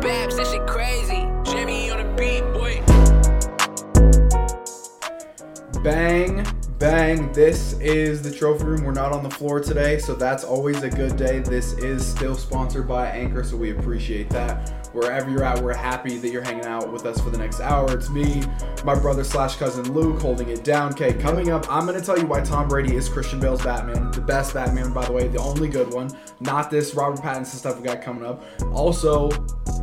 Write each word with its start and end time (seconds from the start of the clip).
Babs, 0.00 0.36
that 0.36 0.46
shit 0.46 0.66
crazy. 0.66 1.26
Jimmy 1.44 1.90
on 1.90 1.98
the 1.98 2.14
beat, 2.16 2.42
boy. 2.52 2.82
Bang, 5.82 6.46
bang. 6.78 7.32
This 7.32 7.74
is 7.80 8.22
the 8.22 8.30
trophy 8.30 8.64
room. 8.64 8.84
We're 8.84 8.92
not 8.92 9.12
on 9.12 9.22
the 9.22 9.30
floor 9.30 9.60
today, 9.60 9.98
so 9.98 10.14
that's 10.14 10.44
always 10.44 10.82
a 10.82 10.90
good 10.90 11.16
day. 11.16 11.40
This 11.40 11.72
is 11.74 12.06
still 12.06 12.34
sponsored 12.34 12.86
by 12.86 13.08
Anchor, 13.08 13.42
so 13.42 13.56
we 13.56 13.70
appreciate 13.70 14.30
that. 14.30 14.88
Wherever 14.94 15.30
you're 15.30 15.44
at, 15.44 15.62
we're 15.62 15.74
happy 15.74 16.16
that 16.18 16.30
you're 16.30 16.42
hanging 16.42 16.64
out 16.64 16.90
with 16.90 17.04
us 17.04 17.20
for 17.20 17.30
the 17.30 17.38
next 17.38 17.60
hour. 17.60 17.92
It's 17.92 18.08
me, 18.08 18.42
my 18.84 18.94
brother 18.94 19.22
slash 19.22 19.56
cousin 19.56 19.92
Luke, 19.92 20.20
holding 20.20 20.48
it 20.48 20.64
down. 20.64 20.92
Okay, 20.92 21.12
coming 21.12 21.50
up, 21.50 21.70
I'm 21.70 21.86
gonna 21.86 22.00
tell 22.00 22.18
you 22.18 22.26
why 22.26 22.40
Tom 22.40 22.68
Brady 22.68 22.96
is 22.96 23.08
Christian 23.08 23.38
Bale's 23.38 23.62
Batman, 23.62 24.10
the 24.12 24.20
best 24.20 24.54
Batman, 24.54 24.92
by 24.92 25.04
the 25.04 25.12
way, 25.12 25.28
the 25.28 25.40
only 25.40 25.68
good 25.68 25.92
one. 25.92 26.10
Not 26.40 26.70
this 26.70 26.94
Robert 26.94 27.20
Pattinson 27.20 27.56
stuff 27.56 27.76
we 27.78 27.84
got 27.84 28.00
coming 28.00 28.24
up. 28.24 28.42
Also, 28.72 29.30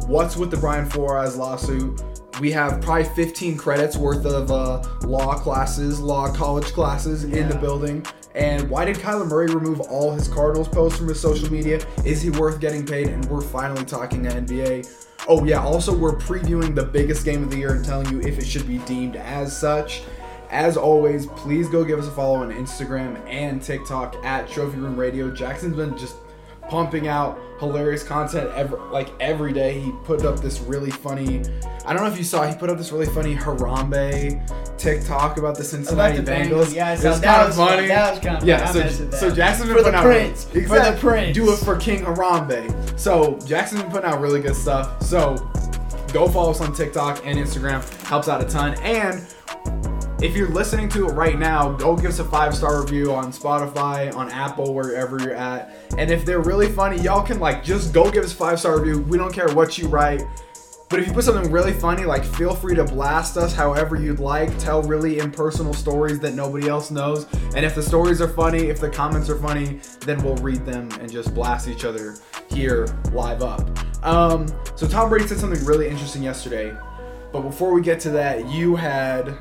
what's 0.07 0.35
with 0.35 0.51
the 0.51 0.57
Brian 0.57 0.85
Flores 0.89 1.35
lawsuit? 1.35 2.01
we 2.39 2.51
have 2.51 2.81
probably 2.81 3.05
15 3.05 3.57
credits 3.57 3.95
worth 3.95 4.25
of 4.25 4.51
uh, 4.51 4.83
law 5.07 5.37
classes, 5.37 5.99
law 5.99 6.31
college 6.33 6.65
classes 6.65 7.23
in 7.23 7.47
the 7.47 7.55
building. 7.55 8.05
And 8.33 8.69
why 8.69 8.83
did 8.83 8.97
Kyler 8.97 9.25
Murray 9.25 9.47
remove 9.47 9.79
all 9.81 10.11
his 10.11 10.27
Cardinals 10.27 10.67
posts 10.67 10.97
from 10.97 11.07
his 11.07 11.19
social 11.19 11.49
media? 11.51 11.79
Is 12.03 12.21
he 12.21 12.29
worth 12.31 12.59
getting 12.59 12.85
paid? 12.85 13.07
And 13.07 13.23
we're 13.25 13.41
finally 13.41 13.85
talking 13.85 14.23
NBA. 14.23 15.05
Oh 15.27 15.45
yeah, 15.45 15.63
also 15.63 15.95
we're 15.95 16.17
previewing 16.17 16.75
the 16.75 16.83
biggest 16.83 17.23
game 17.23 17.43
of 17.43 17.49
the 17.49 17.57
year 17.57 17.73
and 17.73 17.83
telling 17.83 18.09
you 18.11 18.19
if 18.21 18.37
it 18.37 18.45
should 18.45 18.67
be 18.67 18.79
deemed 18.79 19.15
as 19.15 19.57
such. 19.57 20.03
As 20.51 20.77
always, 20.77 21.25
please 21.25 21.67
go 21.69 21.83
give 21.83 21.97
us 21.97 22.07
a 22.07 22.11
follow 22.11 22.35
on 22.35 22.51
Instagram 22.51 23.19
and 23.27 23.61
TikTok 23.61 24.15
at 24.23 24.47
Trophy 24.49 24.77
Room 24.77 24.97
Radio. 24.97 25.31
Jackson's 25.31 25.75
been 25.75 25.97
just 25.97 26.17
pumping 26.69 27.07
out 27.07 27.39
hilarious 27.59 28.03
content 28.03 28.49
every 28.55 28.79
like 28.91 29.09
every 29.19 29.53
day. 29.53 29.79
He 29.79 29.91
put 30.03 30.25
up 30.25 30.39
this 30.41 30.59
really 30.61 30.91
funny. 30.91 31.41
I 31.85 31.93
don't 31.93 32.03
know 32.03 32.11
if 32.11 32.17
you 32.17 32.23
saw. 32.23 32.45
He 32.47 32.55
put 32.55 32.69
up 32.69 32.77
this 32.77 32.91
really 32.91 33.05
funny 33.05 33.35
Harambe 33.35 34.77
TikTok 34.77 35.37
about 35.37 35.55
the 35.57 35.63
Cincinnati 35.63 36.17
About 36.17 36.25
the 36.25 36.31
Bengals. 36.31 36.65
Bengals, 36.65 36.75
yeah, 36.75 36.87
I 36.89 36.93
It 36.93 36.99
saw- 36.99 37.09
was 37.09 37.21
that 37.21 37.35
kind 37.35 37.47
was 37.47 37.57
of 37.57 37.65
fun. 37.67 37.75
funny. 37.77 37.87
That 37.87 38.11
was 38.11 38.19
kinda 38.19 38.45
yeah. 38.45 38.69
I 38.69 38.71
So, 38.89 39.09
so. 39.11 39.31
Jackson's 39.35 39.69
been 39.69 39.77
For 39.77 39.83
the 39.83 39.91
putting 39.91 39.95
out 39.95 40.03
Prince. 40.03 40.43
For 40.45 40.79
the 40.79 40.97
Prince. 40.99 41.35
Do 41.35 41.51
it 41.53 41.57
for 41.57 41.75
King 41.77 42.03
Harambe. 42.03 42.99
So 42.99 43.37
Jackson's 43.45 43.83
been 43.83 43.91
putting 43.91 44.09
out 44.09 44.19
really 44.21 44.41
good 44.41 44.55
stuff. 44.55 45.01
So 45.03 45.35
go 46.11 46.27
follow 46.27 46.51
us 46.51 46.61
on 46.61 46.73
TikTok 46.73 47.25
and 47.25 47.37
Instagram. 47.37 47.81
Helps 48.07 48.27
out 48.27 48.41
a 48.43 48.45
ton. 48.45 48.73
And 48.81 49.21
if 50.25 50.35
you're 50.35 50.49
listening 50.49 50.89
to 50.89 51.07
it 51.07 51.11
right 51.11 51.37
now, 51.37 51.71
go 51.73 51.95
give 51.95 52.07
us 52.07 52.17
a 52.17 52.23
five 52.23 52.55
star 52.55 52.81
review 52.81 53.13
on 53.13 53.31
Spotify, 53.31 54.13
on 54.15 54.31
Apple, 54.31 54.73
wherever 54.73 55.19
you're 55.19 55.35
at. 55.35 55.75
And 55.99 56.09
if 56.09 56.25
they're 56.25 56.41
really 56.41 56.67
funny, 56.67 56.99
y'all 56.99 57.23
can 57.23 57.39
like 57.39 57.63
just 57.63 57.93
go 57.93 58.09
give 58.09 58.23
us 58.23 58.33
a 58.33 58.35
five 58.35 58.59
star 58.59 58.79
review. 58.79 59.01
We 59.01 59.19
don't 59.19 59.31
care 59.31 59.53
what 59.53 59.77
you 59.77 59.87
write. 59.87 60.23
But 60.89 60.99
if 60.99 61.07
you 61.07 61.13
put 61.13 61.25
something 61.25 61.51
really 61.51 61.73
funny, 61.73 62.05
like 62.05 62.23
feel 62.23 62.55
free 62.55 62.73
to 62.73 62.83
blast 62.83 63.37
us 63.37 63.53
however 63.53 63.95
you'd 63.95 64.19
like. 64.19 64.57
Tell 64.57 64.81
really 64.81 65.19
impersonal 65.19 65.75
stories 65.75 66.19
that 66.21 66.33
nobody 66.33 66.67
else 66.69 66.89
knows. 66.89 67.27
And 67.55 67.63
if 67.63 67.75
the 67.75 67.83
stories 67.83 68.19
are 68.19 68.27
funny, 68.27 68.69
if 68.69 68.79
the 68.79 68.89
comments 68.89 69.29
are 69.29 69.37
funny, 69.37 69.79
then 70.01 70.23
we'll 70.23 70.37
read 70.37 70.65
them 70.65 70.89
and 70.99 71.11
just 71.11 71.35
blast 71.35 71.67
each 71.67 71.85
other 71.85 72.15
here 72.49 72.87
live 73.11 73.43
up. 73.43 73.61
Um, 74.03 74.47
so 74.75 74.87
Tom 74.87 75.09
Brady 75.09 75.27
said 75.27 75.37
something 75.37 75.63
really 75.65 75.87
interesting 75.87 76.23
yesterday. 76.23 76.75
But 77.31 77.41
before 77.41 77.73
we 77.73 77.81
get 77.81 77.99
to 78.01 78.09
that, 78.11 78.47
you 78.49 78.75
had 78.75 79.37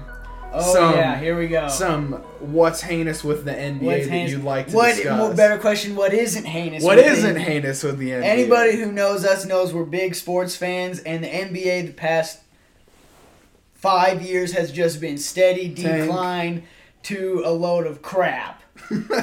Oh 0.57 0.73
some 0.73 0.95
yeah, 0.95 1.19
here 1.19 1.37
we 1.39 1.49
go. 1.49 1.67
some 1.69 2.13
what's 2.39 2.81
heinous 2.81 3.25
with 3.25 3.45
the 3.45 3.51
NBA 3.53 3.83
What's 3.83 4.05
that 4.05 4.11
heinous- 4.11 4.33
you'd 4.33 4.45
like 4.45 4.69
to 4.69 4.77
what, 4.77 4.95
discuss. 4.95 5.19
More 5.19 5.35
better 5.35 5.59
question: 5.59 5.97
What 5.97 6.15
isn't 6.15 6.45
heinous? 6.45 6.83
What 6.85 6.99
isn't 6.99 7.35
the- 7.35 7.41
heinous 7.41 7.83
with 7.83 7.99
the 7.99 8.11
NBA? 8.11 8.25
Anybody 8.25 8.77
who 8.77 8.93
knows 8.93 9.25
us 9.25 9.45
knows 9.45 9.73
we're 9.75 9.85
big 9.85 10.15
sports 10.15 10.55
fans, 10.57 11.01
and 11.01 11.25
the 11.25 11.29
NBA 11.29 11.87
the 11.89 11.93
past 11.93 12.41
five 13.75 14.23
years 14.23 14.53
has 14.53 14.73
just 14.73 15.01
been 15.01 15.19
steady 15.19 15.75
Tank. 15.75 16.05
decline 16.05 16.63
to 17.05 17.43
a 17.45 17.51
load 17.51 17.87
of 17.87 18.01
crap. 18.03 18.63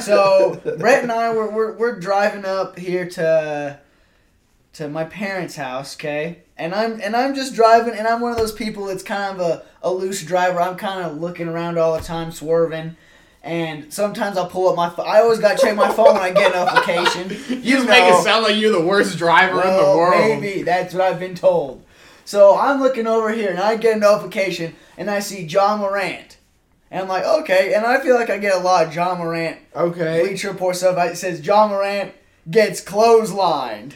so 0.01 0.59
Brett 0.77 1.03
and 1.03 1.11
I 1.11 1.33
were, 1.33 1.49
we're 1.49 1.77
we're 1.77 1.99
driving 1.99 2.45
up 2.45 2.77
here 2.77 3.07
to 3.09 3.79
to 4.73 4.87
my 4.87 5.03
parents' 5.03 5.55
house, 5.55 5.95
okay? 5.95 6.39
And 6.61 6.75
I'm 6.75 7.01
and 7.01 7.15
I'm 7.15 7.33
just 7.33 7.55
driving 7.55 7.95
and 7.95 8.07
I'm 8.07 8.21
one 8.21 8.31
of 8.31 8.37
those 8.37 8.51
people 8.51 8.85
that's 8.85 9.01
kind 9.01 9.35
of 9.35 9.41
a, 9.41 9.63
a 9.81 9.91
loose 9.91 10.23
driver. 10.23 10.61
I'm 10.61 10.77
kind 10.77 11.03
of 11.03 11.19
looking 11.19 11.47
around 11.47 11.79
all 11.79 11.97
the 11.97 12.03
time, 12.03 12.31
swerving. 12.31 12.97
And 13.41 13.91
sometimes 13.91 14.37
I'll 14.37 14.47
pull 14.47 14.69
up 14.69 14.75
my 14.75 14.87
phone. 14.87 15.07
I 15.07 15.21
always 15.21 15.39
got 15.39 15.57
to 15.57 15.65
check 15.65 15.75
my 15.75 15.91
phone 15.91 16.13
when 16.13 16.21
I 16.21 16.31
get 16.31 16.53
a 16.53 16.63
notification. 16.63 17.57
You 17.63 17.77
just 17.77 17.87
make 17.87 18.03
it 18.03 18.23
sound 18.23 18.43
like 18.43 18.57
you're 18.57 18.71
the 18.71 18.85
worst 18.85 19.17
driver 19.17 19.59
in 19.59 19.75
the 19.75 19.97
world. 19.97 20.39
Maybe 20.39 20.61
that's 20.61 20.93
what 20.93 21.01
I've 21.01 21.19
been 21.19 21.33
told. 21.33 21.83
So 22.25 22.55
I'm 22.55 22.79
looking 22.79 23.07
over 23.07 23.31
here 23.31 23.49
and 23.49 23.59
I 23.59 23.75
get 23.77 23.97
a 23.97 23.99
notification 23.99 24.75
and 24.97 25.09
I 25.09 25.19
see 25.19 25.41
Ja 25.41 25.75
Morant. 25.77 26.37
And 26.91 27.01
I'm 27.01 27.07
like, 27.07 27.23
okay. 27.41 27.73
And 27.73 27.87
I 27.87 27.99
feel 28.01 28.13
like 28.13 28.29
I 28.29 28.37
get 28.37 28.53
a 28.53 28.59
lot 28.59 28.85
of 28.85 28.93
Ja 28.93 29.15
Morant 29.15 29.57
Okay. 29.75 30.27
Bleacher 30.27 30.51
Report 30.51 30.75
stuff. 30.75 30.95
It 31.09 31.17
says 31.17 31.43
Ja 31.43 31.67
Morant 31.67 32.13
gets 32.51 32.83
clotheslined. 32.83 33.93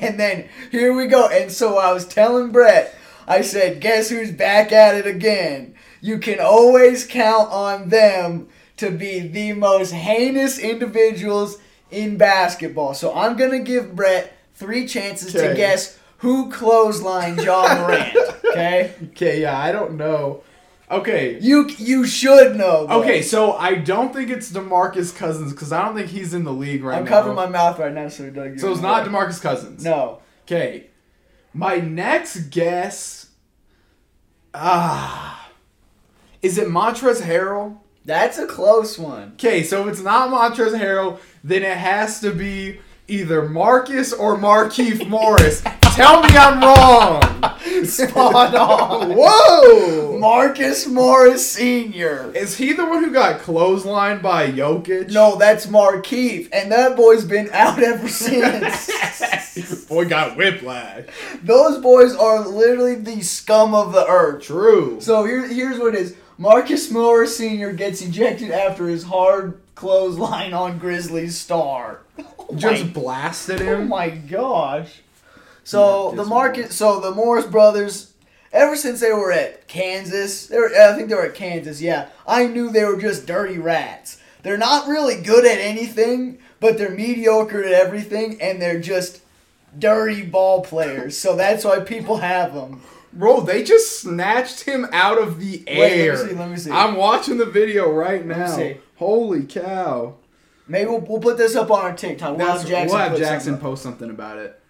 And 0.00 0.18
then 0.18 0.48
here 0.70 0.94
we 0.94 1.06
go. 1.06 1.28
And 1.28 1.50
so 1.50 1.78
I 1.78 1.92
was 1.92 2.06
telling 2.06 2.50
Brett, 2.52 2.94
I 3.26 3.42
said, 3.42 3.80
guess 3.80 4.08
who's 4.08 4.30
back 4.32 4.72
at 4.72 4.94
it 4.94 5.06
again? 5.06 5.74
You 6.00 6.18
can 6.18 6.38
always 6.40 7.06
count 7.06 7.50
on 7.50 7.88
them 7.88 8.48
to 8.76 8.90
be 8.90 9.20
the 9.20 9.52
most 9.52 9.92
heinous 9.92 10.58
individuals 10.58 11.58
in 11.90 12.16
basketball. 12.16 12.94
So 12.94 13.14
I'm 13.14 13.36
going 13.36 13.50
to 13.50 13.58
give 13.58 13.96
Brett 13.96 14.32
three 14.54 14.86
chances 14.86 15.32
to 15.32 15.54
guess 15.54 15.98
who 16.18 16.50
clotheslined 16.50 17.44
Ja 17.44 17.74
Morant. 17.80 18.16
Okay? 18.48 18.94
Okay, 19.10 19.42
yeah, 19.42 19.58
I 19.58 19.72
don't 19.72 19.96
know. 19.96 20.42
Okay. 20.90 21.38
You 21.40 21.68
you 21.78 22.06
should 22.06 22.56
know. 22.56 22.86
Brett. 22.86 22.98
Okay, 23.00 23.22
so 23.22 23.52
I 23.52 23.74
don't 23.74 24.12
think 24.12 24.30
it's 24.30 24.50
DeMarcus 24.50 25.14
Cousins 25.14 25.52
because 25.52 25.72
I 25.72 25.84
don't 25.84 25.94
think 25.94 26.08
he's 26.08 26.32
in 26.34 26.44
the 26.44 26.52
league 26.52 26.82
right 26.82 26.94
now. 26.94 27.00
I'm 27.00 27.06
covering 27.06 27.36
my 27.36 27.46
mouth 27.46 27.78
right 27.78 27.92
now 27.92 28.08
so 28.08 28.24
it 28.24 28.34
doesn't 28.34 28.58
So 28.58 28.72
it's 28.72 28.80
not. 28.80 29.06
DeMarcus 29.06 29.40
Cousins. 29.40 29.84
No. 29.84 30.20
Okay. 30.44 30.86
My 31.52 31.76
next 31.76 32.50
guess. 32.50 33.30
Ah. 34.54 35.50
Is 36.40 36.56
it 36.56 36.68
Montrezl 36.68 37.22
Harrell? 37.22 37.78
That's 38.04 38.38
a 38.38 38.46
close 38.46 38.98
one. 38.98 39.32
Okay, 39.34 39.62
so 39.62 39.82
if 39.82 39.88
it's 39.88 40.00
not 40.00 40.30
Montrezl 40.30 40.80
Harrell, 40.80 41.18
then 41.44 41.62
it 41.62 41.76
has 41.76 42.20
to 42.20 42.32
be 42.32 42.80
either 43.08 43.48
Marcus 43.48 44.12
or 44.12 44.36
Markieff 44.36 45.08
Morris. 45.08 45.62
Tell 45.94 46.22
me 46.22 46.28
I'm 46.30 46.60
wrong. 46.60 47.22
Spot 47.84 48.54
on. 48.54 49.14
Whoa! 49.16 50.18
Marcus 50.18 50.86
Morris 50.86 51.50
Sr. 51.52 52.30
Is 52.34 52.56
he 52.56 52.72
the 52.72 52.86
one 52.86 53.02
who 53.02 53.12
got 53.12 53.40
clotheslined 53.40 54.22
by 54.22 54.50
Jokic? 54.50 55.10
No, 55.10 55.36
that's 55.36 55.66
Markieff, 55.66 56.48
and 56.52 56.70
that 56.70 56.96
boy's 56.96 57.24
been 57.24 57.48
out 57.52 57.82
ever 57.82 58.06
since. 58.08 58.88
Boy 59.88 60.04
got 60.04 60.36
whiplash. 60.36 61.06
Those 61.42 61.82
boys 61.82 62.14
are 62.14 62.46
literally 62.46 62.94
the 62.94 63.22
scum 63.22 63.74
of 63.74 63.92
the 63.92 64.06
earth. 64.06 64.44
True. 64.44 65.00
So 65.00 65.24
here, 65.24 65.48
here's 65.48 65.78
what 65.78 65.94
it 65.94 66.00
is. 66.00 66.16
Marcus 66.36 66.90
Morris 66.92 67.36
Sr. 67.38 67.72
gets 67.72 68.00
ejected 68.02 68.52
after 68.52 68.86
his 68.86 69.02
hard 69.04 69.58
clothesline 69.74 70.52
on 70.52 70.78
Grizzlies 70.78 71.36
star. 71.36 72.02
Oh 72.18 72.54
Just 72.56 72.84
my- 72.86 72.90
blasted 72.90 73.60
him. 73.60 73.80
Oh 73.82 73.84
my 73.84 74.08
gosh. 74.10 75.00
So 75.64 76.12
Marcus 76.12 76.16
the 76.16 76.24
market, 76.24 76.72
so 76.72 77.00
the 77.00 77.10
Morris 77.10 77.44
brothers, 77.46 78.12
ever 78.52 78.74
since 78.74 79.00
they 79.00 79.12
were 79.12 79.30
at 79.32 79.68
Kansas, 79.68 80.46
they 80.46 80.56
were, 80.58 80.70
I 80.74 80.94
think 80.96 81.08
they 81.10 81.14
were 81.14 81.26
at 81.26 81.34
Kansas. 81.34 81.80
Yeah, 81.82 82.08
I 82.26 82.46
knew 82.46 82.70
they 82.70 82.84
were 82.84 82.96
just 82.98 83.26
dirty 83.26 83.58
rats. 83.58 84.18
They're 84.42 84.56
not 84.56 84.88
really 84.88 85.20
good 85.20 85.44
at 85.44 85.58
anything, 85.58 86.38
but 86.58 86.78
they're 86.78 86.90
mediocre 86.90 87.62
at 87.62 87.72
everything, 87.72 88.40
and 88.40 88.62
they're 88.62 88.80
just 88.80 89.20
dirty 89.78 90.22
ball 90.22 90.62
players. 90.62 91.18
so 91.18 91.36
that's 91.36 91.64
why 91.64 91.80
people 91.80 92.16
have 92.18 92.54
them. 92.54 92.80
Bro, 93.12 93.42
they 93.42 93.62
just 93.62 94.00
snatched 94.00 94.62
him 94.62 94.86
out 94.92 95.18
of 95.20 95.38
the 95.40 95.64
Wait, 95.66 95.78
let 95.78 95.90
me 95.96 96.02
air. 96.02 96.16
see, 96.16 96.34
let 96.34 96.50
me 96.50 96.56
see. 96.56 96.70
I'm 96.70 96.94
watching 96.96 97.36
the 97.36 97.46
video 97.46 97.90
right 97.90 98.24
me 98.24 98.34
now. 98.34 98.46
see. 98.56 98.76
Holy 98.96 99.42
cow. 99.44 100.14
Maybe 100.68 100.90
we'll, 100.90 101.00
we'll 101.00 101.20
put 101.20 101.38
this 101.38 101.56
up 101.56 101.70
on 101.70 101.80
our 101.80 101.96
TikTok. 101.96 102.36
We'll 102.36 102.46
That's, 102.46 102.62
have 102.62 102.70
Jackson, 102.70 102.88
we'll 102.88 103.08
have 103.08 103.18
Jackson 103.18 103.52
something 103.54 103.60
post 103.62 103.82
something 103.82 104.10
about 104.10 104.38
it. 104.38 104.60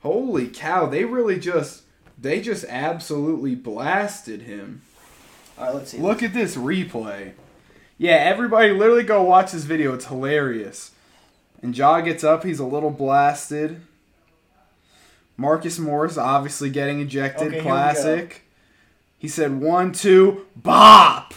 Holy 0.00 0.48
cow, 0.48 0.86
they 0.86 1.04
really 1.04 1.38
just 1.38 1.84
they 2.18 2.40
just 2.40 2.64
absolutely 2.68 3.54
blasted 3.54 4.42
him. 4.42 4.82
All 5.56 5.66
right, 5.66 5.74
let's 5.74 5.90
see. 5.92 5.98
Look 5.98 6.22
at 6.22 6.34
this 6.34 6.56
replay. 6.56 7.32
Yeah, 7.96 8.16
everybody 8.16 8.72
literally 8.72 9.04
go 9.04 9.22
watch 9.22 9.52
this 9.52 9.64
video. 9.64 9.94
It's 9.94 10.06
hilarious. 10.06 10.90
And 11.62 11.76
Ja 11.76 12.00
gets 12.00 12.24
up, 12.24 12.44
he's 12.44 12.58
a 12.58 12.66
little 12.66 12.90
blasted. 12.90 13.80
Marcus 15.36 15.78
Morris 15.78 16.18
obviously 16.18 16.70
getting 16.70 17.00
ejected, 17.00 17.48
Okay, 17.48 17.60
classic. 17.60 18.42
He 19.18 19.28
said 19.28 19.60
one, 19.60 19.92
two, 19.92 20.46
bop. 20.54 21.34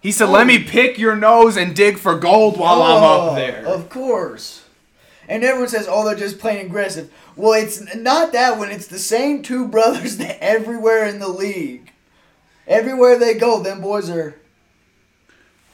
He 0.00 0.12
said, 0.12 0.28
"Let 0.30 0.46
me 0.46 0.62
pick 0.62 0.98
your 0.98 1.14
nose 1.16 1.56
and 1.56 1.74
dig 1.76 1.98
for 1.98 2.14
gold 2.18 2.58
while 2.58 2.82
I'm 2.82 3.02
Oh, 3.02 3.28
up 3.30 3.36
there." 3.36 3.66
Of 3.66 3.88
course. 3.90 4.62
And 5.28 5.44
everyone 5.44 5.68
says, 5.68 5.86
"Oh, 5.88 6.04
they're 6.04 6.16
just 6.16 6.38
plain 6.38 6.64
aggressive." 6.64 7.10
Well, 7.36 7.52
it's 7.52 7.94
not 7.94 8.32
that 8.32 8.58
when 8.58 8.70
it's 8.70 8.86
the 8.86 8.98
same 8.98 9.42
two 9.42 9.68
brothers 9.76 10.16
that 10.16 10.42
everywhere 10.42 11.06
in 11.06 11.18
the 11.18 11.28
league. 11.28 11.92
Everywhere 12.66 13.18
they 13.18 13.34
go, 13.34 13.62
them 13.62 13.80
boys 13.80 14.08
are. 14.10 14.36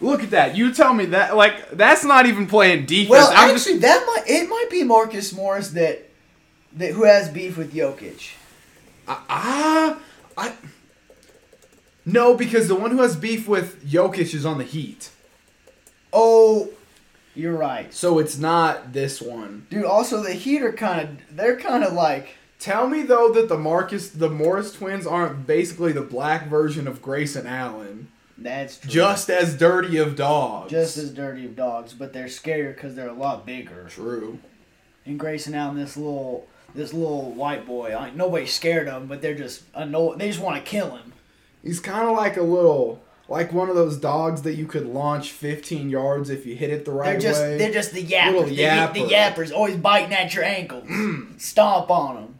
Look 0.00 0.22
at 0.22 0.30
that. 0.30 0.56
You 0.56 0.72
tell 0.74 0.92
me 0.92 1.06
that 1.06 1.36
like 1.36 1.70
that's 1.70 2.04
not 2.04 2.26
even 2.26 2.46
playing 2.46 2.84
defense. 2.86 3.10
Well, 3.10 3.30
I'm 3.30 3.54
actually, 3.54 3.74
just 3.74 3.82
that 3.82 4.04
might 4.06 4.24
it 4.26 4.48
might 4.48 4.68
be 4.70 4.82
Marcus 4.84 5.32
Morris 5.32 5.70
that 5.70 6.08
that 6.74 6.92
who 6.92 7.04
has 7.04 7.28
beef 7.30 7.56
with 7.56 7.72
Jokic. 7.72 8.32
ah 9.08 9.98
I 10.36 10.52
No, 12.06 12.34
because 12.36 12.68
the 12.68 12.74
one 12.76 12.92
who 12.92 13.02
has 13.02 13.16
beef 13.16 13.46
with 13.48 13.84
Jokic 13.84 14.32
is 14.32 14.46
on 14.46 14.58
the 14.58 14.64
Heat. 14.64 15.10
Oh, 16.12 16.70
you're 17.34 17.56
right, 17.56 17.92
So 17.92 18.18
it's 18.18 18.38
not 18.38 18.92
this 18.94 19.20
one. 19.20 19.66
dude. 19.68 19.84
Also, 19.84 20.22
the 20.22 20.32
Heat 20.32 20.62
are 20.62 20.72
kind 20.72 21.00
of 21.28 21.36
they're 21.36 21.58
kind 21.58 21.84
of 21.84 21.92
like 21.92 22.36
Tell 22.58 22.88
me 22.88 23.02
though 23.02 23.30
that 23.32 23.48
the 23.50 23.58
Marcus 23.58 24.08
the 24.08 24.30
Morris 24.30 24.72
twins 24.72 25.06
aren't 25.06 25.46
basically 25.46 25.92
the 25.92 26.00
black 26.00 26.48
version 26.48 26.88
of 26.88 27.02
Grayson 27.02 27.46
Allen. 27.46 28.08
that's 28.38 28.78
true. 28.78 28.90
Just 28.90 29.28
as 29.28 29.54
dirty 29.58 29.98
of 29.98 30.16
dogs. 30.16 30.70
just 30.70 30.96
as 30.96 31.12
dirty 31.12 31.44
of 31.44 31.54
dogs, 31.54 31.92
but 31.92 32.14
they're 32.14 32.24
scarier 32.26 32.74
because 32.74 32.94
they're 32.94 33.08
a 33.08 33.12
lot 33.12 33.44
bigger. 33.44 33.86
true. 33.90 34.38
And 35.04 35.18
Grayson 35.18 35.54
Allen, 35.54 35.76
this 35.76 35.98
little 35.98 36.46
this 36.74 36.94
little 36.94 37.32
white 37.32 37.66
boy, 37.66 37.94
like 37.94 38.14
nobody's 38.16 38.54
scared 38.54 38.88
of 38.88 39.02
him, 39.02 39.08
but 39.08 39.20
they're 39.20 39.34
just 39.34 39.62
anno- 39.76 40.14
they 40.14 40.28
just 40.28 40.40
want 40.40 40.56
to 40.56 40.62
kill 40.70 40.96
him. 40.96 41.12
He's 41.66 41.80
kind 41.80 42.08
of 42.08 42.16
like 42.16 42.36
a 42.36 42.42
little 42.42 43.02
like 43.28 43.52
one 43.52 43.68
of 43.68 43.74
those 43.74 43.96
dogs 43.96 44.42
that 44.42 44.54
you 44.54 44.66
could 44.66 44.86
launch 44.86 45.32
15 45.32 45.90
yards 45.90 46.30
if 46.30 46.46
you 46.46 46.54
hit 46.54 46.70
it 46.70 46.84
the 46.84 46.92
right 46.92 47.12
They're 47.12 47.20
just 47.20 47.40
way. 47.42 47.58
they're 47.58 47.72
just 47.72 47.92
the 47.92 48.04
yappers. 48.04 48.32
Little 48.32 48.44
The, 48.44 48.54
the 48.54 49.12
yappers 49.14 49.52
always 49.52 49.76
biting 49.76 50.12
at 50.14 50.32
your 50.32 50.44
ankles. 50.44 50.86
Stomp 51.42 51.90
on 51.90 52.14
them. 52.14 52.34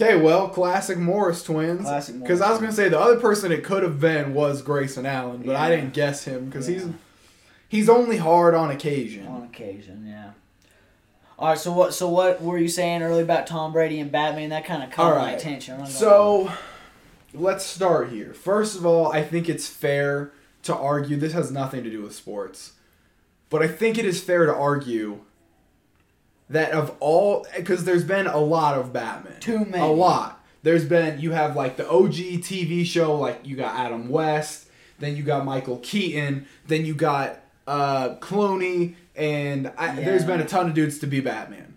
Okay, 0.00 0.16
well, 0.16 0.48
classic 0.48 0.96
Morris 0.96 1.42
twins. 1.42 1.82
Classic 1.82 2.14
Morris 2.14 2.26
Because 2.26 2.40
I 2.40 2.50
was 2.50 2.58
gonna 2.60 2.72
say 2.72 2.88
the 2.88 2.98
other 2.98 3.20
person 3.20 3.52
it 3.52 3.62
could 3.62 3.82
have 3.82 4.00
been 4.00 4.32
was 4.32 4.62
Grayson 4.62 5.04
Allen, 5.04 5.42
but 5.44 5.54
I 5.56 5.68
didn't 5.68 5.92
guess 5.92 6.24
him 6.24 6.46
because 6.46 6.66
he's 6.66 6.84
Yeah. 6.84 6.92
he's 7.68 7.88
only 7.90 8.16
hard 8.16 8.54
on 8.54 8.70
occasion. 8.70 9.26
On 9.26 9.42
occasion, 9.42 10.06
yeah. 10.08 10.30
All 11.38 11.48
right, 11.48 11.58
so 11.58 11.72
what? 11.72 11.92
So 11.92 12.08
what 12.08 12.40
were 12.42 12.56
you 12.58 12.68
saying 12.68 13.02
earlier 13.02 13.22
about 13.22 13.46
Tom 13.46 13.72
Brady 13.72 14.00
and 14.00 14.10
Batman? 14.10 14.48
That 14.50 14.64
kind 14.64 14.82
of 14.82 14.90
caught 14.90 15.12
All 15.12 15.18
my 15.18 15.32
attention. 15.32 15.74
I'm 15.74 15.80
not 15.80 15.86
gonna- 15.88 15.98
So 15.98 16.52
let's 17.34 17.64
start 17.64 18.10
here. 18.10 18.32
First 18.34 18.76
of 18.76 18.84
all, 18.86 19.12
I 19.12 19.22
think 19.22 19.48
it's 19.48 19.66
fair 19.68 20.32
to 20.62 20.74
argue 20.76 21.16
this 21.16 21.32
has 21.32 21.50
nothing 21.50 21.82
to 21.84 21.90
do 21.90 22.02
with 22.02 22.14
sports, 22.14 22.72
but 23.48 23.62
I 23.62 23.68
think 23.68 23.98
it 23.98 24.04
is 24.04 24.22
fair 24.22 24.46
to 24.46 24.54
argue 24.54 25.20
that 26.48 26.72
of 26.72 26.96
all 27.00 27.46
because 27.56 27.84
there's 27.84 28.04
been 28.04 28.26
a 28.26 28.38
lot 28.38 28.76
of 28.78 28.92
Batman. 28.92 29.40
Too 29.40 29.64
many. 29.64 29.82
A 29.82 29.86
lot. 29.86 30.44
There's 30.62 30.84
been 30.84 31.20
you 31.20 31.30
have 31.32 31.56
like 31.56 31.76
the 31.76 31.88
OG 31.88 32.12
TV 32.42 32.84
show 32.84 33.16
like 33.16 33.40
you 33.46 33.56
got 33.56 33.74
Adam 33.74 34.08
West, 34.08 34.66
then 34.98 35.16
you 35.16 35.22
got 35.22 35.44
Michael 35.44 35.78
Keaton, 35.78 36.46
then 36.66 36.84
you 36.84 36.94
got 36.94 37.40
uh 37.66 38.16
Clooney 38.16 38.94
and 39.16 39.70
I, 39.78 39.94
there's 39.94 40.22
Yeah. 40.22 40.26
been 40.28 40.40
a 40.40 40.44
ton 40.46 40.68
of 40.68 40.74
dudes 40.74 40.98
to 41.00 41.06
be 41.06 41.20
Batman. 41.20 41.69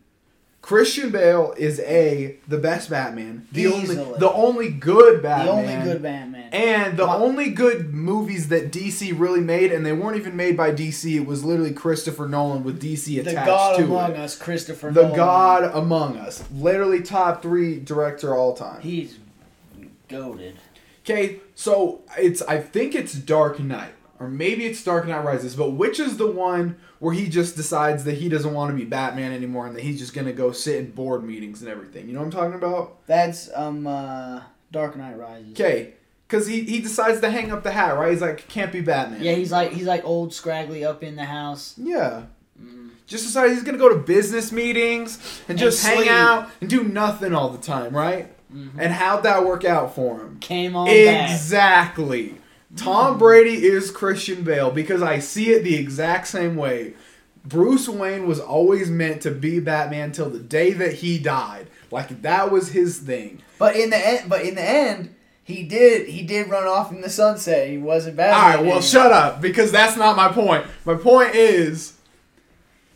Christian 0.64 1.10
Bale 1.12 1.54
is 1.58 1.82
a 1.82 2.38
the 2.48 2.58
best 2.58 2.90
Batman, 2.90 3.46
the 3.52 3.64
Easily. 3.64 3.98
only 4.00 4.18
the 4.20 4.32
only 4.32 4.70
good 4.70 5.22
Batman, 5.22 5.46
the 5.46 5.52
only 5.74 5.92
good 5.92 6.02
Batman. 6.02 6.50
and 6.54 6.98
the 6.98 7.06
My- 7.06 7.16
only 7.18 7.50
good 7.50 7.94
movies 7.94 8.48
that 8.48 8.72
DC 8.72 9.12
really 9.12 9.42
made, 9.42 9.74
and 9.74 9.86
they 9.86 9.92
weren't 9.92 10.16
even 10.16 10.38
made 10.38 10.56
by 10.56 10.72
DC. 10.72 11.18
It 11.18 11.26
was 11.28 11.44
literally 11.44 11.74
Christopher 11.74 12.30
Nolan 12.30 12.64
with 12.64 12.82
DC 12.82 13.20
attached 13.20 13.36
to 13.36 13.42
it. 13.42 13.46
the 13.46 13.46
God 13.46 13.80
among 13.82 14.12
it. 14.12 14.18
us, 14.20 14.38
Christopher. 14.38 14.90
The 14.92 15.02
Nolan. 15.02 15.16
God 15.18 15.64
Among 15.76 16.16
Us, 16.18 16.46
literally 16.56 17.02
top 17.02 17.42
three 17.42 17.78
director 17.78 18.34
all 18.34 18.54
time. 18.54 18.80
He's 18.82 19.18
goaded. 20.08 20.56
Okay, 21.06 21.42
so 21.56 22.04
it's 22.18 22.42
I 22.44 22.60
think 22.60 22.96
it's 22.96 23.14
Dark 23.14 23.60
Knight, 23.60 23.92
or 24.24 24.30
maybe 24.30 24.66
it's 24.66 24.84
Dark 24.84 25.06
Knight 25.08 25.24
Rises, 25.24 25.56
but 25.56 25.72
which 25.72 26.00
is 26.00 26.18
the 26.18 26.32
one 26.32 26.78
where 27.00 27.14
he 27.14 27.28
just 27.28 27.56
decides 27.56 28.06
that 28.06 28.16
he 28.16 28.30
doesn't 28.30 28.54
want 28.54 28.72
to 28.72 28.78
be 28.78 28.86
Batman 28.86 29.34
anymore 29.34 29.68
and 29.68 29.76
that 29.76 29.84
he's 29.84 30.00
just 30.00 30.14
gonna 30.14 30.32
go 30.32 30.52
sit 30.52 30.78
in 30.78 30.92
board 30.92 31.24
meetings 31.24 31.62
and 31.62 31.70
everything? 31.70 32.08
You 32.08 32.14
know 32.14 32.20
what 32.20 32.26
I'm 32.26 32.32
talking 32.32 32.54
about? 32.56 33.06
That's 33.06 33.50
um 33.54 33.86
uh, 33.86 34.42
Dark 34.72 34.96
Knight 34.96 35.18
Rises. 35.18 35.52
Okay, 35.52 35.94
because 36.28 36.48
he 36.48 36.62
he 36.62 36.80
decides 36.80 37.20
to 37.20 37.30
hang 37.30 37.52
up 37.52 37.64
the 37.64 37.72
hat, 37.72 37.98
right? 37.98 38.12
He's 38.12 38.22
like, 38.22 38.48
can't 38.48 38.72
be 38.72 38.82
Batman. 38.82 39.22
Yeah, 39.22 39.34
he's 39.34 39.52
like 39.52 39.74
he's 39.74 39.88
like 39.88 40.06
old 40.06 40.34
scraggly 40.34 40.86
up 40.86 41.04
in 41.04 41.16
the 41.16 41.26
house. 41.26 41.76
Yeah. 41.78 42.24
Just 43.06 43.26
decided 43.26 43.54
he's 43.54 43.64
gonna 43.64 43.78
go 43.78 43.90
to 43.90 44.00
business 44.00 44.52
meetings 44.54 45.20
and 45.50 45.58
just 45.60 45.86
hang 45.86 46.08
out 46.08 46.50
and 46.62 46.70
do 46.70 46.84
nothing 46.84 47.36
all 47.36 47.50
the 47.50 47.58
time, 47.58 47.96
right? 47.96 48.34
And 48.78 48.94
how'd 48.94 49.24
that 49.24 49.46
work 49.46 49.66
out 49.66 49.96
for 49.96 50.20
him? 50.20 50.38
Came 50.40 50.76
on 50.76 50.88
back. 50.88 51.30
Tom 52.76 53.14
hmm. 53.14 53.20
Brady 53.20 53.66
is 53.66 53.92
Christian 53.92 54.44
Bale 54.44 54.72
because 54.72 55.02
I 55.02 55.20
see 55.20 55.52
it 55.52 55.64
the 55.64 55.76
exact 55.76 56.28
same 56.28 56.56
way. 56.56 56.94
Bruce 57.46 57.90
Wayne 57.90 58.26
was 58.26 58.40
always 58.40 58.90
meant 58.90 59.22
to 59.24 59.32
be 59.32 59.60
Batman 59.60 60.14
till 60.14 60.30
the 60.30 60.40
day 60.40 60.72
that 60.74 60.94
he 60.94 61.20
died. 61.20 61.68
Like 61.92 62.22
that 62.22 62.52
was 62.52 62.70
his 62.70 63.00
thing. 63.00 63.42
But 63.60 63.76
in 63.76 63.90
the 63.90 63.98
end, 63.98 64.30
but 64.30 64.44
in 64.44 64.56
the 64.56 64.64
end, 64.64 65.14
he 65.44 65.64
did 65.64 66.08
he 66.08 66.24
did 66.24 66.50
run 66.50 66.66
off 66.66 66.92
in 66.92 67.02
the 67.02 67.10
sunset. 67.10 67.70
He 67.70 67.78
wasn't 67.78 68.16
Batman. 68.16 68.40
All 68.40 68.64
right, 68.64 68.66
well, 68.74 68.82
shut 68.82 69.12
up 69.12 69.42
because 69.42 69.72
that's 69.72 69.98
not 69.98 70.16
my 70.16 70.30
point. 70.30 70.66
My 70.86 70.96
point 70.96 71.36
is 71.36 71.98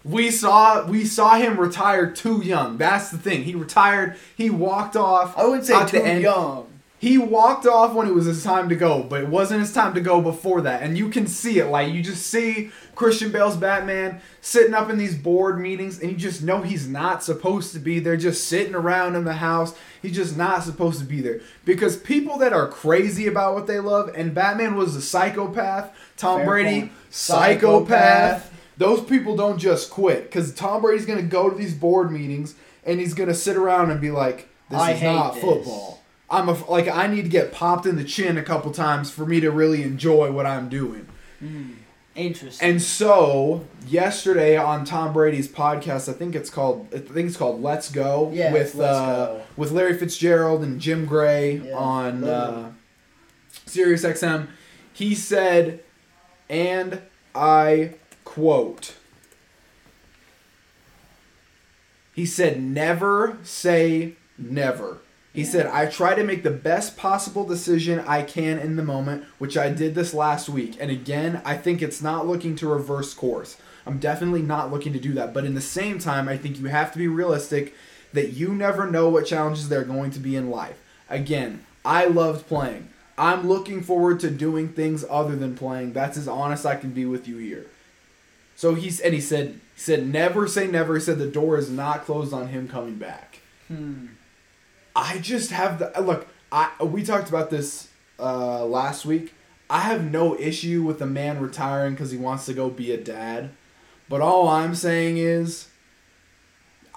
we 0.05 0.31
saw 0.31 0.85
we 0.85 1.03
saw 1.03 1.35
him 1.35 1.59
retire 1.59 2.09
too 2.09 2.41
young. 2.41 2.77
That's 2.77 3.09
the 3.09 3.17
thing. 3.17 3.43
He 3.43 3.53
retired. 3.53 4.15
He 4.35 4.49
walked 4.49 4.95
off. 4.95 5.37
I 5.37 5.45
wouldn't 5.45 5.65
say 5.65 5.85
too 5.87 6.21
young. 6.21 6.66
He 6.99 7.19
walked 7.19 7.67
off 7.67 7.93
when 7.93 8.07
it 8.07 8.15
was 8.15 8.25
his 8.25 8.43
time 8.43 8.69
to 8.69 8.75
go, 8.75 9.03
but 9.03 9.21
it 9.21 9.27
wasn't 9.27 9.59
his 9.59 9.71
time 9.71 9.93
to 9.93 10.01
go 10.01 10.19
before 10.19 10.61
that. 10.61 10.81
And 10.81 10.97
you 10.97 11.09
can 11.09 11.27
see 11.27 11.59
it. 11.59 11.65
Like 11.67 11.93
you 11.93 12.01
just 12.01 12.25
see 12.25 12.71
Christian 12.95 13.31
Bale's 13.31 13.55
Batman 13.55 14.19
sitting 14.41 14.73
up 14.73 14.89
in 14.89 14.97
these 14.97 15.15
board 15.15 15.59
meetings, 15.59 15.99
and 16.01 16.09
you 16.09 16.17
just 16.17 16.41
know 16.41 16.63
he's 16.63 16.87
not 16.87 17.21
supposed 17.23 17.71
to 17.73 17.79
be 17.79 17.99
there. 17.99 18.17
Just 18.17 18.47
sitting 18.47 18.73
around 18.73 19.15
in 19.15 19.25
the 19.25 19.33
house. 19.33 19.75
He's 20.01 20.15
just 20.15 20.35
not 20.37 20.63
supposed 20.63 20.97
to 20.99 21.05
be 21.05 21.21
there 21.21 21.41
because 21.65 21.97
people 21.97 22.39
that 22.39 22.53
are 22.53 22.67
crazy 22.67 23.27
about 23.27 23.53
what 23.53 23.67
they 23.67 23.79
love, 23.79 24.09
and 24.15 24.33
Batman 24.33 24.75
was 24.75 24.95
a 24.95 25.01
psychopath. 25.01 25.95
Tom 26.17 26.39
Fair 26.39 26.45
Brady, 26.47 26.79
point. 26.81 26.91
psychopath. 27.11 28.43
Psychopath. 28.43 28.53
Those 28.77 29.01
people 29.01 29.35
don't 29.35 29.59
just 29.59 29.91
quit 29.91 30.23
because 30.23 30.51
Tom 30.53 30.81
Brady's 30.81 31.05
gonna 31.05 31.21
go 31.21 31.49
to 31.49 31.55
these 31.55 31.73
board 31.75 32.11
meetings 32.11 32.55
and 32.83 32.99
he's 32.99 33.13
gonna 33.13 33.33
sit 33.35 33.55
around 33.57 33.91
and 33.91 34.01
be 34.01 34.09
like, 34.11 34.49
"This 34.69 34.79
I 34.79 34.91
is 34.93 35.01
not 35.03 35.33
this. 35.35 35.43
football." 35.43 36.01
I'm 36.29 36.49
a 36.49 36.53
like 36.69 36.87
I 36.87 37.07
need 37.07 37.23
to 37.23 37.29
get 37.29 37.51
popped 37.51 37.85
in 37.85 37.95
the 37.95 38.03
chin 38.03 38.37
a 38.37 38.43
couple 38.43 38.71
times 38.71 39.09
for 39.11 39.25
me 39.25 39.39
to 39.39 39.49
really 39.51 39.83
enjoy 39.83 40.31
what 40.31 40.45
I'm 40.45 40.67
doing. 40.69 41.07
Interesting. 42.15 42.67
And 42.67 42.81
so 42.81 43.65
yesterday 43.87 44.57
on 44.57 44.83
Tom 44.85 45.13
Brady's 45.13 45.47
podcast, 45.47 46.09
I 46.09 46.13
think 46.13 46.35
it's 46.35 46.49
called 46.49 46.87
I 46.93 46.97
think 46.97 47.27
it's 47.27 47.37
called 47.37 47.61
Let's 47.61 47.91
Go 47.91 48.31
Yeah, 48.33 48.51
with 48.51 48.75
Let's 48.75 48.97
uh, 48.97 49.25
Go. 49.27 49.41
with 49.55 49.71
Larry 49.71 49.97
Fitzgerald 49.97 50.63
and 50.63 50.81
Jim 50.81 51.05
Gray 51.05 51.57
Yeah, 51.57 51.75
on 51.75 52.23
uh, 52.23 52.71
Sirius 53.65 54.03
XM. 54.03 54.47
He 54.91 55.13
said, 55.13 55.81
and 56.49 57.01
I 57.35 57.93
quote. 58.25 58.95
He 62.15 62.25
said, 62.25 62.59
never 62.59 63.37
say 63.43 64.15
never. 64.39 64.97
He 65.37 65.45
said, 65.45 65.67
I 65.67 65.85
try 65.85 66.15
to 66.15 66.23
make 66.23 66.41
the 66.41 66.49
best 66.49 66.97
possible 66.97 67.45
decision 67.45 67.99
I 67.99 68.23
can 68.23 68.57
in 68.57 68.75
the 68.75 68.83
moment, 68.83 69.23
which 69.37 69.55
I 69.55 69.69
did 69.69 69.93
this 69.93 70.11
last 70.11 70.49
week. 70.49 70.77
And 70.79 70.89
again, 70.89 71.43
I 71.45 71.55
think 71.55 71.83
it's 71.83 72.01
not 72.01 72.25
looking 72.25 72.55
to 72.55 72.67
reverse 72.67 73.13
course. 73.13 73.55
I'm 73.85 73.99
definitely 73.99 74.41
not 74.41 74.73
looking 74.73 74.93
to 74.93 74.99
do 74.99 75.13
that. 75.13 75.35
But 75.35 75.45
in 75.45 75.53
the 75.53 75.61
same 75.61 75.99
time, 75.99 76.27
I 76.27 76.37
think 76.37 76.57
you 76.57 76.65
have 76.69 76.91
to 76.91 76.97
be 76.97 77.07
realistic 77.07 77.75
that 78.13 78.33
you 78.33 78.51
never 78.55 78.89
know 78.89 79.09
what 79.09 79.27
challenges 79.27 79.69
there 79.69 79.81
are 79.81 79.83
going 79.83 80.09
to 80.09 80.19
be 80.19 80.35
in 80.35 80.49
life. 80.49 80.81
Again, 81.07 81.63
I 81.85 82.05
loved 82.05 82.47
playing. 82.47 82.89
I'm 83.15 83.47
looking 83.47 83.83
forward 83.83 84.19
to 84.21 84.31
doing 84.31 84.69
things 84.69 85.05
other 85.07 85.35
than 85.35 85.55
playing. 85.55 85.93
That's 85.93 86.17
as 86.17 86.27
honest 86.27 86.65
I 86.65 86.77
can 86.77 86.93
be 86.93 87.05
with 87.05 87.27
you 87.27 87.37
here. 87.37 87.67
So 88.55 88.73
he's 88.73 88.99
and 88.99 89.13
he 89.13 89.21
said 89.21 89.59
he 89.75 89.81
said 89.81 90.07
never 90.07 90.47
say 90.47 90.65
never. 90.65 90.95
He 90.95 91.01
said 91.01 91.19
the 91.19 91.29
door 91.29 91.59
is 91.59 91.69
not 91.69 92.05
closed 92.05 92.33
on 92.33 92.47
him 92.47 92.67
coming 92.67 92.95
back. 92.95 93.41
Hmm. 93.67 94.07
I 94.97 95.19
just 95.19 95.51
have 95.51 95.77
the 95.79 95.91
look. 96.01 96.27
I 96.51 96.71
we 96.83 97.03
talked 97.03 97.29
about 97.29 97.49
this 97.51 97.89
uh, 98.19 98.65
last 98.65 99.05
week. 99.05 99.33
I 99.69 99.81
have 99.81 100.09
no 100.11 100.37
issue 100.39 100.81
with 100.81 101.01
a 101.01 101.05
man 101.05 101.39
retiring 101.39 101.93
because 101.93 102.09
he 102.11 102.17
wants 102.17 102.45
to 102.47 102.53
go 102.53 102.69
be 102.69 102.91
a 102.91 102.97
dad, 102.97 103.51
but 104.09 104.21
all 104.21 104.47
I'm 104.47 104.73
saying 104.73 105.17
is, 105.17 105.67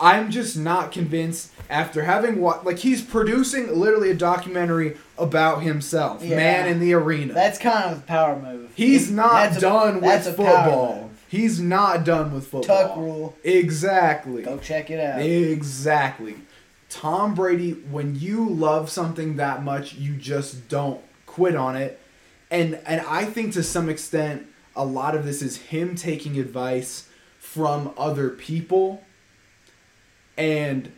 I'm 0.00 0.30
just 0.30 0.56
not 0.56 0.92
convinced 0.92 1.52
after 1.68 2.04
having 2.04 2.40
what 2.40 2.64
like 2.64 2.78
he's 2.78 3.02
producing 3.02 3.78
literally 3.78 4.10
a 4.10 4.14
documentary 4.14 4.96
about 5.18 5.62
himself, 5.62 6.22
Yeah. 6.22 6.36
man 6.36 6.68
in 6.68 6.80
the 6.80 6.94
arena. 6.94 7.34
That's 7.34 7.58
kind 7.58 7.92
of 7.92 7.98
a 7.98 8.02
power 8.02 8.38
move. 8.40 8.70
He's 8.74 9.10
not 9.10 9.32
That's 9.50 9.60
done 9.60 10.00
with 10.00 10.26
a 10.26 10.32
power 10.32 10.46
football. 10.64 11.10
He's 11.28 11.60
not 11.60 12.04
done 12.04 12.32
with 12.32 12.46
football. 12.46 12.62
Tuck 12.88 12.96
rule. 12.96 13.36
Exactly. 13.44 14.42
Go 14.42 14.56
check 14.58 14.90
it 14.90 14.98
out. 14.98 15.20
Exactly. 15.20 16.36
Tom 16.90 17.34
Brady, 17.34 17.70
when 17.70 18.16
you 18.16 18.48
love 18.48 18.90
something 18.90 19.36
that 19.36 19.62
much, 19.62 19.94
you 19.94 20.16
just 20.16 20.68
don't 20.68 21.00
quit 21.24 21.54
on 21.54 21.76
it. 21.76 22.00
And 22.50 22.80
and 22.84 23.00
I 23.02 23.24
think 23.24 23.54
to 23.54 23.62
some 23.62 23.88
extent 23.88 24.46
a 24.74 24.84
lot 24.84 25.14
of 25.14 25.24
this 25.24 25.40
is 25.40 25.56
him 25.56 25.94
taking 25.94 26.38
advice 26.38 27.08
from 27.38 27.94
other 27.96 28.28
people. 28.30 29.02
And 30.36 30.92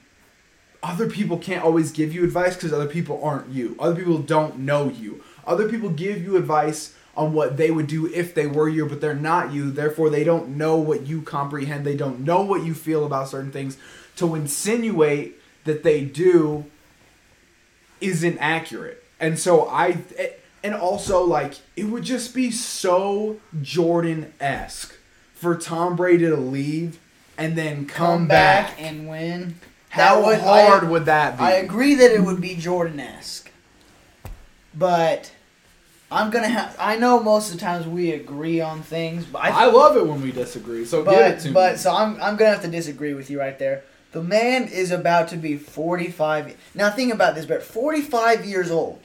other 0.82 1.08
people 1.08 1.36
can't 1.38 1.64
always 1.64 1.92
give 1.92 2.14
you 2.14 2.24
advice 2.24 2.54
because 2.54 2.72
other 2.72 2.88
people 2.88 3.22
aren't 3.22 3.50
you. 3.50 3.76
Other 3.78 3.96
people 3.96 4.18
don't 4.18 4.60
know 4.60 4.88
you. 4.88 5.22
Other 5.46 5.68
people 5.68 5.90
give 5.90 6.22
you 6.22 6.36
advice 6.36 6.94
on 7.14 7.34
what 7.34 7.58
they 7.58 7.70
would 7.70 7.86
do 7.86 8.06
if 8.12 8.34
they 8.34 8.46
were 8.46 8.68
you, 8.68 8.86
but 8.86 9.00
they're 9.00 9.14
not 9.14 9.52
you. 9.52 9.70
Therefore, 9.70 10.08
they 10.08 10.24
don't 10.24 10.56
know 10.56 10.76
what 10.76 11.06
you 11.06 11.20
comprehend. 11.20 11.84
They 11.84 11.96
don't 11.96 12.20
know 12.20 12.42
what 12.42 12.64
you 12.64 12.72
feel 12.72 13.04
about 13.04 13.28
certain 13.28 13.52
things. 13.52 13.76
To 14.16 14.34
insinuate 14.34 15.41
that 15.64 15.82
they 15.82 16.04
do 16.04 16.66
isn't 18.00 18.38
accurate. 18.38 19.02
And 19.20 19.38
so 19.38 19.68
I, 19.68 19.98
and 20.64 20.74
also 20.74 21.22
like 21.24 21.54
it 21.76 21.84
would 21.84 22.02
just 22.04 22.34
be 22.34 22.50
so 22.50 23.38
Jordan 23.60 24.32
esque 24.40 24.96
for 25.34 25.56
Tom 25.56 25.96
Brady 25.96 26.26
to 26.26 26.36
leave 26.36 26.98
and 27.38 27.56
then 27.56 27.86
come, 27.86 28.06
Come 28.20 28.28
back. 28.28 28.68
back 28.76 28.80
and 28.82 29.08
win. 29.08 29.56
How 29.90 30.24
would- 30.24 30.40
hard 30.40 30.84
I- 30.84 30.88
would 30.88 31.04
that 31.06 31.38
be? 31.38 31.44
I 31.44 31.52
agree 31.52 31.94
that 31.96 32.10
it 32.12 32.20
would 32.22 32.40
be 32.40 32.54
Jordan 32.56 32.98
esque, 33.00 33.50
but 34.74 35.32
I'm 36.10 36.30
gonna 36.30 36.48
have. 36.48 36.76
I 36.78 36.96
know 36.96 37.20
most 37.22 37.52
of 37.52 37.58
the 37.58 37.64
times 37.64 37.86
we 37.86 38.12
agree 38.12 38.60
on 38.60 38.82
things, 38.82 39.24
but 39.24 39.40
I, 39.42 39.64
I 39.64 39.66
love 39.66 39.96
it 39.96 40.06
when 40.06 40.20
we 40.22 40.32
disagree. 40.32 40.84
So 40.84 41.02
give 41.04 41.12
it 41.14 41.16
but 41.36 41.40
to 41.40 41.52
but 41.52 41.72
me. 41.72 41.78
so 41.78 41.94
I'm 41.94 42.14
I'm 42.22 42.36
gonna 42.36 42.50
have 42.52 42.62
to 42.62 42.68
disagree 42.68 43.14
with 43.14 43.30
you 43.30 43.38
right 43.38 43.58
there. 43.58 43.82
The 44.12 44.22
man 44.22 44.68
is 44.68 44.90
about 44.90 45.28
to 45.28 45.36
be 45.36 45.56
45. 45.56 46.56
Now 46.74 46.90
think 46.90 47.12
about 47.12 47.34
this, 47.34 47.46
but 47.46 47.62
45 47.62 48.44
years 48.44 48.70
old. 48.70 49.00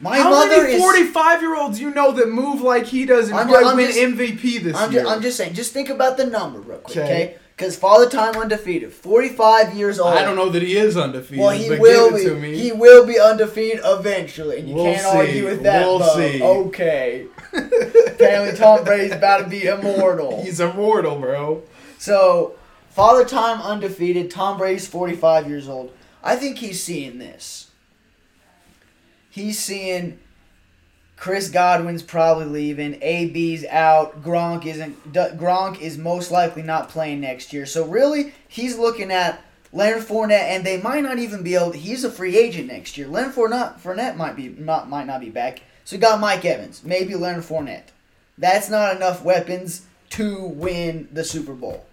My 0.00 0.16
How 0.18 0.30
mother 0.30 0.62
many 0.62 0.74
is. 0.74 0.80
45 0.80 1.42
year 1.42 1.56
olds 1.56 1.80
you 1.80 1.90
know 1.92 2.12
that 2.12 2.28
move 2.28 2.60
like 2.60 2.86
he 2.86 3.04
does 3.04 3.28
and 3.28 3.36
I'm 3.36 3.48
probably 3.48 3.66
I'm 3.68 3.76
win 3.76 3.86
just- 3.88 3.98
MVP 3.98 4.62
this 4.62 4.76
I'm, 4.76 4.92
year? 4.92 5.02
ju- 5.02 5.08
I'm 5.08 5.20
just 5.20 5.36
saying, 5.36 5.54
just 5.54 5.72
think 5.72 5.88
about 5.88 6.16
the 6.16 6.26
number 6.26 6.60
real 6.60 6.78
quick, 6.78 6.96
Okay. 6.98 7.34
Because 7.56 7.74
Father 7.76 8.08
Time 8.08 8.36
undefeated, 8.36 8.92
45 8.92 9.74
years 9.74 9.98
old. 9.98 10.14
I 10.16 10.22
don't 10.22 10.36
know 10.36 10.48
that 10.50 10.62
he 10.62 10.76
is 10.76 10.96
undefeated. 10.96 11.40
Well, 11.40 11.50
he 11.50 11.68
but 11.68 11.80
will 11.80 12.16
be. 12.16 12.22
to 12.22 12.34
me. 12.36 12.56
He 12.56 12.70
will 12.70 13.04
be 13.04 13.18
undefeated 13.18 13.80
eventually, 13.84 14.60
and 14.60 14.68
you 14.68 14.76
We'll 14.76 14.84
can't 14.84 15.00
see. 15.02 15.08
argue 15.18 15.44
with 15.46 15.64
that. 15.64 15.84
We'll 15.84 16.08
see. 16.14 16.40
Okay. 16.40 17.26
Apparently, 17.52 18.56
Tom 18.56 18.84
Brady's 18.84 19.10
about 19.10 19.38
to 19.38 19.48
be 19.48 19.64
immortal. 19.64 20.40
He's 20.44 20.60
immortal, 20.60 21.18
bro. 21.18 21.62
So, 21.98 22.54
Father 22.90 23.24
Time 23.24 23.60
undefeated. 23.60 24.30
Tom 24.30 24.58
Brady's 24.58 24.88
45 24.88 25.48
years 25.48 25.68
old. 25.68 25.92
I 26.22 26.36
think 26.36 26.58
he's 26.58 26.82
seeing 26.82 27.18
this. 27.18 27.70
He's 29.30 29.58
seeing 29.58 30.18
Chris 31.16 31.48
Godwin's 31.48 32.02
probably 32.02 32.46
leaving. 32.46 32.98
AB's 33.02 33.64
out. 33.66 34.22
Gronk 34.22 34.66
isn't. 34.66 35.12
Gronk 35.12 35.80
is 35.80 35.98
most 35.98 36.30
likely 36.30 36.62
not 36.62 36.88
playing 36.88 37.20
next 37.20 37.52
year. 37.52 37.66
So 37.66 37.84
really, 37.86 38.32
he's 38.48 38.78
looking 38.78 39.10
at 39.10 39.42
Leonard 39.72 40.02
Fournette, 40.02 40.30
and 40.30 40.64
they 40.64 40.80
might 40.80 41.02
not 41.02 41.18
even 41.18 41.42
be 41.42 41.54
able. 41.54 41.72
He's 41.72 42.04
a 42.04 42.10
free 42.10 42.36
agent 42.36 42.68
next 42.68 42.96
year. 42.96 43.06
Leonard 43.06 43.34
Fournette, 43.34 43.80
Fournette 43.80 44.16
might 44.16 44.36
be 44.36 44.48
not 44.48 44.88
might 44.88 45.06
not 45.06 45.20
be 45.20 45.30
back. 45.30 45.62
So 45.84 45.96
you 45.96 46.02
got 46.02 46.20
Mike 46.20 46.44
Evans, 46.44 46.84
maybe 46.84 47.14
Leonard 47.14 47.44
Fournette. 47.44 47.88
That's 48.36 48.70
not 48.70 48.94
enough 48.94 49.24
weapons 49.24 49.86
to 50.10 50.44
win 50.44 51.08
the 51.12 51.24
Super 51.24 51.54
Bowl. 51.54 51.84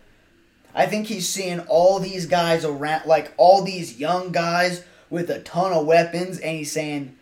I 0.75 0.85
think 0.87 1.07
he's 1.07 1.27
seeing 1.27 1.61
all 1.61 1.99
these 1.99 2.25
guys 2.25 2.65
around, 2.65 3.05
like 3.05 3.33
all 3.37 3.63
these 3.63 3.97
young 3.97 4.33
guys 4.33 4.83
with 5.09 5.29
a 5.29 5.39
ton 5.39 5.71
of 5.71 5.85
weapons, 5.85 6.37
and 6.37 6.57
he's 6.57 6.71
saying, 6.71 7.15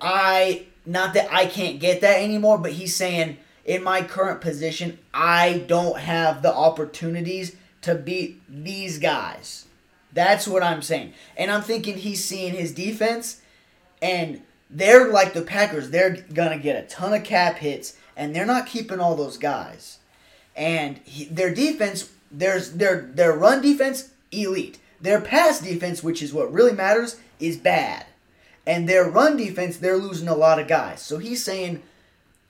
I, 0.00 0.66
not 0.86 1.14
that 1.14 1.32
I 1.32 1.46
can't 1.46 1.80
get 1.80 2.00
that 2.02 2.22
anymore, 2.22 2.56
but 2.58 2.72
he's 2.72 2.94
saying, 2.94 3.38
in 3.64 3.82
my 3.82 4.02
current 4.02 4.40
position, 4.40 4.98
I 5.12 5.64
don't 5.66 5.98
have 5.98 6.42
the 6.42 6.54
opportunities 6.54 7.56
to 7.82 7.96
beat 7.96 8.40
these 8.48 8.98
guys. 8.98 9.66
That's 10.12 10.46
what 10.46 10.62
I'm 10.62 10.80
saying. 10.80 11.14
And 11.36 11.50
I'm 11.50 11.62
thinking 11.62 11.98
he's 11.98 12.24
seeing 12.24 12.54
his 12.54 12.72
defense, 12.72 13.42
and 14.00 14.42
they're 14.70 15.08
like 15.08 15.34
the 15.34 15.42
Packers. 15.42 15.90
They're 15.90 16.24
going 16.32 16.56
to 16.56 16.62
get 16.62 16.82
a 16.82 16.86
ton 16.86 17.12
of 17.12 17.24
cap 17.24 17.56
hits, 17.56 17.96
and 18.16 18.34
they're 18.34 18.46
not 18.46 18.66
keeping 18.66 19.00
all 19.00 19.16
those 19.16 19.38
guys 19.38 19.98
and 20.58 20.98
he, 21.04 21.26
their 21.26 21.54
defense 21.54 22.10
there's 22.30 22.72
their 22.72 23.02
their 23.14 23.32
run 23.32 23.62
defense 23.62 24.10
elite. 24.30 24.78
Their 25.00 25.20
pass 25.20 25.60
defense 25.60 26.02
which 26.02 26.22
is 26.22 26.32
what 26.32 26.52
really 26.52 26.72
matters 26.72 27.18
is 27.40 27.56
bad. 27.56 28.06
And 28.66 28.88
their 28.88 29.08
run 29.08 29.36
defense 29.36 29.76
they're 29.76 29.96
losing 29.96 30.28
a 30.28 30.34
lot 30.34 30.58
of 30.58 30.68
guys. 30.68 31.00
So 31.02 31.18
he's 31.18 31.44
saying 31.44 31.82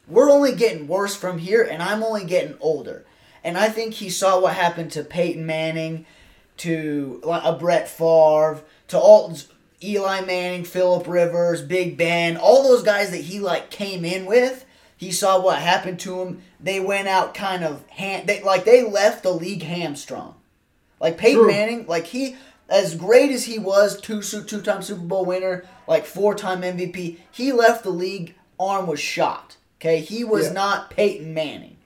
we're 0.06 0.30
only 0.30 0.54
getting 0.54 0.88
worse 0.88 1.14
from 1.14 1.38
here 1.38 1.62
and 1.62 1.82
i'm 1.82 2.02
only 2.02 2.24
getting 2.24 2.56
older. 2.60 3.04
And 3.44 3.56
i 3.56 3.68
think 3.68 3.94
he 3.94 4.10
saw 4.10 4.40
what 4.40 4.54
happened 4.54 4.92
to 4.92 5.04
peyton 5.04 5.46
manning 5.46 6.06
to 6.58 7.20
a 7.24 7.52
brett 7.56 7.88
Favre, 7.88 8.62
to 8.88 8.98
all 8.98 9.36
eli 9.82 10.20
manning 10.22 10.64
philip 10.64 11.06
rivers 11.06 11.62
big 11.62 11.96
ben 11.96 12.36
all 12.36 12.64
those 12.64 12.82
guys 12.82 13.12
that 13.12 13.18
he 13.18 13.38
like 13.38 13.70
came 13.70 14.04
in 14.04 14.26
with. 14.26 14.64
He 14.96 15.12
saw 15.12 15.40
what 15.40 15.60
happened 15.60 16.00
to 16.00 16.22
him. 16.22 16.42
They 16.60 16.80
went 16.80 17.08
out 17.08 17.34
kind 17.34 17.64
of 17.64 17.86
ham. 17.88 18.26
They 18.26 18.42
like 18.42 18.64
they 18.64 18.82
left 18.82 19.22
the 19.22 19.32
league 19.32 19.62
hamstrung. 19.62 20.34
Like 21.00 21.16
Peyton 21.18 21.42
True. 21.42 21.48
Manning, 21.48 21.86
like 21.86 22.06
he 22.06 22.36
as 22.68 22.94
great 22.96 23.30
as 23.30 23.44
he 23.44 23.58
was, 23.58 24.00
two 24.00 24.22
two 24.22 24.60
time 24.62 24.82
Super 24.82 25.02
Bowl 25.02 25.24
winner, 25.24 25.64
like 25.86 26.04
four 26.04 26.34
time 26.34 26.62
MVP. 26.62 27.18
He 27.30 27.52
left 27.52 27.84
the 27.84 27.90
league. 27.90 28.34
Arm 28.58 28.86
was 28.88 28.98
shot. 29.00 29.56
Okay, 29.80 30.00
he 30.00 30.24
was 30.24 30.46
Yeah. 30.46 30.52
not 30.54 30.90
Peyton 30.90 31.32
Manning, 31.32 31.76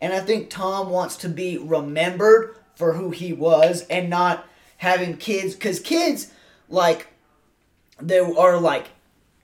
and 0.00 0.12
I 0.12 0.18
think 0.20 0.50
Tom 0.50 0.90
wants 0.90 1.16
to 1.18 1.28
be 1.28 1.56
remembered 1.56 2.56
for 2.74 2.94
who 2.94 3.10
he 3.10 3.32
was 3.32 3.82
and 3.88 4.10
not 4.10 4.44
having 4.78 5.16
kids 5.16 5.54
because 5.54 5.78
kids 5.78 6.32
like 6.68 7.06
they 8.02 8.18
are 8.18 8.58
like 8.58 8.88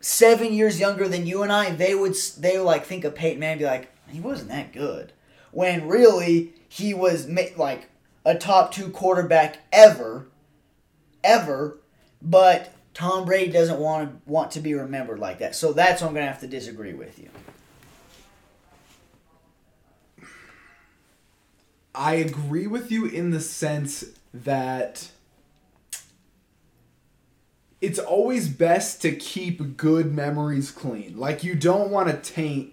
seven 0.00 0.52
years 0.52 0.80
younger 0.80 1.06
than 1.06 1.24
you 1.26 1.44
and 1.44 1.52
I, 1.52 1.70
they 1.70 1.94
would 1.94 2.16
they 2.38 2.58
would 2.58 2.64
like 2.64 2.84
think 2.84 3.04
of 3.04 3.14
Peyton 3.14 3.38
Manning 3.38 3.58
be 3.60 3.64
like, 3.64 3.91
he 4.12 4.20
wasn't 4.20 4.50
that 4.50 4.72
good, 4.72 5.12
when 5.50 5.88
really 5.88 6.52
he 6.68 6.94
was 6.94 7.26
ma- 7.26 7.42
like 7.56 7.88
a 8.24 8.34
top 8.34 8.72
two 8.72 8.88
quarterback 8.90 9.58
ever, 9.72 10.26
ever, 11.24 11.78
but 12.20 12.72
Tom 12.94 13.24
Brady 13.24 13.50
doesn't 13.50 13.78
want 13.78 14.10
to 14.10 14.30
want 14.30 14.50
to 14.52 14.60
be 14.60 14.74
remembered 14.74 15.18
like 15.18 15.38
that. 15.38 15.54
So 15.54 15.72
that's 15.72 16.02
why 16.02 16.08
I'm 16.08 16.14
gonna 16.14 16.26
have 16.26 16.40
to 16.40 16.46
disagree 16.46 16.94
with 16.94 17.18
you. 17.18 17.28
I 21.94 22.14
agree 22.14 22.66
with 22.66 22.90
you 22.90 23.06
in 23.06 23.30
the 23.30 23.40
sense 23.40 24.04
that 24.32 25.10
it's 27.80 27.98
always 27.98 28.48
best 28.48 29.02
to 29.02 29.12
keep 29.12 29.76
good 29.76 30.14
memories 30.14 30.70
clean. 30.70 31.18
Like 31.18 31.44
you 31.44 31.54
don't 31.54 31.90
want 31.90 32.08
to 32.08 32.32
taint 32.32 32.72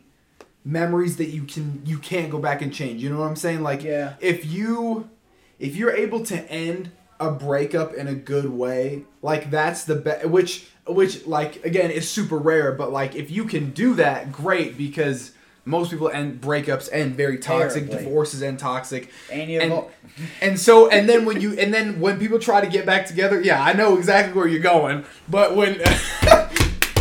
memories 0.69 1.17
that 1.17 1.29
you 1.29 1.43
can 1.43 1.81
you 1.85 1.97
can't 1.97 2.29
go 2.29 2.37
back 2.39 2.61
and 2.61 2.73
change. 2.73 3.01
You 3.01 3.09
know 3.09 3.19
what 3.19 3.27
I'm 3.27 3.35
saying? 3.35 3.61
Like 3.63 3.83
Yeah. 3.83 4.13
if 4.19 4.45
you 4.45 5.09
if 5.57 5.75
you're 5.75 5.91
able 5.91 6.23
to 6.25 6.37
end 6.51 6.91
a 7.19 7.31
breakup 7.31 7.93
in 7.93 8.07
a 8.07 8.13
good 8.15 8.49
way, 8.49 9.03
like 9.21 9.51
that's 9.51 9.83
the 9.85 9.95
best 9.95 10.25
which 10.27 10.67
which 10.87 11.25
like 11.27 11.65
again 11.65 11.91
is 11.91 12.09
super 12.09 12.37
rare, 12.37 12.71
but 12.71 12.91
like 12.91 13.15
if 13.15 13.29
you 13.31 13.45
can 13.45 13.71
do 13.71 13.95
that, 13.95 14.31
great 14.31 14.77
because 14.77 15.31
most 15.65 15.91
people 15.91 16.09
end 16.09 16.39
breakups 16.41 16.89
end 16.91 17.15
very 17.15 17.37
toxic, 17.37 17.83
Terribly. 17.87 18.05
divorces 18.05 18.41
end 18.41 18.57
toxic. 18.59 19.11
And 19.31 19.49
And, 19.51 19.83
and 20.41 20.59
so 20.59 20.89
and 20.89 21.07
then 21.09 21.25
when 21.25 21.41
you 21.41 21.59
and 21.59 21.73
then 21.73 21.99
when 21.99 22.17
people 22.19 22.39
try 22.39 22.61
to 22.61 22.67
get 22.67 22.85
back 22.85 23.05
together, 23.07 23.41
yeah, 23.41 23.61
I 23.61 23.73
know 23.73 23.97
exactly 23.97 24.33
where 24.33 24.47
you're 24.47 24.61
going. 24.61 25.03
But 25.27 25.55
when 25.55 25.81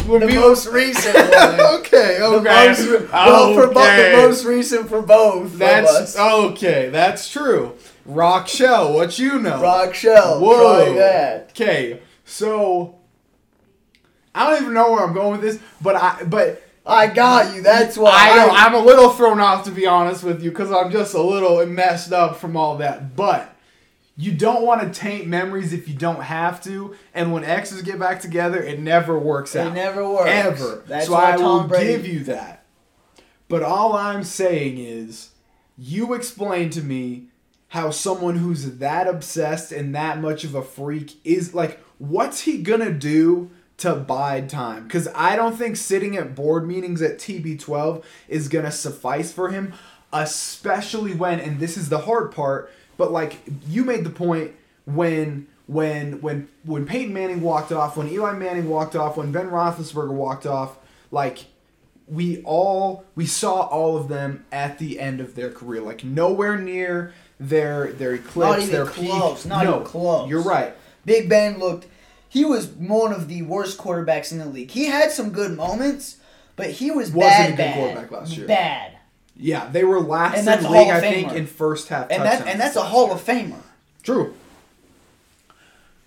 the 0.08 0.26
most 0.26 0.66
recent 0.68 1.14
one. 1.34 1.60
okay, 1.80 2.18
okay, 2.22 2.66
most, 2.68 2.86
re- 2.86 3.06
well, 3.12 3.54
for 3.54 3.66
both, 3.66 3.76
Okay. 3.84 4.10
the 4.12 4.16
most 4.26 4.44
recent 4.44 4.88
for 4.88 5.02
both 5.02 5.58
That's 5.58 6.16
okay. 6.18 6.88
That's 6.90 7.30
true. 7.30 7.74
Rock 8.06 8.48
Shell, 8.48 8.94
what 8.94 9.18
you 9.18 9.38
know? 9.38 9.60
Rock 9.60 9.94
Shell. 9.94 10.40
Whoa. 10.40 11.44
Okay, 11.50 12.00
so 12.24 12.96
I 14.34 14.48
don't 14.48 14.62
even 14.62 14.74
know 14.74 14.92
where 14.92 15.04
I'm 15.04 15.12
going 15.12 15.32
with 15.32 15.42
this, 15.42 15.58
but 15.82 15.96
I 15.96 16.22
but 16.24 16.62
I 16.86 17.08
got 17.08 17.54
you. 17.54 17.60
That's 17.62 17.98
why. 17.98 18.10
I 18.12 18.64
I'm 18.64 18.74
a 18.74 18.78
little 18.78 19.10
thrown 19.10 19.40
off 19.40 19.64
to 19.64 19.70
be 19.70 19.86
honest 19.86 20.24
with 20.24 20.42
you 20.42 20.50
because 20.50 20.72
I'm 20.72 20.90
just 20.90 21.12
a 21.12 21.20
little 21.20 21.64
messed 21.66 22.12
up 22.12 22.36
from 22.36 22.56
all 22.56 22.78
that. 22.78 23.14
But 23.14 23.54
you 24.20 24.32
don't 24.32 24.64
want 24.66 24.82
to 24.82 25.00
taint 25.00 25.28
memories 25.28 25.72
if 25.72 25.86
you 25.88 25.94
don't 25.94 26.22
have 26.22 26.60
to. 26.64 26.96
And 27.14 27.32
when 27.32 27.44
exes 27.44 27.82
get 27.82 28.00
back 28.00 28.20
together, 28.20 28.60
it 28.60 28.80
never 28.80 29.16
works 29.16 29.54
It 29.54 29.60
out. 29.60 29.66
It 29.68 29.74
never 29.74 30.06
works. 30.08 30.28
Ever. 30.28 30.82
That's 30.88 31.06
so 31.06 31.12
why 31.12 31.34
I 31.34 31.36
Tom 31.36 31.62
will 31.62 31.68
Brady- 31.68 31.86
give 31.92 32.06
you 32.06 32.24
that. 32.24 32.64
But 33.48 33.62
all 33.62 33.94
I'm 33.94 34.24
saying 34.24 34.78
is 34.78 35.30
You 35.80 36.12
explain 36.14 36.70
to 36.70 36.82
me 36.82 37.28
how 37.68 37.90
someone 37.90 38.36
who's 38.38 38.78
that 38.78 39.06
obsessed 39.06 39.70
and 39.70 39.94
that 39.94 40.20
much 40.20 40.42
of 40.42 40.56
a 40.56 40.62
freak 40.62 41.16
is 41.24 41.54
like, 41.54 41.78
what's 41.98 42.40
he 42.40 42.58
gonna 42.62 42.90
do 42.92 43.50
to 43.76 43.94
bide 43.94 44.48
time? 44.48 44.82
Because 44.84 45.06
I 45.14 45.36
don't 45.36 45.54
think 45.56 45.76
sitting 45.76 46.16
at 46.16 46.34
board 46.34 46.66
meetings 46.66 47.00
at 47.00 47.18
TB12 47.20 48.02
is 48.26 48.48
gonna 48.48 48.72
suffice 48.72 49.30
for 49.30 49.50
him, 49.50 49.72
especially 50.12 51.14
when, 51.14 51.38
and 51.40 51.60
this 51.60 51.76
is 51.76 51.88
the 51.88 51.98
hard 52.00 52.32
part, 52.32 52.72
but 52.98 53.10
like 53.10 53.38
you 53.66 53.84
made 53.84 54.04
the 54.04 54.10
point 54.10 54.52
when 54.84 55.46
when 55.66 56.20
when 56.20 56.48
when 56.64 56.84
Peyton 56.84 57.14
Manning 57.14 57.40
walked 57.40 57.72
off, 57.72 57.96
when 57.96 58.08
Eli 58.08 58.32
Manning 58.34 58.68
walked 58.68 58.94
off, 58.94 59.16
when 59.16 59.32
Ben 59.32 59.48
Roethlisberger 59.48 60.12
walked 60.12 60.44
off, 60.44 60.76
like 61.10 61.46
we 62.06 62.42
all 62.42 63.04
we 63.14 63.26
saw 63.26 63.62
all 63.62 63.96
of 63.96 64.08
them 64.08 64.44
at 64.52 64.78
the 64.78 64.98
end 65.00 65.20
of 65.20 65.34
their 65.34 65.50
career, 65.50 65.80
like 65.80 66.04
nowhere 66.04 66.58
near 66.58 67.12
their 67.38 67.92
their 67.92 68.14
eclipse, 68.14 68.68
their 68.68 68.86
close, 68.86 69.42
peak. 69.42 69.48
not 69.50 69.64
no, 69.64 69.74
even 69.76 69.86
close. 69.86 70.28
You're 70.28 70.42
right. 70.42 70.74
Big 71.04 71.28
Ben 71.28 71.58
looked. 71.58 71.86
He 72.30 72.44
was 72.44 72.66
one 72.68 73.12
of 73.12 73.28
the 73.28 73.42
worst 73.42 73.78
quarterbacks 73.78 74.32
in 74.32 74.38
the 74.38 74.44
league. 74.46 74.70
He 74.70 74.86
had 74.86 75.10
some 75.12 75.30
good 75.30 75.56
moments, 75.56 76.16
but 76.56 76.70
he 76.72 76.90
was 76.90 77.10
Wasn't 77.10 77.30
bad. 77.30 77.46
a 77.46 77.50
good 77.52 77.56
bad. 77.56 77.74
quarterback 77.76 78.10
last 78.10 78.36
year. 78.36 78.46
Bad. 78.46 78.97
Yeah, 79.38 79.68
they 79.68 79.84
were 79.84 80.00
last 80.00 80.38
in 80.38 80.44
the 80.44 80.68
league, 80.68 80.90
I 80.90 81.00
think, 81.00 81.32
in 81.32 81.46
first 81.46 81.88
half. 81.88 82.10
And 82.10 82.22
that 82.22 82.46
and 82.46 82.60
that's 82.60 82.76
a 82.76 82.82
Hall 82.82 83.12
of 83.12 83.24
Famer. 83.24 83.62
True. 84.02 84.34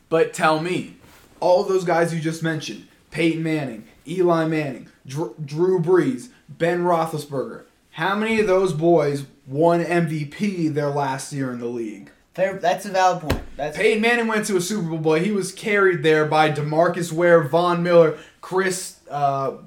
But 0.09 0.33
tell 0.33 0.59
me, 0.59 0.97
all 1.39 1.61
of 1.61 1.69
those 1.69 1.85
guys 1.85 2.13
you 2.13 2.19
just 2.19 2.43
mentioned 2.43 2.87
Peyton 3.11 3.41
Manning, 3.41 3.87
Eli 4.05 4.45
Manning, 4.45 4.89
Dr- 5.07 5.33
Drew 5.45 5.79
Brees, 5.79 6.29
Ben 6.49 6.81
Roethlisberger 6.81 7.63
how 7.91 8.15
many 8.15 8.39
of 8.39 8.47
those 8.47 8.73
boys 8.73 9.25
won 9.45 9.83
MVP 9.83 10.73
their 10.73 10.89
last 10.89 11.33
year 11.33 11.51
in 11.51 11.59
the 11.59 11.67
league? 11.67 12.09
Fair, 12.33 12.53
that's 12.53 12.85
a 12.85 12.89
valid 12.89 13.21
point. 13.21 13.41
That's 13.57 13.75
Peyton 13.77 14.01
Manning 14.01 14.27
went 14.27 14.45
to 14.45 14.55
a 14.55 14.61
Super 14.61 14.87
Bowl, 14.87 14.99
but 14.99 15.21
he 15.21 15.31
was 15.31 15.51
carried 15.51 16.01
there 16.01 16.25
by 16.25 16.49
DeMarcus 16.49 17.11
Ware, 17.11 17.43
Von 17.43 17.83
Miller, 17.83 18.17
Chris. 18.39 18.99
Uh, 19.09 19.57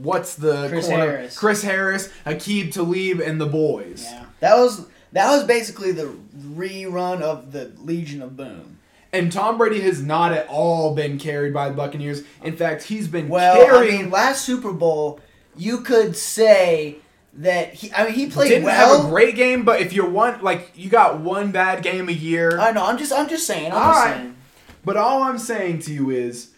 what's 0.00 0.36
the 0.36 0.68
Chris 0.68 0.86
corner? 0.86 1.04
Harris. 1.04 1.38
Chris 1.38 1.62
Harris, 1.62 2.10
Aqib 2.24 2.72
Talib, 2.72 3.20
and 3.20 3.38
the 3.40 3.46
boys. 3.46 4.06
yeah. 4.10 4.24
That 4.40 4.56
was 4.56 4.86
that 5.12 5.30
was 5.30 5.44
basically 5.44 5.92
the 5.92 6.14
rerun 6.56 7.20
of 7.20 7.52
the 7.52 7.72
Legion 7.78 8.22
of 8.22 8.36
Boom. 8.36 8.78
And 9.12 9.30
Tom 9.30 9.58
Brady 9.58 9.80
has 9.82 10.02
not 10.02 10.32
at 10.32 10.48
all 10.48 10.94
been 10.94 11.18
carried 11.18 11.52
by 11.52 11.68
the 11.68 11.74
Buccaneers. 11.74 12.22
In 12.42 12.56
fact, 12.56 12.84
he's 12.84 13.08
been 13.08 13.28
Well, 13.28 13.56
carrying. 13.56 13.98
I 13.98 14.02
mean, 14.04 14.10
last 14.10 14.46
Super 14.46 14.72
Bowl, 14.72 15.20
you 15.54 15.82
could 15.82 16.16
say 16.16 16.96
that 17.34 17.74
he. 17.74 17.92
I 17.92 18.04
mean, 18.04 18.14
he 18.14 18.26
played 18.28 18.48
didn't 18.48 18.64
well. 18.64 18.96
have 18.96 19.06
a 19.06 19.08
great 19.08 19.34
game, 19.36 19.64
but 19.64 19.80
if 19.80 19.92
you're 19.92 20.08
one 20.08 20.42
like 20.42 20.72
you 20.74 20.90
got 20.90 21.20
one 21.20 21.50
bad 21.52 21.82
game 21.82 22.08
a 22.08 22.12
year. 22.12 22.58
I 22.58 22.72
know. 22.72 22.84
I'm 22.84 22.98
just. 22.98 23.12
I'm 23.12 23.28
just 23.28 23.46
saying. 23.46 23.72
I'm 23.72 23.78
All 23.78 23.92
just 23.92 24.04
right. 24.04 24.16
saying. 24.16 24.36
But 24.84 24.96
all 24.96 25.22
I'm 25.22 25.38
saying 25.38 25.80
to 25.80 25.92
you 25.92 26.10
is, 26.10 26.50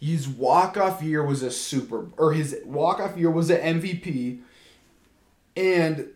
his 0.00 0.28
walk 0.28 0.76
off 0.76 1.02
year 1.02 1.24
was 1.24 1.42
a 1.42 1.50
super, 1.50 2.06
or 2.16 2.32
his 2.32 2.56
walk 2.64 3.00
off 3.00 3.16
year 3.16 3.30
was 3.30 3.50
an 3.50 3.80
MVP, 3.80 4.40
and 5.56 6.08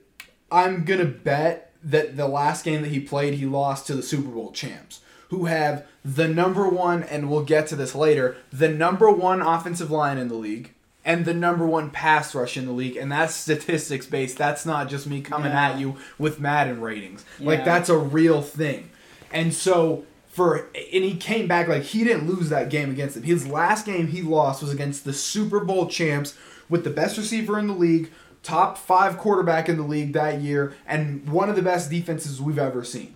I'm 0.51 0.85
gonna 0.85 1.05
bet 1.05 1.73
that 1.83 2.17
the 2.17 2.29
last 2.29 2.65
game 2.65 2.83
that 2.83 2.91
he 2.91 3.01
played, 3.01 3.35
he 3.35 3.47
lost 3.47 3.87
to 3.89 3.95
the 3.95 4.03
Super 4.03 4.29
Bowl 4.31 4.53
champs, 4.53 5.01
who 5.31 5.47
have 5.47 5.87
the 6.05 6.29
number 6.29 6.69
one, 6.69 7.03
and 7.03 7.31
we'll 7.31 7.45
get 7.45 7.67
to 7.69 7.77
this 7.77 7.95
later, 7.95 8.37
the 8.53 8.69
number 8.69 9.11
one 9.11 9.43
offensive 9.43 9.91
line 9.91 10.19
in 10.19 10.29
the 10.29 10.35
league. 10.35 10.73
And 11.05 11.25
the 11.25 11.33
number 11.35 11.67
one 11.67 11.91
pass 11.91 12.35
rush 12.35 12.57
in 12.57 12.67
the 12.67 12.73
league, 12.73 12.97
and 12.97 13.11
that's 13.11 13.35
statistics 13.35 14.05
based. 14.07 14.37
That's 14.37 14.67
not 14.67 14.89
just 14.91 15.07
me 15.07 15.21
coming 15.23 15.53
Yeah. 15.53 15.71
at 15.71 15.79
you 15.79 15.97
with 16.19 16.39
Madden 16.41 16.81
ratings. 16.81 17.25
Like 17.41 17.65
that's 17.65 17.89
a 17.89 17.97
real 17.97 18.43
thing. 18.43 18.91
And 19.33 19.55
so 19.55 20.05
for 20.29 20.69
and 20.75 21.05
he 21.05 21.17
came 21.17 21.47
back 21.49 21.67
like 21.69 21.83
he 21.83 22.05
didn't 22.05 22.27
lose 22.29 22.49
that 22.51 22.69
game 22.69 22.91
against 22.91 23.15
them. 23.15 23.25
His 23.25 23.47
last 23.47 23.87
game 23.87 24.09
he 24.09 24.23
lost 24.23 24.63
was 24.63 24.73
against 24.73 25.05
the 25.05 25.13
Super 25.13 25.61
Bowl 25.61 25.87
champs 25.87 26.37
with 26.69 26.85
the 26.85 26.91
best 26.91 27.17
receiver 27.17 27.59
in 27.59 27.67
the 27.69 27.73
league, 27.75 28.11
top 28.43 28.77
5 28.77 29.17
quarterback 29.17 29.69
in 29.69 29.77
the 29.79 29.83
league 29.85 30.13
that 30.13 30.41
year 30.43 30.75
and 30.87 31.27
one 31.29 31.49
of 31.49 31.57
the 31.57 31.63
best 31.63 31.91
defenses 31.91 32.41
we've 32.41 32.59
ever 32.59 32.85
seen. 32.85 33.15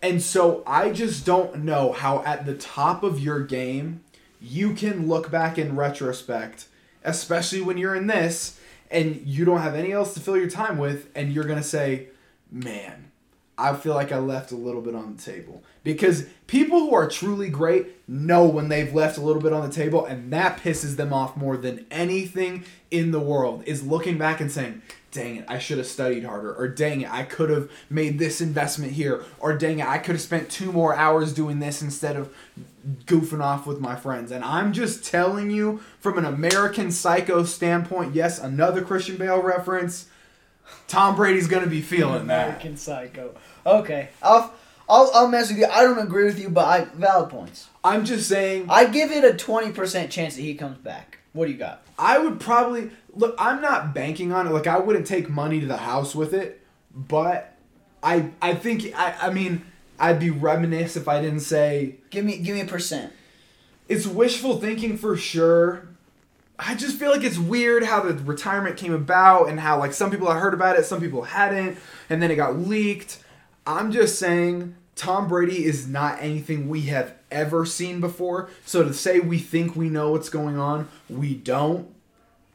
And 0.00 0.22
so 0.22 0.62
I 0.66 0.90
just 0.90 1.24
don't 1.26 1.64
know 1.64 1.92
how 1.92 2.22
at 2.24 2.46
the 2.46 2.54
top 2.54 3.02
of 3.02 3.18
your 3.20 3.40
game 3.40 4.02
you 4.40 4.74
can 4.74 5.08
look 5.08 5.30
back 5.30 5.58
in 5.58 5.76
retrospect, 5.76 6.66
especially 7.04 7.60
when 7.60 7.78
you're 7.78 7.94
in 7.94 8.06
this 8.06 8.58
and 8.90 9.22
you 9.24 9.44
don't 9.44 9.60
have 9.60 9.74
any 9.74 9.92
else 9.92 10.14
to 10.14 10.20
fill 10.20 10.36
your 10.36 10.50
time 10.50 10.78
with 10.78 11.08
and 11.14 11.32
you're 11.32 11.44
to 11.56 11.62
say, 11.62 12.08
"Man, 12.50 13.10
I 13.56 13.74
feel 13.74 13.94
like 13.94 14.12
I 14.12 14.18
left 14.18 14.52
a 14.52 14.56
little 14.56 14.82
bit 14.82 14.94
on 14.94 15.16
the 15.16 15.22
table." 15.22 15.62
Because 15.82 16.26
people 16.46 16.80
who 16.80 16.94
are 16.94 17.08
truly 17.08 17.48
great 17.48 17.88
know 18.08 18.44
when 18.44 18.68
they've 18.68 18.94
left 18.94 19.18
a 19.18 19.22
little 19.22 19.42
bit 19.42 19.52
on 19.52 19.68
the 19.68 19.74
table 19.74 20.04
and 20.04 20.32
that 20.32 20.58
pisses 20.58 20.96
them 20.96 21.12
off 21.12 21.36
more 21.36 21.56
than 21.56 21.86
anything 21.90 22.64
in 22.90 23.10
the 23.10 23.20
world 23.20 23.62
is 23.66 23.86
looking 23.86 24.18
back 24.18 24.40
and 24.40 24.52
saying, 24.52 24.82
dang 25.12 25.36
it, 25.36 25.44
I 25.46 25.58
should 25.58 25.78
have 25.78 25.86
studied 25.86 26.24
harder, 26.24 26.52
or 26.52 26.66
dang 26.66 27.02
it, 27.02 27.12
I 27.12 27.22
could 27.22 27.50
have 27.50 27.70
made 27.88 28.18
this 28.18 28.40
investment 28.40 28.92
here, 28.92 29.22
or 29.38 29.56
dang 29.56 29.78
it, 29.78 29.86
I 29.86 29.98
could 29.98 30.16
have 30.16 30.22
spent 30.22 30.50
two 30.50 30.72
more 30.72 30.96
hours 30.96 31.32
doing 31.32 31.60
this 31.60 31.82
instead 31.82 32.16
of 32.16 32.34
goofing 33.04 33.42
off 33.42 33.66
with 33.66 33.78
my 33.78 33.94
friends. 33.94 34.32
And 34.32 34.42
I'm 34.42 34.72
just 34.72 35.04
telling 35.04 35.50
you 35.50 35.80
from 36.00 36.18
an 36.18 36.24
American 36.24 36.90
Psycho 36.90 37.44
standpoint, 37.44 38.14
yes, 38.14 38.38
another 38.40 38.82
Christian 38.82 39.16
Bale 39.16 39.40
reference. 39.40 40.08
Tom 40.88 41.14
Brady's 41.14 41.46
gonna 41.46 41.66
be 41.66 41.82
feeling 41.82 42.26
that. 42.28 42.46
American 42.46 42.76
Psycho. 42.76 43.34
Okay, 43.66 44.08
I'll 44.22 44.54
I'll 44.88 45.10
I'll 45.14 45.28
mess 45.28 45.50
with 45.50 45.58
you. 45.58 45.66
I 45.66 45.82
don't 45.82 45.98
agree 45.98 46.24
with 46.24 46.40
you, 46.40 46.48
but 46.48 46.64
I 46.64 46.84
valid 46.94 47.30
points. 47.30 47.68
I'm 47.84 48.04
just 48.04 48.28
saying 48.28 48.66
I 48.70 48.86
give 48.86 49.10
it 49.10 49.24
a 49.24 49.36
twenty 49.36 49.72
percent 49.72 50.10
chance 50.10 50.36
that 50.36 50.42
he 50.42 50.54
comes 50.54 50.78
back. 50.78 51.18
What 51.34 51.46
do 51.46 51.52
you 51.52 51.58
got? 51.58 51.82
I 52.02 52.18
would 52.18 52.40
probably 52.40 52.90
look. 53.14 53.34
I'm 53.38 53.62
not 53.62 53.94
banking 53.94 54.32
on 54.32 54.46
it. 54.48 54.50
Like 54.50 54.66
I 54.66 54.78
wouldn't 54.80 55.06
take 55.06 55.30
money 55.30 55.60
to 55.60 55.66
the 55.66 55.76
house 55.76 56.14
with 56.16 56.34
it, 56.34 56.60
but 56.92 57.56
I 58.02 58.30
I 58.42 58.54
think 58.54 58.92
I 58.96 59.14
I 59.22 59.30
mean 59.30 59.64
I'd 60.00 60.18
be 60.18 60.30
reminiscent 60.30 61.02
if 61.02 61.08
I 61.08 61.20
didn't 61.22 61.40
say 61.40 61.96
Give 62.10 62.24
me 62.24 62.38
give 62.38 62.56
me 62.56 62.62
a 62.62 62.66
percent. 62.66 63.12
it's 63.88 64.06
wishful 64.06 64.58
thinking 64.58 64.96
for 64.98 65.16
sure. 65.16 65.88
I 66.58 66.74
just 66.74 66.98
feel 66.98 67.10
like 67.10 67.22
it's 67.24 67.38
weird 67.38 67.84
how 67.84 68.02
the 68.02 68.14
retirement 68.14 68.76
came 68.76 68.92
about 68.92 69.48
and 69.48 69.58
how 69.60 69.78
like 69.78 69.92
some 69.92 70.10
people 70.10 70.30
had 70.30 70.40
heard 70.40 70.54
about 70.54 70.76
it, 70.78 70.84
some 70.84 71.00
people 71.00 71.22
hadn't, 71.22 71.78
and 72.10 72.20
then 72.20 72.30
it 72.30 72.36
got 72.36 72.58
leaked. 72.58 73.22
I'm 73.64 73.92
just 73.92 74.18
saying 74.18 74.74
Tom 74.94 75.28
Brady 75.28 75.64
is 75.64 75.88
not 75.88 76.18
anything 76.20 76.68
we 76.68 76.82
have 76.82 77.14
ever 77.30 77.64
seen 77.64 78.00
before. 78.00 78.50
So 78.64 78.84
to 78.84 78.92
say 78.92 79.20
we 79.20 79.38
think 79.38 79.74
we 79.74 79.88
know 79.88 80.10
what's 80.10 80.28
going 80.28 80.58
on, 80.58 80.88
we 81.08 81.34
don't. 81.34 81.88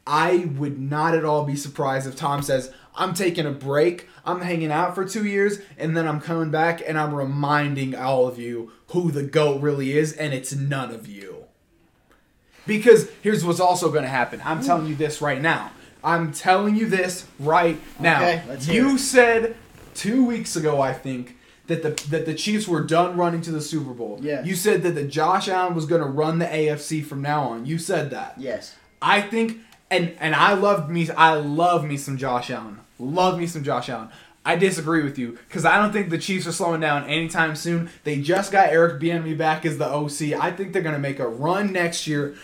I 0.06 0.50
would 0.56 0.80
not 0.80 1.16
at 1.16 1.26
all 1.26 1.44
be 1.44 1.56
surprised 1.56 2.08
if 2.08 2.16
Tom 2.16 2.42
says, 2.42 2.72
I'm 2.96 3.14
taking 3.14 3.46
a 3.46 3.52
break, 3.52 4.08
I'm 4.26 4.42
hanging 4.42 4.72
out 4.72 4.96
for 4.96 5.06
two 5.06 5.26
years, 5.26 5.60
and 5.78 5.96
then 5.96 6.08
I'm 6.08 6.22
coming 6.22 6.50
back 6.50 6.82
and 6.86 6.98
I'm 6.98 7.14
reminding 7.14 7.96
all 7.96 8.28
of 8.28 8.40
you 8.40 8.72
who 8.88 9.12
the 9.12 9.24
GOAT 9.24 9.62
really 9.62 9.98
is, 9.98 10.14
and 10.14 10.34
it's 10.34 10.56
none 10.56 10.92
of 10.92 11.08
you. 11.08 11.46
Because 12.66 13.10
here's 13.22 13.46
what's 13.46 13.60
also 13.60 13.90
going 13.90 14.04
to 14.04 14.10
happen. 14.10 14.42
I'm 14.44 14.64
telling 14.64 14.88
you 14.88 14.96
this 14.96 15.22
right 15.22 15.42
now. 15.42 15.72
I'm 16.04 16.32
telling 16.32 16.76
you 16.76 16.88
this 16.88 17.26
right 17.40 17.78
now. 18.00 18.24
Okay, 18.24 18.58
you 18.62 18.98
said 18.98 19.56
two 19.94 20.26
weeks 20.26 20.56
ago, 20.56 20.80
I 20.82 20.94
think, 20.94 21.37
that 21.68 21.84
the 21.84 22.10
that 22.10 22.26
the 22.26 22.34
Chiefs 22.34 22.68
were 22.68 22.82
done 22.84 23.18
running 23.18 23.42
to 23.42 23.52
the 23.52 23.62
Super 23.62 23.94
Bowl. 23.94 24.20
Yeah. 24.22 24.44
You 24.44 24.56
said 24.56 24.84
that 24.84 24.96
the 24.96 25.04
Josh 25.04 25.48
Allen 25.48 25.76
was 25.76 25.86
going 25.86 26.02
to 26.02 26.08
run 26.08 26.40
the 26.40 26.46
AFC 26.46 27.04
from 27.06 27.22
now 27.22 27.44
on. 27.44 27.66
You 27.66 27.78
said 27.78 28.10
that. 28.12 28.36
Yes. 28.38 28.76
I 29.02 29.22
think, 29.22 29.60
and 29.92 30.14
and 30.20 30.34
I 30.34 30.54
love 30.54 30.90
me, 30.90 31.10
I 31.12 31.36
love 31.36 31.86
me 31.86 31.98
some 31.98 32.18
Josh 32.18 32.50
Allen. 32.50 32.80
Love 33.00 33.38
me 33.38 33.46
some 33.48 33.64
Josh 33.64 33.90
Allen. 33.90 34.10
I 34.46 34.56
disagree 34.56 35.04
with 35.04 35.20
you 35.20 35.38
because 35.48 35.66
I 35.66 35.78
don't 35.78 35.92
think 35.92 36.10
the 36.10 36.18
Chiefs 36.18 36.48
are 36.48 36.54
slowing 36.54 36.80
down 36.80 37.04
anytime 37.04 37.54
soon. 37.56 37.90
They 38.06 38.22
just 38.22 38.50
got 38.52 38.70
Eric 38.70 39.02
Bieniemy 39.02 39.38
back 39.38 39.66
as 39.66 39.78
the 39.78 39.86
OC. 39.86 40.40
I 40.42 40.52
think 40.52 40.72
they're 40.72 40.82
gonna 40.82 40.98
make 41.00 41.20
a 41.20 41.28
run 41.28 41.74
next 41.74 42.08
year. 42.08 42.36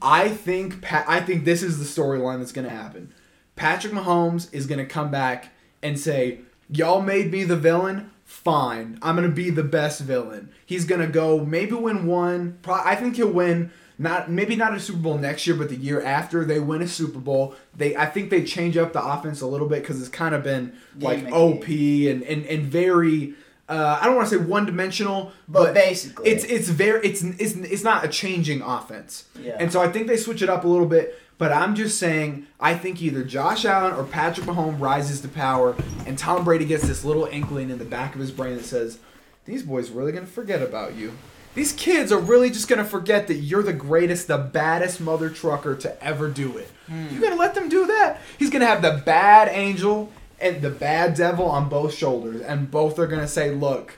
I 0.00 0.30
think 0.30 0.80
Pa- 0.80 1.04
I 1.06 1.20
think 1.20 1.44
this 1.44 1.62
is 1.62 1.78
the 1.78 1.84
storyline 2.02 2.38
that's 2.38 2.50
gonna 2.52 2.70
happen. 2.70 3.12
Patrick 3.56 3.92
Mahomes 3.92 4.48
is 4.52 4.66
gonna 4.66 4.86
come 4.86 5.10
back 5.10 5.50
and 5.82 6.00
say, 6.00 6.38
"Y'all 6.70 7.02
made 7.02 7.30
me 7.30 7.44
the 7.44 7.56
villain. 7.56 8.10
Fine, 8.24 8.98
I'm 9.02 9.14
gonna 9.16 9.28
be 9.28 9.50
the 9.50 9.62
best 9.62 10.00
villain." 10.00 10.48
He's 10.64 10.84
gonna 10.84 11.06
go 11.06 11.44
maybe 11.44 11.72
win 11.72 12.06
one. 12.06 12.58
Pro- 12.62 12.74
I 12.74 12.94
think 12.96 13.16
he'll 13.16 13.30
win 13.30 13.70
not 13.98 14.30
maybe 14.30 14.56
not 14.56 14.74
a 14.74 14.80
Super 14.80 14.98
Bowl 14.98 15.18
next 15.18 15.46
year, 15.46 15.56
but 15.56 15.68
the 15.68 15.76
year 15.76 16.02
after 16.02 16.44
they 16.44 16.58
win 16.58 16.82
a 16.82 16.88
Super 16.88 17.18
Bowl. 17.18 17.54
They 17.76 17.94
I 17.96 18.06
think 18.06 18.30
they 18.30 18.42
change 18.42 18.76
up 18.76 18.92
the 18.92 19.04
offense 19.04 19.40
a 19.40 19.46
little 19.46 19.68
bit 19.68 19.82
because 19.82 20.00
it's 20.00 20.08
kind 20.08 20.34
of 20.34 20.42
been 20.42 20.72
like. 20.98 21.30
OP 21.32 21.68
and 21.68 22.22
and 22.22 22.44
and 22.46 22.64
very 22.64 23.34
uh, 23.68 23.98
I 24.00 24.04
don't 24.04 24.16
want 24.16 24.28
to 24.28 24.38
say 24.38 24.42
one 24.44 24.66
dimensional, 24.66 25.32
But 25.48 25.64
but, 25.66 25.74
basically. 25.74 26.28
it's 26.28 26.44
it's 26.44 26.68
very 26.68 27.06
it's 27.06 27.22
it's 27.22 27.54
it's 27.54 27.82
not 27.84 28.04
a 28.04 28.08
changing 28.08 28.60
offense. 28.60 29.24
Yeah. 29.40 29.56
And 29.58 29.72
so 29.72 29.80
I 29.80 29.88
think 29.88 30.06
they 30.06 30.18
switch 30.18 30.42
it 30.42 30.50
up 30.50 30.64
a 30.64 30.68
little 30.68 30.86
bit. 30.86 31.18
But 31.36 31.52
I'm 31.52 31.74
just 31.74 31.98
saying, 31.98 32.46
I 32.60 32.74
think 32.74 33.02
either 33.02 33.24
Josh 33.24 33.64
Allen 33.64 33.94
or 33.94 34.04
Patrick 34.04 34.46
Mahomes 34.46 34.80
rises 34.80 35.20
to 35.22 35.28
power, 35.28 35.74
and 36.06 36.16
Tom 36.16 36.44
Brady 36.44 36.64
gets 36.64 36.86
this 36.86 37.04
little 37.04 37.26
inkling 37.26 37.70
in 37.70 37.78
the 37.78 37.84
back 37.84 38.14
of 38.14 38.20
his 38.20 38.30
brain 38.30 38.56
that 38.56 38.64
says, 38.64 38.98
"These 39.44 39.64
boys 39.64 39.90
really 39.90 40.12
gonna 40.12 40.26
forget 40.26 40.62
about 40.62 40.94
you. 40.94 41.12
These 41.54 41.72
kids 41.72 42.10
are 42.12 42.18
really 42.18 42.50
just 42.50 42.68
gonna 42.68 42.84
forget 42.84 43.26
that 43.28 43.34
you're 43.34 43.62
the 43.62 43.72
greatest, 43.72 44.26
the 44.28 44.38
baddest 44.38 45.00
mother 45.00 45.28
trucker 45.28 45.74
to 45.76 46.04
ever 46.04 46.28
do 46.28 46.56
it. 46.56 46.68
Hmm. 46.86 47.06
You're 47.10 47.22
gonna 47.22 47.40
let 47.40 47.54
them 47.54 47.68
do 47.68 47.86
that. 47.86 48.20
He's 48.38 48.50
gonna 48.50 48.66
have 48.66 48.82
the 48.82 49.02
bad 49.04 49.48
angel 49.48 50.12
and 50.40 50.62
the 50.62 50.70
bad 50.70 51.14
devil 51.14 51.46
on 51.46 51.68
both 51.68 51.94
shoulders, 51.94 52.40
and 52.42 52.70
both 52.70 52.98
are 52.98 53.06
gonna 53.06 53.28
say, 53.28 53.50
"Look." 53.50 53.94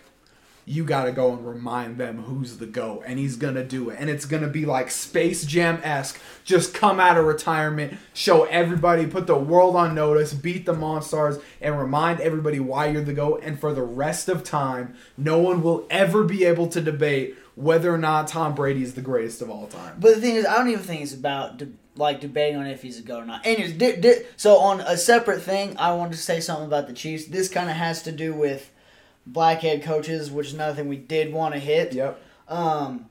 You 0.68 0.82
gotta 0.82 1.12
go 1.12 1.32
and 1.32 1.46
remind 1.46 1.96
them 1.96 2.24
who's 2.24 2.58
the 2.58 2.66
GOAT, 2.66 3.04
and 3.06 3.20
he's 3.20 3.36
gonna 3.36 3.62
do 3.62 3.88
it. 3.90 3.98
And 4.00 4.10
it's 4.10 4.24
gonna 4.26 4.48
be 4.48 4.66
like 4.66 4.90
Space 4.90 5.46
Jam 5.46 5.78
esque. 5.84 6.20
Just 6.44 6.74
come 6.74 6.98
out 6.98 7.16
of 7.16 7.24
retirement, 7.24 7.96
show 8.12 8.44
everybody, 8.44 9.06
put 9.06 9.28
the 9.28 9.38
world 9.38 9.76
on 9.76 9.94
notice, 9.94 10.34
beat 10.34 10.66
the 10.66 10.74
Monstars, 10.74 11.40
and 11.60 11.78
remind 11.78 12.20
everybody 12.20 12.58
why 12.58 12.86
you're 12.86 13.04
the 13.04 13.12
GOAT. 13.12 13.42
And 13.44 13.60
for 13.60 13.72
the 13.72 13.82
rest 13.82 14.28
of 14.28 14.42
time, 14.42 14.94
no 15.16 15.38
one 15.38 15.62
will 15.62 15.86
ever 15.88 16.24
be 16.24 16.44
able 16.44 16.66
to 16.68 16.80
debate 16.80 17.36
whether 17.54 17.94
or 17.94 17.98
not 17.98 18.26
Tom 18.26 18.54
Brady 18.54 18.82
is 18.82 18.94
the 18.94 19.00
greatest 19.00 19.40
of 19.42 19.48
all 19.48 19.68
time. 19.68 19.96
But 20.00 20.16
the 20.16 20.20
thing 20.20 20.34
is, 20.34 20.44
I 20.44 20.58
don't 20.58 20.68
even 20.68 20.82
think 20.82 21.02
it's 21.02 21.14
about 21.14 21.58
de- 21.58 21.68
like 21.94 22.20
debating 22.20 22.58
on 22.58 22.66
if 22.66 22.82
he's 22.82 22.98
a 22.98 23.02
goat 23.02 23.22
or 23.22 23.26
not. 23.26 23.46
Anyways, 23.46 23.72
di- 23.74 23.96
di- 23.96 24.22
so 24.36 24.58
on 24.58 24.80
a 24.80 24.96
separate 24.96 25.42
thing, 25.42 25.76
I 25.78 25.94
wanted 25.94 26.14
to 26.14 26.18
say 26.18 26.40
something 26.40 26.66
about 26.66 26.88
the 26.88 26.92
Chiefs. 26.92 27.26
This 27.26 27.48
kind 27.48 27.70
of 27.70 27.76
has 27.76 28.02
to 28.02 28.12
do 28.12 28.34
with 28.34 28.70
black 29.26 29.60
head 29.60 29.82
coaches, 29.82 30.30
which 30.30 30.48
is 30.48 30.54
another 30.54 30.74
thing 30.74 30.88
we 30.88 30.96
did 30.96 31.32
want 31.32 31.54
to 31.54 31.60
hit. 31.60 31.92
Yep. 31.92 32.20
Um, 32.48 33.06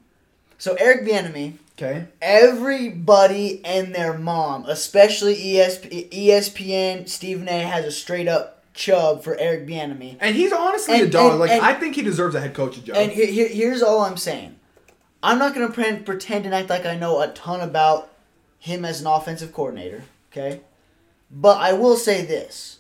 so 0.58 0.75
Eric 0.75 1.06
Bieniemy, 1.06 1.54
Okay. 1.78 2.06
everybody 2.21 3.62
and 3.65 3.93
their 3.93 4.17
mom, 4.17 4.65
especially 4.67 5.36
ESP- 5.36 6.10
ESPN, 6.12 7.08
Stephen 7.10 7.47
A. 7.49 7.63
has 7.63 7.84
a 7.86 7.91
straight 7.91 8.28
up 8.30 8.63
chub 8.73 9.23
for 9.23 9.38
Eric 9.38 9.67
Bieniemy. 9.67 10.17
And 10.21 10.36
he's 10.36 10.51
honestly 10.54 11.01
a 11.01 11.08
dog. 11.08 11.32
and- 11.32 11.39
like 11.39 11.51
and- 11.51 11.62
I 11.62 11.73
think 11.73 11.95
he 11.95 12.01
deserves 12.01 12.36
a 12.36 12.39
head 12.41 12.54
coaching 12.54 12.84
job. 12.84 12.95
And 12.97 13.12
here, 13.12 13.28
here, 13.28 13.47
here's 13.47 13.82
all 13.84 14.01
I'm 14.01 14.17
saying. 14.17 14.56
I'm 15.21 15.39
not 15.39 15.54
going 15.56 15.67
to 15.67 15.73
pre- 15.73 15.97
pretend 15.99 16.45
and 16.45 16.54
act 16.54 16.69
like 16.69 16.86
I 16.86 16.95
know 16.95 17.19
a 17.21 17.28
ton 17.30 17.60
about 17.62 18.10
him 18.60 18.86
as 18.86 19.01
an 19.01 19.08
offensive 19.08 19.54
coordinator, 19.54 20.04
okay? 20.32 20.62
But 21.32 21.58
I 21.58 21.73
will 21.73 21.97
say 21.97 22.23
this. 22.23 22.78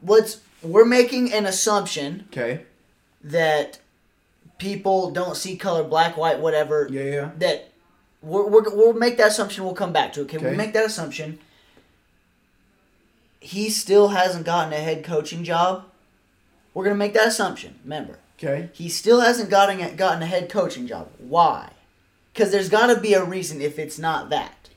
What's 0.00 0.40
we're 0.62 0.84
making 0.84 1.32
an 1.32 1.46
assumption 1.46 2.24
okay. 2.28 2.62
that 3.22 3.78
people 4.58 5.10
don't 5.10 5.36
see 5.36 5.56
color 5.56 5.82
black, 5.84 6.16
white, 6.16 6.38
whatever. 6.40 6.88
Yeah, 6.90 7.02
yeah. 7.02 7.30
That 7.38 7.70
we're, 8.22 8.46
we're, 8.46 8.62
we'll 8.74 8.92
make 8.92 9.16
that 9.16 9.28
assumption. 9.28 9.64
We'll 9.64 9.74
come 9.74 9.92
back 9.92 10.12
to 10.14 10.20
it. 10.20 10.24
Okay, 10.24 10.36
Okay. 10.36 10.46
we'll 10.46 10.56
make 10.56 10.72
that 10.74 10.84
assumption. 10.84 11.38
He 13.40 13.70
still 13.70 14.08
hasn't 14.08 14.44
gotten 14.44 14.72
a 14.72 14.76
head 14.76 15.02
coaching 15.04 15.44
job. 15.44 15.84
We're 16.74 16.84
gonna 16.84 16.96
make 16.96 17.14
that 17.14 17.28
assumption. 17.28 17.78
Remember, 17.82 18.18
Okay. 18.38 18.68
he 18.72 18.88
still 18.88 19.20
hasn't 19.20 19.50
gotten 19.50 19.80
a, 19.80 19.90
gotten 19.92 20.22
a 20.22 20.26
head 20.26 20.48
coaching 20.50 20.86
job. 20.86 21.08
Why? 21.18 21.70
Because 22.32 22.52
there's 22.52 22.68
got 22.68 22.94
to 22.94 23.00
be 23.00 23.14
a 23.14 23.24
reason 23.24 23.60
if 23.60 23.78
it's 23.78 23.98
not 23.98 24.30
that. 24.30 24.68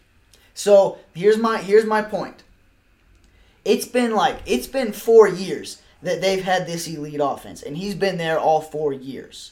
So 0.56 0.98
here's 1.14 1.38
my 1.38 1.58
here's 1.58 1.86
my 1.86 2.02
point. 2.02 2.44
It's 3.66 3.86
been 3.86 4.14
like 4.14 4.40
it's 4.46 4.68
been 4.68 4.92
four 4.92 5.28
years 5.28 5.82
that 6.02 6.22
they've 6.22 6.44
had 6.44 6.68
this 6.68 6.88
elite 6.88 7.22
offense, 7.24 7.62
and 7.64 7.78
he's 7.78 7.96
been 7.96 8.18
there 8.18 8.40
all 8.40 8.62
four 8.62 8.92
years. 8.92 9.52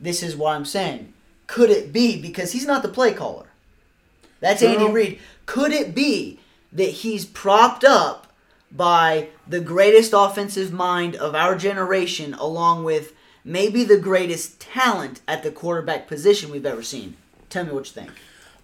This 0.00 0.22
is 0.22 0.36
what 0.36 0.54
I'm 0.54 0.64
saying. 0.64 1.12
Could 1.46 1.70
it 1.70 1.92
be 1.92 2.20
because 2.20 2.52
he's 2.52 2.66
not 2.66 2.82
the 2.82 2.88
play 2.88 3.14
caller? 3.14 3.46
That's 4.40 4.62
No. 4.62 4.68
Andy 4.68 4.92
Reid. 4.92 5.20
Could 5.46 5.72
it 5.72 5.94
be 5.94 6.40
that 6.72 6.90
he's 6.90 7.24
propped 7.24 7.84
up 7.84 8.26
by 8.70 9.28
the 9.46 9.60
greatest 9.60 10.12
offensive 10.14 10.72
mind 10.72 11.14
of 11.16 11.34
our 11.34 11.56
generation, 11.56 12.34
along 12.34 12.84
with 12.84 13.12
maybe 13.44 13.84
the 13.84 13.98
greatest 13.98 14.60
talent 14.60 15.20
at 15.28 15.42
the 15.42 15.50
quarterback 15.50 16.08
position 16.08 16.50
we've 16.50 16.66
ever 16.66 16.82
seen? 16.82 17.16
Tell 17.48 17.64
me 17.64 17.72
what 17.72 17.86
you 17.86 17.92
think. 17.92 18.10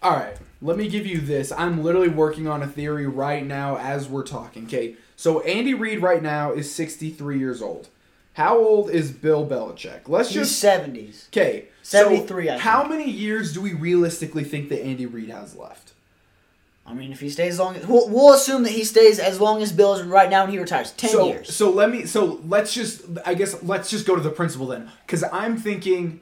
All 0.02 0.16
right, 0.16 0.36
let 0.62 0.76
me 0.78 0.88
give 0.88 1.06
you 1.06 1.20
this. 1.20 1.52
I'm 1.52 1.82
literally 1.82 2.08
working 2.08 2.46
on 2.46 2.62
a 2.62 2.66
theory 2.66 3.06
right 3.06 3.44
now 3.44 3.76
as 3.78 4.08
we're 4.08 4.22
talking. 4.22 4.64
Okay, 4.64 4.96
so 5.16 5.40
Andy 5.40 5.74
Reid 5.74 6.00
right 6.00 6.22
now 6.22 6.52
is 6.52 6.72
63 6.72 7.38
years 7.38 7.60
old. 7.60 7.88
How 8.34 8.56
old 8.56 8.88
is 8.88 9.10
Bill 9.10 9.46
Belichick? 9.46 10.08
Let's 10.08 10.30
He's 10.30 10.48
just 10.48 10.60
seventies. 10.60 11.28
okay. 11.30 11.66
73, 11.82 12.48
I 12.48 12.56
So 12.56 12.60
how 12.60 12.84
many 12.84 13.10
years 13.10 13.52
do 13.52 13.60
we 13.60 13.74
realistically 13.74 14.44
think 14.44 14.68
that 14.68 14.82
Andy 14.82 15.04
Reid 15.04 15.30
has 15.30 15.56
left? 15.56 15.92
I 16.86 16.94
mean, 16.94 17.12
if 17.12 17.20
he 17.20 17.28
stays 17.28 17.54
as 17.54 17.58
long 17.58 17.76
as 17.76 17.86
we'll, 17.86 18.08
we'll 18.08 18.34
assume 18.34 18.62
that 18.64 18.72
he 18.72 18.84
stays 18.84 19.18
as 19.18 19.40
long 19.40 19.62
as 19.62 19.72
Bill 19.72 19.94
is 19.94 20.02
right 20.02 20.30
now, 20.30 20.44
and 20.44 20.52
he 20.52 20.58
retires 20.58 20.92
ten 20.92 21.10
so, 21.10 21.26
years. 21.26 21.54
So 21.54 21.70
let 21.70 21.90
me. 21.90 22.06
So 22.06 22.40
let's 22.46 22.72
just. 22.72 23.02
I 23.26 23.34
guess 23.34 23.62
let's 23.62 23.90
just 23.90 24.06
go 24.06 24.16
to 24.16 24.22
the 24.22 24.30
principle 24.30 24.66
then, 24.66 24.90
because 25.06 25.24
I'm 25.24 25.56
thinking 25.56 26.20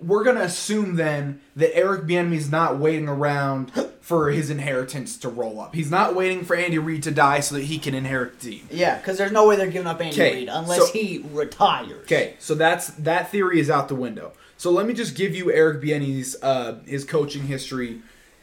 we're 0.00 0.24
gonna 0.24 0.40
assume 0.40 0.96
then 0.96 1.40
that 1.56 1.76
Eric 1.76 2.02
Bieniemy's 2.02 2.50
not 2.50 2.78
waiting 2.78 3.08
around 3.08 3.70
for 4.00 4.30
his 4.30 4.50
inheritance 4.50 5.16
to 5.18 5.28
roll 5.28 5.60
up. 5.60 5.74
He's 5.74 5.90
not 5.90 6.14
waiting 6.14 6.44
for 6.44 6.56
Andy 6.56 6.78
Reid 6.78 7.02
to 7.04 7.10
die 7.10 7.40
so 7.40 7.54
that 7.56 7.64
he 7.64 7.78
can 7.78 7.94
inherit 7.94 8.40
the 8.40 8.50
team. 8.50 8.68
yeah, 8.70 8.96
because 8.98 9.18
there's 9.18 9.32
no 9.32 9.46
way 9.46 9.56
they're 9.56 9.66
giving 9.66 9.86
up 9.86 10.00
Andy 10.00 10.20
Reid 10.20 10.48
unless 10.50 10.86
so- 10.86 10.92
he 10.92 11.24
retires. 11.32 12.02
Okay, 12.04 12.34
so 12.38 12.54
that's 12.54 12.88
that 12.88 13.30
theory 13.30 13.60
is 13.60 13.68
out 13.70 13.88
the 13.88 13.94
window. 13.94 14.32
So 14.56 14.70
let 14.70 14.86
me 14.86 14.92
just 14.94 15.14
give 15.16 15.34
you 15.34 15.50
Eric 15.52 15.80
Bieniemy's 15.82 16.36
uh, 16.42 16.80
his 16.86 17.04
coaching 17.04 17.44
history. 17.46 18.02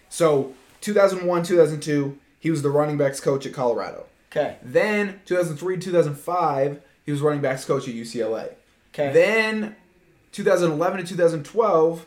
So 0.09 0.53
2001, 0.81 1.43
2002, 1.43 2.17
he 2.39 2.49
was 2.49 2.61
the 2.61 2.69
running 2.69 2.97
backs 2.97 3.19
coach 3.19 3.45
at 3.45 3.53
Colorado. 3.53 4.05
Okay. 4.31 4.57
Then 4.63 5.21
2003, 5.25 5.77
2005, 5.77 6.81
he 7.05 7.11
was 7.11 7.21
running 7.21 7.41
backs 7.41 7.65
coach 7.65 7.87
at 7.87 7.93
UCLA. 7.93 8.53
Okay. 8.93 9.11
Then 9.13 9.75
2011 10.37 10.99
to 10.99 11.07
2012, 11.07 12.05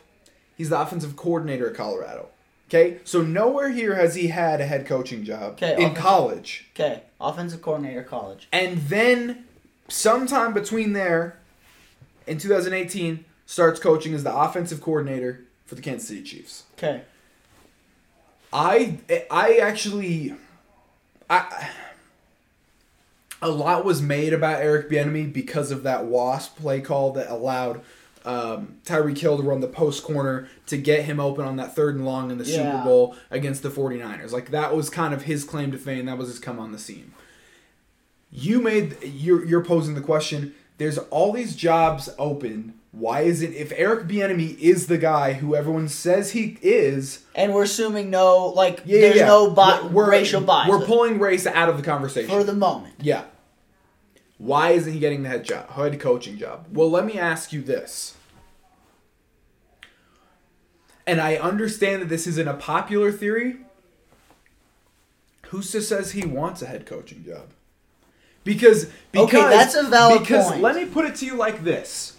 he's 0.55 0.69
the 0.69 0.79
offensive 0.79 1.17
coordinator 1.17 1.69
at 1.69 1.75
Colorado. 1.75 2.29
Okay, 2.69 2.99
so 3.03 3.21
nowhere 3.21 3.69
here 3.69 3.95
has 3.95 4.15
he 4.15 4.27
had 4.27 4.61
a 4.61 4.65
head 4.65 4.85
coaching 4.85 5.25
job 5.25 5.53
Okay, 5.53 5.75
in 5.77 5.93
college. 5.93 6.69
Okay. 6.73 7.01
Offensive 7.19 7.61
coordinator, 7.61 8.01
college. 8.03 8.47
And 8.53 8.77
then 8.77 9.45
sometime 9.89 10.53
between 10.53 10.93
there 10.93 11.37
in 12.25 12.37
2018 12.37 13.25
starts 13.45 13.81
coaching 13.81 14.13
as 14.13 14.23
the 14.23 14.33
offensive 14.33 14.79
coordinator 14.79 15.43
for 15.65 15.75
the 15.75 15.81
Kansas 15.81 16.07
City 16.07 16.23
Chiefs. 16.23 16.63
Okay. 16.77 17.01
I 18.53 18.99
I 19.29 19.57
actually 19.57 20.35
I 21.29 21.69
a 23.41 23.49
lot 23.49 23.83
was 23.83 24.01
made 24.01 24.31
about 24.31 24.61
Eric 24.61 24.89
Bieniemy 24.89 25.33
because 25.33 25.71
of 25.71 25.83
that 25.83 26.05
wasp 26.05 26.57
play 26.57 26.79
call 26.79 27.11
that 27.11 27.29
allowed 27.29 27.81
um, 28.25 28.77
Tyreek 28.85 29.17
Hill 29.17 29.37
to 29.37 29.43
run 29.43 29.59
the 29.61 29.67
post 29.67 30.03
corner 30.03 30.47
to 30.67 30.77
get 30.77 31.05
him 31.05 31.19
open 31.19 31.45
on 31.45 31.55
that 31.57 31.75
third 31.75 31.95
and 31.95 32.05
long 32.05 32.31
in 32.31 32.37
the 32.37 32.45
Super 32.45 32.81
Bowl 32.83 33.15
against 33.29 33.63
the 33.63 33.69
49ers. 33.69 34.31
Like 34.31 34.51
that 34.51 34.75
was 34.75 34.89
kind 34.89 35.13
of 35.13 35.23
his 35.23 35.43
claim 35.43 35.71
to 35.71 35.77
fame. 35.77 36.05
That 36.05 36.17
was 36.17 36.27
his 36.29 36.39
come 36.39 36.59
on 36.59 36.71
the 36.71 36.79
scene. 36.79 37.13
You 38.31 38.61
made 38.61 38.97
you're 39.03 39.43
you're 39.45 39.63
posing 39.63 39.95
the 39.95 40.01
question. 40.01 40.53
There's 40.77 40.97
all 40.97 41.31
these 41.33 41.55
jobs 41.55 42.09
open. 42.17 42.75
Why 42.93 43.21
is 43.21 43.41
it 43.41 43.53
if 43.53 43.71
Eric 43.75 44.07
Bieniemy 44.07 44.57
is 44.59 44.87
the 44.87 44.97
guy 44.97 45.33
who 45.33 45.55
everyone 45.55 45.87
says 45.87 46.31
he 46.31 46.57
is? 46.61 47.23
And 47.35 47.53
we're 47.53 47.63
assuming 47.63 48.09
no, 48.09 48.47
like, 48.47 48.81
Yeah, 48.85 48.99
there's 49.01 49.15
yeah, 49.17 49.27
no 49.27 49.51
bi- 49.51 49.81
we're- 49.87 50.09
racial 50.09 50.41
bias 50.41 50.67
We're 50.69 50.85
pulling 50.85 51.17
race 51.19 51.47
out 51.47 51.69
of 51.69 51.77
the 51.77 51.83
conversation. 51.83 52.29
for 52.29 52.43
the 52.43 52.53
moment. 52.53 52.95
yeah. 52.99 53.23
Why 54.41 54.71
isn't 54.71 54.91
he 54.91 54.97
getting 54.97 55.21
the 55.21 55.29
head 55.29 55.43
job, 55.43 55.69
head 55.69 55.99
coaching 55.99 56.35
job? 56.35 56.65
Well, 56.73 56.89
let 56.89 57.05
me 57.05 57.19
ask 57.19 57.53
you 57.53 57.61
this. 57.61 58.15
And 61.05 61.21
I 61.21 61.35
understand 61.35 62.01
that 62.01 62.09
this 62.09 62.25
isn't 62.25 62.47
a 62.47 62.55
popular 62.55 63.11
theory. 63.11 63.57
Who 65.49 65.61
says 65.61 66.13
he 66.13 66.25
wants 66.25 66.63
a 66.63 66.65
head 66.65 66.87
coaching 66.87 67.23
job? 67.23 67.49
Because 68.43 68.89
because 69.11 69.51
that's 69.51 69.75
a 69.75 69.83
valid 69.83 70.21
because 70.21 70.49
point. 70.49 70.61
let 70.63 70.75
me 70.75 70.85
put 70.87 71.05
it 71.05 71.15
to 71.17 71.25
you 71.27 71.35
like 71.35 71.63
this. 71.63 72.17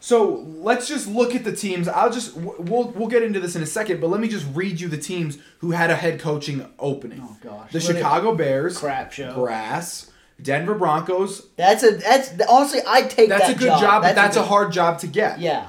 So 0.00 0.44
let's 0.58 0.88
just 0.88 1.06
look 1.06 1.36
at 1.36 1.44
the 1.44 1.54
teams. 1.54 1.86
I'll 1.86 2.10
just 2.10 2.34
we'll 2.36 2.88
we'll 2.88 3.06
get 3.08 3.22
into 3.22 3.38
this 3.38 3.54
in 3.54 3.62
a 3.62 3.66
second, 3.66 4.00
but 4.00 4.08
let 4.08 4.20
me 4.20 4.26
just 4.26 4.46
read 4.52 4.80
you 4.80 4.88
the 4.88 4.98
teams 4.98 5.38
who 5.58 5.70
had 5.70 5.90
a 5.90 5.96
head 5.96 6.18
coaching 6.18 6.66
opening. 6.80 7.20
Oh, 7.22 7.36
gosh. 7.40 7.70
The 7.70 7.78
it- 7.78 7.82
Chicago 7.82 8.34
Bears, 8.34 8.78
Crap 8.78 9.12
show. 9.12 9.32
grass, 9.32 10.09
Denver 10.42 10.74
Broncos. 10.74 11.46
That's 11.56 11.82
a 11.82 11.92
that's 11.92 12.32
honestly 12.48 12.80
I 12.86 13.02
take 13.02 13.28
That's 13.28 13.46
that 13.48 13.56
a 13.56 13.58
good 13.58 13.78
job, 13.80 14.02
but 14.02 14.14
that's 14.14 14.36
a 14.36 14.40
good- 14.40 14.48
hard 14.48 14.72
job 14.72 14.98
to 15.00 15.06
get. 15.06 15.40
Yeah. 15.40 15.68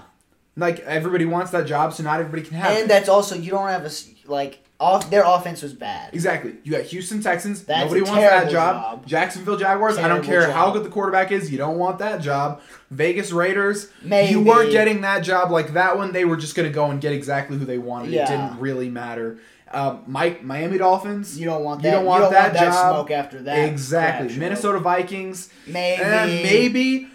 Like 0.57 0.79
everybody 0.81 1.25
wants 1.25 1.51
that 1.51 1.65
job, 1.65 1.93
so 1.93 2.03
not 2.03 2.19
everybody 2.19 2.43
can 2.43 2.57
have 2.57 2.71
And 2.71 2.79
it. 2.81 2.87
that's 2.87 3.07
also 3.09 3.35
you 3.35 3.51
don't 3.51 3.69
have 3.69 3.85
a 3.85 3.91
like 4.29 4.59
off 4.79 5.09
their 5.11 5.23
offense 5.23 5.61
was 5.61 5.73
bad. 5.73 6.11
Exactly. 6.13 6.55
You 6.63 6.71
got 6.71 6.81
Houston 6.85 7.21
Texans. 7.21 7.63
That's 7.63 7.83
Nobody 7.83 8.01
a 8.01 8.03
wants 8.03 8.19
that 8.29 8.51
job. 8.51 8.75
job. 9.01 9.05
Jacksonville 9.05 9.55
Jaguars. 9.57 9.97
I 9.99 10.07
don't 10.07 10.23
Terrible 10.23 10.47
care 10.47 10.51
how 10.51 10.71
good 10.71 10.83
the 10.83 10.89
quarterback 10.89 11.31
is. 11.31 11.51
You 11.51 11.59
don't 11.59 11.77
want 11.77 11.99
that 11.99 12.19
job. 12.21 12.61
Vegas 12.89 13.31
Raiders. 13.31 13.89
Maybe. 14.01 14.31
You 14.31 14.41
weren't 14.41 14.71
getting 14.71 15.01
that 15.01 15.19
job 15.19 15.51
like 15.51 15.73
that 15.73 15.97
one. 15.97 16.11
They 16.13 16.25
were 16.25 16.35
just 16.35 16.55
going 16.55 16.67
to 16.67 16.73
go 16.73 16.89
and 16.89 16.99
get 16.99 17.13
exactly 17.13 17.57
who 17.59 17.65
they 17.65 17.77
wanted. 17.77 18.09
Yeah. 18.11 18.23
It 18.23 18.27
didn't 18.35 18.59
really 18.59 18.89
matter. 18.89 19.37
Uh, 19.73 19.97
Mike, 20.07 20.43
Miami 20.43 20.77
Dolphins. 20.77 21.39
You 21.39 21.45
don't 21.45 21.63
want 21.63 21.81
You 21.81 21.89
that. 21.91 21.95
don't 21.97 22.05
want 22.05 22.31
that 22.31 22.53
job. 22.53 22.73
smoke 22.95 23.11
after 23.11 23.41
that. 23.43 23.69
Exactly. 23.69 24.35
Minnesota 24.37 24.79
Vikings. 24.79 25.49
Maybe. 25.67 26.01
And 26.03 26.31
maybe 26.43 27.07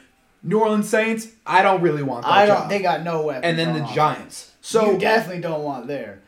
New 0.42 0.60
Orleans 0.60 0.88
Saints. 0.88 1.28
I 1.46 1.62
don't 1.62 1.82
really 1.82 2.02
want 2.02 2.24
that 2.24 2.32
I 2.32 2.46
don't. 2.46 2.56
job. 2.62 2.68
They 2.70 2.80
got 2.80 3.02
no 3.02 3.22
weapons. 3.22 3.44
and 3.44 3.58
then 3.58 3.74
the 3.74 3.80
offense. 3.82 3.94
Giants. 3.94 4.52
So 4.60 4.92
you 4.92 4.98
definitely 4.98 5.42
don't 5.42 5.62
want 5.62 5.86
there. 5.86 6.20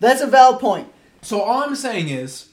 That's 0.00 0.20
a 0.20 0.26
valid 0.26 0.60
point. 0.60 0.88
So 1.22 1.40
all 1.42 1.62
I'm 1.62 1.76
saying 1.76 2.08
is, 2.08 2.48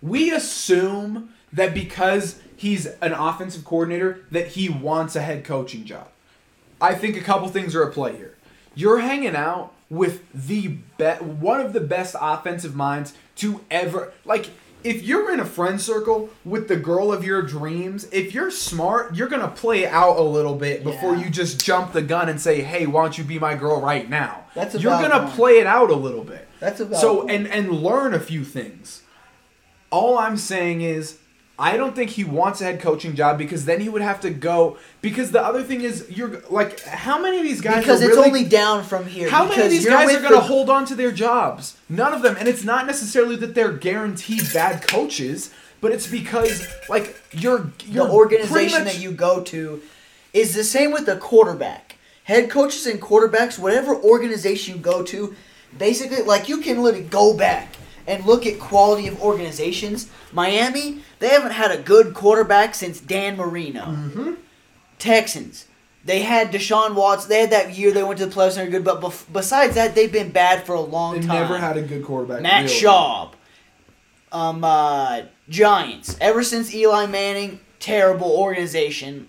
we 0.00 0.32
assume 0.32 1.30
that 1.52 1.72
because 1.74 2.40
he's 2.56 2.86
an 2.86 3.12
offensive 3.12 3.64
coordinator, 3.64 4.20
that 4.30 4.48
he 4.48 4.68
wants 4.68 5.14
a 5.16 5.22
head 5.22 5.44
coaching 5.44 5.84
job. 5.84 6.08
I 6.80 6.94
think 6.94 7.16
a 7.16 7.20
couple 7.20 7.48
things 7.48 7.74
are 7.76 7.86
at 7.86 7.92
play 7.94 8.16
here. 8.16 8.36
You're 8.74 8.98
hanging 9.00 9.36
out 9.36 9.72
with 9.92 10.22
the 10.32 10.68
be- 10.96 11.04
one 11.20 11.60
of 11.60 11.74
the 11.74 11.80
best 11.80 12.16
offensive 12.18 12.74
minds 12.74 13.12
to 13.36 13.60
ever 13.70 14.12
like. 14.24 14.46
If 14.82 15.04
you're 15.04 15.32
in 15.32 15.38
a 15.38 15.44
friend 15.44 15.80
circle 15.80 16.28
with 16.44 16.66
the 16.66 16.74
girl 16.74 17.12
of 17.12 17.22
your 17.24 17.40
dreams, 17.40 18.08
if 18.10 18.34
you're 18.34 18.50
smart, 18.50 19.14
you're 19.14 19.28
gonna 19.28 19.46
play 19.46 19.86
out 19.86 20.16
a 20.18 20.22
little 20.22 20.56
bit 20.56 20.82
before 20.82 21.14
Yeah. 21.14 21.24
you 21.24 21.30
just 21.30 21.64
jump 21.64 21.92
the 21.92 22.02
gun 22.02 22.28
and 22.28 22.40
say, 22.40 22.62
"Hey, 22.62 22.86
why 22.86 23.02
don't 23.02 23.16
you 23.16 23.22
be 23.22 23.38
my 23.38 23.54
girl 23.54 23.80
right 23.80 24.10
now?" 24.10 24.46
That's 24.54 24.74
you're 24.74 24.90
gonna 25.00 25.30
play 25.36 25.58
it 25.60 25.66
out 25.68 25.90
a 25.90 25.94
little 25.94 26.24
bit. 26.24 26.48
That's 26.58 26.80
a 26.80 26.86
valid 26.86 27.00
so 27.00 27.28
and 27.28 27.46
and 27.46 27.70
learn 27.70 28.12
a 28.12 28.18
few 28.18 28.44
things. 28.44 29.02
All 29.90 30.18
I'm 30.18 30.36
saying 30.36 30.80
is 30.80 31.18
I 31.58 31.76
don't 31.76 31.94
think 31.94 32.10
he 32.10 32.24
wants 32.24 32.60
a 32.60 32.64
head 32.64 32.80
coaching 32.80 33.14
job 33.14 33.38
because 33.38 33.66
then 33.66 33.80
he 33.80 33.88
would 33.88 34.02
have 34.02 34.20
to 34.22 34.30
go 34.30 34.78
because 35.00 35.30
the 35.32 35.42
other 35.42 35.62
thing 35.62 35.82
is 35.82 36.06
you're 36.10 36.40
like 36.50 36.80
how 36.84 37.20
many 37.20 37.36
of 37.38 37.44
these 37.44 37.60
guys 37.60 37.80
Because 37.80 38.02
are 38.02 38.06
it's 38.06 38.16
really, 38.16 38.28
only 38.28 38.44
down 38.44 38.82
from 38.84 39.06
here. 39.06 39.28
how 39.28 39.46
many 39.46 39.62
of 39.62 39.70
these 39.70 39.86
guys 39.86 40.08
are 40.14 40.20
going 40.20 40.32
to 40.32 40.36
the- 40.36 40.40
hold 40.40 40.70
on 40.70 40.84
to 40.86 40.94
their 40.94 41.12
jobs? 41.12 41.76
None 41.88 42.14
of 42.14 42.22
them 42.22 42.36
and 42.38 42.48
it's 42.48 42.64
not 42.64 42.86
necessarily 42.86 43.36
that 43.36 43.54
they're 43.54 43.72
guaranteed 43.72 44.42
bad 44.52 44.82
coaches, 44.88 45.52
but 45.80 45.92
it's 45.92 46.06
because 46.06 46.66
like 46.88 47.20
you're 47.32 47.70
the 47.90 48.08
organization 48.08 48.84
much- 48.84 48.94
that 48.94 49.00
you 49.00 49.12
go 49.12 49.42
to 49.42 49.82
is 50.32 50.54
the 50.54 50.64
same 50.64 50.90
with 50.90 51.04
the 51.06 51.16
quarterback. 51.16 51.96
Head 52.24 52.50
coaches 52.50 52.86
and 52.86 53.00
quarterbacks, 53.00 53.58
whatever 53.58 53.94
organization 53.94 54.76
you 54.76 54.80
go 54.80 55.02
to, 55.02 55.34
basically, 55.76 56.22
like 56.22 56.48
you 56.48 56.58
can 56.62 56.82
literally 56.82 57.04
go 57.06 57.36
back 57.36 57.76
and 58.06 58.24
look 58.24 58.46
at 58.46 58.58
quality 58.58 59.06
of 59.06 59.20
organizations. 59.22 60.08
Miami, 60.32 61.02
they 61.18 61.28
haven't 61.28 61.52
had 61.52 61.70
a 61.70 61.78
good 61.78 62.14
quarterback 62.14 62.74
since 62.74 63.00
Dan 63.00 63.36
Marino. 63.36 63.82
Mm-hmm. 63.82 64.32
Texans, 64.98 65.66
they 66.04 66.22
had 66.22 66.52
Deshaun 66.52 66.94
Watson. 66.94 67.28
They 67.28 67.40
had 67.40 67.50
that 67.50 67.76
year 67.76 67.92
they 67.92 68.02
went 68.02 68.18
to 68.18 68.26
the 68.26 68.34
playoffs 68.34 68.56
and 68.56 68.72
they're 68.72 68.80
good, 68.80 68.84
but 68.84 69.00
bef- 69.00 69.24
besides 69.32 69.74
that, 69.74 69.94
they've 69.94 70.12
been 70.12 70.30
bad 70.30 70.64
for 70.64 70.74
a 70.74 70.80
long 70.80 71.14
time. 71.14 71.22
they 71.22 71.28
time. 71.28 71.42
never 71.42 71.58
had 71.58 71.76
a 71.76 71.82
good 71.82 72.04
quarterback. 72.04 72.42
Matt 72.42 72.64
really. 72.64 72.74
Schaub. 72.74 73.32
Um, 74.32 74.64
uh, 74.64 75.22
Giants. 75.48 76.16
Ever 76.20 76.42
since 76.42 76.74
Eli 76.74 77.06
Manning, 77.06 77.60
terrible 77.78 78.30
organization, 78.30 79.26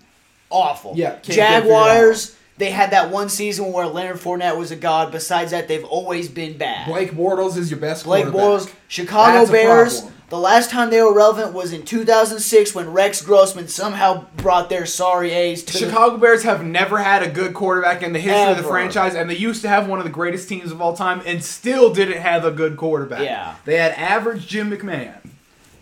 awful. 0.50 0.94
Yeah, 0.96 1.10
can't 1.10 1.24
get 1.24 1.28
it 1.28 1.34
figured 1.34 1.62
Jaguars. 1.64 2.36
They 2.56 2.70
had 2.70 2.92
that 2.92 3.10
one 3.10 3.28
season 3.28 3.72
where 3.72 3.86
Leonard 3.86 4.16
Fournette 4.16 4.56
was 4.56 4.70
a 4.70 4.76
god. 4.76 5.10
Besides 5.10 5.50
that, 5.50 5.66
they've 5.66 5.84
always 5.84 6.28
been 6.28 6.56
bad. 6.56 6.86
Blake 6.86 7.10
Bortles 7.10 7.56
is 7.56 7.70
your 7.70 7.80
best 7.80 8.04
Blake. 8.04 8.26
Bortles, 8.26 8.72
Chicago 8.86 9.38
That's 9.38 9.50
Bears. 9.50 10.02
The 10.30 10.38
last 10.38 10.70
time 10.70 10.90
they 10.90 11.02
were 11.02 11.14
relevant 11.14 11.52
was 11.52 11.72
in 11.72 11.84
2006 11.84 12.74
when 12.74 12.92
Rex 12.92 13.20
Grossman 13.22 13.68
somehow 13.68 14.26
brought 14.36 14.70
their 14.70 14.86
sorry 14.86 15.30
A's 15.30 15.62
to 15.64 15.72
the 15.72 15.78
Chicago 15.78 16.16
Bears 16.16 16.42
have 16.44 16.64
never 16.64 16.98
had 16.98 17.22
a 17.22 17.28
good 17.28 17.54
quarterback 17.54 18.02
in 18.02 18.12
the 18.12 18.18
history 18.18 18.50
of 18.50 18.56
the 18.56 18.62
franchise, 18.62 19.14
and 19.14 19.28
they 19.28 19.36
used 19.36 19.62
to 19.62 19.68
have 19.68 19.88
one 19.88 19.98
of 19.98 20.04
the 20.04 20.10
greatest 20.10 20.48
teams 20.48 20.72
of 20.72 20.80
all 20.80 20.96
time, 20.96 21.22
and 21.26 21.44
still 21.44 21.92
didn't 21.92 22.20
have 22.20 22.44
a 22.44 22.50
good 22.50 22.76
quarterback. 22.76 23.20
Yeah. 23.20 23.56
they 23.64 23.76
had 23.76 23.92
average 23.92 24.46
Jim 24.46 24.70
McMahon. 24.70 25.18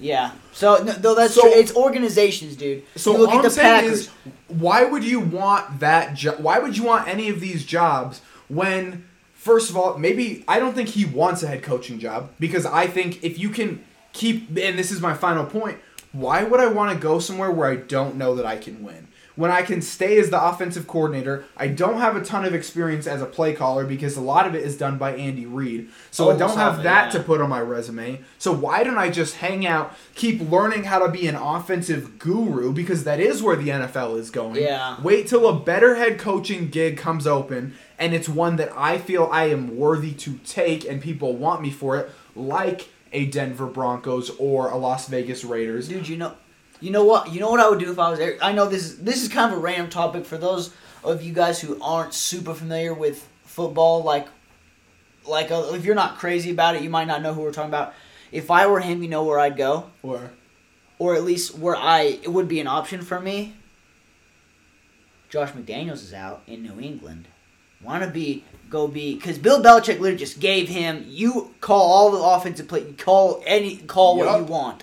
Yeah. 0.02 0.32
So 0.52 0.82
no, 0.82 0.94
no 1.02 1.14
that's 1.14 1.34
So- 1.34 1.42
true. 1.42 1.52
It's 1.54 1.74
organizations, 1.74 2.56
dude. 2.56 2.82
So 2.96 3.12
you 3.12 3.18
look 3.18 3.28
all 3.28 3.34
at 3.34 3.38
I'm 3.38 3.44
the 3.44 3.50
saying 3.50 3.84
is, 3.90 4.08
why 4.48 4.84
would 4.84 5.04
you 5.04 5.20
want 5.20 5.80
that? 5.80 6.14
Jo- 6.14 6.36
why 6.38 6.58
would 6.58 6.76
you 6.76 6.84
want 6.84 7.08
any 7.08 7.28
of 7.30 7.40
these 7.40 7.64
jobs 7.64 8.20
when, 8.48 9.04
first 9.34 9.70
of 9.70 9.76
all, 9.76 9.96
maybe 9.98 10.44
I 10.48 10.58
don't 10.58 10.74
think 10.74 10.90
he 10.90 11.04
wants 11.04 11.42
a 11.42 11.46
head 11.46 11.62
coaching 11.62 11.98
job 11.98 12.30
because 12.40 12.66
I 12.66 12.86
think 12.86 13.22
if 13.24 13.38
you 13.38 13.48
can 13.50 13.82
keep, 14.12 14.48
and 14.48 14.78
this 14.78 14.90
is 14.90 15.00
my 15.00 15.14
final 15.14 15.46
point, 15.46 15.78
why 16.12 16.42
would 16.44 16.60
I 16.60 16.66
want 16.66 16.92
to 16.92 16.98
go 17.02 17.18
somewhere 17.18 17.50
where 17.50 17.70
I 17.70 17.76
don't 17.76 18.16
know 18.16 18.34
that 18.34 18.44
I 18.44 18.56
can 18.56 18.82
win? 18.84 19.01
When 19.34 19.50
I 19.50 19.62
can 19.62 19.80
stay 19.80 20.18
as 20.18 20.30
the 20.30 20.42
offensive 20.42 20.86
coordinator, 20.86 21.44
I 21.56 21.68
don't 21.68 21.98
have 21.98 22.16
a 22.16 22.24
ton 22.24 22.44
of 22.44 22.54
experience 22.54 23.06
as 23.06 23.22
a 23.22 23.26
play 23.26 23.54
caller 23.54 23.86
because 23.86 24.16
a 24.16 24.20
lot 24.20 24.46
of 24.46 24.54
it 24.54 24.62
is 24.62 24.76
done 24.76 24.98
by 24.98 25.14
Andy 25.14 25.46
Reid. 25.46 25.88
So 26.10 26.30
I 26.30 26.34
oh, 26.34 26.38
don't 26.38 26.56
have 26.56 26.82
that 26.82 27.06
yeah. 27.06 27.18
to 27.18 27.24
put 27.24 27.40
on 27.40 27.48
my 27.48 27.60
resume. 27.60 28.20
So 28.38 28.52
why 28.52 28.84
don't 28.84 28.98
I 28.98 29.10
just 29.10 29.36
hang 29.36 29.66
out, 29.66 29.94
keep 30.14 30.40
learning 30.40 30.84
how 30.84 30.98
to 30.98 31.10
be 31.10 31.26
an 31.26 31.36
offensive 31.36 32.18
guru 32.18 32.72
because 32.72 33.04
that 33.04 33.20
is 33.20 33.42
where 33.42 33.56
the 33.56 33.68
NFL 33.68 34.18
is 34.18 34.30
going. 34.30 34.56
Yeah. 34.62 35.00
Wait 35.00 35.28
till 35.28 35.48
a 35.48 35.58
better 35.58 35.94
head 35.94 36.18
coaching 36.18 36.68
gig 36.68 36.96
comes 36.96 37.26
open 37.26 37.74
and 37.98 38.14
it's 38.14 38.28
one 38.28 38.56
that 38.56 38.72
I 38.76 38.98
feel 38.98 39.28
I 39.30 39.44
am 39.44 39.76
worthy 39.76 40.12
to 40.12 40.38
take 40.44 40.84
and 40.84 41.00
people 41.00 41.36
want 41.36 41.62
me 41.62 41.70
for 41.70 41.96
it, 41.96 42.10
like 42.34 42.88
a 43.12 43.26
Denver 43.26 43.66
Broncos 43.66 44.30
or 44.38 44.70
a 44.70 44.76
Las 44.76 45.08
Vegas 45.08 45.44
Raiders. 45.44 45.88
Dude, 45.88 46.08
you 46.08 46.16
know, 46.16 46.34
you 46.82 46.90
know 46.90 47.04
what? 47.04 47.32
You 47.32 47.38
know 47.38 47.48
what 47.48 47.60
I 47.60 47.68
would 47.68 47.78
do 47.78 47.90
if 47.92 47.98
I 47.98 48.10
was 48.10 48.18
there. 48.18 48.36
I 48.42 48.52
know 48.52 48.66
this 48.66 48.82
is 48.82 48.98
this 48.98 49.22
is 49.22 49.28
kind 49.28 49.52
of 49.52 49.58
a 49.58 49.60
random 49.60 49.88
topic 49.88 50.26
for 50.26 50.36
those 50.36 50.74
of 51.04 51.22
you 51.22 51.32
guys 51.32 51.60
who 51.60 51.80
aren't 51.80 52.12
super 52.12 52.54
familiar 52.54 52.92
with 52.92 53.28
football. 53.44 54.02
Like, 54.02 54.26
like 55.24 55.52
uh, 55.52 55.70
if 55.74 55.84
you're 55.84 55.94
not 55.94 56.18
crazy 56.18 56.50
about 56.50 56.74
it, 56.74 56.82
you 56.82 56.90
might 56.90 57.06
not 57.06 57.22
know 57.22 57.34
who 57.34 57.42
we're 57.42 57.52
talking 57.52 57.70
about. 57.70 57.94
If 58.32 58.50
I 58.50 58.66
were 58.66 58.80
him, 58.80 59.00
you 59.02 59.08
know 59.08 59.22
where 59.22 59.38
I'd 59.38 59.56
go, 59.56 59.90
Or 60.02 60.32
or 60.98 61.14
at 61.14 61.22
least 61.22 61.56
where 61.56 61.76
I 61.76 62.18
it 62.22 62.32
would 62.32 62.48
be 62.48 62.58
an 62.58 62.66
option 62.66 63.02
for 63.02 63.20
me. 63.20 63.54
Josh 65.30 65.52
McDaniels 65.52 66.02
is 66.02 66.12
out 66.12 66.42
in 66.48 66.62
New 66.64 66.80
England. 66.80 67.28
Want 67.80 68.02
to 68.02 68.10
be 68.10 68.44
go 68.68 68.88
be 68.88 69.14
because 69.14 69.38
Bill 69.38 69.62
Belichick 69.62 70.00
literally 70.00 70.16
just 70.16 70.40
gave 70.40 70.68
him 70.68 71.04
you 71.06 71.54
call 71.60 71.92
all 71.92 72.10
the 72.10 72.18
offensive 72.22 72.66
play, 72.66 72.80
you 72.80 72.94
call 72.98 73.40
any 73.46 73.76
call 73.76 74.16
what 74.18 74.38
you 74.38 74.44
want. 74.44 74.82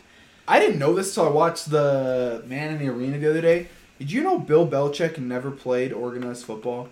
I 0.50 0.60
didn't 0.60 0.80
know 0.80 0.96
this 0.96 1.16
until 1.16 1.32
I 1.32 1.32
watched 1.32 1.70
the 1.70 2.44
Man 2.48 2.74
in 2.74 2.80
the 2.80 2.92
Arena 2.92 3.20
the 3.20 3.30
other 3.30 3.42
day. 3.42 3.68
Did 4.00 4.12
you 4.12 4.24
know 4.24 4.40
Bill 4.40 4.68
Belichick 4.68 5.20
never 5.20 5.52
played 5.52 5.94
organized 5.94 6.44
football? 6.44 6.90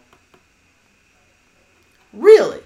Really? 2.14 2.62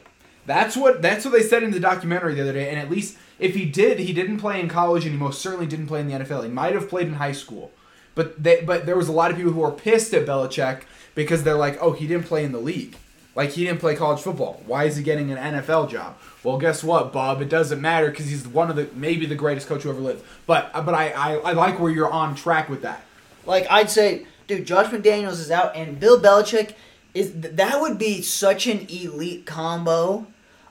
That's 0.45 0.75
what 0.75 1.01
that's 1.01 1.23
what 1.23 1.31
they 1.31 1.43
said 1.43 1.63
in 1.63 1.71
the 1.71 1.79
documentary 1.79 2.35
the 2.35 2.41
other 2.41 2.51
day. 2.51 2.69
And 2.69 2.77
at 2.77 2.91
least 2.91 3.17
if 3.39 3.55
he 3.55 3.65
did, 3.65 3.99
he 3.99 4.11
didn't 4.11 4.39
play 4.39 4.59
in 4.59 4.67
college, 4.67 5.05
and 5.05 5.13
he 5.13 5.17
most 5.17 5.41
certainly 5.41 5.65
didn't 5.65 5.87
play 5.87 6.01
in 6.01 6.09
the 6.09 6.13
NFL. 6.13 6.43
He 6.43 6.49
might 6.49 6.73
have 6.73 6.89
played 6.89 7.07
in 7.07 7.13
high 7.13 7.31
school, 7.31 7.71
but 8.13 8.43
they, 8.43 8.61
but 8.61 8.85
there 8.85 8.97
was 8.97 9.07
a 9.07 9.13
lot 9.13 9.31
of 9.31 9.37
people 9.37 9.53
who 9.53 9.61
were 9.61 9.71
pissed 9.71 10.13
at 10.13 10.25
Belichick 10.25 10.81
because 11.15 11.43
they're 11.43 11.55
like, 11.55 11.77
oh, 11.79 11.93
he 11.93 12.05
didn't 12.05 12.25
play 12.25 12.43
in 12.43 12.51
the 12.51 12.59
league. 12.59 12.97
Like 13.35 13.51
he 13.51 13.65
didn't 13.65 13.79
play 13.79 13.95
college 13.95 14.21
football. 14.21 14.61
Why 14.65 14.83
is 14.85 14.97
he 14.97 15.03
getting 15.03 15.31
an 15.31 15.37
NFL 15.37 15.89
job? 15.89 16.17
Well, 16.43 16.57
guess 16.57 16.83
what, 16.83 17.13
Bob? 17.13 17.41
It 17.41 17.49
doesn't 17.49 17.79
matter 17.79 18.09
because 18.09 18.27
he's 18.29 18.47
one 18.47 18.69
of 18.69 18.75
the 18.75 18.89
maybe 18.93 19.25
the 19.25 19.35
greatest 19.35 19.67
coach 19.67 19.83
who 19.83 19.89
ever 19.89 20.01
lived. 20.01 20.23
But 20.45 20.69
uh, 20.73 20.81
but 20.81 20.93
I, 20.93 21.09
I 21.11 21.35
I 21.37 21.51
like 21.53 21.79
where 21.79 21.91
you're 21.91 22.11
on 22.11 22.35
track 22.35 22.69
with 22.69 22.81
that. 22.81 23.03
Like 23.45 23.67
I'd 23.69 23.89
say, 23.89 24.25
dude, 24.47 24.65
Josh 24.65 24.87
McDaniels 24.91 25.39
is 25.39 25.49
out, 25.49 25.75
and 25.75 25.99
Bill 25.99 26.19
Belichick 26.19 26.73
is 27.13 27.31
that 27.33 27.79
would 27.79 27.97
be 27.97 28.21
such 28.21 28.67
an 28.67 28.85
elite 28.89 29.45
combo 29.45 30.27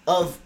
of 0.07 0.39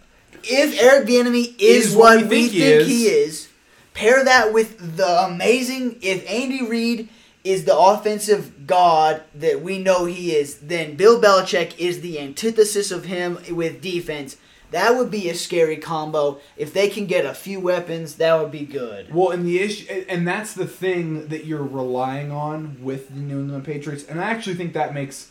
if 0.44 0.80
Eric 0.80 1.08
Bieniemy 1.08 1.54
is, 1.58 1.86
Is 1.86 1.96
what 1.96 2.20
what 2.20 2.30
we 2.30 2.42
we 2.42 2.48
think, 2.48 2.52
think 2.52 2.82
he, 2.82 2.98
he 2.98 3.06
is. 3.06 3.48
Pair 3.92 4.24
that 4.24 4.52
with 4.52 4.96
the 4.96 5.24
amazing. 5.24 5.98
If 6.02 6.28
Andy 6.30 6.64
Reid 6.64 7.08
is 7.44 7.66
the 7.66 7.76
offensive 7.76 8.66
god 8.66 9.22
that 9.34 9.60
we 9.60 9.78
know 9.78 10.06
he 10.06 10.34
is, 10.34 10.58
then 10.60 10.96
Bill 10.96 11.20
Belichick 11.20 11.78
is 11.78 12.00
the 12.00 12.18
antithesis 12.18 12.90
of 12.90 13.04
him 13.04 13.38
with 13.50 13.82
defense. 13.82 14.38
That 14.70 14.96
would 14.96 15.10
be 15.10 15.28
a 15.28 15.34
scary 15.34 15.76
combo. 15.76 16.40
If 16.56 16.72
they 16.72 16.88
can 16.88 17.06
get 17.06 17.26
a 17.26 17.34
few 17.34 17.60
weapons, 17.60 18.16
that 18.16 18.40
would 18.40 18.50
be 18.50 18.64
good. 18.64 19.14
Well, 19.14 19.30
and 19.30 19.46
the 19.46 19.60
issue, 19.60 20.04
and 20.08 20.26
that's 20.26 20.54
the 20.54 20.66
thing 20.66 21.28
that 21.28 21.44
you're 21.44 21.62
relying 21.62 22.32
on 22.32 22.78
with 22.82 23.10
the 23.10 23.20
New 23.20 23.40
England 23.40 23.64
Patriots, 23.64 24.04
and 24.04 24.20
I 24.20 24.24
actually 24.30 24.56
think 24.56 24.72
that 24.72 24.94
makes 24.94 25.28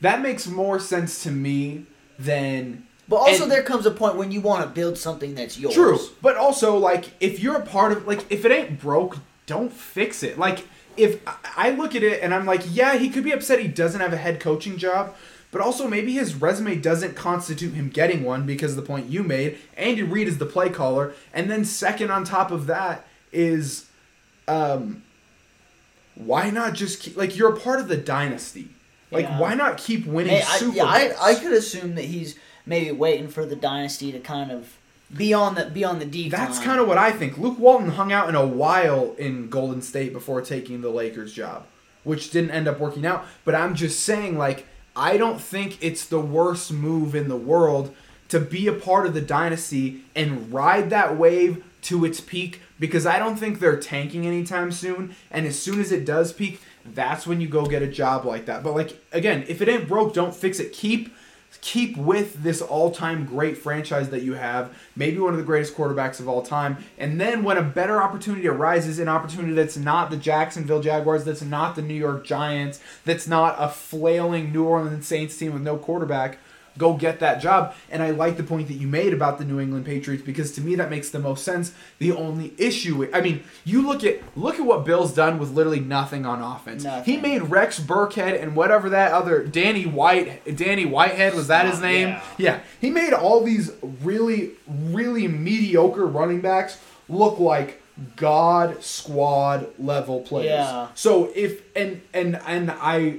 that 0.00 0.20
makes 0.20 0.46
more 0.46 0.78
sense 0.80 1.22
to 1.22 1.30
me 1.30 1.86
than 2.18 2.84
But 3.08 3.16
also, 3.16 3.44
And- 3.44 3.52
there 3.52 3.62
comes 3.62 3.86
a 3.86 3.90
point 3.90 4.16
when 4.16 4.32
you 4.32 4.40
want 4.40 4.62
to 4.64 4.68
build 4.68 4.98
something 4.98 5.34
that's 5.34 5.58
yours. 5.58 5.74
True, 5.74 6.00
but 6.20 6.36
also 6.36 6.76
like 6.76 7.12
if 7.20 7.38
you're 7.38 7.56
a 7.56 7.64
part 7.64 7.92
of 7.92 8.06
like 8.06 8.24
if 8.28 8.44
it 8.44 8.50
ain't 8.50 8.80
broke, 8.80 9.18
don't 9.46 9.72
fix 9.72 10.22
it. 10.22 10.38
Like 10.38 10.66
if 10.96 11.20
I- 11.56 11.70
look 11.70 11.94
at 11.94 12.02
it 12.02 12.22
and 12.22 12.34
I'm 12.34 12.46
like, 12.46 12.62
yeah, 12.70 12.96
he 12.96 13.08
could 13.10 13.24
be 13.24 13.32
upset 13.32 13.60
he 13.60 13.68
doesn't 13.68 14.00
have 14.00 14.12
a 14.12 14.16
head 14.16 14.40
coaching 14.40 14.76
job, 14.78 15.14
but 15.50 15.60
also 15.60 15.86
maybe 15.88 16.12
his 16.14 16.34
resume 16.34 16.76
doesn't 16.76 17.14
constitute 17.14 17.74
him 17.74 17.88
getting 17.88 18.24
one 18.24 18.44
because 18.46 18.72
of 18.72 18.76
the 18.76 18.82
point 18.82 19.08
you 19.08 19.22
made. 19.22 19.58
Andy 19.76 20.02
Reid 20.02 20.28
is 20.28 20.38
the 20.38 20.46
play 20.46 20.68
caller, 20.70 21.12
and 21.32 21.50
then 21.50 21.64
second 21.64 22.10
on 22.10 22.24
top 22.24 22.50
of 22.50 22.66
that 22.66 23.06
is, 23.32 23.86
um, 24.48 25.02
why 26.14 26.50
not 26.50 26.74
just 26.74 27.00
keep 27.00 27.16
like 27.16 27.36
you're 27.36 27.52
a 27.54 27.58
part 27.58 27.80
of 27.80 27.88
the 27.88 27.96
dynasty? 27.96 28.68
Like 29.10 29.26
Yeah. 29.26 29.38
why 29.40 29.54
not 29.54 29.78
keep 29.78 30.06
winning 30.06 30.36
Hey, 30.36 30.42
I, 30.42 30.56
Super 30.58 30.76
yeah, 30.76 30.84
I, 30.84 31.12
I 31.20 31.34
could 31.34 31.52
assume 31.52 31.94
that 31.96 32.04
he's 32.04 32.36
maybe 32.66 32.90
waiting 32.92 33.28
for 33.28 33.44
the 33.46 33.56
dynasty 33.56 34.10
to 34.12 34.18
kind 34.20 34.50
of 34.50 34.76
be 35.16 35.32
on 35.32 35.54
the 35.54 35.66
be 35.66 35.84
on 35.84 35.98
the 35.98 36.04
decline. 36.04 36.30
That's 36.30 36.58
kind 36.58 36.80
of 36.80 36.88
what 36.88 36.98
I 36.98 37.12
think. 37.12 37.38
Luke 37.38 37.58
Walton 37.58 37.90
hung 37.90 38.12
out 38.12 38.28
in 38.28 38.34
a 38.34 38.46
while 38.46 39.14
in 39.18 39.48
Golden 39.48 39.82
State 39.82 40.12
before 40.12 40.40
taking 40.40 40.80
the 40.80 40.90
Lakers 40.90 41.32
job, 41.32 41.66
which 42.02 42.30
didn't 42.30 42.50
end 42.50 42.68
up 42.68 42.80
working 42.80 43.06
out. 43.06 43.24
But 43.44 43.54
I'm 43.54 43.74
just 43.74 44.00
saying, 44.00 44.36
like, 44.38 44.66
I 44.96 45.16
don't 45.16 45.40
think 45.40 45.78
it's 45.80 46.06
the 46.06 46.20
worst 46.20 46.72
move 46.72 47.14
in 47.14 47.28
the 47.28 47.36
world 47.36 47.94
to 48.28 48.40
be 48.40 48.66
a 48.66 48.72
part 48.72 49.06
of 49.06 49.14
the 49.14 49.20
dynasty 49.20 50.02
and 50.14 50.52
ride 50.52 50.90
that 50.90 51.16
wave 51.16 51.62
to 51.82 52.04
its 52.04 52.20
peak 52.20 52.60
because 52.80 53.06
I 53.06 53.18
don't 53.18 53.36
think 53.36 53.60
they're 53.60 53.78
tanking 53.78 54.26
anytime 54.26 54.72
soon. 54.72 55.14
And 55.30 55.46
as 55.46 55.60
soon 55.60 55.80
as 55.80 55.92
it 55.92 56.04
does 56.04 56.32
peak, 56.32 56.60
that's 56.84 57.26
when 57.26 57.40
you 57.40 57.48
go 57.48 57.66
get 57.66 57.82
a 57.82 57.86
job 57.86 58.24
like 58.24 58.46
that. 58.46 58.62
But 58.62 58.74
like 58.74 59.04
again, 59.12 59.44
if 59.48 59.60
it 59.60 59.68
ain't 59.68 59.88
broke, 59.88 60.14
don't 60.14 60.34
fix 60.34 60.58
it. 60.58 60.72
Keep 60.72 61.14
keep 61.60 61.96
with 61.96 62.42
this 62.42 62.60
all-time 62.60 63.24
great 63.24 63.56
franchise 63.56 64.10
that 64.10 64.22
you 64.22 64.34
have, 64.34 64.76
maybe 64.96 65.18
one 65.18 65.32
of 65.32 65.38
the 65.38 65.44
greatest 65.44 65.74
quarterbacks 65.74 66.20
of 66.20 66.28
all 66.28 66.42
time, 66.42 66.76
and 66.98 67.20
then 67.20 67.42
when 67.42 67.56
a 67.56 67.62
better 67.62 68.02
opportunity 68.02 68.46
arises, 68.46 68.98
an 68.98 69.08
opportunity 69.08 69.54
that's 69.54 69.76
not 69.76 70.10
the 70.10 70.16
Jacksonville 70.16 70.82
Jaguars, 70.82 71.24
that's 71.24 71.42
not 71.42 71.76
the 71.76 71.82
New 71.82 71.94
York 71.94 72.24
Giants, 72.24 72.80
that's 73.04 73.26
not 73.26 73.56
a 73.58 73.68
flailing 73.68 74.52
New 74.52 74.64
Orleans 74.64 75.06
Saints 75.06 75.36
team 75.36 75.52
with 75.52 75.62
no 75.62 75.76
quarterback, 75.76 76.38
go 76.78 76.94
get 76.94 77.20
that 77.20 77.40
job. 77.40 77.74
And 77.90 78.02
I 78.02 78.10
like 78.10 78.36
the 78.36 78.42
point 78.42 78.68
that 78.68 78.74
you 78.74 78.86
made 78.86 79.12
about 79.12 79.38
the 79.38 79.44
New 79.44 79.60
England 79.60 79.86
Patriots 79.86 80.24
because 80.24 80.52
to 80.52 80.60
me 80.60 80.74
that 80.76 80.90
makes 80.90 81.10
the 81.10 81.18
most 81.18 81.44
sense. 81.44 81.72
The 81.98 82.12
only 82.12 82.54
issue, 82.58 83.08
I 83.12 83.20
mean, 83.20 83.44
you 83.64 83.86
look 83.86 84.04
at 84.04 84.20
look 84.36 84.56
at 84.56 84.64
what 84.64 84.84
Bill's 84.84 85.14
done 85.14 85.38
with 85.38 85.50
literally 85.50 85.80
nothing 85.80 86.26
on 86.26 86.42
offense. 86.42 86.84
Nothing. 86.84 87.14
He 87.14 87.20
made 87.20 87.42
Rex 87.42 87.80
Burkhead 87.80 88.40
and 88.40 88.56
whatever 88.56 88.90
that 88.90 89.12
other 89.12 89.44
Danny 89.44 89.86
White, 89.86 90.56
Danny 90.56 90.84
Whitehead 90.84 91.34
was 91.34 91.48
that 91.48 91.66
his 91.66 91.80
name? 91.80 92.08
Yeah. 92.08 92.22
Yeah, 92.38 92.60
he 92.80 92.90
made 92.90 93.12
all 93.12 93.42
these 93.42 93.72
really, 94.02 94.52
really 94.66 95.28
mediocre 95.28 96.06
running 96.06 96.40
backs 96.40 96.78
look 97.08 97.38
like 97.38 97.80
god 98.16 98.82
squad 98.82 99.68
level 99.78 100.20
players. 100.20 100.50
Yeah. 100.50 100.88
So 100.94 101.30
if 101.34 101.62
and 101.76 102.02
and 102.12 102.40
and 102.46 102.70
I, 102.70 103.18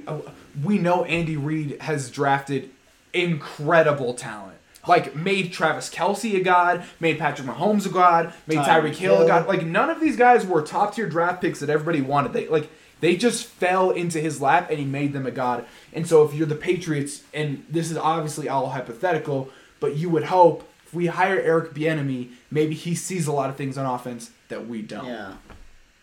we 0.64 0.78
know 0.78 1.06
Andy 1.06 1.38
Reid 1.38 1.82
has 1.82 2.12
drafted 2.12 2.70
incredible 3.16 4.14
talent. 4.14 4.58
Like 4.88 5.16
made 5.16 5.52
Travis 5.52 5.90
Kelce 5.90 6.36
a 6.36 6.44
god, 6.44 6.86
made 7.00 7.18
Patrick 7.18 7.48
Mahomes 7.48 7.88
a 7.88 7.90
god, 7.90 8.34
made 8.46 8.60
Tyreek 8.60 8.96
Hill 8.96 9.24
a 9.24 9.28
god. 9.28 9.48
Like 9.48 9.66
none 9.66 9.90
of 9.90 10.00
these 10.00 10.16
guys 10.16 10.46
were 10.46 10.62
top 10.62 10.94
tier 10.94 11.10
draft 11.10 11.42
picks 11.42 11.60
that 11.60 11.72
everybody 11.72 12.02
wanted. 12.02 12.34
They 12.34 12.48
like 12.48 12.70
they 13.00 13.16
just 13.16 13.46
fell 13.46 13.92
into 13.92 14.20
his 14.20 14.42
lap 14.42 14.70
and 14.70 14.80
he 14.80 14.86
made 14.86 15.14
them 15.14 15.26
a 15.26 15.32
god. 15.32 15.66
And 15.92 16.08
so 16.08 16.24
if 16.24 16.34
you're 16.34 16.48
the 16.48 16.56
Patriots, 16.56 17.24
and 17.34 17.66
this 17.70 17.90
is 17.90 17.98
obviously 17.98 18.48
all 18.48 18.70
hypothetical, 18.70 19.50
but 19.80 19.96
you 19.96 20.10
would 20.10 20.26
hope 20.26 20.70
if 20.86 20.94
we 20.94 21.08
hire 21.08 21.40
Eric 21.40 21.74
Bieniemy, 21.74 22.32
maybe 22.52 22.76
he 22.76 22.96
sees 22.96 23.28
a 23.28 23.32
lot 23.32 23.50
of 23.50 23.56
things 23.56 23.78
on 23.78 23.86
offense 23.86 24.32
that 24.50 24.68
we 24.68 24.82
don't. 24.82 25.08
Yeah. 25.08 25.34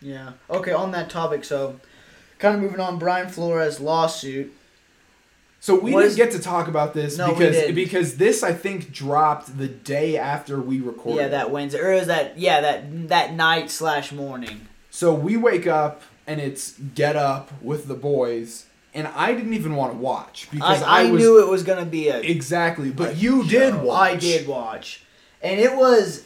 Yeah. 0.01 0.33
Okay, 0.51 0.73
on 0.73 0.91
that 0.91 1.09
topic, 1.09 1.45
so 1.45 1.79
kind 2.39 2.57
of 2.57 2.61
moving 2.61 2.81
on, 2.81 2.99
Brian 2.99 3.29
Flores 3.29 3.79
lawsuit. 3.81 4.53
So 5.63 5.79
we 5.79 5.93
What 5.93 6.03
didn't 6.03 6.17
get 6.17 6.33
to 6.33 6.41
talk 6.41 6.67
about 6.67 6.93
this 6.93 7.17
No, 7.17 7.33
because 7.33 7.73
because 7.73 8.17
this 8.17 8.43
I 8.43 8.53
think 8.53 8.91
dropped 8.91 9.57
the 9.57 9.69
day 9.69 10.19
after 10.19 10.61
we 10.61 10.81
recorded. 10.81 11.21
Yeah, 11.21 11.29
that 11.29 11.53
Wednesday 11.53 11.79
or 11.79 11.93
is 11.93 12.09
that 12.09 12.37
yeah 12.37 12.61
that 12.63 13.09
that 13.11 13.35
night 13.35 13.71
slash 13.71 14.11
morning. 14.11 14.67
So 14.91 15.15
we 15.15 15.37
wake 15.37 15.69
up 15.69 16.03
and 16.27 16.41
it's 16.41 16.73
Get 16.97 17.15
Up 17.15 17.53
with 17.63 17.87
the 17.87 17.95
boys, 17.95 18.67
and 18.93 19.07
I 19.07 19.35
didn't 19.35 19.55
even 19.55 19.77
want 19.77 19.93
to 19.93 19.99
watch 19.99 20.49
because 20.51 20.83
I, 20.83 21.03
I, 21.03 21.03
I, 21.03 21.11
was 21.13 21.23
knew 21.23 21.41
it 21.41 21.49
was 21.49 21.63
gonna 21.63 21.87
be 21.87 22.09
a. 22.09 22.19
exactly. 22.19 22.91
But 22.91 23.19
you 23.19 23.47
did 23.47 23.81
watch. 23.81 24.15
I 24.15 24.17
did 24.17 24.49
watch, 24.49 25.05
and 25.43 25.61
it 25.61 25.77
was. 25.77 26.25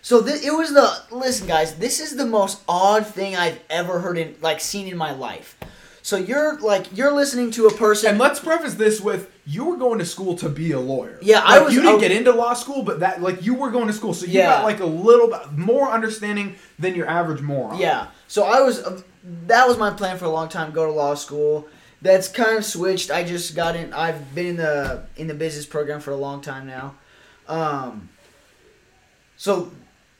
So 0.00 0.22
th- 0.22 0.42
it 0.42 0.52
was 0.52 0.72
the 0.72 1.02
listen, 1.14 1.46
guys. 1.46 1.74
This 1.74 2.00
is 2.00 2.16
the 2.16 2.24
most 2.24 2.62
odd 2.66 3.06
thing 3.06 3.36
I've 3.36 3.60
ever 3.68 4.00
heard 4.00 4.16
in 4.16 4.34
like 4.40 4.60
seen 4.60 4.88
in 4.88 4.96
my 4.96 5.12
life. 5.12 5.58
So 6.06 6.16
you're 6.16 6.56
like 6.60 6.96
you're 6.96 7.10
listening 7.10 7.50
to 7.50 7.66
a 7.66 7.74
person. 7.74 8.10
And 8.10 8.18
let's 8.20 8.38
preface 8.38 8.74
this 8.74 9.00
with 9.00 9.28
you 9.44 9.64
were 9.64 9.76
going 9.76 9.98
to 9.98 10.04
school 10.04 10.36
to 10.36 10.48
be 10.48 10.70
a 10.70 10.78
lawyer. 10.78 11.18
Yeah, 11.20 11.42
I 11.44 11.58
was- 11.58 11.74
You 11.74 11.82
didn't 11.82 11.96
I- 11.96 12.00
get 12.00 12.12
into 12.12 12.30
law 12.30 12.54
school, 12.54 12.84
but 12.84 13.00
that 13.00 13.20
like 13.20 13.44
you 13.44 13.54
were 13.54 13.72
going 13.72 13.88
to 13.88 13.92
school, 13.92 14.14
so 14.14 14.24
you 14.24 14.34
Yeah. 14.38 14.58
got 14.58 14.62
like 14.62 14.78
a 14.78 14.86
little 14.86 15.26
bit 15.26 15.50
more 15.58 15.90
understanding 15.90 16.54
than 16.78 16.94
your 16.94 17.08
average 17.08 17.40
moron. 17.42 17.80
Yeah. 17.80 18.06
So 18.28 18.44
I 18.44 18.60
was 18.60 18.84
uh, 18.84 19.00
that 19.48 19.66
was 19.66 19.78
my 19.78 19.90
plan 19.90 20.16
for 20.16 20.26
a 20.26 20.30
long 20.30 20.48
time. 20.48 20.70
Go 20.70 20.86
to 20.86 20.92
law 20.92 21.14
school. 21.14 21.66
That's 22.02 22.28
kind 22.28 22.56
of 22.56 22.64
switched. 22.64 23.10
I 23.10 23.24
just 23.24 23.56
got 23.56 23.74
in. 23.74 23.92
I've 23.92 24.32
been 24.32 24.46
in 24.46 24.56
the 24.58 25.02
in 25.16 25.26
the 25.26 25.34
business 25.34 25.66
program 25.66 25.98
for 25.98 26.12
a 26.12 26.16
long 26.16 26.40
time 26.40 26.68
now. 26.68 26.94
Um. 27.48 28.10
So 29.36 29.72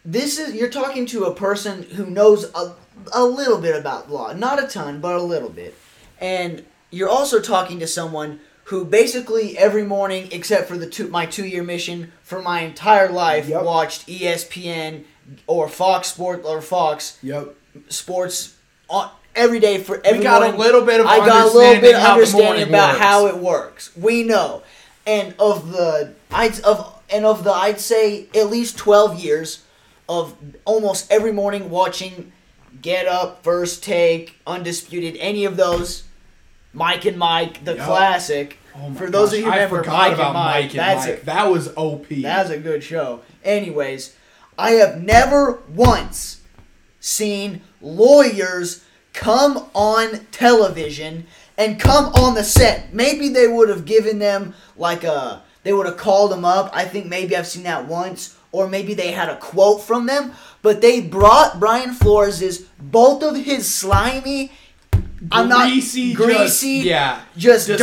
this 0.07 0.38
is 0.38 0.55
you're 0.55 0.71
talking 0.71 1.05
to 1.07 1.25
a 1.25 1.35
person 1.35 1.83
who 1.83 2.07
knows 2.07 2.45
a, 2.55 2.75
a 3.12 3.25
little 3.25 3.59
bit 3.61 3.77
about 3.77 4.11
law, 4.11 4.33
not 4.33 4.62
a 4.62 4.66
ton, 4.69 5.01
but 5.01 5.14
a 5.16 5.23
little 5.23 5.51
bit, 5.51 5.75
and 6.21 6.64
you're 6.90 7.09
also 7.09 7.40
talking 7.40 7.81
to 7.81 7.87
someone 7.87 8.40
who 8.64 8.85
basically 8.85 9.57
every 9.59 9.83
morning, 9.85 10.29
except 10.33 10.69
for 10.69 10.79
the 10.79 10.88
two 10.88 11.09
my 11.09 11.27
two 11.27 11.45
year 11.47 11.62
mission 11.62 12.12
for 12.23 12.40
my 12.40 12.61
entire 12.61 13.11
life, 13.11 13.49
Yep. 13.49 13.62
watched 13.64 14.07
ESPN 14.09 15.05
or 15.47 15.69
Fox 15.69 16.09
Sports 16.09 16.47
or 16.47 16.62
Fox 16.62 17.19
Yep. 17.23 17.55
sports 17.88 18.55
on 18.88 19.11
every 19.35 19.59
day 19.61 19.79
for 19.79 20.01
every 20.05 20.19
We 20.19 20.25
got 20.25 20.42
a 20.55 20.57
little 20.57 20.83
bit 20.83 21.01
of 21.01 21.07
I 21.07 21.19
got 21.19 21.42
a 21.42 21.47
little 21.47 21.61
understanding 21.61 21.81
bit 21.83 21.92
the 21.97 22.11
understanding 22.11 22.69
about 22.69 22.88
works. 22.95 23.01
how 23.05 23.27
it 23.27 23.37
works. 23.38 23.97
We 23.97 24.23
know, 24.23 24.62
and 25.07 25.35
of 25.38 25.73
the 25.73 26.14
I'd 26.31 26.59
of 26.61 26.95
and 27.11 27.25
of 27.25 27.45
the 27.45 27.53
I'd 27.53 27.81
say 27.81 28.27
at 28.35 28.51
least 28.51 28.77
twelve 28.79 29.19
years 29.19 29.62
of 30.09 30.35
almost 30.64 31.11
every 31.11 31.33
morning 31.33 31.71
watching 31.71 32.33
Get 32.83 33.07
Up, 33.07 33.42
First 33.42 33.83
Take, 33.83 34.37
Undisputed, 34.47 35.16
any 35.19 35.45
of 35.45 35.57
those. 35.57 36.05
Mike 36.73 37.07
and 37.07 37.19
Mike, 37.19 37.64
the 37.64 37.75
Yep. 37.75 37.87
classic. 37.87 38.59
Oh 38.79 38.92
For 38.92 39.09
those 39.11 39.31
gosh, 39.31 39.38
of 39.38 39.38
you 39.38 39.45
who 39.47 39.51
I 39.51 39.55
remember 39.57 39.79
forgot 39.79 39.92
Mike 39.97 40.12
about 40.12 40.27
and 40.27 40.35
Mike, 40.35 40.55
Mike 40.64 40.71
and 40.73 40.79
that's 40.81 41.07
Mike. 41.07 41.23
a 41.23 41.27
That 41.27 41.51
was 41.51 41.69
OP. 41.77 42.23
that's 42.23 42.51
a 42.51 42.59
good 42.59 42.85
show. 42.85 43.21
Anyways, 43.42 44.14
I 44.59 44.73
have 44.73 45.03
never 45.03 45.62
once 45.75 46.40
seen 47.01 47.62
lawyers 47.81 48.85
come 49.14 49.66
on 49.75 50.27
television 50.31 51.27
and 51.57 51.81
come 51.81 52.07
on 52.14 52.35
the 52.35 52.45
set. 52.45 52.92
Maybe 52.92 53.31
they 53.31 53.49
would 53.49 53.71
have 53.71 53.87
given 53.87 54.19
them 54.19 54.55
like 54.77 55.03
a 55.05 55.42
they 55.62 55.73
would 55.73 55.87
have 55.87 55.97
called 55.97 56.31
them 56.31 56.45
up. 56.45 56.71
I 56.75 56.85
think 56.85 57.07
maybe 57.07 57.35
I've 57.35 57.47
seen 57.47 57.62
that 57.64 57.88
once 57.88 58.36
or 58.57 58.69
maybe 58.69 58.95
they 58.95 59.12
had 59.12 59.29
a 59.29 59.37
quote 59.37 59.83
from 59.83 60.07
them, 60.07 60.33
but 60.62 60.81
they 60.81 61.01
brought 61.01 61.61
Brian 61.61 61.92
Flores's 61.92 62.61
both 62.79 63.23
of 63.23 63.37
his 63.37 63.73
slimy 63.73 64.53
I'm 65.33 65.49
not 65.49 65.69
Greasy, 65.69 66.12
greasy, 66.14 66.77
just- 66.83 66.85
yeah. 66.87 67.21
just 67.37 67.66
dirty, 67.69 67.79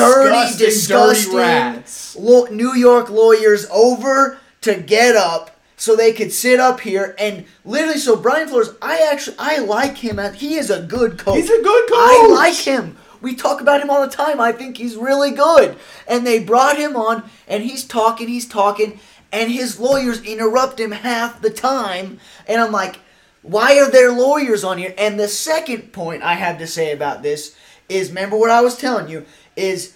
Disgusting, 0.58 0.66
disgusting 0.68 1.32
dirty 1.32 1.44
rats. 1.44 2.16
lo- 2.16 2.46
New 2.52 2.74
York 2.76 3.10
lawyers 3.10 3.66
over 3.72 4.38
to 4.62 4.76
get 4.76 5.16
up 5.16 5.50
so 5.76 5.96
they 5.96 6.14
could 6.14 6.32
sit 6.32 6.60
up 6.60 6.80
here 6.80 7.16
and 7.18 7.44
literally. 7.66 7.98
So 7.98 8.16
Brian 8.16 8.48
Flores, 8.48 8.70
I 8.82 9.10
actually 9.12 9.36
I 9.40 9.58
like 9.58 9.98
him. 9.98 10.20
As, 10.20 10.36
he 10.36 10.56
is 10.56 10.70
a 10.70 10.84
good 10.84 11.18
coach. 11.18 11.38
He's 11.38 11.50
a 11.50 11.62
good 11.62 11.90
coach. 11.90 11.98
I 11.98 12.28
like 12.32 12.56
him. 12.56 12.98
We 13.20 13.36
talk 13.36 13.62
about 13.62 13.82
him 13.82 13.90
all 13.90 14.02
the 14.02 14.16
time. 14.16 14.40
I 14.40 14.52
think 14.52 14.78
he's 14.78 14.96
really 14.96 15.32
good. 15.32 15.76
And 16.08 16.28
they 16.28 16.40
brought 16.44 16.78
him 16.78 16.96
on, 16.96 17.24
and 17.48 17.64
he's 17.64 17.84
talking, 17.84 18.28
he's 18.28 18.48
talking, 18.48 19.00
and 19.34 19.52
his 19.52 19.80
lawyers 19.80 20.22
interrupt 20.24 20.80
him 20.80 20.91
half 20.91 21.41
the 21.41 21.50
time. 21.50 22.19
And 22.48 22.62
I'm 22.62 22.72
like, 22.72 23.00
why 23.41 23.78
are 23.80 23.91
there 23.91 24.12
lawyers 24.12 24.63
on 24.63 24.78
here? 24.78 24.93
And 24.98 25.19
the 25.19 25.28
second 25.28 25.91
point 25.91 26.24
I 26.24 26.36
have 26.36 26.60
to 26.60 26.67
say 26.67 26.93
about 26.93 27.24
this 27.24 27.56
is, 27.89 28.10
remember 28.10 28.38
what 28.38 28.52
I 28.52 28.62
was 28.62 28.78
telling 28.78 29.10
you 29.10 29.26
is 29.58 29.96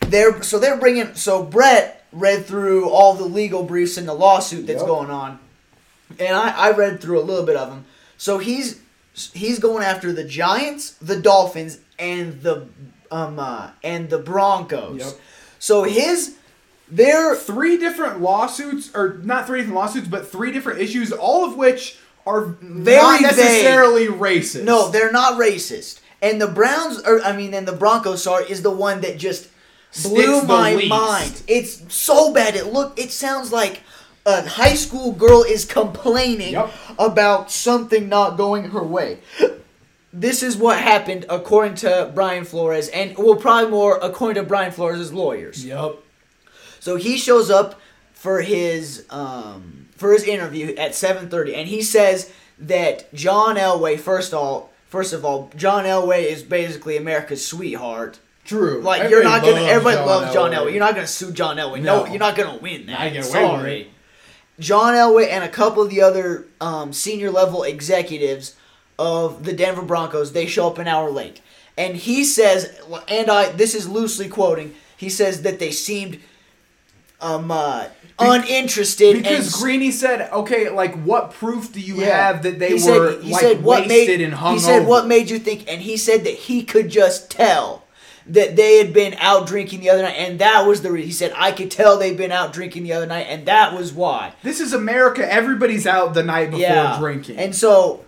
they're 0.00 0.42
so 0.42 0.58
they're 0.58 0.78
bringing 0.78 1.14
so 1.14 1.42
Brett 1.42 2.04
read 2.12 2.46
through 2.46 2.88
all 2.88 3.14
the 3.14 3.24
legal 3.24 3.62
briefs 3.64 3.98
in 3.98 4.06
the 4.06 4.14
lawsuit 4.14 4.66
that's 4.66 4.80
Yep. 4.80 4.86
going 4.86 5.10
on, 5.10 5.38
and 6.18 6.36
I, 6.36 6.50
I 6.50 6.70
read 6.72 7.00
through 7.00 7.20
a 7.20 7.22
little 7.22 7.44
bit 7.44 7.56
of 7.56 7.68
them. 7.70 7.84
So 8.16 8.38
he's 8.38 8.80
he's 9.14 9.58
going 9.58 9.84
after 9.84 10.12
the 10.12 10.24
Giants, 10.24 10.92
the 11.02 11.20
Dolphins, 11.20 11.78
and 11.98 12.42
the 12.42 12.66
um 13.10 13.38
uh, 13.38 13.70
and 13.82 14.10
the 14.10 14.18
Broncos. 14.18 15.00
Yep. 15.00 15.20
So 15.58 15.82
his 15.84 16.36
their 16.90 17.34
three 17.34 17.76
different 17.78 18.20
lawsuits, 18.20 18.94
or 18.94 19.20
not 19.22 19.46
three 19.46 19.58
different 19.60 19.76
lawsuits, 19.76 20.08
but 20.08 20.26
three 20.30 20.52
different 20.52 20.80
issues, 20.80 21.12
all 21.12 21.44
of 21.44 21.56
which 21.56 21.98
are 22.26 22.42
Very 22.60 22.96
not 23.02 23.20
vague. 23.20 23.36
necessarily 23.36 24.06
racist. 24.06 24.64
no, 24.64 24.88
they're 24.90 25.12
not 25.12 25.34
racist. 25.40 26.00
And 26.22 26.40
the 26.40 26.46
Browns, 26.48 27.00
or 27.02 27.20
I 27.22 27.36
mean, 27.36 27.52
and 27.54 27.68
the 27.68 27.72
Broncos, 27.72 28.22
sorry, 28.22 28.44
is 28.50 28.62
the 28.62 28.70
one 28.70 29.00
that 29.02 29.18
just 29.18 29.48
blew 30.02 30.36
sticks 30.36 30.46
my 30.48 30.74
least. 30.74 30.88
mind. 30.90 31.42
It's 31.46 31.94
so 31.94 32.32
bad. 32.32 32.54
It 32.56 32.72
look. 32.72 32.98
It 32.98 33.10
sounds 33.12 33.52
like 33.52 33.82
a 34.26 34.46
high 34.48 34.74
school 34.74 35.12
girl 35.12 35.42
is 35.42 35.66
complaining 35.66 36.52
Yep. 36.54 36.70
about 36.98 37.50
something 37.50 38.08
not 38.08 38.38
going 38.38 38.70
her 38.70 38.82
way. 38.82 39.18
This 40.14 40.42
is 40.42 40.56
what 40.56 40.78
happened 40.78 41.26
according 41.28 41.74
to 41.76 42.10
Brian 42.14 42.44
Flores, 42.44 42.88
and 42.88 43.16
well, 43.18 43.34
probably 43.36 43.70
more 43.70 43.98
according 44.00 44.42
to 44.42 44.48
Brian 44.48 44.72
Flores' 44.72 45.12
lawyers. 45.12 45.64
Yep. 45.64 45.96
So 46.84 46.96
he 46.96 47.16
shows 47.16 47.48
up 47.48 47.80
for 48.12 48.42
his 48.42 49.06
um, 49.08 49.86
for 49.96 50.12
his 50.12 50.22
interview 50.24 50.74
at 50.74 50.90
7:30 50.90 51.56
and 51.56 51.66
he 51.66 51.80
says 51.80 52.30
that 52.58 53.12
John 53.14 53.56
Elway 53.56 53.98
first 53.98 54.34
of 54.34 54.38
all 54.38 54.70
first 54.90 55.14
of 55.14 55.24
all 55.24 55.50
John 55.56 55.84
Elway 55.86 56.26
is 56.26 56.42
basically 56.42 56.98
America's 56.98 57.42
sweetheart. 57.42 58.18
True. 58.44 58.82
Like 58.82 59.08
you're 59.08 59.24
not 59.24 59.40
gonna 59.40 59.62
everybody 59.62 59.96
loves 59.96 60.34
John 60.34 60.50
Elway. 60.50 60.66
Elway. 60.66 60.70
You're 60.72 60.80
not 60.80 60.94
gonna 60.94 61.06
sue 61.06 61.32
John 61.32 61.56
Elway. 61.56 61.80
No, 61.80 62.04
No. 62.04 62.06
you're 62.10 62.18
not 62.18 62.36
gonna 62.36 62.58
win 62.58 62.84
that. 62.84 63.00
I 63.00 63.08
get 63.08 63.24
Sorry. 63.24 63.90
John 64.60 64.92
Elway 64.92 65.30
and 65.30 65.42
a 65.42 65.48
couple 65.48 65.82
of 65.82 65.88
the 65.88 66.02
other 66.02 66.44
um, 66.60 66.92
senior 66.92 67.30
level 67.30 67.62
executives 67.62 68.56
of 68.98 69.44
the 69.44 69.54
Denver 69.54 69.80
Broncos, 69.80 70.32
they 70.34 70.44
show 70.44 70.66
up 70.66 70.76
an 70.76 70.86
hour 70.86 71.10
late. 71.10 71.40
And 71.78 71.96
he 71.96 72.24
says, 72.24 72.78
and 73.08 73.30
I, 73.30 73.52
this 73.52 73.74
is 73.74 73.88
loosely 73.88 74.28
quoting, 74.28 74.74
he 74.98 75.08
says 75.08 75.40
that 75.42 75.58
they 75.58 75.70
seemed 75.70 76.20
um, 77.24 77.50
uh, 77.50 77.86
uninterested. 78.18 79.16
Because 79.16 79.52
and, 79.54 79.62
Greeny 79.62 79.90
said, 79.90 80.30
okay, 80.32 80.68
like 80.70 80.94
what 81.02 81.32
proof 81.32 81.72
do 81.72 81.80
you 81.80 82.00
Yeah. 82.00 82.26
have 82.26 82.42
that 82.42 82.58
they 82.58 82.68
He 82.68 82.74
were 82.74 83.12
said, 83.12 83.22
he 83.24 83.32
like 83.32 83.40
said 83.40 83.62
what 83.64 83.88
wasted 83.88 84.20
made, 84.20 84.24
and 84.24 84.34
hungover? 84.34 84.52
He 84.52 84.58
said 84.60 84.86
what 84.86 85.06
made 85.06 85.30
you 85.30 85.38
think, 85.38 85.64
and 85.70 85.82
he 85.82 85.96
said 85.96 86.24
that 86.24 86.34
he 86.34 86.62
could 86.62 86.88
just 86.90 87.30
tell 87.30 87.82
that 88.26 88.56
they 88.56 88.78
had 88.78 88.92
been 88.94 89.14
out 89.18 89.46
drinking 89.46 89.80
the 89.80 89.90
other 89.90 90.02
night, 90.02 90.16
and 90.16 90.38
that 90.38 90.66
was 90.66 90.82
the 90.82 90.90
reason. 90.90 91.06
He 91.08 91.12
said 91.12 91.32
I 91.36 91.52
could 91.52 91.70
tell 91.70 91.98
they'd 91.98 92.16
been 92.16 92.32
out 92.32 92.52
drinking 92.52 92.84
the 92.84 92.92
other 92.92 93.06
night, 93.06 93.26
and 93.28 93.46
that 93.46 93.74
was 93.74 93.92
why. 93.92 94.32
This 94.42 94.60
is 94.60 94.72
America. 94.72 95.30
Everybody's 95.30 95.86
out 95.86 96.14
the 96.14 96.22
night 96.22 96.50
before 96.50 96.96
drinking. 96.98 97.36
And 97.36 97.54
so 97.54 98.03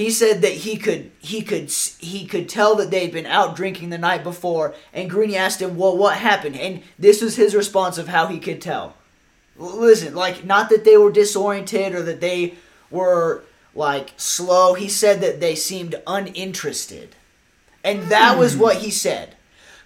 he 0.00 0.10
said 0.10 0.42
that 0.42 0.52
he 0.52 0.76
could 0.76 1.10
he 1.18 1.42
could 1.42 1.70
he 1.98 2.26
could 2.26 2.48
tell 2.48 2.74
that 2.76 2.90
they'd 2.90 3.12
been 3.12 3.26
out 3.26 3.54
drinking 3.56 3.90
the 3.90 3.98
night 3.98 4.24
before. 4.24 4.74
And 4.92 5.10
Greeny 5.10 5.36
asked 5.36 5.60
him, 5.60 5.76
"Well, 5.76 5.96
what 5.96 6.16
happened?" 6.16 6.56
And 6.56 6.82
this 6.98 7.20
was 7.20 7.36
his 7.36 7.54
response 7.54 7.98
of 7.98 8.08
how 8.08 8.26
he 8.26 8.38
could 8.38 8.60
tell. 8.60 8.94
Listen, 9.56 10.14
like 10.14 10.44
not 10.44 10.70
that 10.70 10.84
they 10.84 10.96
were 10.96 11.12
disoriented 11.12 11.94
or 11.94 12.02
that 12.02 12.20
they 12.20 12.54
were 12.90 13.42
like 13.74 14.12
slow. 14.16 14.74
He 14.74 14.88
said 14.88 15.20
that 15.20 15.40
they 15.40 15.54
seemed 15.54 16.00
uninterested. 16.06 17.14
And 17.84 18.04
that 18.04 18.38
was 18.38 18.54
Hmm. 18.54 18.60
what 18.60 18.76
he 18.78 18.90
said. 18.90 19.36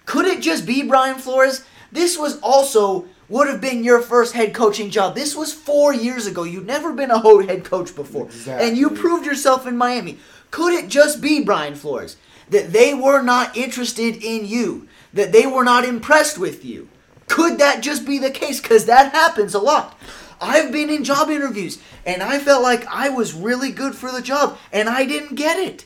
Could 0.05 0.25
it 0.25 0.41
just 0.41 0.65
be 0.65 0.81
Brian 0.83 1.17
Flores? 1.17 1.63
This 1.91 2.17
was 2.17 2.39
also 2.39 3.05
would 3.27 3.47
have 3.47 3.61
been 3.61 3.83
your 3.83 4.01
first 4.01 4.33
head 4.33 4.53
coaching 4.53 4.89
job. 4.89 5.15
This 5.15 5.35
was 5.35 5.53
four 5.53 5.93
years 5.93 6.27
ago. 6.27 6.43
You'd 6.43 6.67
never 6.67 6.93
been 6.93 7.11
a 7.11 7.19
head 7.45 7.63
coach 7.63 7.95
before, 7.95 8.29
and 8.47 8.77
you 8.77 8.89
proved 8.91 9.25
yourself 9.25 9.65
in 9.65 9.77
Miami. 9.77 10.19
Could 10.51 10.73
it 10.73 10.89
just 10.89 11.21
be 11.21 11.43
Brian 11.43 11.75
Flores 11.75 12.17
that 12.49 12.71
they 12.71 12.93
were 12.93 13.21
not 13.21 13.57
interested 13.57 14.23
in 14.23 14.45
you, 14.45 14.87
that 15.13 15.31
they 15.31 15.45
were 15.47 15.63
not 15.63 15.85
impressed 15.85 16.37
with 16.37 16.63
you? 16.63 16.87
Could 17.27 17.57
that 17.57 17.81
just 17.81 18.05
be 18.05 18.19
the 18.19 18.29
case? 18.31 18.61
Because 18.61 18.85
that 18.85 19.11
happens 19.11 19.53
a 19.53 19.59
lot. 19.59 19.97
I've 20.39 20.71
been 20.71 20.89
in 20.89 21.03
job 21.03 21.29
interviews 21.29 21.79
and 22.05 22.21
I 22.21 22.39
felt 22.39 22.61
like 22.61 22.85
I 22.87 23.09
was 23.09 23.33
really 23.33 23.71
good 23.71 23.95
for 23.95 24.11
the 24.11 24.21
job 24.21 24.57
and 24.71 24.87
I 24.89 25.05
didn't 25.05 25.35
get 25.35 25.57
it. 25.57 25.85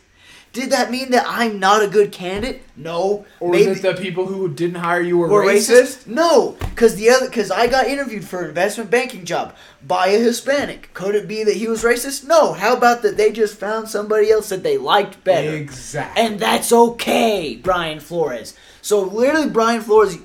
Did 0.52 0.72
that 0.72 0.90
mean 0.90 1.12
that 1.12 1.26
I'm 1.28 1.60
not 1.60 1.84
a 1.84 1.88
good 1.88 2.12
candidate? 2.12 2.64
No. 2.76 3.26
or 3.40 3.52
maybe 3.52 3.72
is 3.72 3.80
it 3.80 3.96
the 3.96 4.02
people 4.02 4.26
who 4.26 4.50
didn't 4.50 4.78
hire 4.78 5.02
you 5.02 5.18
were, 5.18 5.28
were 5.28 5.44
racist? 5.44 6.06
racist? 6.06 6.08
No, 6.08 6.58
because 6.60 6.96
the 6.96 7.12
other 7.12 7.28
because 7.28 7.52
I 7.52 7.68
got 7.68 7.86
interviewed 7.88 8.26
for 8.26 8.42
an 8.42 8.50
investment 8.50 8.90
banking 8.90 9.26
job 9.26 9.56
by 9.86 10.08
a 10.08 10.20
Hispanic. 10.20 10.92
Could 10.94 11.14
it 11.14 11.28
be 11.28 11.44
that 11.44 11.56
he 11.56 11.68
was 11.68 11.84
racist? 11.84 12.26
No. 12.26 12.54
How 12.54 12.76
about 12.76 13.04
that 13.04 13.16
they 13.16 13.32
just 13.32 13.60
found 13.60 13.90
somebody 13.90 14.32
else 14.32 14.50
that 14.50 14.64
they 14.64 14.78
liked 14.78 15.24
better? 15.24 15.56
Exactly. 15.56 16.24
And 16.24 16.40
that's 16.40 16.74
okay, 16.74 17.60
Brian 17.62 18.00
Flores. 18.00 18.56
So 18.82 19.02
literally, 19.02 19.50
Brian 19.50 19.82
Flores, 19.82 20.18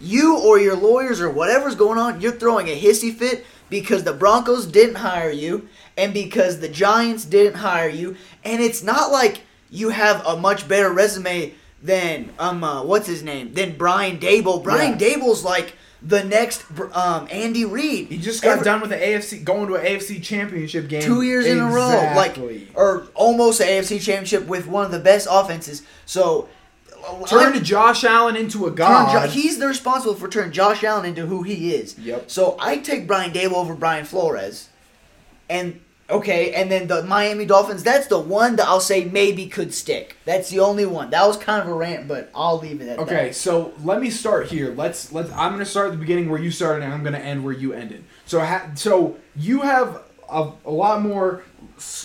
you 0.00 0.38
or 0.38 0.60
your 0.60 0.76
lawyers 0.76 1.20
or 1.20 1.30
whatever's 1.30 1.74
going 1.74 1.98
on, 1.98 2.20
you're 2.20 2.32
throwing 2.32 2.68
a 2.68 2.80
hissy 2.80 3.12
fit 3.12 3.44
because 3.68 4.04
the 4.04 4.12
Broncos 4.12 4.66
didn't 4.66 4.96
hire 4.96 5.30
you 5.30 5.68
and 5.96 6.12
because 6.12 6.60
the 6.60 6.68
Giants 6.68 7.24
didn't 7.24 7.58
hire 7.58 7.88
you, 7.88 8.16
and 8.44 8.62
it's 8.62 8.82
not 8.82 9.10
like 9.10 9.40
you 9.70 9.90
have 9.90 10.24
a 10.26 10.36
much 10.36 10.68
better 10.68 10.90
resume 10.90 11.54
than 11.82 12.30
um 12.38 12.64
uh, 12.64 12.82
what's 12.82 13.06
his 13.06 13.22
name 13.22 13.52
than 13.54 13.76
Brian 13.76 14.18
Daboll. 14.18 14.62
Brian 14.62 14.98
Yeah. 14.98 15.08
Daboll's 15.16 15.44
like 15.44 15.74
the 16.02 16.22
next 16.24 16.64
um 16.92 17.28
Andy 17.30 17.64
Reid. 17.64 18.08
he 18.08 18.18
just 18.18 18.42
got 18.42 18.52
Every- 18.52 18.64
done 18.64 18.80
with 18.80 18.90
the 18.90 18.96
AFC, 18.96 19.44
going 19.44 19.66
to 19.68 19.74
an 19.74 19.84
AFC 19.84 20.22
championship 20.22 20.88
game 20.88 21.02
two 21.02 21.22
years 21.22 21.46
in 21.46 21.58
a 21.58 21.66
row, 21.66 22.12
like 22.16 22.38
or 22.74 23.06
almost 23.14 23.60
an 23.60 23.66
AFC 23.68 24.00
championship 24.00 24.46
with 24.46 24.66
one 24.66 24.84
of 24.84 24.90
the 24.90 24.98
best 24.98 25.26
offenses. 25.30 25.82
So 26.06 26.48
turn 27.26 27.52
I'm- 27.54 27.62
Josh 27.64 28.04
Allen 28.04 28.36
into 28.36 28.66
a 28.66 28.70
god. 28.70 29.12
Jo- 29.12 29.30
he's 29.30 29.58
the 29.58 29.66
responsible 29.68 30.14
for 30.14 30.28
turning 30.28 30.52
Josh 30.52 30.82
Allen 30.82 31.04
into 31.04 31.26
who 31.26 31.42
he 31.42 31.74
is. 31.74 31.96
Yep. 31.98 32.30
So 32.30 32.56
I 32.58 32.78
take 32.78 33.06
Brian 33.06 33.32
Daboll 33.32 33.54
over 33.56 33.74
Brian 33.74 34.04
Flores, 34.04 34.68
and 35.48 35.80
okay, 36.10 36.52
and 36.54 36.70
then 36.70 36.86
the 36.86 37.02
Miami 37.02 37.44
Dolphins. 37.46 37.82
That's 37.82 38.06
the 38.06 38.18
one 38.18 38.56
that 38.56 38.66
I'll 38.66 38.80
say 38.80 39.04
maybe 39.04 39.46
could 39.46 39.72
stick. 39.74 40.16
That's 40.24 40.50
the 40.50 40.60
only 40.60 40.86
one. 40.86 41.10
That 41.10 41.26
was 41.26 41.36
kind 41.36 41.62
of 41.62 41.68
a 41.68 41.74
rant, 41.74 42.08
but 42.08 42.30
I'll 42.34 42.58
leave 42.58 42.80
it 42.80 42.88
at 42.88 42.98
Okay, 42.98 43.14
that. 43.14 43.20
Okay, 43.22 43.32
so 43.32 43.72
let 43.82 44.00
me 44.00 44.10
start 44.10 44.46
here. 44.48 44.72
Let's 44.74 45.12
let's. 45.12 45.30
I'm 45.32 45.52
gonna 45.52 45.64
start 45.64 45.86
at 45.88 45.92
the 45.92 45.98
beginning 45.98 46.28
where 46.30 46.40
you 46.40 46.50
started, 46.50 46.84
and 46.84 46.92
I'm 46.92 47.02
gonna 47.04 47.18
end 47.18 47.44
where 47.44 47.54
you 47.54 47.72
ended. 47.72 48.04
So 48.26 48.40
ha- 48.40 48.70
so 48.74 49.16
you 49.34 49.62
have 49.62 50.02
a, 50.30 50.50
a 50.64 50.70
lot 50.70 51.02
more 51.02 51.42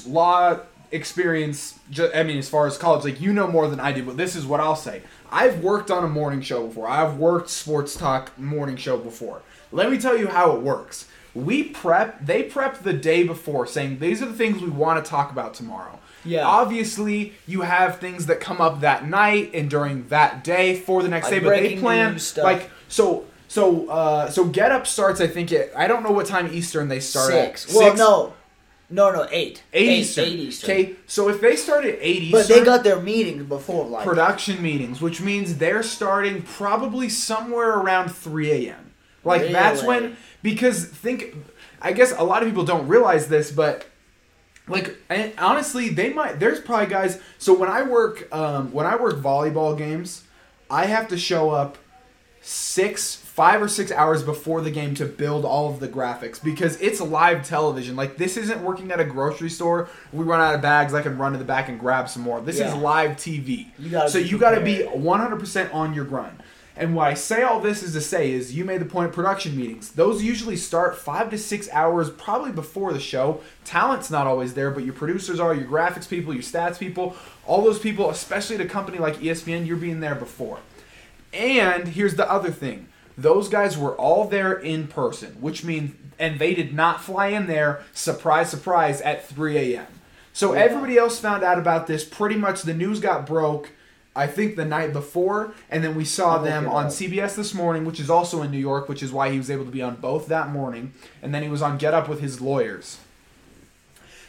law 0.06 0.60
experience. 0.92 1.80
Ju- 1.90 2.12
I 2.14 2.24
mean, 2.24 2.38
as 2.38 2.50
far 2.50 2.68
as 2.68 2.78
college, 2.78 3.04
like 3.04 3.22
you 3.22 3.34
know 3.34 3.48
more 3.48 3.68
than 3.68 3.80
I 3.80 3.92
do. 3.92 4.04
But 4.04 4.18
this 4.18 4.36
is 4.36 4.46
what 4.46 4.60
I'll 4.60 4.76
say. 4.76 5.02
I've 5.32 5.64
worked 5.64 5.90
on 5.90 6.04
a 6.04 6.10
morning 6.10 6.42
show 6.42 6.68
before. 6.68 6.88
I've 6.90 7.18
worked 7.18 7.50
sports 7.50 7.96
talk 7.96 8.38
morning 8.38 8.76
show 8.76 8.98
before. 8.98 9.42
Let 9.72 9.90
me 9.90 9.98
tell 9.98 10.18
you 10.18 10.28
how 10.28 10.52
it 10.56 10.62
works. 10.62 11.08
We 11.34 11.64
prep. 11.64 12.26
They 12.26 12.44
prep 12.44 12.84
the 12.84 12.94
day 12.94 13.24
before, 13.24 13.66
saying 13.66 14.00
these 14.00 14.22
are 14.22 14.26
the 14.26 14.34
things 14.34 14.62
we 14.62 14.70
want 14.70 15.04
to 15.04 15.10
talk 15.10 15.32
about 15.32 15.54
tomorrow. 15.54 16.00
Yeah. 16.26 16.46
Obviously, 16.46 17.34
you 17.48 17.62
have 17.62 18.00
things 18.00 18.26
that 18.28 18.40
come 18.40 18.62
up 18.62 18.82
that 18.82 19.08
night 19.08 19.52
and 19.54 19.70
during 19.70 20.08
that 20.10 20.44
day 20.44 20.76
for 20.76 21.02
the 21.02 21.10
next 21.10 21.26
Like 21.32 21.34
day, 21.34 21.40
but 21.40 21.50
they 21.60 21.78
plan 21.78 22.20
like 22.38 22.70
so. 22.88 23.26
So 23.48 23.90
uh, 23.90 24.30
so 24.30 24.46
Get 24.46 24.72
Up 24.72 24.88
starts. 24.88 25.20
I 25.20 25.28
think 25.28 25.52
it. 25.52 25.74
I 25.76 25.88
don't 25.88 26.04
know 26.04 26.12
what 26.12 26.26
time 26.26 26.54
Eastern 26.54 26.88
they 26.88 27.00
start 27.02 27.32
Six. 27.32 27.68
at. 27.70 27.76
Well, 27.76 27.88
Six? 27.90 28.00
no, 28.00 28.34
no, 28.90 29.12
no, 29.12 29.28
eight. 29.30 29.64
Eight, 29.74 29.90
Eight 29.90 30.00
Eastern. 30.00 30.24
Eight 30.26 30.40
Eastern. 30.40 30.70
Okay, 30.72 30.96
so 31.06 31.28
if 31.28 31.42
they 31.42 31.56
start 31.58 31.84
at 31.86 31.98
eight 32.02 32.24
Eastern, 32.24 32.40
But 32.42 32.48
they 32.48 32.64
got 32.64 32.84
their 32.86 33.02
meetings 33.02 33.44
before, 33.44 33.86
like 33.86 34.06
production 34.06 34.62
meetings, 34.62 35.02
which 35.02 35.20
means 35.22 35.58
they're 35.58 35.84
starting 35.84 36.44
probably 36.44 37.10
somewhere 37.10 37.72
around 37.78 38.10
3 38.10 38.52
a.m. 38.70 38.92
Like 39.26 39.52
that's 39.52 39.82
Really? 39.84 40.02
when 40.02 40.18
because 40.42 40.86
think 40.86 41.36
I 41.82 41.94
guess 41.94 42.14
a 42.18 42.24
lot 42.24 42.44
of 42.44 42.50
people 42.50 42.66
don't 42.66 42.88
realize 42.88 43.28
this, 43.28 43.52
but 43.52 43.86
like 44.68 44.98
honestly, 45.38 45.90
they 45.90 46.14
might 46.14 46.40
there's 46.40 46.60
probably 46.60 46.88
guys 46.88 47.20
so 47.38 47.54
when 47.54 47.70
I 47.70 47.84
work 47.84 48.34
um, 48.34 48.72
when 48.72 48.86
I 48.86 48.96
work 48.96 49.16
volleyball 49.16 49.78
games, 49.78 50.24
I 50.70 50.86
have 50.86 51.08
to 51.10 51.18
show 51.18 51.50
up 51.50 51.78
six 52.42 53.16
five 53.16 53.62
or 53.62 53.68
six 53.68 53.92
hours 53.92 54.24
before 54.24 54.62
the 54.62 54.72
game 54.72 54.94
to 54.96 55.06
build 55.06 55.46
all 55.46 55.70
of 55.72 55.80
the 55.80 55.88
graphics 55.88 56.44
because 56.44 56.80
it's 56.82 57.00
live 57.00 57.48
television. 57.48 57.96
Like 57.96 58.18
this 58.18 58.36
isn't 58.36 58.62
working 58.62 58.92
at 58.92 59.00
a 59.00 59.06
grocery 59.06 59.50
store. 59.50 59.90
We 60.12 60.26
run 60.26 60.42
out 60.42 60.54
of 60.56 60.62
bags. 60.62 60.94
I 60.94 61.02
can 61.02 61.18
run 61.18 61.32
to 61.32 61.38
the 61.38 61.46
back 61.46 61.70
and 61.70 61.80
grab 61.80 62.10
some 62.10 62.24
more. 62.24 62.42
This 62.42 62.60
is 62.60 62.74
live 62.76 63.12
tv 63.12 63.68
You 63.80 63.90
gotta 63.90 64.10
so 64.10 64.18
you 64.18 64.38
got 64.38 64.52
to 64.52 64.62
be 64.62 64.80
100% 64.80 65.74
on 65.74 65.94
your 65.94 66.06
grind 66.06 66.44
and 66.76 66.96
why 66.96 67.10
i 67.10 67.14
say 67.14 67.42
all 67.44 67.60
this 67.60 67.84
is 67.84 67.94
to 67.94 68.02
say 68.02 68.32
is 68.32 68.56
you 68.56 68.64
made 68.64 68.82
the 68.82 68.86
point 68.86 69.10
of 69.10 69.14
production 69.14 69.56
meetings 69.56 69.92
those 69.92 70.24
usually 70.24 70.58
start 70.58 70.98
five 70.98 71.30
to 71.30 71.38
six 71.38 71.70
hours 71.72 72.10
probably 72.10 72.52
before 72.52 72.94
the 72.94 73.00
show 73.00 73.42
talent's 73.66 74.10
not 74.10 74.28
always 74.28 74.54
there 74.54 74.72
but 74.72 74.84
your 74.84 74.94
producers 74.94 75.40
are 75.40 75.54
your 75.54 75.68
graphics 75.68 76.08
people 76.10 76.34
your 76.34 76.44
stats 76.44 76.80
people 76.80 77.16
all 77.46 77.62
those 77.62 77.80
people 77.80 78.10
especially 78.10 78.56
at 78.56 78.62
a 78.62 78.66
company 78.66 78.98
like 78.98 79.18
espn 79.18 79.66
you're 79.66 79.78
being 79.78 80.00
there 80.00 80.16
before 80.16 80.60
and 81.34 81.90
here's 81.90 82.16
the 82.16 82.30
other 82.30 82.52
thing. 82.52 82.88
Those 83.18 83.50
guys 83.50 83.78
were 83.78 83.96
all 83.96 84.28
there 84.28 84.54
in 84.54 84.88
person, 84.88 85.38
which 85.40 85.64
means, 85.64 85.96
and 86.18 86.40
they 86.40 86.54
did 86.54 86.74
not 86.74 87.02
fly 87.02 87.28
in 87.28 87.48
there, 87.48 87.84
surprise, 87.94 88.50
surprise, 88.50 89.02
at 89.02 89.26
3 89.26 89.58
a.m. 89.58 89.88
So 90.34 90.54
everybody 90.54 90.98
else 90.98 91.20
found 91.20 91.44
out 91.44 91.60
about 91.60 91.88
this. 91.88 92.06
Pretty 92.06 92.36
much 92.36 92.62
the 92.62 92.74
news 92.74 93.00
got 93.00 93.26
broke, 93.26 93.72
I 94.16 94.28
think, 94.28 94.56
the 94.56 94.66
night 94.66 94.94
before. 94.94 95.54
And 95.70 95.84
then 95.84 95.96
we 95.96 96.06
saw 96.06 96.38
them 96.38 96.68
on. 96.68 96.88
CBS 96.88 97.36
this 97.36 97.54
morning, 97.54 97.86
which 97.86 98.00
is 98.00 98.10
also 98.10 98.42
in 98.42 98.52
New 98.52 98.58
York, 98.58 98.90
which 98.90 99.02
is 99.02 99.12
why 99.12 99.30
he 99.30 99.38
was 99.38 99.50
able 99.50 99.66
to 99.66 99.72
be 99.72 99.82
on 99.82 99.96
both 99.96 100.28
that 100.28 100.50
morning. 100.50 100.94
And 101.22 101.34
then 101.34 101.44
he 101.44 101.50
was 101.50 101.62
on 101.62 101.78
Get 101.78 101.94
Up 101.94 102.10
with 102.10 102.20
his 102.20 102.42
lawyers. 102.42 103.00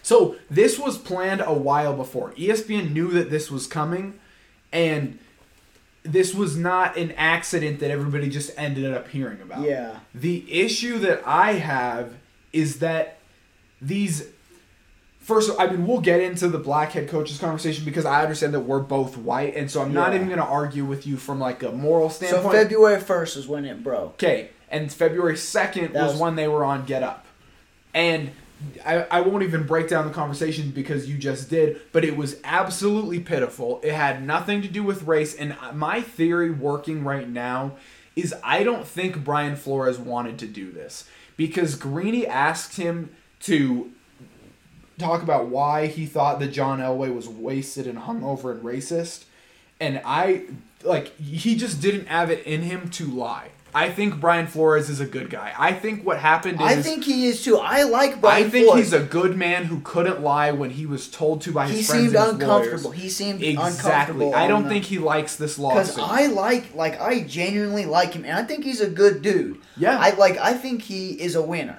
So 0.03 0.37
this 0.51 0.79
was 0.79 0.99
planned 0.99 1.41
a 1.41 1.53
while 1.53 1.97
before. 1.97 2.33
ESPN 2.33 2.93
knew 2.93 3.09
that 3.13 3.31
this 3.31 3.51
was 3.51 3.67
coming, 3.67 4.19
and 4.73 5.19
this 6.03 6.35
was 6.35 6.57
not 6.57 6.97
an 6.97 7.13
accident 7.13 7.79
that 7.81 7.91
everybody 7.91 8.29
just 8.29 8.51
ended 8.57 8.93
up 8.93 9.09
hearing 9.09 9.41
about. 9.41 9.63
Yeah. 9.63 10.01
The 10.15 10.45
issue 10.53 10.99
that 10.99 11.23
I 11.27 11.53
have 11.53 12.15
is 12.53 12.81
that 12.81 13.19
these 13.81 14.29
first 15.23 15.51
I 15.59 15.69
mean 15.69 15.87
we'll 15.87 16.01
get 16.01 16.21
into 16.21 16.49
the 16.49 16.59
black 16.59 16.93
head 16.93 17.09
coaches 17.09 17.39
conversation 17.39 17.85
because 17.85 18.05
I 18.05 18.23
understand 18.23 18.53
that 18.55 18.61
we're 18.61 18.81
both 18.81 19.17
white 19.17 19.55
and 19.57 19.71
so 19.71 19.83
I'm 19.83 19.95
not 19.95 20.15
even 20.15 20.27
going 20.27 20.39
to 20.39 20.45
argue 20.45 20.85
with 20.85 21.07
you 21.07 21.17
from 21.17 21.39
like 21.39 21.63
a 21.63 21.73
moral 21.73 22.11
standpoint. 22.11 22.45
So. 22.45 22.51
February 22.53 23.01
first 23.01 23.37
is 23.37 23.49
when 23.49 23.65
it 23.65 23.83
broke. 23.83 24.15
Okay, 24.15 24.51
and 24.71 24.93
February 24.93 25.35
2nd 25.35 25.93
was, 25.95 26.13
was- 26.13 26.21
when 26.21 26.37
they 26.37 26.49
were 26.49 26.65
on 26.65 26.85
Get 26.85 27.03
Up. 27.03 27.27
And 27.95 28.31
I, 28.85 29.07
I 29.11 29.21
won't 29.21 29.43
even 29.43 29.67
break 29.67 29.89
down 29.89 30.07
the 30.07 30.13
conversation 30.13 30.71
because 30.71 31.09
you 31.09 31.19
just 31.19 31.51
did, 31.51 31.81
but 31.93 32.05
it 32.05 32.17
was 32.17 32.37
absolutely 32.45 33.21
pitiful. 33.21 33.81
It 33.83 33.93
had 33.93 34.25
nothing 34.25 34.63
to 34.63 34.69
do 34.69 34.83
with 34.83 35.03
race. 35.03 35.35
And 35.35 35.57
my 35.75 36.01
theory 36.01 36.51
working 36.51 37.05
right 37.05 37.29
now 37.29 37.73
is 38.15 38.35
I 38.45 38.63
don't 38.63 38.87
think 38.87 39.25
Brian 39.25 39.57
Flores 39.57 39.99
wanted 39.99 40.39
to 40.39 40.47
do 40.47 40.71
this 40.71 41.09
because 41.37 41.75
Greeny 41.75 42.27
asked 42.27 42.77
him 42.77 43.11
to 43.41 43.91
talk 45.03 45.23
about 45.23 45.49
why 45.49 45.87
he 45.87 46.07
thought 46.07 46.39
that 46.41 46.49
John 46.49 46.79
Elway 46.81 47.15
was 47.15 47.29
wasted 47.29 47.87
and 47.87 47.99
hungover 47.99 48.53
and 48.53 48.63
racist. 48.63 49.25
And 49.81 50.01
I 50.05 50.45
like 50.85 51.17
he 51.19 51.57
just 51.57 51.81
didn't 51.81 52.07
have 52.07 52.31
it 52.31 52.45
in 52.47 52.63
him 52.63 52.89
to 52.91 53.07
lie. 53.07 53.49
I 53.75 53.89
think 53.91 54.21
Brian 54.21 54.47
Flores 54.49 54.91
is 54.91 55.01
a 55.01 55.07
good 55.07 55.31
guy. 55.31 55.55
I 55.59 55.73
think 55.73 56.05
what 56.05 56.19
happened 56.19 56.61
is 56.61 56.67
I 56.67 56.83
think 56.83 57.05
he 57.05 57.27
is 57.27 57.43
too. 57.43 57.57
I 57.57 57.85
like 57.85 58.21
Brian 58.21 58.47
I 58.47 58.51
think 58.51 58.67
Flores. 58.67 58.85
he's 58.85 58.93
a 58.93 59.03
good 59.03 59.35
man 59.35 59.65
who 59.65 59.81
couldn't 59.81 60.21
lie 60.21 60.53
when 60.53 60.69
he 60.71 60.85
was 60.85 61.09
told 61.11 61.41
to 61.43 61.53
by 61.53 61.67
his 61.69 61.79
he 61.79 61.83
friends 61.85 62.03
seemed 62.13 62.15
his 62.15 62.33
uncomfortable. 62.35 62.91
lawyers. 62.91 63.03
He 63.03 63.09
seemed 63.09 63.43
uncomfortable. 63.43 63.67
Exactly. 63.67 64.27
uncomfortable. 64.27 64.35
I 64.35 64.47
don't 64.47 64.69
think 64.69 64.85
he 64.85 64.99
likes 64.99 65.37
this 65.37 65.59
lawsuit. 65.59 65.97
because. 65.97 66.11
I 66.11 66.27
like 66.27 66.75
like 66.75 67.01
I 67.01 67.21
genuinely 67.23 67.87
like 67.87 68.13
him, 68.13 68.25
and 68.27 68.35
I 68.39 68.43
think 68.45 68.63
he's 68.65 68.83
a 68.83 68.91
good 68.91 69.23
dude. 69.23 69.59
Yeah. 69.79 69.99
I 69.99 70.11
like. 70.17 70.37
I 70.37 70.53
think 70.53 70.83
he 70.83 71.13
is 71.13 71.35
a 71.35 71.43
winner. 71.43 71.79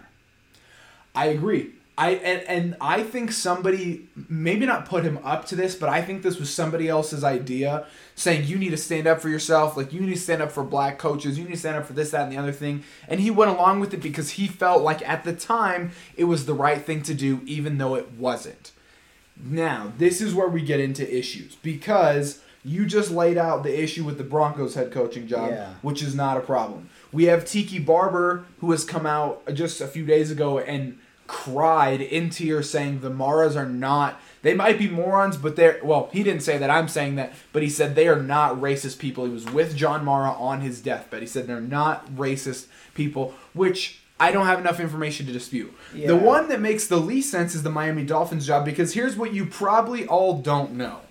I 1.13 1.28
agree. 1.28 1.74
I 1.95 2.11
and, 2.11 2.41
and 2.47 2.75
I 2.81 3.03
think 3.03 3.31
somebody 3.31 4.07
maybe 4.27 4.65
not 4.65 4.87
put 4.87 5.03
him 5.03 5.19
up 5.23 5.45
to 5.47 5.55
this, 5.55 5.75
but 5.75 5.89
I 5.89 6.01
think 6.01 6.23
this 6.23 6.39
was 6.39 6.49
somebody 6.51 6.87
else's 6.89 7.23
idea 7.23 7.85
saying 8.15 8.45
you 8.47 8.57
need 8.57 8.71
to 8.71 8.77
stand 8.77 9.05
up 9.05 9.21
for 9.21 9.29
yourself, 9.29 9.77
like 9.77 9.93
you 9.93 10.01
need 10.01 10.13
to 10.15 10.19
stand 10.19 10.41
up 10.41 10.51
for 10.51 10.63
black 10.63 10.97
coaches, 10.97 11.37
you 11.37 11.45
need 11.45 11.51
to 11.53 11.57
stand 11.59 11.77
up 11.77 11.85
for 11.85 11.93
this, 11.93 12.09
that, 12.11 12.23
and 12.23 12.31
the 12.31 12.37
other 12.37 12.51
thing. 12.51 12.83
And 13.07 13.19
he 13.19 13.29
went 13.29 13.51
along 13.51 13.79
with 13.79 13.93
it 13.93 14.01
because 14.01 14.31
he 14.31 14.47
felt 14.47 14.81
like 14.81 15.07
at 15.07 15.23
the 15.23 15.33
time 15.33 15.91
it 16.15 16.23
was 16.23 16.45
the 16.47 16.53
right 16.55 16.81
thing 16.83 17.03
to 17.03 17.13
do, 17.13 17.41
even 17.45 17.77
though 17.77 17.93
it 17.95 18.11
wasn't. 18.13 18.71
Now, 19.43 19.93
this 19.97 20.21
is 20.21 20.33
where 20.33 20.47
we 20.47 20.61
get 20.61 20.79
into 20.79 21.03
issues 21.15 21.55
because 21.55 22.39
you 22.63 22.85
just 22.85 23.11
laid 23.11 23.37
out 23.37 23.63
the 23.63 23.83
issue 23.83 24.03
with 24.03 24.17
the 24.17 24.23
Broncos 24.23 24.75
head 24.75 24.91
coaching 24.91 25.27
job, 25.27 25.49
Yeah. 25.51 25.73
which 25.81 26.01
is 26.01 26.15
not 26.15 26.37
a 26.37 26.41
problem. 26.41 26.89
We 27.11 27.25
have 27.25 27.45
Tiki 27.45 27.77
Barber, 27.79 28.45
who 28.61 28.71
has 28.71 28.85
come 28.85 29.05
out 29.05 29.41
just 29.53 29.81
a 29.81 29.87
few 29.87 30.05
days 30.05 30.31
ago 30.31 30.59
and 30.59 30.97
cried 31.28 32.01
in 32.01 32.30
tears 32.30 32.69
saying 32.69 32.99
the 32.99 33.09
Maras 33.09 33.55
are 33.55 33.65
not, 33.65 34.19
they 34.41 34.53
might 34.53 34.78
be 34.78 34.89
morons, 34.89 35.38
but 35.38 35.55
they're, 35.55 35.80
well, 35.84 36.09
he 36.11 36.24
didn't 36.24 36.41
say 36.41 36.57
that, 36.57 36.69
I'm 36.69 36.88
saying 36.88 37.15
that, 37.15 37.34
but 37.51 37.63
he 37.63 37.69
said 37.69 37.95
they 37.95 38.07
are 38.07 38.21
not 38.21 38.59
racist 38.59 38.99
people. 38.99 39.26
He 39.26 39.32
was 39.32 39.45
with 39.45 39.76
John 39.76 40.03
Mara 40.03 40.32
on 40.32 40.61
his 40.61 40.82
deathbed. 40.82 41.21
He 41.21 41.28
said 41.28 41.47
they're 41.47 41.61
not 41.61 42.07
racist 42.15 42.67
people, 42.93 43.34
which 43.53 43.99
I 44.19 44.32
don't 44.32 44.45
have 44.45 44.59
enough 44.59 44.80
information 44.80 45.26
to 45.26 45.32
dispute. 45.32 45.74
Yeah. 45.93 46.07
The 46.07 46.15
one 46.15 46.49
that 46.49 46.61
makes 46.61 46.88
the 46.88 46.97
least 46.97 47.32
sense 47.32 47.55
is 47.55 47.63
the 47.63 47.69
Miami 47.69 48.03
Dolphins 48.03 48.45
job 48.45 48.65
because 48.65 48.93
here's 48.93 49.15
what 49.15 49.34
you 49.34 49.45
probably 49.45 50.07
all 50.07 50.41
don't 50.41 50.74
know. 50.74 51.01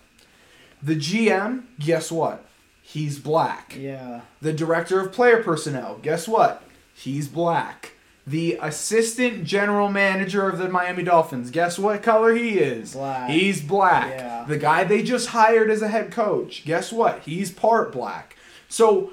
The 0.83 0.97
GM, 0.97 1.65
guess 1.79 2.11
what? 2.11 2.45
He's 2.81 3.19
black. 3.19 3.77
Yeah. 3.79 4.23
The 4.41 4.53
director 4.53 5.01
of 5.01 5.13
player 5.13 5.43
personnel, 5.43 5.99
guess 6.03 6.27
what? 6.27 6.63
He's 6.95 7.29
black. 7.29 7.92
The 8.27 8.59
assistant 8.61 9.45
general 9.45 9.89
manager 9.89 10.49
of 10.49 10.59
the 10.59 10.69
Miami 10.69 11.03
Dolphins, 11.03 11.51
guess 11.51 11.79
what 11.79 12.03
color 12.03 12.35
he 12.35 12.59
is? 12.59 12.93
Black. 12.93 13.31
He's 13.31 13.61
black. 13.61 14.11
Yeah. 14.11 14.45
The 14.47 14.59
guy 14.59 14.85
they 14.85 15.03
just 15.03 15.29
hired 15.29 15.71
as 15.71 15.83
a 15.83 15.89
head 15.89 16.13
coach, 16.13 16.65
guess 16.65 16.93
what? 16.93 17.23
He's 17.23 17.51
part 17.51 17.91
black. 17.93 18.37
So, 18.69 19.13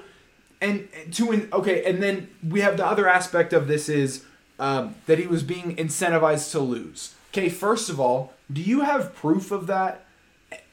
and 0.60 0.88
and 0.96 1.12
to 1.14 1.32
in, 1.32 1.48
okay, 1.52 1.84
and 1.84 2.02
then 2.02 2.30
we 2.48 2.60
have 2.60 2.76
the 2.76 2.86
other 2.86 3.08
aspect 3.08 3.52
of 3.52 3.66
this 3.66 3.88
is 3.88 4.24
um, 4.58 4.94
that 5.06 5.18
he 5.18 5.26
was 5.26 5.42
being 5.42 5.74
incentivized 5.76 6.52
to 6.52 6.60
lose. 6.60 7.14
Okay, 7.32 7.48
first 7.48 7.90
of 7.90 7.98
all, 7.98 8.34
do 8.52 8.60
you 8.60 8.80
have 8.80 9.14
proof 9.14 9.50
of 9.50 9.66
that? 9.66 10.06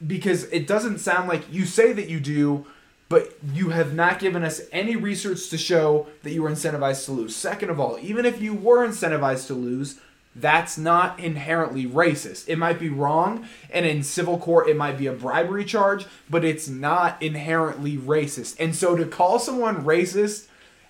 because 0.06 0.44
it 0.44 0.66
doesn't 0.66 0.98
sound 0.98 1.28
like 1.28 1.52
you 1.52 1.64
say 1.64 1.92
that 1.92 2.08
you 2.08 2.20
do, 2.20 2.66
but 3.08 3.32
you 3.52 3.70
have 3.70 3.94
not 3.94 4.18
given 4.18 4.44
us 4.44 4.60
any 4.70 4.96
research 4.96 5.48
to 5.48 5.58
show 5.58 6.06
that 6.22 6.32
you 6.32 6.42
were 6.42 6.50
incentivized 6.50 7.06
to 7.06 7.12
lose. 7.12 7.34
Second 7.34 7.70
of 7.70 7.80
all, 7.80 7.98
even 8.00 8.26
if 8.26 8.40
you 8.40 8.54
were 8.54 8.86
incentivized 8.86 9.46
to 9.46 9.54
lose, 9.54 9.98
that's 10.36 10.78
not 10.78 11.18
inherently 11.18 11.86
racist. 11.86 12.48
It 12.48 12.58
might 12.58 12.78
be 12.78 12.90
wrong, 12.90 13.46
and 13.70 13.86
in 13.86 14.02
civil 14.02 14.38
court, 14.38 14.68
it 14.68 14.76
might 14.76 14.98
be 14.98 15.06
a 15.06 15.12
bribery 15.12 15.64
charge, 15.64 16.06
but 16.30 16.44
it's 16.44 16.68
not 16.68 17.20
inherently 17.22 17.96
racist. 17.96 18.56
And 18.60 18.76
so 18.76 18.94
to 18.94 19.06
call 19.06 19.38
someone 19.38 19.84
racist 19.84 20.46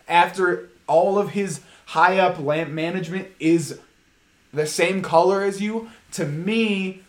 after 0.07 0.69
all 0.87 1.19
of 1.19 1.31
his 1.31 1.61
high 1.87 2.19
up 2.19 2.39
lamp 2.39 2.71
management 2.71 3.29
is 3.39 3.79
the 4.53 4.67
same 4.67 5.03
color 5.03 5.43
as 5.43 5.63
you, 5.63 5.91
to 6.13 6.27
me, 6.27 7.03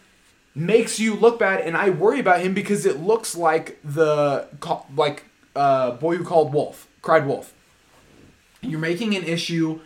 makes 0.55 0.99
you 0.99 1.15
look 1.15 1.39
bad 1.39 1.61
and 1.61 1.77
I 1.77 1.89
worry 1.89 2.19
about 2.19 2.41
him 2.41 2.53
because 2.53 2.85
it 2.85 2.99
looks 3.01 3.35
like 3.35 3.79
the 3.83 4.47
like 4.95 5.23
uh 5.55 5.91
boy 5.91 6.15
who 6.17 6.23
called 6.23 6.53
wolf 6.53 6.87
cried 7.01 7.25
wolf. 7.25 7.53
You're 8.61 8.79
making 8.79 9.15
an 9.15 9.23
issue 9.23 9.79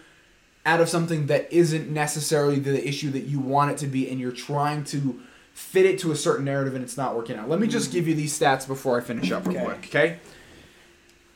out 0.65 0.79
of 0.81 0.89
something 0.89 1.27
that 1.27 1.51
isn't 1.51 1.89
necessarily 1.89 2.57
the 2.57 2.87
issue 2.87 3.11
that 3.11 3.23
you 3.25 3.39
want 3.39 3.71
it 3.71 3.77
to 3.79 3.87
be 3.87 4.09
and 4.09 4.19
you're 4.19 4.31
trying 4.31 4.83
to 4.85 5.19
fit 5.53 5.85
it 5.85 5.99
to 5.99 6.11
a 6.11 6.15
certain 6.15 6.45
narrative 6.45 6.73
and 6.73 6.83
it's 6.83 6.97
not 6.97 7.15
working 7.15 7.35
out. 7.37 7.47
Let 7.49 7.59
me 7.59 7.67
just 7.67 7.91
give 7.91 8.07
you 8.07 8.15
these 8.15 8.37
stats 8.37 8.65
before 8.65 8.97
I 8.97 9.03
finish 9.03 9.31
up 9.31 9.45
real 9.45 9.57
Okay. 9.57 9.65
quick 9.65 9.85
okay? 9.85 10.19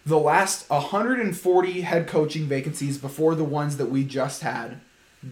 The 0.05 0.17
last 0.17 0.69
140 0.69 1.81
head 1.81 2.07
coaching 2.07 2.45
vacancies 2.47 2.97
before 2.97 3.35
the 3.35 3.43
ones 3.43 3.77
that 3.77 3.87
we 3.87 4.03
just 4.05 4.41
had 4.41 4.79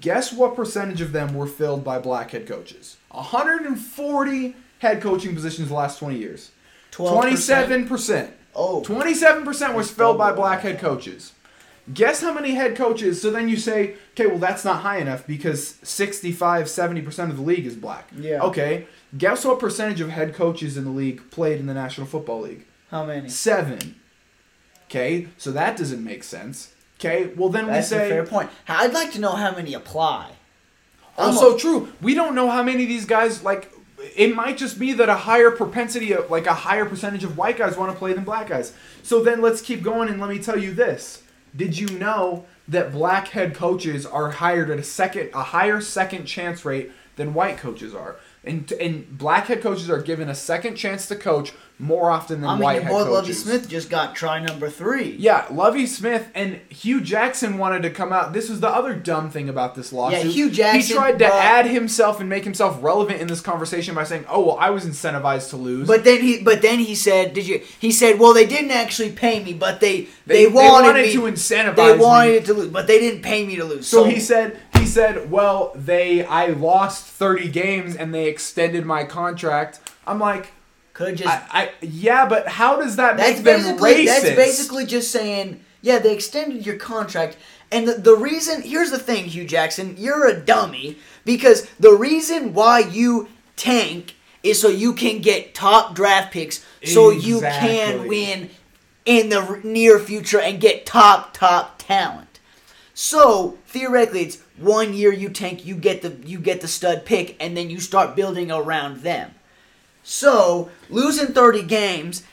guess 0.02 0.34
what 0.34 0.56
percentage 0.56 1.00
of 1.00 1.12
them 1.14 1.34
were 1.34 1.48
filled 1.48 1.84
by 1.84 1.98
black 1.98 2.32
head 2.32 2.46
coaches 2.48 2.98
140 3.16 4.56
head 4.80 5.02
coaching 5.02 5.34
positions 5.36 5.70
the 5.70 5.74
last 5.74 6.00
20 6.00 6.18
years 6.18 6.52
12%? 6.92 7.88
27% 7.88 8.32
Oh. 8.58 8.82
27% 8.86 9.74
was 9.76 9.92
filled 9.92 10.18
by 10.18 10.32
black 10.32 10.62
head 10.62 10.80
coaches 10.80 11.34
guess 11.94 12.22
how 12.22 12.34
many 12.34 12.56
head 12.56 12.76
coaches 12.76 13.22
so 13.22 13.30
then 13.30 13.48
you 13.50 13.58
say 13.58 13.96
okay 14.12 14.26
well 14.28 14.38
that's 14.40 14.64
not 14.66 14.82
high 14.82 14.98
enough 14.98 15.28
because 15.28 15.76
65 15.84 16.66
70% 16.66 17.30
of 17.30 17.36
the 17.36 17.44
league 17.44 17.66
is 17.66 17.76
black 17.76 18.08
Yeah. 18.18 18.42
okay 18.44 18.88
guess 19.18 19.44
what 19.46 19.60
percentage 19.60 20.00
of 20.02 20.10
head 20.10 20.34
coaches 20.34 20.78
in 20.78 20.84
the 20.86 20.90
league 20.90 21.30
played 21.32 21.60
in 21.60 21.66
the 21.68 21.74
national 21.74 22.08
football 22.08 22.42
league 22.42 22.66
How 22.92 23.06
many? 23.06 23.28
seven 23.30 23.96
okay 24.90 25.28
so 25.38 25.52
that 25.52 25.76
doesn't 25.78 26.04
make 26.04 26.24
sense 26.24 26.74
okay 27.00 27.28
well 27.36 27.50
then 27.50 27.68
That's 27.68 27.92
we 27.92 27.98
a 27.98 28.00
say 28.00 28.10
fair 28.10 28.26
point. 28.26 28.50
I'd 28.70 28.94
like 28.94 29.12
to 29.12 29.20
know 29.20 29.34
how 29.34 29.52
many 29.54 29.74
apply. 29.74 30.32
Also 31.18 31.58
true. 31.58 31.92
We 32.02 32.14
don't 32.14 32.36
know 32.36 32.50
how 32.50 32.64
many 32.64 32.84
of 32.84 32.90
these 32.90 33.06
guys 33.06 33.44
like. 33.44 33.72
It 34.16 34.36
might 34.36 34.58
just 34.58 34.78
be 34.78 34.94
that 34.94 35.10
a 35.10 35.16
higher 35.16 35.50
propensity 35.50 36.14
of 36.14 36.30
like 36.30 36.46
a 36.46 36.54
higher 36.54 36.86
percentage 36.86 37.24
of 37.24 37.38
white 37.38 37.58
guys 37.58 37.76
want 37.76 37.92
to 37.92 37.98
play 37.98 38.14
than 38.14 38.24
black 38.24 38.50
guys. 38.50 38.74
So 39.02 39.24
then 39.24 39.42
let's 39.42 39.62
keep 39.62 39.82
going 39.82 40.10
and 40.10 40.20
let 40.20 40.30
me 40.30 40.40
tell 40.40 40.58
you 40.60 40.74
this. 40.74 41.24
Did 41.56 41.78
you 41.78 41.88
know 41.98 42.46
that 42.68 42.92
black 42.92 43.30
head 43.30 43.56
coaches 43.56 44.06
are 44.06 44.32
hired 44.32 44.70
at 44.70 44.80
a 44.80 44.84
second 44.84 45.30
a 45.34 45.44
higher 45.44 45.82
second 45.82 46.26
chance 46.26 46.66
rate 46.66 46.92
than 47.16 47.34
white 47.34 47.58
coaches 47.58 47.96
are? 47.96 48.18
And 48.46 48.72
and 48.74 49.18
black 49.18 49.48
head 49.48 49.62
coaches 49.62 49.90
are 49.90 50.02
given 50.02 50.30
a 50.30 50.36
second 50.36 50.76
chance 50.76 51.08
to 51.08 51.16
coach 51.16 51.52
more 51.78 52.10
often 52.10 52.40
than 52.40 52.50
I 52.50 52.54
mean, 52.54 52.64
white 52.64 52.84
head 52.84 52.90
boy 52.92 53.04
coaches. 53.04 53.12
Lovie 53.12 53.34
Smith 53.60 53.70
just 53.70 53.90
got 53.90 54.16
try 54.16 54.40
number 54.40 54.70
three. 54.70 55.18
Yeah, 55.20 55.46
Lovie 55.52 55.88
Smith 55.88 56.30
and 56.34 56.62
Hue 56.70 57.02
Jackson 57.02 57.58
wanted 57.58 57.84
to 57.84 57.90
come 57.90 58.14
out. 58.14 58.32
This 58.32 58.48
was 58.50 58.62
the 58.62 58.70
other 58.70 58.94
dumb 58.96 59.30
thing 59.30 59.50
about 59.50 59.76
this 59.76 59.92
lawsuit. 59.92 60.24
Yeah, 60.26 60.32
Hue 60.32 60.50
Jackson 60.52 60.82
He 60.82 60.94
tried 60.94 61.20
to 61.20 61.26
brought- 61.28 61.34
add 61.44 61.66
himself 61.68 62.22
and 62.22 62.30
make 62.30 62.46
himself 62.46 62.78
relevant 62.82 63.20
in 63.20 63.28
this 63.28 63.42
conversation 63.42 63.94
by 63.94 64.06
saying, 64.06 64.24
"Oh, 64.30 64.46
well, 64.46 64.58
I 64.58 64.70
was 64.70 64.86
incentivized 64.86 65.50
to 65.50 65.58
lose." 65.58 65.86
But 65.86 66.06
then 66.06 66.22
he, 66.22 66.42
but 66.42 66.62
then 66.62 66.80
he 66.80 66.96
said, 66.96 67.34
"Did 67.34 67.46
you?" 67.46 67.62
He 67.80 67.92
said, 67.92 68.20
"Well, 68.20 68.34
they 68.34 68.46
didn't 68.46 68.72
actually 68.72 69.12
pay 69.12 69.44
me, 69.44 69.52
but 69.52 69.82
they 69.82 70.02
They- 70.02 70.08
they, 70.28 70.46
they 70.46 70.48
wanted, 70.52 70.88
wanted 70.88 71.06
me, 71.08 71.14
to 71.14 71.22
incentivize 71.24 71.76
They 71.76 71.98
wanted 71.98 72.32
me." 72.32 72.38
it 72.38 72.46
to 72.46 72.54
lose, 72.54 72.70
but 72.70 72.88
they 72.88 73.00
didn't 73.00 73.22
pay 73.22 73.46
me 73.46 73.58
to 73.58 73.66
lose." 73.66 73.86
so 73.86 74.06
he 74.06 74.22
said, 74.22 74.58
said, 74.96 75.30
"Well, 75.30 75.74
they 75.76 76.26
I 76.26 76.48
lost 76.48 77.06
30 77.06 77.50
games 77.50 77.96
and 77.96 78.14
they 78.14 78.28
extended 78.28 78.86
my 78.86 79.04
contract." 79.04 79.80
I'm 80.08 80.20
like, 80.20 80.54
could 80.94 81.18
just 81.18 81.30
I, 81.30 81.44
I 81.52 81.72
yeah, 81.82 82.28
but 82.28 82.48
how 82.48 82.78
does 82.78 82.96
that 82.96 83.18
that's 83.18 83.38
make 83.38 83.44
them 83.44 83.60
basically 83.60 83.94
racist? 83.94 84.06
that's 84.06 84.36
basically 84.36 84.86
just 84.86 85.12
saying, 85.12 85.60
yeah, 85.82 86.00
they 86.00 86.14
extended 86.14 86.66
your 86.66 86.78
contract. 86.78 87.36
And 87.72 87.88
the, 87.88 87.96
the 87.96 88.16
reason 88.16 88.62
here's 88.62 88.92
the 88.92 88.98
thing, 88.98 89.26
Hue 89.26 89.46
Jackson, 89.46 89.96
you're 89.98 90.28
a 90.28 90.40
dummy 90.40 90.98
because 91.26 91.68
the 91.78 91.92
reason 91.92 92.54
why 92.54 92.80
you 92.80 93.28
tank 93.58 94.16
is 94.42 94.62
so 94.62 94.70
you 94.70 94.94
can 94.94 95.20
get 95.20 95.54
top 95.54 95.94
draft 95.94 96.32
picks, 96.32 96.66
so 96.86 97.10
you 97.10 97.42
can 97.42 98.08
win 98.08 98.50
in 99.04 99.28
the 99.30 99.60
near 99.64 100.00
future 100.00 100.40
and 100.40 100.62
get 100.62 100.86
top 100.86 101.34
top 101.34 101.78
talent. 101.78 102.40
So 102.94 103.58
theoretically, 103.68 104.22
it's 104.22 104.38
one 104.58 104.94
year 104.94 105.12
you 105.14 105.30
tank, 105.30 105.66
you 105.66 105.76
get 105.76 106.02
the 106.02 106.16
you 106.28 106.40
get 106.40 106.62
the 106.62 106.68
stud 106.68 107.06
pick, 107.06 107.36
and 107.40 107.56
then 107.58 107.70
you 107.70 107.80
start 107.80 108.16
building 108.16 108.52
around 108.52 109.02
them. 109.02 109.32
So 110.04 110.70
losing 110.90 111.28
thirty 111.34 111.64
games 111.64 112.24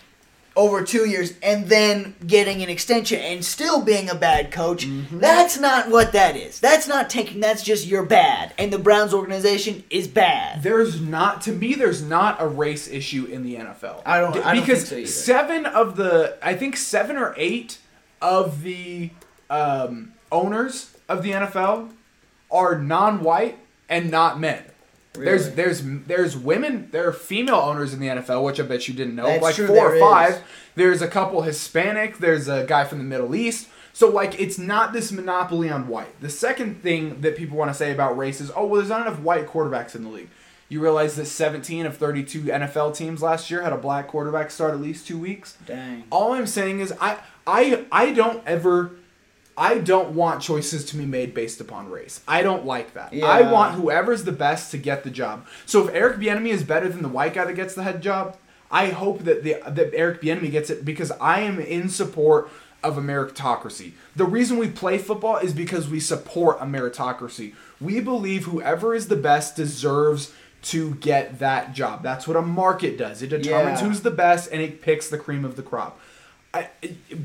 over 0.55 0.83
two 0.85 1.09
years 1.09 1.33
and 1.43 1.67
then 1.71 2.15
getting 2.27 2.63
an 2.63 2.69
extension 2.69 3.19
and 3.19 3.43
still 3.43 3.81
being 3.83 4.11
a 4.11 4.15
bad 4.15 4.51
coach, 4.53 4.87
that's 5.11 5.59
not 5.59 5.89
what 5.89 6.13
that 6.13 6.37
is. 6.37 6.61
That's 6.61 6.87
not 6.87 7.09
tanking. 7.09 7.41
That's 7.41 7.63
just 7.63 7.87
you're 7.87 8.05
bad, 8.05 8.53
and 8.59 8.71
the 8.71 8.79
Browns 8.79 9.15
organization 9.15 9.83
is 9.89 10.07
bad. 10.07 10.63
There's 10.63 11.01
not 11.01 11.41
to 11.43 11.53
me. 11.53 11.73
There's 11.75 12.03
not 12.03 12.41
a 12.43 12.47
race 12.47 12.87
issue 12.87 13.25
in 13.25 13.43
the 13.45 13.57
NFL. 13.57 14.03
I 14.05 14.21
don't- 14.21 14.37
I 14.45 14.53
don't 14.55 14.61
because 14.67 14.89
think 14.91 15.07
so 15.07 15.13
seven 15.13 15.65
of 15.65 15.97
the 15.97 16.37
I 16.43 16.55
think 16.55 16.77
seven 16.77 17.17
or 17.17 17.35
eight 17.39 17.79
of 18.21 18.63
the 18.63 19.11
um, 19.49 20.13
owners 20.31 20.95
of 21.09 21.23
the 21.23 21.31
NFL 21.33 21.91
are 22.53 22.79
non-white 22.79 23.59
and 23.89 24.11
not 24.11 24.39
men. 24.39 24.63
There's 25.15 25.45
Really? 25.45 25.57
there's 25.57 25.83
there's 25.83 26.37
women 26.37 26.89
there 26.91 27.07
are 27.09 27.13
female 27.13 27.57
owners 27.57 27.93
in 27.93 28.01
the 28.01 28.07
NFL, 28.07 28.45
which 28.45 28.59
I 28.59 28.63
bet 28.63 28.89
you 28.89 28.95
didn't 28.95 29.15
know. 29.15 29.27
That's 29.27 29.43
like 29.43 29.55
true, 29.55 29.67
four 29.67 29.95
or 29.95 30.01
five. 30.01 30.35
is. 30.35 30.41
There's 30.75 31.03
a 31.03 31.09
couple 31.09 31.43
Hispanic. 31.43 32.17
There's 32.19 32.49
a 32.49 32.65
guy 32.65 32.85
from 32.85 32.99
the 32.99 33.05
Middle 33.05 33.35
East. 33.35 33.69
So 33.93 34.09
like 34.09 34.41
it's 34.41 34.59
not 34.59 34.95
this 34.95 35.13
monopoly 35.13 35.69
on 35.69 35.87
white. 35.89 36.19
The 36.23 36.31
second 36.31 36.83
thing 36.83 37.21
that 37.21 37.37
people 37.37 37.59
want 37.59 37.71
to 37.71 37.75
say 37.75 37.93
about 37.93 38.17
race 38.17 38.41
is, 38.41 38.51
oh 38.57 38.65
well, 38.67 38.77
there's 38.77 38.89
not 38.89 39.07
enough 39.07 39.21
white 39.21 39.47
quarterbacks 39.47 39.95
in 39.95 40.03
the 40.05 40.09
league. 40.09 40.31
You 40.71 40.81
realize 40.81 41.17
that 41.17 41.27
17 41.27 41.85
of 41.85 41.99
32 41.99 42.45
NFL 42.45 42.97
teams 42.97 43.21
last 43.21 43.51
year 43.51 43.61
had 43.61 43.75
a 43.75 43.77
black 43.77 44.09
quarterback 44.09 44.51
start 44.51 44.73
at 44.73 44.81
least 44.81 45.07
two 45.07 45.19
weeks. 45.19 45.59
Dang. 45.67 46.05
All 46.09 46.33
I'm 46.33 46.47
saying 46.47 46.81
is 46.81 46.95
I 46.99 47.19
I 47.47 47.85
I 47.93 48.13
don't 48.13 48.43
ever 48.47 48.93
I 49.63 49.79
don't 49.79 50.11
want 50.15 50.43
choices 50.43 50.85
to 50.87 50.97
be 50.97 51.07
made 51.07 51.35
based 51.35 51.61
upon 51.61 51.89
race. 51.89 52.21
I 52.27 52.43
don't 52.43 52.67
like 52.67 52.95
that. 52.95 53.11
I 53.13 53.17
Yeah. 53.41 53.51
want 53.53 53.75
whoever's 53.77 54.25
the 54.25 54.33
best 54.33 54.71
to 54.73 54.79
get 54.79 55.05
the 55.05 55.11
job. 55.11 55.47
So 55.67 55.87
if 55.87 55.95
Eric 55.95 56.19
Bieniemy 56.19 56.49
is 56.51 56.65
better 56.65 56.89
than 56.89 57.03
the 57.03 57.09
white 57.09 57.35
guy 57.35 57.45
that 57.45 57.53
gets 57.55 57.75
the 57.75 57.85
head 57.85 58.03
job, 58.03 58.37
I 58.71 58.87
hope 58.89 59.25
that 59.25 59.45
the 59.45 59.57
that 59.67 59.91
Eric 59.95 60.21
Bieniemy 60.21 60.51
gets 60.51 60.69
it 60.71 60.85
because 60.85 61.13
I 61.21 61.41
am 61.41 61.61
in 61.61 61.89
support 61.89 62.51
of 62.83 62.99
a 62.99 63.01
meritocracy. 63.01 63.93
The 64.17 64.25
reason 64.25 64.57
we 64.59 64.67
play 64.69 64.99
football 64.99 65.37
is 65.37 65.53
because 65.53 65.89
we 65.89 66.01
support 66.01 66.57
a 66.61 66.65
meritocracy. 66.65 67.53
We 67.81 68.01
believe 68.01 68.47
whoever 68.47 68.95
is 68.95 69.07
the 69.07 69.15
best 69.17 69.55
deserves 69.55 70.33
to 70.63 70.95
get 70.97 71.39
that 71.39 71.73
job. 71.75 72.03
That's 72.03 72.27
what 72.27 72.37
a 72.37 72.43
market 72.43 72.97
does. 72.99 73.23
It 73.23 73.29
determines 73.29 73.81
Yeah. 73.81 73.87
who's 73.89 74.01
the 74.01 74.11
best 74.11 74.51
and 74.53 74.61
it 74.61 74.81
picks 74.83 75.09
the 75.09 75.19
cream 75.19 75.45
of 75.45 75.55
the 75.57 75.63
crop. 75.63 76.01
I, 76.55 76.69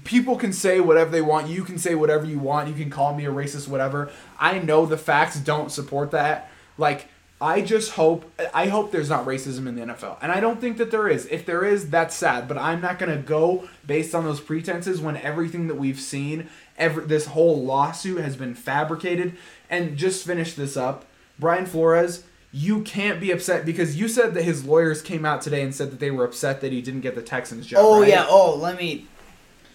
people 0.05 0.37
can 0.37 0.53
say 0.53 0.79
whatever 0.79 1.09
they 1.11 1.21
want. 1.21 1.47
You 1.47 1.63
can 1.63 1.77
say 1.77 1.95
whatever 1.95 2.25
you 2.25 2.39
want. 2.39 2.69
You 2.69 2.73
can 2.73 2.89
call 2.89 3.13
me 3.13 3.25
a 3.25 3.31
racist, 3.31 3.67
whatever. 3.67 4.09
I 4.39 4.59
know 4.59 4.85
the 4.85 4.97
facts 4.97 5.39
don't 5.39 5.71
support 5.71 6.11
that. 6.11 6.49
Like, 6.77 7.09
I 7.39 7.61
just 7.61 7.91
hope, 7.91 8.31
I 8.51 8.67
hope 8.67 8.91
there's 8.91 9.09
not 9.09 9.25
racism 9.25 9.67
in 9.67 9.75
the 9.75 9.81
NFL, 9.81 10.17
and 10.21 10.31
I 10.31 10.39
don't 10.39 10.59
think 10.59 10.77
that 10.77 10.89
there 10.89 11.07
is. 11.07 11.27
If 11.27 11.45
there 11.45 11.63
is, 11.63 11.89
that's 11.91 12.15
sad. 12.15 12.47
But 12.47 12.57
I'm 12.57 12.81
not 12.81 12.97
gonna 12.97 13.17
go 13.17 13.69
based 13.85 14.15
on 14.15 14.23
those 14.23 14.39
pretenses 14.39 14.99
when 15.01 15.17
everything 15.17 15.67
that 15.67 15.75
we've 15.75 15.99
seen, 15.99 16.49
every 16.77 17.05
this 17.05 17.27
whole 17.27 17.63
lawsuit 17.63 18.21
has 18.21 18.35
been 18.35 18.55
fabricated. 18.55 19.37
And 19.69 19.97
just 19.97 20.25
finish 20.25 20.53
this 20.53 20.75
up, 20.75 21.05
Brian 21.37 21.65
Flores. 21.67 22.23
You 22.51 22.81
can't 22.81 23.19
be 23.19 23.29
upset 23.31 23.65
because 23.65 23.97
you 23.97 24.07
said 24.07 24.33
that 24.33 24.43
his 24.43 24.65
lawyers 24.65 25.01
came 25.01 25.25
out 25.25 25.41
today 25.41 25.61
and 25.61 25.75
said 25.75 25.91
that 25.91 25.99
they 25.99 26.09
were 26.09 26.23
upset 26.23 26.61
that 26.61 26.71
he 26.71 26.81
didn't 26.81 27.01
get 27.01 27.13
the 27.13 27.21
Texans 27.21 27.67
job. 27.67 27.81
Oh 27.83 27.99
right? 27.99 28.09
yeah. 28.09 28.25
Oh, 28.27 28.55
let 28.55 28.77
me. 28.77 29.05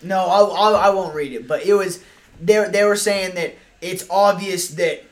No, 0.02 0.18
I, 0.18 0.40
I, 0.70 0.86
I 0.86 0.90
won't 0.90 1.14
read 1.14 1.32
it. 1.32 1.46
But 1.48 1.64
it 1.66 1.74
was 1.74 2.02
they 2.40 2.68
they 2.70 2.84
were 2.84 2.96
saying 2.96 3.34
that 3.34 3.54
it's 3.80 4.06
obvious 4.10 4.68
that 4.70 5.04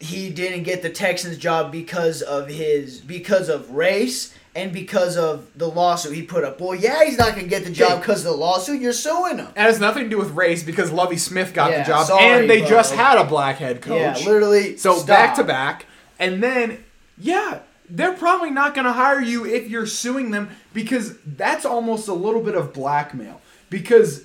he 0.00 0.30
didn't 0.30 0.62
get 0.62 0.82
the 0.82 0.90
Texans 0.90 1.36
job 1.38 1.72
because 1.72 2.22
of 2.22 2.48
his 2.48 3.00
because 3.00 3.48
of 3.48 3.70
race 3.70 4.34
and 4.54 4.72
because 4.72 5.16
of 5.16 5.46
the 5.56 5.66
lawsuit 5.68 6.14
he 6.14 6.22
put 6.22 6.44
up. 6.44 6.60
Well, 6.60 6.74
yeah, 6.74 7.04
he's 7.04 7.18
not 7.18 7.30
gonna 7.30 7.48
get 7.48 7.64
the 7.64 7.70
job 7.70 8.00
because 8.00 8.24
of 8.24 8.32
the 8.32 8.38
lawsuit. 8.38 8.80
You're 8.80 8.92
suing 8.92 9.38
him. 9.38 9.48
That 9.54 9.66
has 9.66 9.80
nothing 9.80 10.04
to 10.04 10.08
do 10.08 10.18
with 10.18 10.30
race 10.30 10.62
because 10.62 10.90
Lovie 10.90 11.16
Smith 11.16 11.52
got 11.54 11.70
Yeah, 11.70 11.82
the 11.82 11.88
job, 11.88 12.06
sorry, 12.06 12.24
and 12.24 12.50
they 12.50 12.60
bro. 12.60 12.68
just 12.68 12.94
had 12.94 13.18
a 13.18 13.24
black 13.24 13.56
head 13.56 13.82
coach. 13.82 14.20
Yeah, 14.20 14.26
literally. 14.30 14.76
So 14.76 14.94
stop. 14.94 15.06
back 15.06 15.34
to 15.36 15.44
back, 15.44 15.86
and 16.18 16.42
then 16.42 16.84
yeah, 17.16 17.60
they're 17.90 18.12
probably 18.14 18.50
not 18.50 18.74
going 18.74 18.84
to 18.84 18.92
hire 18.92 19.20
you 19.20 19.44
if 19.46 19.68
you're 19.68 19.86
suing 19.86 20.30
them 20.30 20.50
because 20.72 21.16
that's 21.24 21.64
almost 21.64 22.06
a 22.06 22.12
little 22.14 22.42
bit 22.42 22.54
of 22.54 22.72
blackmail. 22.72 23.40
Because 23.70 24.24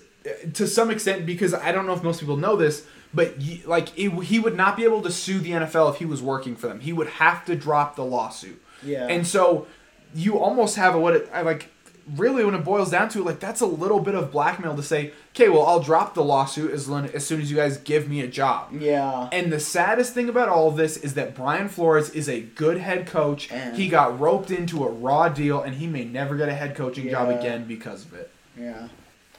to 0.53 0.67
some 0.67 0.89
extent, 0.91 1.25
because 1.25 1.53
I 1.53 1.71
don't 1.71 1.85
know 1.85 1.93
if 1.93 2.03
most 2.03 2.19
people 2.19 2.37
know 2.37 2.55
this, 2.55 2.85
but 3.13 3.35
like 3.65 3.97
it, 3.97 4.11
he 4.23 4.39
would 4.39 4.55
not 4.55 4.75
be 4.77 4.83
able 4.83 5.01
to 5.01 5.11
sue 5.11 5.39
the 5.39 5.51
NFL 5.51 5.91
if 5.93 5.97
he 5.99 6.05
was 6.05 6.21
working 6.21 6.55
for 6.55 6.67
them. 6.67 6.79
He 6.79 6.93
would 6.93 7.07
have 7.07 7.45
to 7.45 7.55
drop 7.55 7.95
the 7.95 8.03
lawsuit. 8.05 8.61
Yeah. 8.81 9.07
And 9.07 9.25
so 9.25 9.67
you 10.15 10.37
almost 10.39 10.75
have 10.75 10.95
a 10.95 10.99
what 10.99 11.15
it 11.15 11.29
I 11.33 11.41
like 11.41 11.69
really 12.15 12.43
when 12.43 12.53
it 12.53 12.65
boils 12.65 12.91
down 12.91 13.07
to 13.09 13.19
it, 13.19 13.25
like 13.25 13.39
that's 13.39 13.61
a 13.61 13.65
little 13.65 13.99
bit 13.99 14.13
of 14.15 14.31
blackmail 14.31 14.75
to 14.75 14.83
say, 14.83 15.13
okay, 15.29 15.47
well 15.47 15.65
I'll 15.65 15.79
drop 15.79 16.15
the 16.15 16.23
lawsuit 16.23 16.71
as, 16.71 16.89
as 16.89 17.25
soon 17.25 17.39
as 17.39 17.49
you 17.49 17.55
guys 17.55 17.77
give 17.77 18.09
me 18.09 18.21
a 18.21 18.27
job. 18.27 18.73
Yeah. 18.73 19.29
And 19.31 19.53
the 19.53 19.59
saddest 19.59 20.13
thing 20.13 20.27
about 20.27 20.49
all 20.49 20.67
of 20.67 20.75
this 20.75 20.97
is 20.97 21.13
that 21.13 21.35
Brian 21.35 21.69
Flores 21.69 22.09
is 22.09 22.27
a 22.27 22.41
good 22.41 22.77
head 22.77 23.07
coach. 23.07 23.51
And- 23.51 23.77
he 23.77 23.87
got 23.87 24.19
roped 24.19 24.51
into 24.51 24.83
a 24.83 24.89
raw 24.89 25.29
deal, 25.29 25.61
and 25.61 25.75
he 25.75 25.87
may 25.87 26.03
never 26.03 26.35
get 26.35 26.49
a 26.49 26.53
head 26.53 26.75
coaching 26.75 27.09
job 27.09 27.29
again 27.29 27.65
because 27.65 28.05
of 28.05 28.13
it. 28.13 28.31
Yeah. 28.57 28.89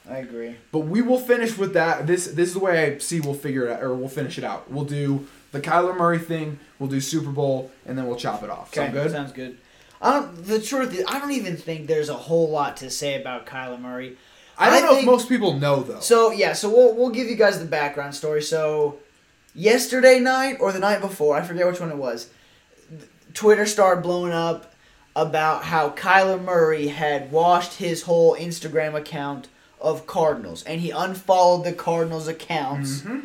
I 0.09 0.17
agree. 0.17 0.55
But 0.71 0.79
we 0.79 1.01
will 1.01 1.19
finish 1.19 1.57
with 1.57 1.73
that. 1.73 2.05
This 2.07 2.27
this 2.27 2.49
is 2.49 2.53
the 2.53 2.59
way 2.59 2.83
I 2.95 2.97
see 2.99 3.19
we'll 3.19 3.33
figure 3.33 3.65
it 3.67 3.71
out, 3.71 3.83
or 3.83 3.95
we'll 3.95 4.07
finish 4.09 4.37
it 4.37 4.43
out. 4.43 4.69
We'll 4.71 4.85
do 4.85 5.27
the 5.51 5.59
Kyler 5.59 5.97
Murray 5.97 6.19
thing. 6.19 6.59
We'll 6.79 6.89
do 6.89 6.99
Super 7.01 7.31
Bowl, 7.31 7.71
and 7.85 7.97
then 7.97 8.05
we'll 8.05 8.17
chop 8.17 8.43
it 8.43 8.49
off. 8.49 8.73
Sound 8.73 8.93
good? 8.93 9.11
Sounds 9.11 9.31
good. 9.31 9.57
I 10.01 10.13
don't. 10.19 10.45
The 10.45 10.61
truth 10.61 10.93
is, 10.93 11.05
I 11.07 11.19
don't 11.19 11.31
even 11.31 11.57
think 11.57 11.87
there's 11.87 12.09
a 12.09 12.13
whole 12.13 12.49
lot 12.49 12.77
to 12.77 12.89
say 12.89 13.19
about 13.19 13.45
Kyler 13.47 13.79
Murray. 13.79 14.17
I 14.57 14.69
don't 14.69 14.83
know 14.83 14.89
think- 14.89 14.99
if 15.01 15.05
most 15.05 15.27
people 15.27 15.57
know 15.57 15.81
though. 15.81 15.99
So 16.01 16.31
yeah, 16.31 16.53
so 16.53 16.69
we'll 16.69 16.93
we'll 16.95 17.09
give 17.09 17.27
you 17.27 17.35
guys 17.35 17.59
the 17.59 17.65
background 17.65 18.13
story. 18.15 18.41
So 18.41 18.99
yesterday 19.55 20.19
night 20.19 20.57
or 20.59 20.71
the 20.71 20.79
night 20.79 21.01
before, 21.01 21.35
I 21.35 21.41
forget 21.41 21.65
which 21.65 21.79
one 21.79 21.89
it 21.91 21.97
was. 21.97 22.29
Twitter 23.33 23.65
started 23.65 24.01
blowing 24.01 24.31
up 24.31 24.73
about 25.15 25.63
how 25.63 25.89
Kyler 25.89 26.41
Murray 26.41 26.87
had 26.87 27.31
washed 27.31 27.73
his 27.79 28.03
whole 28.03 28.35
Instagram 28.35 28.93
account 28.95 29.47
of 29.85 30.05
Cardinals, 30.07 30.63
and 30.63 30.81
he 30.81 30.89
unfollowed 30.91 31.63
the 31.65 31.73
Cardinals 31.73 32.27
accounts. 32.27 33.01
Mm-hmm. 33.01 33.19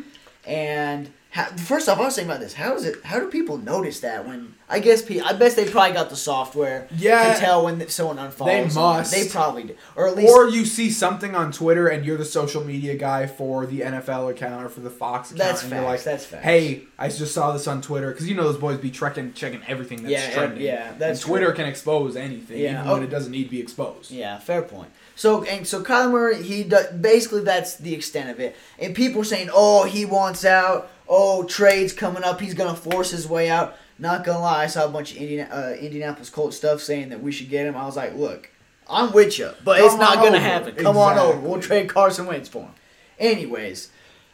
And 0.45 1.11
how, 1.29 1.45
first 1.45 1.87
off, 1.87 1.97
I 1.99 2.03
was 2.05 2.15
saying 2.15 2.27
about 2.27 2.39
this. 2.41 2.53
How 2.55 2.75
is 2.75 2.83
it? 2.83 3.03
How 3.05 3.19
do 3.19 3.27
people 3.27 3.57
notice 3.57 3.99
that 4.01 4.27
when? 4.27 4.55
I 4.67 4.79
guess 4.79 5.01
pe- 5.01 5.19
I 5.19 5.33
bet 5.33 5.55
they 5.55 5.69
probably 5.69 5.93
got 5.93 6.09
the 6.09 6.15
software 6.15 6.87
Yeah. 6.97 7.33
to 7.33 7.39
tell 7.39 7.63
when 7.65 7.87
someone 7.89 8.17
unfollows. 8.17 8.45
They 8.45 8.69
someone. 8.69 8.97
must. 8.97 9.11
They 9.13 9.27
probably 9.29 9.63
do, 9.63 9.75
or 9.95 10.07
at 10.07 10.15
least 10.17 10.33
or 10.33 10.47
you 10.49 10.65
see 10.65 10.89
something 10.89 11.35
on 11.35 11.51
Twitter 11.53 11.87
and 11.87 12.05
you're 12.05 12.17
the 12.17 12.25
social 12.25 12.63
media 12.63 12.95
guy 12.95 13.27
for 13.27 13.65
the 13.65 13.81
NFL 13.81 14.29
account 14.31 14.65
or 14.65 14.69
for 14.69 14.79
the 14.81 14.89
Fox 14.89 15.31
account. 15.31 15.39
That's 15.39 15.61
and 15.61 15.71
facts, 15.71 15.81
You're 15.81 15.89
like, 15.91 16.03
that's 16.03 16.25
facts. 16.25 16.43
Hey, 16.43 16.83
I 16.97 17.07
just 17.09 17.33
saw 17.33 17.51
this 17.53 17.67
on 17.67 17.81
Twitter 17.81 18.11
because 18.11 18.27
you 18.27 18.35
know 18.35 18.43
those 18.43 18.57
boys 18.57 18.77
be 18.79 18.91
checking 18.91 19.31
checking 19.33 19.61
everything 19.67 20.01
that's 20.03 20.11
Yeah, 20.11 20.31
trending. 20.33 20.63
yeah, 20.63 20.93
that's 20.97 21.19
and 21.21 21.29
Twitter 21.29 21.47
true. 21.47 21.55
can 21.55 21.65
expose 21.67 22.15
anything, 22.15 22.57
Yeah, 22.59 22.71
even 22.79 22.87
oh. 22.89 22.93
when 22.95 23.03
it 23.03 23.09
doesn't 23.09 23.31
need 23.31 23.43
to 23.45 23.49
be 23.51 23.61
exposed. 23.61 24.11
Yeah, 24.11 24.37
fair 24.39 24.61
point. 24.63 24.89
So 25.21 25.43
and 25.43 25.67
so 25.67 25.83
Kyler 25.83 26.09
Murray, 26.09 26.41
he 26.41 26.63
do, 26.63 26.79
basically 26.99 27.41
that's 27.41 27.75
the 27.75 27.93
extent 27.93 28.31
of 28.31 28.39
it. 28.39 28.55
And 28.79 28.95
people 28.95 29.21
are 29.21 29.23
saying, 29.23 29.51
"Oh, 29.53 29.83
he 29.83 30.03
wants 30.03 30.43
out. 30.43 30.89
Oh, 31.07 31.43
trades 31.43 31.93
coming 31.93 32.23
up. 32.23 32.41
He's 32.41 32.55
gonna 32.55 32.75
force 32.75 33.11
his 33.11 33.27
way 33.27 33.47
out." 33.47 33.75
Not 33.99 34.23
gonna 34.23 34.39
lie, 34.39 34.63
I 34.63 34.65
saw 34.65 34.85
a 34.85 34.89
bunch 34.89 35.11
of 35.11 35.17
Indiana, 35.17 35.47
uh, 35.53 35.75
Indianapolis 35.79 36.31
Colts 36.31 36.57
stuff 36.57 36.81
saying 36.81 37.09
that 37.09 37.21
we 37.21 37.31
should 37.31 37.51
get 37.51 37.67
him. 37.67 37.77
I 37.77 37.85
was 37.85 37.95
like, 37.95 38.15
"Look, 38.15 38.49
I'm 38.89 39.11
with 39.11 39.37
you, 39.37 39.51
but 39.63 39.79
it's 39.79 39.93
not 39.93 40.15
gonna 40.15 40.37
over. 40.37 40.39
happen. 40.39 40.75
Come 40.77 40.97
on 40.97 41.19
over. 41.19 41.37
We'll 41.37 41.61
trade 41.61 41.87
Carson 41.87 42.25
Wentz 42.25 42.49
for 42.49 42.63
him." 42.63 42.73
Anyways, 43.19 43.89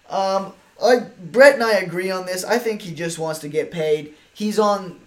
um, 0.09 0.53
like 0.81 1.17
Brett 1.17 1.55
and 1.55 1.65
I 1.65 1.73
agree 1.79 2.09
on 2.09 2.25
this. 2.25 2.45
I 2.45 2.59
think 2.59 2.83
he 2.83 2.93
just 2.93 3.19
wants 3.19 3.41
to 3.41 3.49
get 3.49 3.71
paid. 3.71 4.13
He's 4.33 4.57
on. 4.57 5.01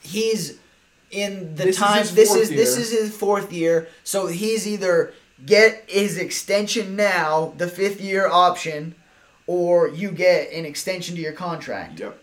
He's 0.00 0.59
in 1.10 1.54
the 1.56 1.64
This 1.64 1.76
time. 1.76 1.98
his 1.98 2.14
this 2.14 2.34
is 2.34 2.48
this 2.48 2.76
is 2.76 2.90
his 2.90 3.16
fourth 3.16 3.52
year, 3.52 3.88
so 4.04 4.26
he's 4.26 4.66
either 4.66 5.12
get 5.44 5.84
his 5.88 6.18
extension 6.18 6.96
now, 6.96 7.54
the 7.56 7.68
fifth 7.68 8.00
year 8.00 8.28
option, 8.28 8.94
or 9.46 9.88
you 9.88 10.10
get 10.10 10.52
an 10.52 10.64
extension 10.64 11.16
to 11.16 11.20
your 11.20 11.32
contract. 11.32 12.00
Yep. 12.00 12.22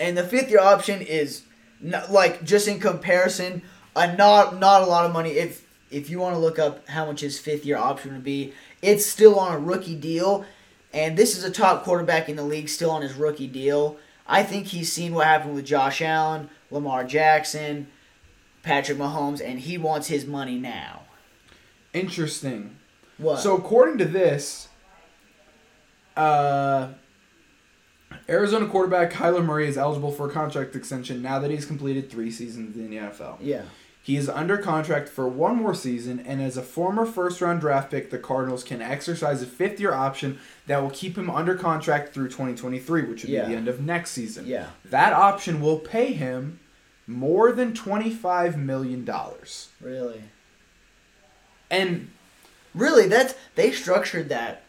And 0.00 0.18
the 0.18 0.24
fifth 0.24 0.50
year 0.50 0.60
option 0.60 1.00
is 1.00 1.42
not, 1.80 2.10
like 2.10 2.44
just 2.44 2.66
in 2.66 2.80
comparison, 2.80 3.62
a 3.94 4.16
not 4.16 4.58
not 4.58 4.82
a 4.82 4.86
lot 4.86 5.06
of 5.06 5.12
money. 5.12 5.30
If 5.32 5.64
if 5.90 6.10
you 6.10 6.18
want 6.18 6.34
to 6.34 6.40
look 6.40 6.58
up 6.58 6.88
how 6.88 7.06
much 7.06 7.20
his 7.20 7.38
fifth 7.38 7.64
year 7.64 7.76
option 7.76 8.12
would 8.12 8.24
be, 8.24 8.52
it's 8.82 9.06
still 9.06 9.38
on 9.38 9.52
a 9.52 9.58
rookie 9.58 9.94
deal, 9.94 10.44
and 10.92 11.16
this 11.16 11.36
is 11.38 11.44
a 11.44 11.50
top 11.50 11.84
quarterback 11.84 12.28
in 12.28 12.34
the 12.34 12.42
league, 12.42 12.68
still 12.68 12.90
on 12.90 13.02
his 13.02 13.14
rookie 13.14 13.46
deal. 13.46 13.96
I 14.26 14.42
think 14.42 14.68
he's 14.68 14.90
seen 14.90 15.14
what 15.14 15.26
happened 15.26 15.54
with 15.54 15.66
Josh 15.66 16.00
Allen, 16.00 16.48
Lamar 16.74 17.04
Jackson, 17.04 17.86
Patrick 18.62 18.98
Mahomes, 18.98 19.40
and 19.42 19.60
he 19.60 19.78
wants 19.78 20.08
his 20.08 20.26
money 20.26 20.58
now. 20.58 21.02
Interesting. 21.92 22.76
What? 23.18 23.38
So 23.38 23.56
according 23.56 23.98
to 23.98 24.04
this, 24.04 24.68
uh, 26.16 26.88
Arizona 28.28 28.66
quarterback 28.66 29.12
Kyler 29.12 29.44
Murray 29.44 29.68
is 29.68 29.76
eligible 29.78 30.10
for 30.12 30.28
a 30.28 30.32
contract 30.32 30.74
extension 30.76 31.22
now 31.22 31.38
that 31.38 31.50
he's 31.50 31.66
completed 31.66 32.10
three 32.10 32.30
seasons 32.30 32.76
in 32.76 32.90
the 32.90 32.96
NFL. 32.96 33.36
yeah. 33.40 33.62
He 34.02 34.18
is 34.18 34.28
under 34.28 34.58
contract 34.58 35.08
for 35.08 35.26
one 35.26 35.56
more 35.56 35.72
season, 35.74 36.20
and 36.26 36.42
as 36.42 36.58
a 36.58 36.62
former 36.62 37.06
first 37.06 37.40
round 37.40 37.62
draft 37.62 37.90
pick, 37.90 38.10
the 38.10 38.18
Cardinals 38.18 38.62
can 38.62 38.82
exercise 38.82 39.40
a 39.40 39.46
fifth 39.46 39.80
year 39.80 39.94
option 39.94 40.38
that 40.66 40.82
will 40.82 40.90
keep 40.90 41.16
him 41.16 41.30
under 41.30 41.54
contract 41.54 42.12
through 42.12 42.28
2023, 42.28 43.00
which 43.04 43.22
would 43.22 43.30
Yeah. 43.30 43.46
be 43.46 43.52
the 43.52 43.56
end 43.56 43.66
of 43.66 43.80
next 43.80 44.10
season. 44.10 44.46
Yeah. 44.46 44.66
That 44.84 45.14
option 45.14 45.58
will 45.62 45.78
pay 45.78 46.12
him 46.12 46.60
more 47.06 47.52
than 47.52 47.72
$25 47.72 48.56
million. 48.56 49.08
Really. 49.80 50.22
And 51.70 52.10
Really, 52.74 53.06
that's 53.06 53.36
they 53.54 53.70
structured 53.70 54.28
that 54.30 54.62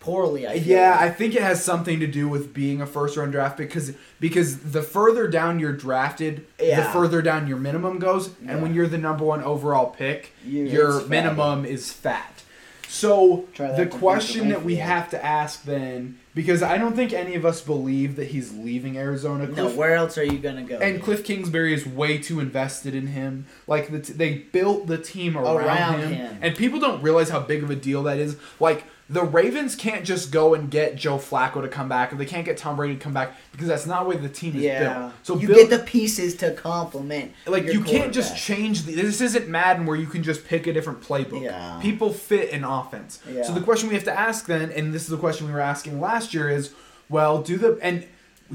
poorly. 0.00 0.46
I 0.46 0.60
feel 0.60 0.68
yeah. 0.68 0.96
I 1.00 1.08
think 1.08 1.34
it 1.34 1.40
has 1.40 1.64
something 1.64 1.98
to 2.00 2.06
do 2.06 2.28
with 2.28 2.52
being 2.52 2.82
a 2.82 2.86
first 2.86 3.16
round 3.16 3.32
draft 3.32 3.56
pick 3.56 3.68
because 3.68 3.94
because 4.20 4.58
the 4.58 4.82
further 4.82 5.26
down 5.28 5.58
you're 5.58 5.72
drafted, 5.72 6.46
yeah. 6.60 6.82
the 6.82 6.88
further 6.90 7.22
down 7.22 7.46
your 7.48 7.56
minimum 7.56 7.98
goes, 7.98 8.28
Yeah. 8.44 8.52
and 8.52 8.62
when 8.62 8.74
you're 8.74 8.86
the 8.86 8.98
number 8.98 9.24
one 9.24 9.42
overall 9.42 9.86
pick, 9.86 10.32
You- 10.44 10.64
your 10.66 10.90
it's 10.90 11.00
fat. 11.00 11.08
minimum 11.08 11.64
is 11.64 11.90
fat. 11.90 12.42
So 12.86 13.48
the 13.56 13.86
question 13.90 14.50
that 14.50 14.62
we 14.62 14.76
have 14.76 15.08
to 15.10 15.24
ask 15.24 15.64
then, 15.64 16.18
because 16.34 16.62
I 16.62 16.78
don't 16.78 16.94
think 16.94 17.12
any 17.12 17.34
of 17.34 17.44
us 17.44 17.60
believe 17.60 18.16
that 18.16 18.28
he's 18.28 18.52
leaving 18.54 18.96
Arizona. 18.96 19.46
no, 19.46 19.54
Cliff, 19.54 19.76
where 19.76 19.94
else 19.94 20.16
are 20.18 20.24
you 20.24 20.38
gonna 20.38 20.62
go? 20.62 20.76
and 20.78 21.02
Cliff 21.02 21.24
Kingsbury 21.24 21.74
is 21.74 21.86
way 21.86 22.18
too 22.18 22.40
invested 22.40 22.94
in 22.94 23.08
him. 23.08 23.46
Like 23.66 23.90
the 23.90 24.00
t- 24.00 24.12
they 24.12 24.34
built 24.34 24.86
the 24.86 24.98
team 24.98 25.36
around, 25.36 25.56
Around 25.56 26.00
him, 26.00 26.12
him. 26.12 26.38
and 26.40 26.56
people 26.56 26.80
don't 26.80 27.02
realize 27.02 27.30
how 27.30 27.40
big 27.40 27.62
of 27.62 27.70
a 27.70 27.76
deal 27.76 28.02
that 28.04 28.18
is. 28.18 28.36
Like 28.60 28.84
the 29.10 29.24
Ravens 29.24 29.74
can't 29.74 30.04
just 30.04 30.30
go 30.30 30.52
and 30.52 30.70
get 30.70 30.94
Joe 30.94 31.16
Flacco 31.16 31.62
to 31.62 31.68
come 31.68 31.88
back, 31.88 32.12
or 32.12 32.16
they 32.16 32.26
can't 32.26 32.44
get 32.44 32.58
Tom 32.58 32.76
Brady 32.76 32.94
to 32.94 33.00
come 33.00 33.14
back 33.14 33.34
because 33.52 33.66
that's 33.66 33.86
not 33.86 34.06
where 34.06 34.18
the 34.18 34.28
team 34.28 34.54
is 34.54 34.62
yeah. 34.62 34.98
built. 34.98 35.12
So 35.22 35.38
you 35.38 35.46
build, 35.48 35.58
get 35.60 35.70
the 35.70 35.78
pieces 35.84 36.36
to 36.36 36.52
complement. 36.52 37.32
like 37.46 37.64
you 37.64 37.82
can't 37.82 38.12
just 38.12 38.36
change 38.36 38.82
the, 38.82 38.94
this 38.94 39.22
isn't 39.22 39.48
Madden 39.48 39.86
where 39.86 39.96
you 39.96 40.06
can 40.06 40.22
just 40.22 40.46
pick 40.46 40.66
a 40.66 40.74
different 40.74 41.00
playbook. 41.00 41.42
Yeah. 41.42 41.78
People 41.80 42.12
fit 42.12 42.52
an 42.52 42.64
offense. 42.64 43.20
Yeah. 43.26 43.44
So 43.44 43.54
the 43.54 43.62
question 43.62 43.88
we 43.88 43.94
have 43.94 44.04
to 44.04 44.18
ask 44.18 44.44
then, 44.44 44.70
and 44.72 44.92
this 44.92 45.04
is 45.04 45.08
the 45.08 45.16
question 45.16 45.46
we 45.46 45.54
were 45.54 45.60
asking 45.60 46.00
last 46.02 46.17
year, 46.34 46.48
is 46.48 46.72
well, 47.08 47.42
do 47.42 47.56
the 47.56 47.78
and 47.82 48.06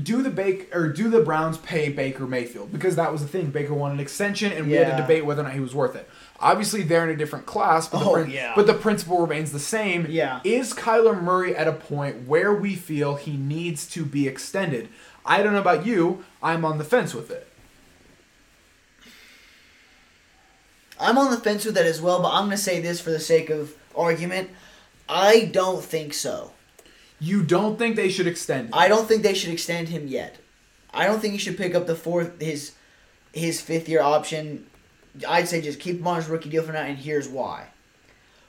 do 0.01 0.21
the 0.23 0.29
Bake 0.31 0.75
or 0.75 0.89
do 0.89 1.07
the 1.09 1.21
Browns 1.21 1.57
pay 1.59 1.89
Baker 1.89 2.25
Mayfield 2.25 2.71
because 2.71 2.95
that 2.95 3.11
was 3.11 3.21
the 3.21 3.27
thing. 3.27 3.51
Baker 3.51 3.73
wanted 3.73 3.95
an 3.95 3.99
extension, 3.99 4.51
and 4.51 4.65
we 4.67 4.73
had 4.73 4.89
to 4.95 5.01
debate 5.01 5.25
whether 5.25 5.41
or 5.41 5.45
not 5.45 5.53
he 5.53 5.59
was 5.59 5.75
worth 5.75 5.95
it. 5.95 6.09
Obviously, 6.39 6.81
they're 6.81 7.03
in 7.03 7.09
a 7.09 7.15
different 7.15 7.45
class, 7.45 7.87
but, 7.87 8.01
Oh, 8.05 8.13
prin- 8.13 8.29
yeah. 8.31 8.53
but 8.55 8.67
the 8.67 8.73
principle 8.73 9.19
remains 9.21 9.51
the 9.53 9.59
same. 9.59 10.07
Yeah. 10.09 10.41
Is 10.43 10.73
Kyler 10.73 11.21
Murray 11.21 11.55
at 11.55 11.67
a 11.67 11.71
point 11.73 12.27
where 12.27 12.53
we 12.53 12.75
feel 12.75 13.15
he 13.15 13.37
needs 13.37 13.87
to 13.91 14.03
be 14.03 14.27
extended? 14.27 14.89
I 15.25 15.41
don't 15.41 15.53
know 15.53 15.61
about 15.61 15.85
you. 15.85 16.25
I'm 16.41 16.65
on 16.65 16.79
the 16.79 16.83
fence 16.83 17.13
with 17.13 17.31
it. 17.31 17.47
I'm 20.99 21.17
on 21.17 21.31
the 21.31 21.37
fence 21.37 21.65
with 21.65 21.75
that 21.75 21.85
as 21.85 22.01
well, 22.01 22.21
but 22.21 22.29
I'm 22.33 22.45
gonna 22.45 22.57
say 22.57 22.79
this 22.81 22.99
for 23.01 23.09
the 23.11 23.19
sake 23.19 23.49
of 23.49 23.73
argument. 23.95 24.49
I 25.09 25.45
don't 25.51 25.83
think 25.83 26.13
so. 26.13 26.51
You 27.23 27.41
don't 27.41 27.77
think 27.77 27.95
they 27.95 28.09
should 28.09 28.27
extend 28.27 28.67
it? 28.67 28.75
I 28.75 28.89
don't 28.89 29.07
think 29.07 29.23
they 29.23 29.33
should 29.33 29.51
extend 29.53 29.87
him 29.87 30.07
yet. 30.07 30.35
I 30.93 31.05
don't 31.05 31.21
think 31.21 31.31
he 31.31 31.39
should 31.39 31.57
pick 31.57 31.73
up 31.73 31.87
the 31.87 31.95
fourth 31.95 32.41
his 32.41 32.73
his 33.31 33.61
fifth 33.61 33.87
year 33.87 34.01
option. 34.01 34.67
I'd 35.27 35.47
say 35.47 35.61
just 35.61 35.79
keep 35.79 35.99
him 35.99 36.07
on 36.07 36.17
his 36.17 36.27
rookie 36.27 36.49
deal 36.49 36.63
for 36.63 36.73
now, 36.73 36.81
and 36.81 36.97
here's 36.97 37.29
why. 37.29 37.67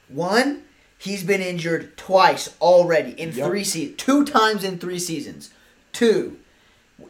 One, 0.09 0.65
he's 0.99 1.23
been 1.23 1.41
injured 1.41 1.97
twice 1.97 2.53
already 2.61 3.13
in 3.13 3.31
Yep. 3.33 3.47
three 3.47 3.63
seasons, 3.65 3.97
two 3.97 4.25
times 4.25 4.65
in 4.65 4.79
three 4.79 4.99
seasons. 4.99 5.51
Two, 5.93 6.39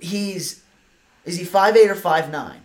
he's 0.01 0.61
is 1.25 1.39
he 1.39 1.45
five 1.45 1.77
eight 1.79 1.91
or 1.91 1.95
five 1.95 2.31
nine? 2.31 2.61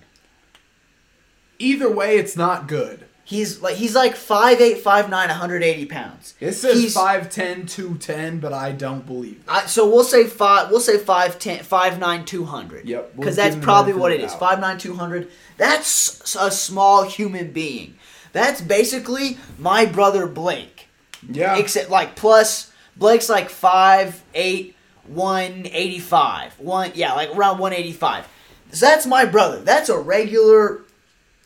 Either 1.58 1.90
way, 1.90 2.18
it's 2.18 2.36
not 2.36 2.68
good. 2.68 3.06
He's 3.30 3.62
like 3.62 3.76
he's 3.76 3.94
like 3.94 4.16
five 4.16 4.60
eight, 4.60 4.80
five 4.80 5.08
nine, 5.08 5.28
180 5.30 5.86
pounds. 5.86 6.34
It 6.40 6.54
says 6.54 6.80
He's- 6.80 6.96
5'10", 6.96 7.70
210, 7.70 8.40
but 8.40 8.54
I 8.54 8.72
don't 8.72 9.06
believe 9.06 9.34
it. 9.36 9.42
I, 9.48 9.68
so 9.68 9.88
we'll 9.88 10.04
say 10.04 10.26
five. 10.26 10.72
We'll 10.72 10.80
say 10.80 10.98
five 10.98 11.38
ten, 11.38 11.60
five 11.64 12.00
nine, 12.00 12.26
two 12.26 12.46
hundred. 12.46 12.88
Yep, 12.90 13.12
we'll 13.14 13.20
Because 13.20 13.36
that's 13.36 13.56
probably 13.56 13.94
what 13.94 14.12
it 14.12 14.22
is. 14.22 14.34
nine, 14.42 14.80
two 14.80 14.96
hundred. 14.96 15.30
That's 15.58 16.36
a 16.36 16.50
small 16.50 17.04
human 17.04 17.52
being. 17.52 17.98
That's 18.34 18.62
basically 18.62 19.38
my 19.60 19.86
brother 19.86 20.26
Blake. 20.26 20.88
Yeah. 21.30 21.56
Except 21.58 21.92
like 21.92 22.16
plus 22.16 22.74
Blake's 22.98 23.30
like 23.30 23.52
five 23.52 24.24
eight, 24.34 24.76
one 25.06 25.68
eighty 25.72 26.00
five. 26.00 26.60
One 26.60 26.94
yeah, 26.96 27.14
like 27.14 27.30
around 27.36 27.60
one 27.60 27.74
eighty 27.74 27.94
five. 27.94 28.28
So 28.72 28.88
that's 28.88 29.06
my 29.06 29.26
brother. 29.26 29.60
That's 29.62 29.90
a 29.90 30.00
regular, 30.00 30.82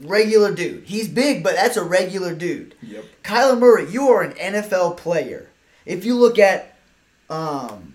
regular 0.04 0.54
dude. 0.54 0.84
He's 0.86 1.08
big, 1.08 1.44
but 1.44 1.56
that's 1.56 1.78
a 1.78 1.84
regular 1.84 2.34
dude. 2.34 2.76
Yep. 2.82 3.06
Kyler 3.24 3.60
Murray, 3.60 3.92
you 3.92 4.10
are 4.10 4.22
an 4.22 4.34
NFL 4.34 4.98
player. 4.98 5.50
If 5.86 6.06
you 6.06 6.16
look 6.16 6.40
at 6.40 6.78
um 7.30 7.94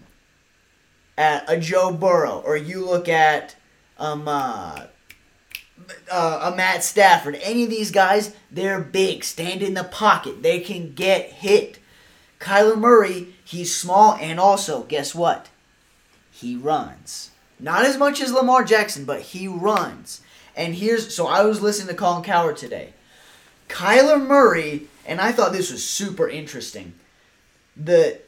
at 1.16 1.44
a 1.50 1.58
Joe 1.58 1.92
Burrow 1.92 2.42
or 2.44 2.56
you 2.56 2.84
look 2.84 3.08
at 3.08 3.56
um 3.98 4.26
uh, 4.26 4.86
uh, 6.10 6.50
a 6.52 6.56
Matt 6.56 6.84
Stafford, 6.84 7.38
any 7.42 7.64
of 7.64 7.70
these 7.70 7.90
guys, 7.90 8.34
they're 8.50 8.80
big, 8.80 9.24
stand 9.24 9.62
in 9.62 9.74
the 9.74 9.84
pocket, 9.84 10.42
they 10.42 10.60
can 10.60 10.94
get 10.94 11.30
hit. 11.30 11.78
Kyler 12.40 12.78
Murray, 12.78 13.34
he's 13.44 13.74
small 13.74 14.14
and 14.14 14.38
also, 14.38 14.84
guess 14.84 15.14
what? 15.14 15.48
He 16.30 16.56
runs. 16.56 17.30
Not 17.58 17.84
as 17.84 17.98
much 17.98 18.20
as 18.20 18.32
Lamar 18.32 18.62
Jackson, 18.64 19.04
but 19.04 19.20
he 19.20 19.48
runs. 19.48 20.20
And 20.58 20.74
here's 20.74 21.14
so 21.14 21.28
I 21.28 21.44
was 21.44 21.62
listening 21.62 21.86
to 21.88 21.94
Colin 21.94 22.24
Cowherd 22.24 22.56
today. 22.56 22.92
Kyler 23.68 24.20
Murray, 24.20 24.88
and 25.06 25.20
I 25.20 25.30
thought 25.30 25.52
this 25.52 25.70
was 25.70 25.84
super 25.84 26.28
interesting. 26.28 26.94
The 27.76 28.20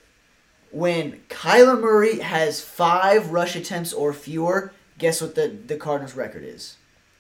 when 0.70 1.22
Kyler 1.28 1.78
Murray 1.78 2.20
has 2.20 2.62
five 2.62 3.32
rush 3.32 3.56
attempts 3.56 3.92
or 3.92 4.12
fewer, 4.12 4.72
guess 4.96 5.20
what 5.20 5.34
the, 5.34 5.48
the 5.48 5.76
Cardinals 5.76 6.14
record 6.14 6.44
is? 6.44 6.76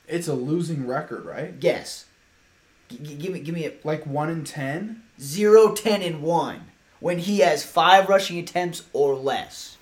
It's 0.06 0.28
a 0.28 0.34
losing 0.34 0.86
record, 0.86 1.24
right? 1.24 1.58
Guess. 1.58 2.04
G- 2.88 3.16
give 3.16 3.32
me 3.32 3.40
give 3.40 3.54
me 3.54 3.66
a 3.66 3.72
Like 3.82 4.06
1 4.06 4.30
in 4.30 4.44
10? 4.44 5.02
0, 5.20 5.74
10, 5.74 6.02
and 6.02 6.22
1 6.22 6.60
when 7.00 7.18
he 7.18 7.40
has 7.40 7.64
five 7.64 8.08
rushing 8.08 8.38
attempts 8.38 8.84
or 8.92 9.16
less. 9.16 9.76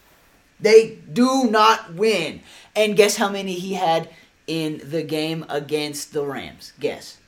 They 0.59 1.01
do 1.13 1.51
not 1.51 1.93
win. 1.93 2.41
And 2.75 2.97
guess 2.97 3.17
how 3.17 3.29
many 3.29 3.55
he 3.55 3.75
had 3.75 4.09
in 4.49 4.81
the 4.83 5.03
game 5.03 5.47
against 5.49 6.13
the 6.13 6.25
Rams? 6.25 6.73
Guess. 6.81 7.19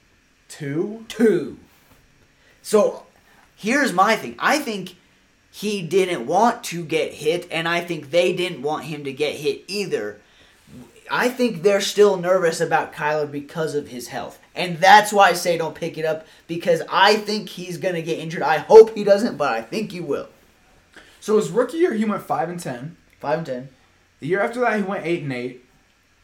2? 0.49 1.05
Two. 1.09 1.59
So 2.63 3.05
here's 3.57 3.93
my 3.93 4.17
thing. 4.17 4.35
I 4.39 4.59
think 4.59 4.97
he 5.53 5.83
didn't 5.83 6.27
want 6.27 6.65
to 6.65 6.85
get 6.85 7.13
hit, 7.15 7.47
and 7.51 7.69
I 7.69 7.81
think 7.81 8.11
they 8.11 8.33
didn't 8.33 8.63
want 8.63 8.85
him 8.85 9.05
to 9.05 9.13
get 9.13 9.37
hit 9.37 9.63
either. 9.69 10.21
I 11.11 11.29
think 11.29 11.63
they're 11.63 11.81
still 11.81 12.17
nervous 12.17 12.61
about 12.61 12.93
Kyler 12.93 13.31
because 13.31 13.75
of 13.75 13.89
his 13.89 14.09
health. 14.09 14.39
And 14.55 14.79
that's 14.79 15.13
why 15.13 15.31
I 15.31 15.33
say 15.33 15.59
don't 15.59 15.75
pick 15.75 15.99
it 15.99 16.05
up 16.05 16.27
because 16.47 16.83
I 16.89 17.17
think 17.17 17.49
he's 17.49 17.79
going 17.79 17.97
to 17.97 18.03
get 18.03 18.19
injured. 18.19 18.43
I 18.43 18.59
hope 18.59 18.95
he 18.95 19.03
doesn't, 19.03 19.37
but 19.37 19.53
I 19.53 19.63
think 19.63 19.91
he 19.91 20.01
will. 20.01 20.29
So 21.21 21.37
his 21.37 21.51
rookie 21.51 21.79
year, 21.79 21.95
he 21.95 22.05
went 22.05 22.23
5 22.23 22.49
and 22.49 22.61
10. 22.61 22.97
5 23.19 23.39
and 23.39 23.47
10. 23.47 23.69
The 24.21 24.27
year 24.29 24.41
after 24.41 24.61
that, 24.61 24.77
he 24.77 24.83
went 24.83 25.05
8 25.05 25.23
and 25.25 25.33
8. 25.33 25.65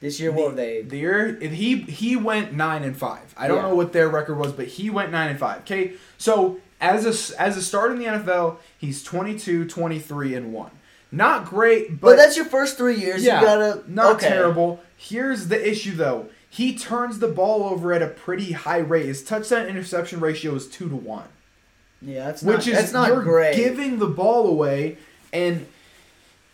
This 0.00 0.20
year, 0.20 0.30
what 0.30 0.48
were 0.50 0.54
they? 0.54 0.82
The 0.82 0.98
year 0.98 1.38
he 1.40 1.76
he 1.82 2.16
went 2.16 2.52
nine 2.52 2.82
and 2.84 2.96
five. 2.96 3.34
I 3.36 3.48
don't 3.48 3.56
Yeah. 3.58 3.62
know 3.70 3.74
what 3.74 3.92
their 3.92 4.08
record 4.08 4.36
was, 4.38 4.52
but 4.52 4.66
he 4.66 4.90
went 4.90 5.10
nine 5.10 5.30
and 5.30 5.38
five. 5.38 5.60
Okay, 5.60 5.92
so 6.18 6.58
as 6.80 7.04
a 7.06 7.40
as 7.40 7.56
a 7.56 7.62
start 7.62 7.92
in 7.92 7.98
the 7.98 8.04
NFL, 8.04 8.58
he's 8.76 9.02
22, 9.02 9.64
23 9.66 10.34
and 10.34 10.52
one. 10.52 10.70
Not 11.12 11.46
great, 11.46 12.00
but, 12.00 12.10
But, 12.10 12.16
that's 12.16 12.36
your 12.36 12.44
first 12.46 12.76
three 12.76 12.96
years. 12.96 13.24
yeah, 13.24 13.40
you 13.40 13.46
gotta 13.46 13.82
not 13.86 14.16
okay. 14.16 14.28
terrible. 14.28 14.80
Here's 14.98 15.48
the 15.48 15.66
issue 15.70 15.94
though: 15.94 16.26
he 16.50 16.76
turns 16.76 17.18
the 17.20 17.28
ball 17.28 17.62
over 17.64 17.92
at 17.94 18.02
a 18.02 18.08
pretty 18.08 18.52
high 18.52 18.78
rate. 18.78 19.06
His 19.06 19.24
touchdown 19.24 19.66
interception 19.66 20.20
ratio 20.20 20.54
is 20.56 20.66
two 20.68 20.88
to 20.90 20.96
one, 20.96 21.28
Yeah, 22.02 22.26
that's 22.26 22.42
not, 22.42 22.56
which 22.56 22.66
is 22.66 22.74
that's 22.76 22.92
not 22.92 23.08
you're 23.08 23.22
great. 23.22 23.56
giving 23.56 23.98
the 23.98 24.08
ball 24.08 24.46
away, 24.48 24.98
and 25.32 25.66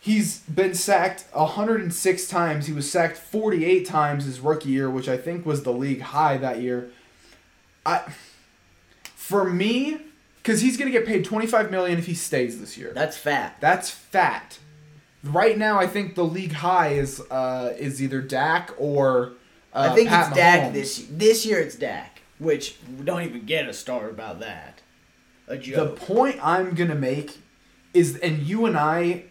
he's 0.02 0.40
been 0.40 0.74
sacked 0.74 1.24
106 1.32 2.26
times. 2.26 2.66
He 2.66 2.72
was 2.72 2.90
sacked 2.90 3.16
48 3.16 3.86
times 3.86 4.24
his 4.24 4.40
rookie 4.40 4.70
year, 4.70 4.90
which 4.90 5.08
I 5.08 5.16
think 5.16 5.46
was 5.46 5.62
the 5.62 5.72
league 5.72 6.00
high 6.00 6.36
that 6.38 6.60
year. 6.60 6.90
I, 7.86 8.12
for 9.04 9.44
me, 9.44 9.98
because 10.42 10.60
he's 10.60 10.76
gonna 10.76 10.90
get 10.90 11.06
paid 11.06 11.24
25 11.24 11.70
million 11.70 11.98
if 11.98 12.06
he 12.06 12.14
stays 12.14 12.58
this 12.60 12.76
year. 12.76 12.92
that's 12.92 13.16
fat. 13.16 13.56
That's 13.60 13.90
fat. 13.90 14.58
Right 15.22 15.56
now, 15.56 15.78
I 15.78 15.86
think 15.86 16.16
the 16.16 16.24
league 16.24 16.52
high 16.52 16.88
is 16.88 17.20
uh, 17.30 17.74
is 17.78 18.02
either 18.02 18.20
Dak 18.20 18.72
or 18.76 19.34
uh, 19.72 19.88
I 19.90 19.94
think 19.94 20.08
Pat 20.08 20.28
it's 20.28 20.36
Dak 20.36 20.60
Mahomes. 20.60 20.72
this 20.72 21.06
this 21.10 21.46
year. 21.46 21.60
It's 21.60 21.76
Dak, 21.76 22.22
which 22.40 22.76
we 22.98 23.04
don't 23.04 23.22
even 23.22 23.46
get 23.46 23.68
a 23.68 23.72
start 23.72 24.10
about 24.10 24.40
that. 24.40 24.80
a 25.46 25.56
joke. 25.56 26.00
The 26.00 26.06
point 26.06 26.40
I'm 26.42 26.74
gonna 26.74 26.96
make 26.96 27.38
is, 27.94 28.16
and 28.16 28.38
you 28.42 28.66
and 28.66 28.76
I, 28.76 29.24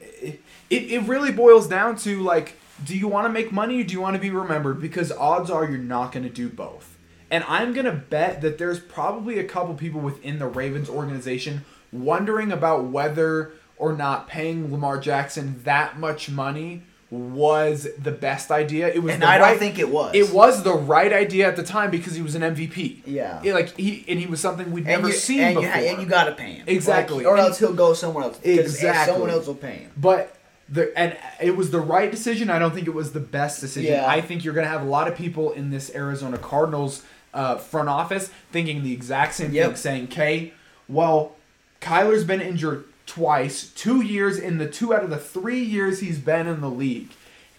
it, 0.71 0.91
it 0.91 0.99
really 1.03 1.31
boils 1.31 1.67
down 1.67 1.95
to 1.97 2.21
like, 2.21 2.57
do 2.83 2.97
you 2.97 3.07
want 3.07 3.25
to 3.25 3.29
make 3.29 3.51
money 3.51 3.81
or 3.81 3.83
do 3.83 3.93
you 3.93 4.01
want 4.01 4.15
to 4.15 4.21
be 4.21 4.31
remembered? 4.31 4.81
Because 4.81 5.11
odds 5.11 5.51
are 5.51 5.65
you're 5.65 5.77
not 5.77 6.11
gonna 6.11 6.29
do 6.29 6.49
both. 6.49 6.97
And 7.29 7.43
I'm 7.47 7.73
gonna 7.73 7.91
bet 7.93 8.41
that 8.41 8.57
there's 8.57 8.79
probably 8.79 9.37
a 9.37 9.43
couple 9.43 9.75
people 9.75 10.01
within 10.01 10.39
the 10.39 10.47
Ravens 10.47 10.89
organization 10.89 11.63
wondering 11.91 12.51
about 12.51 12.85
whether 12.85 13.51
or 13.77 13.93
not 13.93 14.27
paying 14.27 14.71
Lamar 14.71 14.99
Jackson 14.99 15.61
that 15.63 15.99
much 15.99 16.29
money 16.29 16.83
was 17.09 17.89
the 17.97 18.11
best 18.11 18.51
idea. 18.51 18.87
It 18.87 19.03
was 19.03 19.13
And 19.13 19.23
I 19.23 19.37
don't 19.37 19.59
think 19.59 19.77
it 19.77 19.89
was. 19.89 20.15
It 20.15 20.31
was 20.31 20.63
the 20.63 20.73
right 20.73 21.11
idea 21.11 21.45
at 21.47 21.57
the 21.57 21.63
time 21.63 21.91
because 21.91 22.15
he 22.15 22.21
was 22.21 22.35
an 22.35 22.41
MVP. 22.41 23.01
Yeah. 23.05 23.41
Yeah, 23.43 23.53
like 23.53 23.75
he 23.75 24.05
and 24.07 24.17
he 24.17 24.27
was 24.27 24.39
something 24.39 24.71
we'd 24.71 24.87
and 24.87 25.01
never 25.01 25.07
you, 25.09 25.13
seen 25.13 25.41
and 25.41 25.55
before. 25.55 25.81
You, 25.81 25.87
and 25.87 26.01
you 26.01 26.07
gotta 26.07 26.31
pay 26.31 26.53
him 26.53 26.63
Exactly. 26.67 27.17
Like, 27.17 27.27
or 27.27 27.35
And- 27.35 27.47
else 27.47 27.59
he'll 27.59 27.73
go 27.73 27.93
somewhere 27.93 28.23
else. 28.23 28.39
Exactly. 28.43 29.13
Someone 29.13 29.29
else 29.29 29.45
will 29.45 29.55
pay 29.55 29.73
him. 29.79 29.91
But 29.97 30.37
the 30.71 30.97
and 30.97 31.15
it 31.41 31.55
was 31.57 31.69
the 31.71 31.79
right 31.81 32.09
decision. 32.09 32.49
I 32.49 32.57
don't 32.57 32.73
think 32.73 32.87
it 32.87 32.93
was 32.93 33.11
the 33.11 33.19
best 33.19 33.59
decision. 33.61 33.91
Yeah. 33.91 34.07
I 34.07 34.21
think 34.21 34.43
you're 34.45 34.53
gonna 34.53 34.67
have 34.67 34.81
a 34.81 34.89
lot 34.89 35.07
of 35.07 35.15
people 35.15 35.51
in 35.51 35.69
this 35.69 35.93
Arizona 35.93 36.37
Cardinals 36.37 37.03
uh, 37.33 37.57
front 37.57 37.89
office 37.89 38.29
thinking 38.51 38.81
the 38.83 38.93
exact 38.93 39.35
same 39.35 39.51
Yep. 39.51 39.67
thing, 39.67 39.75
saying, 39.75 40.03
"Okay, 40.05 40.53
well, 40.87 41.35
Kyler's 41.81 42.23
been 42.23 42.41
injured 42.41 42.85
twice, 43.05 43.67
two 43.75 44.01
years 44.01 44.37
in 44.37 44.57
the 44.57 44.67
two 44.67 44.93
out 44.93 45.03
of 45.03 45.09
the 45.09 45.17
three 45.17 45.59
years 45.61 45.99
he's 45.99 46.19
been 46.19 46.47
in 46.47 46.61
the 46.61 46.69
league, 46.69 47.09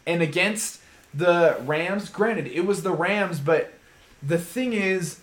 and 0.07 0.23
against 0.23 0.81
the 1.15 1.57
Rams. 1.67 2.09
Granted, 2.09 2.47
it 2.47 2.65
was 2.67 2.83
the 2.83 2.93
Rams, 2.93 3.41
but 3.41 3.73
the 4.23 4.39
thing 4.39 4.73
is." 4.73 5.19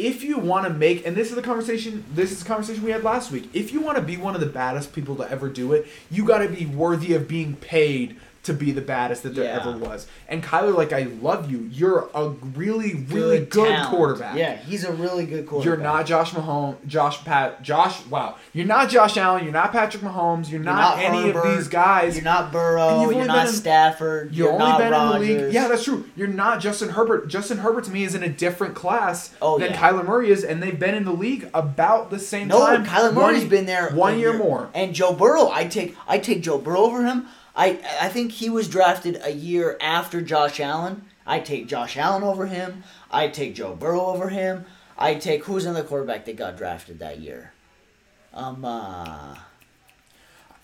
If 0.00 0.22
you 0.22 0.38
want 0.38 0.66
to 0.66 0.72
make, 0.72 1.06
and 1.06 1.14
this 1.14 1.28
is 1.28 1.34
the 1.34 1.42
conversation, 1.42 2.06
this 2.14 2.32
is 2.32 2.42
the 2.42 2.48
conversation 2.48 2.82
we 2.82 2.90
had 2.90 3.04
last 3.04 3.30
week. 3.30 3.50
If 3.52 3.70
you 3.70 3.82
want 3.82 3.98
to 3.98 4.02
be 4.02 4.16
one 4.16 4.34
of 4.34 4.40
the 4.40 4.46
baddest 4.46 4.94
people 4.94 5.14
to 5.16 5.30
ever 5.30 5.50
do 5.50 5.74
it, 5.74 5.86
you 6.10 6.24
got 6.24 6.38
to 6.38 6.48
be 6.48 6.64
worthy 6.64 7.12
of 7.12 7.28
being 7.28 7.54
paid 7.56 8.16
to 8.42 8.54
be 8.54 8.72
the 8.72 8.80
baddest 8.80 9.22
that 9.24 9.34
there 9.34 9.44
Yeah. 9.44 9.60
ever 9.60 9.76
was. 9.76 10.06
And 10.26 10.42
Kyler, 10.42 10.74
like 10.74 10.92
I 10.94 11.08
love 11.20 11.50
you. 11.50 11.68
You're 11.70 12.08
a 12.14 12.28
really, 12.28 12.94
really 13.10 13.40
good, 13.40 13.68
talent. 13.68 13.90
quarterback. 13.90 14.36
Yeah, 14.36 14.56
he's 14.56 14.84
a 14.84 14.92
really 14.92 15.26
good 15.26 15.46
quarterback. 15.46 15.64
You're 15.66 15.76
not 15.86 16.06
Josh 16.06 16.30
Mahomes, 16.32 16.76
Josh 16.86 17.22
Pat, 17.24 17.62
Josh. 17.62 18.04
Wow, 18.06 18.36
you're 18.54 18.66
not 18.66 18.88
Josh 18.88 19.16
Allen. 19.18 19.44
You're 19.44 19.52
not 19.52 19.72
Patrick 19.72 20.02
Mahomes. 20.02 20.44
You're, 20.50 20.62
You're 20.62 20.72
not, 20.72 20.96
not 20.96 21.04
any 21.04 21.28
of 21.30 21.42
these 21.44 21.68
guys. 21.68 22.14
You're 22.16 22.24
not 22.24 22.50
Burrow. 22.50 23.10
You're 23.10 23.24
not 23.26 23.48
in- 23.48 23.52
Stafford. 23.52 24.28
You've 24.28 24.36
You're 24.38 24.52
only 24.52 24.64
not 24.64 24.78
been 24.78 24.92
Rodgers. 24.92 25.28
in 25.28 25.36
the 25.36 25.42
league. 25.44 25.52
Yeah, 25.54 25.68
that's 25.68 25.84
true. 25.84 26.04
You're 26.16 26.28
not 26.28 26.60
Justin 26.60 26.88
Herbert. 26.90 27.28
Justin 27.28 27.58
Herbert 27.58 27.84
to 27.84 27.90
me 27.90 28.04
is 28.04 28.14
in 28.14 28.22
a 28.22 28.28
different 28.28 28.74
class 28.74 29.34
Oh, 29.42 29.58
than 29.58 29.72
yeah. 29.72 29.76
Kyler 29.76 30.06
Murray 30.06 30.30
is, 30.30 30.44
and 30.44 30.62
they've 30.62 30.78
been 30.78 30.94
in 30.94 31.04
the 31.04 31.12
league 31.12 31.48
about 31.52 32.10
the 32.10 32.18
same 32.18 32.48
No, 32.48 32.64
time. 32.66 32.86
Kyler 32.86 33.12
Murray's 33.12 33.40
One- 33.40 33.48
been 33.50 33.66
there 33.66 33.90
one 33.90 34.14
a 34.14 34.16
year 34.16 34.32
more. 34.32 34.68
And 34.74 34.94
Joe 34.94 35.12
Burrow, 35.12 35.50
I 35.50 35.66
take 35.66 35.94
I 36.08 36.18
take 36.18 36.40
Joe 36.42 36.56
Burrow 36.58 36.80
over 36.80 37.04
him. 37.04 37.26
I 37.60 37.78
I 38.00 38.08
think 38.08 38.32
he 38.32 38.48
was 38.48 38.68
drafted 38.68 39.20
a 39.22 39.32
year 39.32 39.76
after 39.80 40.22
Josh 40.22 40.60
Allen. 40.60 41.04
I 41.26 41.40
take 41.40 41.68
Josh 41.68 41.96
Allen 41.96 42.22
over 42.22 42.46
him. 42.46 42.84
I 43.10 43.28
take 43.28 43.54
Joe 43.54 43.74
Burrow 43.74 44.06
over 44.06 44.30
him. 44.30 44.64
I 44.96 45.14
take 45.14 45.44
who's 45.44 45.64
another 45.66 45.86
quarterback 45.86 46.24
that 46.24 46.36
got 46.36 46.56
drafted 46.56 46.98
that 46.98 47.20
year. 47.20 47.52
Um. 48.32 48.64
Uh, 48.64 49.36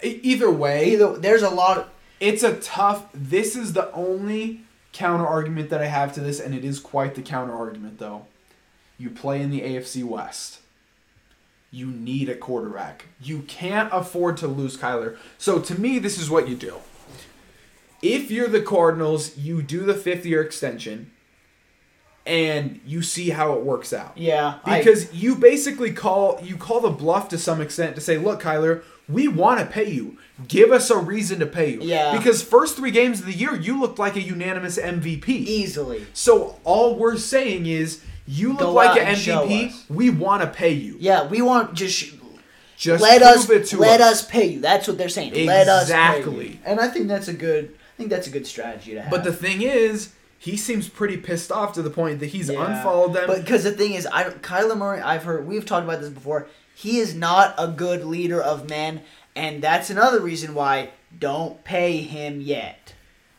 Either 0.03 0.51
way, 0.51 0.92
either 0.92 1.16
there's 1.16 1.42
a 1.42 1.49
lot. 1.49 1.78
Of, 1.78 1.88
it's 2.20 2.42
a 2.42 2.57
tough. 2.61 3.07
This 3.14 3.57
is 3.57 3.72
the 3.72 3.90
only 3.92 4.61
counter 4.92 5.26
argument 5.26 5.70
that 5.70 5.80
I 5.80 5.86
have 5.86 6.12
to 6.14 6.20
this, 6.20 6.38
and 6.38 6.55
it 6.55 6.64
is 6.64 6.80
quite 6.80 7.14
the 7.14 7.22
counter 7.22 7.55
argument, 7.55 7.99
though. 7.99 8.26
You 8.99 9.11
play 9.11 9.40
in 9.40 9.51
the 9.51 9.62
AFC 9.62 10.05
West. 10.05 10.61
You 11.77 11.89
need 11.89 12.31
a 12.31 12.35
quarterback. 12.35 13.05
You 13.20 13.43
can't 13.43 13.91
afford 13.93 14.39
to 14.39 14.49
lose 14.49 14.79
Kyler. 14.79 15.18
So 15.37 15.59
to 15.59 15.79
me, 15.79 15.99
this 15.99 16.18
is 16.18 16.31
what 16.31 16.49
you 16.49 16.55
do. 16.57 16.77
If 18.01 18.31
you're 18.31 18.49
the 18.49 18.62
Cardinals, 18.62 19.37
you 19.37 19.61
do 19.61 19.81
the 19.85 19.93
fifth 19.93 20.24
year 20.24 20.41
extension, 20.41 21.11
and 22.24 22.81
you 22.87 23.03
see 23.03 23.29
how 23.29 23.53
it 23.53 23.62
works 23.62 23.93
out 23.93 24.16
yeah, 24.16 24.59
I- 24.64 24.79
because 24.79 25.12
you 25.14 25.37
basically 25.37 25.93
call 25.93 26.41
you 26.43 26.57
call 26.57 26.81
the 26.81 26.91
bluff 26.91 27.29
to 27.29 27.39
some 27.39 27.61
extent 27.61 27.95
to 27.97 28.01
say, 28.01 28.16
look, 28.16 28.43
Kyler, 28.43 28.83
we 29.07 29.29
want 29.29 29.61
to 29.61 29.66
pay 29.66 29.91
you. 29.91 30.16
Give 30.49 30.72
us 30.72 30.89
a 30.89 30.97
reason 30.97 31.41
to 31.41 31.47
pay 31.47 31.72
you. 31.74 31.83
Yeah. 31.83 32.16
Because 32.16 32.43
first 32.43 32.77
three 32.77 32.91
games 32.91 33.20
of 33.20 33.27
the 33.27 33.33
year, 33.35 33.55
you 33.55 33.79
looked 33.79 33.99
like 33.99 34.16
a 34.16 34.22
unanimous 34.22 34.79
MVP. 34.79 35.29
easily. 35.29 36.07
So 36.14 36.59
all 36.64 36.97
we're 36.97 37.18
saying 37.18 37.66
is, 37.66 38.01
you 38.27 38.51
look 38.51 38.59
Go 38.61 38.72
like 38.72 38.91
out 38.91 38.99
an 38.99 39.07
and 39.09 39.18
show 39.18 39.47
MVP. 39.47 39.91
We 39.91 40.11
want 40.11 40.43
to 40.43 40.49
pay 40.49 40.72
you. 40.72 40.97
Yeah, 40.99 41.27
we 41.27 41.43
want 41.43 41.74
just 41.74 42.12
Just 42.77 43.03
let 43.03 43.22
prove 43.22 43.35
us 43.37 43.51
it 43.51 43.66
to 43.68 43.79
let 43.79 44.01
us. 44.01 44.24
pay 44.27 44.47
you. 44.47 44.61
That's 44.61 44.87
what 44.89 44.99
they're 44.99 45.09
saying. 45.09 45.33
Let 45.47 45.68
us 45.68 45.89
pay 45.91 45.95
Exactly. 45.95 46.49
you. 46.49 46.59
And 46.64 46.81
I 46.81 46.89
think 46.89 47.09
that's 47.09 47.29
a 47.29 47.33
good. 47.33 47.74
I 47.74 47.97
think 47.97 48.11
that's 48.11 48.27
a 48.27 48.31
good 48.31 48.47
strategy 48.47 48.93
to 48.95 49.03
have. 49.03 49.11
But 49.11 49.24
the 49.24 49.33
thing 49.33 49.62
is, 49.62 50.12
he 50.39 50.57
seems 50.57 50.87
pretty 50.89 51.16
pissed 51.16 51.51
off 51.51 51.72
to 51.74 51.83
the 51.83 51.89
point 51.91 52.20
that 52.20 52.27
he's 52.27 52.51
Yeah. 52.51 52.62
unfollowed 52.66 53.14
them. 53.14 53.27
But 53.27 53.41
because 53.41 53.64
the 53.64 53.70
thing 53.70 53.95
is, 53.95 54.07
I 54.12 54.24
don't- 54.24 54.43
Kyler 54.43 54.77
Murray, 54.77 55.01
I've 55.01 55.24
heard 55.24 55.47
we've 55.47 55.64
talked 55.64 55.85
about 55.85 56.01
this 56.03 56.11
before. 56.11 56.47
He 56.74 56.99
is 56.99 57.14
not 57.14 57.55
a 57.57 57.68
good 57.68 58.05
leader 58.05 58.39
of 58.43 58.68
men, 58.68 59.01
and 59.35 59.62
that's 59.62 59.89
another 59.89 60.20
reason 60.20 60.55
why 60.55 60.91
don't 61.18 61.64
pay 61.64 62.03
him 62.03 62.43
yet. 62.43 62.93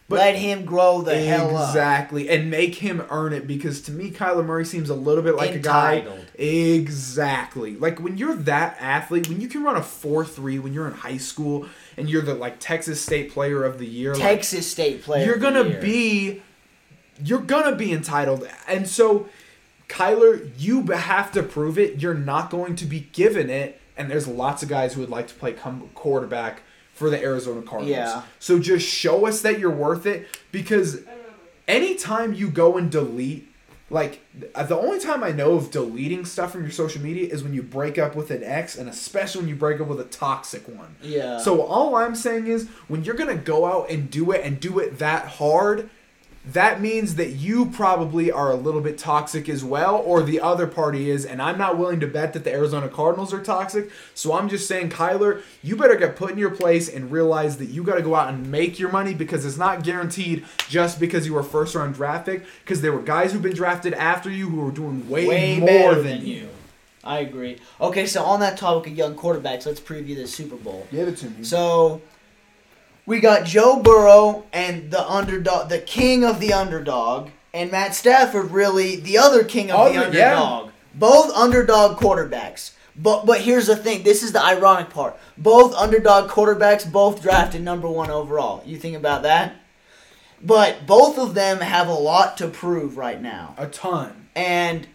But- 0.10 0.20
Let 0.20 0.36
him 0.36 0.64
grow 0.64 1.01
the 1.01 1.20
hell 1.20 1.58
up. 1.58 1.70
Exactly, 1.70 2.30
and 2.30 2.49
make 2.49 2.76
him 2.76 3.03
earn 3.10 3.34
it 3.34 3.45
because 3.45 3.82
to 3.82 3.91
me, 3.91 4.10
Kyler 4.10 4.45
Murray 4.45 4.64
seems 4.64 4.89
a 4.89 4.95
little 4.95 5.22
bit 5.22 5.36
like 5.36 5.55
a 5.55 5.60
guy. 5.60 6.05
Exactly, 6.36 7.76
like 7.76 7.99
when 7.99 8.18
you're 8.18 8.36
that 8.36 8.78
athlete, 8.80 9.28
when 9.28 9.41
you 9.41 9.49
can 9.49 9.64
run 9.64 9.76
a 9.76 9.84
four 9.84 10.24
three 10.24 10.60
when 10.60 10.74
you're 10.74 10.88
in 10.88 10.93
high 10.93 11.18
school 11.18 11.68
and 11.97 12.10
you're 12.10 12.22
the 12.22 12.34
like 12.34 12.55
Texas 12.60 13.01
State 13.01 13.32
Player 13.34 13.66
of 13.66 13.80
the 13.80 13.86
Year, 13.86 14.14
like, 14.14 14.22
Texas 14.22 14.72
State 14.72 15.03
player. 15.03 15.26
you're 15.26 15.38
gonna 15.38 15.64
year. 15.64 15.82
be, 15.82 16.41
you're 17.22 17.41
gonna 17.41 17.76
be 17.76 17.91
entitled, 17.91 18.47
and 18.68 18.88
so 18.88 19.28
Kyler, 19.89 20.49
you 20.58 20.84
have 20.88 21.32
to 21.34 21.43
prove 21.43 21.78
it. 21.78 22.01
You're 22.01 22.14
not 22.14 22.49
going 22.49 22.76
to 22.78 22.86
be 22.86 23.01
given 23.12 23.49
it, 23.49 23.80
and 23.97 24.10
there's 24.10 24.28
lots 24.28 24.64
of 24.64 24.70
guys 24.70 24.93
who 24.93 25.01
would 25.01 25.10
like 25.10 25.28
to 25.28 25.34
play 25.34 25.53
quarterback 25.95 26.62
for 26.98 27.10
the 27.10 27.22
Arizona 27.22 27.62
Cardinals. 27.62 27.95
Yeah. 27.95 28.24
So 28.39 28.60
just 28.60 28.88
show 28.88 29.28
us 29.28 29.41
that 29.41 29.60
you're 29.60 29.70
worth 29.70 30.06
it 30.06 30.28
because 30.52 31.02
anytime 31.68 32.34
you 32.34 32.50
go 32.50 32.78
and 32.78 32.91
delete 32.91 33.54
like 33.89 34.20
uh, 34.54 34.64
the 34.64 34.78
only 34.78 35.00
time 35.00 35.24
I 35.24 35.32
know 35.32 35.54
of 35.54 35.72
deleting 35.72 36.26
stuff 36.26 36.52
from 36.52 36.64
your 36.64 36.72
social 36.72 37.02
media 37.02 37.32
is 37.32 37.41
when 37.41 37.54
you 37.54 37.64
break 37.64 37.98
up 37.98 38.16
with 38.16 38.32
an 38.32 38.43
ex 38.43 38.78
and 38.78 38.89
especially 38.89 39.41
when 39.41 39.50
you 39.50 39.56
break 39.56 39.80
up 39.80 39.88
with 39.88 40.02
a 40.02 40.06
toxic 40.06 40.68
one. 40.68 40.95
Yeah. 41.02 41.38
So 41.38 41.62
all 41.62 41.95
I'm 41.95 42.16
saying 42.16 42.48
is 42.48 42.68
when 42.89 43.06
you're 43.06 43.16
going 43.16 43.36
to 43.36 43.41
go 43.41 43.66
out 43.66 43.89
and 43.89 44.10
do 44.12 44.32
it 44.32 44.43
and 44.43 44.60
do 44.60 44.80
it 44.80 45.00
that 45.00 45.28
hard, 45.28 45.89
that 46.54 46.80
means 46.80 47.16
that 47.16 47.32
you 47.32 47.66
probably 47.66 48.32
are 48.32 48.52
a 48.52 48.56
little 48.56 48.80
bit 48.80 48.98
toxic 48.98 49.50
as 49.50 49.64
well, 49.64 49.98
or 49.98 50.24
the 50.24 50.39
other 50.39 50.66
party 50.66 51.10
is, 51.10 51.26
and 51.26 51.41
I'm 51.41 51.58
not 51.58 51.78
willing 51.78 52.00
to 52.00 52.08
bet 52.08 52.34
that 52.34 52.43
the 52.43 52.54
Arizona 52.54 52.88
Cardinals 52.88 53.34
are 53.34 53.43
toxic. 53.43 53.89
So 54.14 54.34
I'm 54.34 54.48
just 54.48 54.68
saying, 54.68 54.89
Kyler, 54.91 55.41
you 55.62 55.76
better 55.76 55.95
get 55.95 56.16
put 56.16 56.32
in 56.32 56.38
your 56.38 56.52
place 56.52 56.88
and 56.88 57.12
realize 57.12 57.58
that 57.58 57.66
you 57.66 57.84
got 57.84 57.95
to 57.95 58.02
go 58.02 58.16
out 58.16 58.30
and 58.30 58.50
make 58.50 58.80
your 58.80 58.91
money 58.91 59.14
because 59.14 59.45
it's 59.45 59.58
not 59.58 59.84
guaranteed 59.84 60.45
just 60.70 61.00
because 61.00 61.26
you 61.26 61.34
were 61.34 61.43
first 61.43 61.76
round 61.76 61.95
draft 61.95 62.26
pick. 62.26 62.45
Because 62.64 62.82
there 62.82 62.93
were 62.93 63.02
guys 63.02 63.34
who've 63.34 63.41
been 63.41 63.56
drafted 63.56 63.93
after 63.93 64.30
you 64.30 64.50
who 64.50 64.62
were 64.62 64.72
doing 64.72 65.10
way, 65.10 65.28
way 65.28 65.60
more 65.60 65.95
than, 65.95 66.26
you. 66.26 66.50
I 67.04 67.20
agree. 67.20 67.58
Okay, 67.82 68.06
so 68.06 68.24
on 68.24 68.39
that 68.41 68.58
topic 68.58 68.91
of 68.91 68.98
young 68.98 69.16
quarterbacks, 69.16 69.66
let's 69.66 69.80
preview 69.80 70.16
the 70.16 70.28
Super 70.28 70.56
Bowl. 70.56 70.88
Give 70.91 71.08
it 71.08 71.18
to 71.18 71.30
me. 71.30 71.43
So 71.43 72.02
we 73.08 73.20
got 73.20 73.45
Joe 73.45 73.82
Burrow 73.82 74.43
and 74.53 74.91
the 74.91 75.03
underdog, 75.10 75.70
the 75.70 75.80
king 75.80 76.24
of 76.24 76.39
the 76.39 76.53
underdog, 76.53 77.30
and 77.53 77.72
Matt 77.72 77.95
Stafford, 77.95 78.51
really 78.51 78.97
the 78.97 79.18
other 79.18 79.43
king 79.43 79.72
of 79.72 79.91
the 79.93 79.99
Other- 79.99 80.16
yeah. 80.18 80.39
underdog. 80.39 80.72
Both 80.93 81.34
underdog 81.36 81.97
quarterbacks. 81.97 82.72
But 82.95 83.26
but 83.26 83.41
here's 83.41 83.68
the 83.68 83.76
thing. 83.76 84.03
This 84.03 84.24
is 84.24 84.32
the 84.32 84.43
ironic 84.43 84.89
part. 84.89 85.16
Both 85.38 85.74
underdog 85.76 86.30
quarterbacks, 86.30 86.91
both 86.91 87.22
drafted 87.22 87.62
number 87.62 87.88
one 87.88 88.10
overall. 88.10 88.62
You 88.66 88.78
think 88.78 88.95
about 88.95 89.22
that? 89.24 89.55
But 90.43 90.86
both 90.86 91.18
of 91.18 91.34
them 91.36 91.60
have 91.62 91.88
a 91.88 91.93
lot 91.93 92.38
to 92.38 92.47
prove 92.47 92.97
right 92.97 93.22
now. 93.22 93.53
a 93.58 93.68
ton. 93.68 94.28
And 94.36 94.88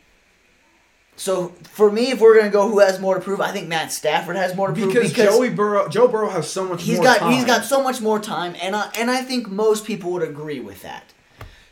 so 1.22 1.48
for 1.62 1.90
me, 1.92 2.10
if 2.10 2.20
we're 2.20 2.36
gonna 2.36 2.50
go 2.50 2.68
who 2.68 2.80
has 2.80 2.98
more 2.98 3.14
to 3.14 3.20
prove, 3.20 3.40
I 3.40 3.52
think 3.52 3.68
Matt 3.68 3.92
Stafford 3.92 4.34
has 4.34 4.56
more 4.56 4.68
to 4.68 4.74
prove 4.74 4.92
Because, 4.92 5.12
Joey 5.12 5.50
Burrow, 5.50 5.88
Joe 5.88 6.08
Burrow 6.08 6.28
has 6.30 6.50
so 6.50 6.64
much 6.64 6.82
He's 6.82 6.96
more 6.96 7.04
got 7.04 7.18
time. 7.20 7.32
he's 7.32 7.44
got 7.44 7.64
so 7.64 7.82
much 7.82 8.00
more 8.00 8.18
time, 8.18 8.56
and 8.60 8.74
I, 8.74 8.90
and 8.98 9.08
I 9.10 9.22
think 9.22 9.48
most 9.48 9.84
people 9.84 10.10
would 10.12 10.22
agree 10.28 10.58
with 10.58 10.82
that. 10.82 11.12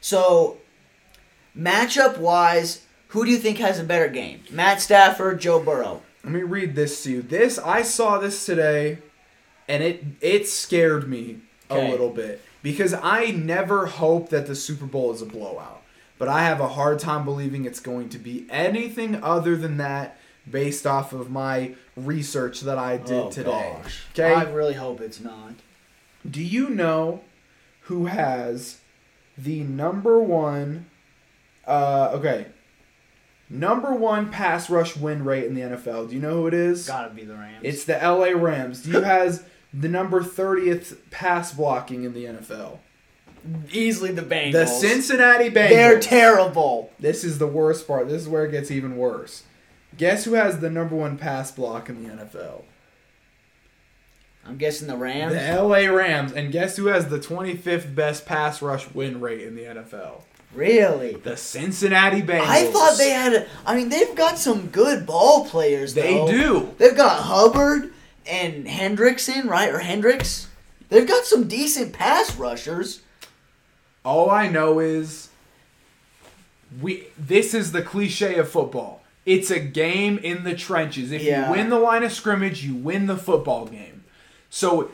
So, 0.00 0.58
matchup 1.56 2.18
wise, 2.18 2.82
who 3.08 3.24
do 3.24 3.30
you 3.30 3.38
think 3.38 3.58
has 3.58 3.78
a 3.80 3.84
better 3.84 4.08
game? 4.08 4.40
Matt 4.50 4.80
Stafford, 4.80 5.40
Joe 5.40 5.58
Burrow. 5.60 6.02
Let 6.22 6.32
me 6.32 6.42
read 6.42 6.74
this 6.74 7.02
to 7.04 7.10
you. 7.10 7.22
This 7.22 7.58
I 7.58 7.82
saw 7.82 8.18
this 8.18 8.46
today, 8.46 8.98
and 9.68 9.82
it 9.82 10.04
it 10.20 10.46
scared 10.48 11.08
me 11.08 11.38
Okay. 11.70 11.86
a 11.86 11.90
little 11.90 12.10
bit 12.10 12.42
because 12.62 12.94
I 12.94 13.26
never 13.30 13.86
hope 13.86 14.28
that 14.30 14.46
the 14.46 14.54
Super 14.56 14.86
Bowl 14.86 15.12
is 15.12 15.22
a 15.22 15.26
blowout, 15.26 15.79
but 16.20 16.28
I 16.28 16.44
have 16.44 16.60
a 16.60 16.68
hard 16.68 17.00
time 17.00 17.24
believing 17.24 17.64
it's 17.64 17.80
going 17.80 18.08
to 18.10 18.18
be 18.18 18.46
anything 18.50 19.20
other 19.24 19.56
than 19.56 19.78
that 19.78 20.16
based 20.48 20.86
off 20.86 21.12
of 21.12 21.30
my 21.30 21.74
research 21.96 22.60
that 22.60 22.78
I 22.78 22.98
did 22.98 23.12
Oh, 23.24 23.30
today. 23.30 23.76
gosh. 23.82 24.04
Okay. 24.12 24.32
I 24.34 24.42
really 24.44 24.74
hope 24.74 25.00
it's 25.00 25.18
not. 25.20 25.54
Do 26.28 26.42
you 26.42 26.68
know 26.70 27.22
who 27.82 28.06
has 28.06 28.78
the 29.38 29.60
number 29.64 30.18
one? 30.20 30.86
Uh, 31.66 32.10
okay. 32.14 32.46
Number 33.48 33.94
one 33.94 34.30
pass 34.30 34.70
rush 34.70 34.96
win 34.96 35.24
rate 35.24 35.44
in 35.46 35.54
the 35.54 35.62
NFL. 35.62 36.08
Do 36.10 36.14
you 36.14 36.20
know 36.20 36.34
who 36.34 36.46
it 36.46 36.54
is? 36.54 36.86
Gotta 36.86 37.10
be 37.12 37.24
the 37.24 37.34
Rams. 37.34 37.60
It's 37.62 37.84
the 37.84 37.94
LA 37.94 38.38
Rams. 38.38 38.82
Do 38.82 38.90
you 38.92 39.00
has 39.02 39.44
the 39.72 39.88
number 39.88 40.22
thirtieth 40.22 41.10
pass 41.10 41.52
blocking 41.52 42.04
in 42.04 42.12
the 42.12 42.24
NFL? 42.26 42.78
Easily 43.72 44.12
the 44.12 44.22
Bengals. 44.22 44.52
The 44.52 44.66
Cincinnati 44.66 45.50
Bengals. 45.50 45.68
They're 45.70 46.00
terrible. 46.00 46.92
This 46.98 47.24
is 47.24 47.38
the 47.38 47.46
worst 47.46 47.86
part. 47.86 48.08
This 48.08 48.22
is 48.22 48.28
where 48.28 48.44
it 48.44 48.50
gets 48.50 48.70
even 48.70 48.96
worse. 48.96 49.44
Guess 49.96 50.24
who 50.24 50.34
has 50.34 50.60
the 50.60 50.70
number 50.70 50.96
one 50.96 51.18
pass 51.18 51.50
block 51.50 51.88
in 51.88 52.02
the 52.02 52.10
NFL? 52.10 52.62
I'm 54.46 54.56
guessing 54.56 54.88
the 54.88 54.96
Rams. 54.96 55.34
The 55.34 55.62
LA 55.62 55.92
Rams. 55.92 56.32
And 56.32 56.50
guess 56.50 56.76
who 56.76 56.86
has 56.86 57.08
the 57.08 57.18
25th 57.18 57.94
best 57.94 58.26
pass 58.26 58.62
rush 58.62 58.92
win 58.94 59.20
rate 59.20 59.42
in 59.42 59.54
the 59.54 59.62
NFL? 59.62 60.22
Really? 60.54 61.14
The 61.14 61.36
Cincinnati 61.36 62.22
Bengals. 62.22 62.46
I 62.46 62.66
thought 62.72 62.98
they 62.98 63.10
had. 63.10 63.34
A, 63.34 63.46
I 63.64 63.76
mean, 63.76 63.88
they've 63.88 64.14
got 64.16 64.38
some 64.38 64.68
good 64.68 65.06
ball 65.06 65.44
players. 65.44 65.94
They 65.94 66.14
though. 66.14 66.28
do. 66.28 66.74
They've 66.78 66.96
got 66.96 67.22
Hubbard 67.22 67.92
and 68.26 68.66
Hendrickson, 68.66 69.46
right? 69.46 69.72
Or 69.72 69.78
Hendricks. 69.78 70.48
They've 70.88 71.06
got 71.06 71.24
some 71.24 71.46
decent 71.46 71.92
pass 71.92 72.34
rushers. 72.36 73.02
All 74.04 74.30
I 74.30 74.48
know 74.48 74.78
is 74.78 75.28
we 76.80 77.04
this 77.18 77.54
is 77.54 77.72
the 77.72 77.82
cliche 77.82 78.36
of 78.36 78.48
football. 78.48 79.02
It's 79.26 79.50
a 79.50 79.60
game 79.60 80.18
in 80.18 80.44
the 80.44 80.54
trenches. 80.54 81.12
If 81.12 81.22
Yeah. 81.22 81.46
you 81.48 81.52
win 81.56 81.68
the 81.68 81.78
line 81.78 82.02
of 82.02 82.12
scrimmage, 82.12 82.64
you 82.64 82.74
win 82.74 83.06
the 83.06 83.16
football 83.16 83.66
game. 83.66 84.04
So 84.48 84.90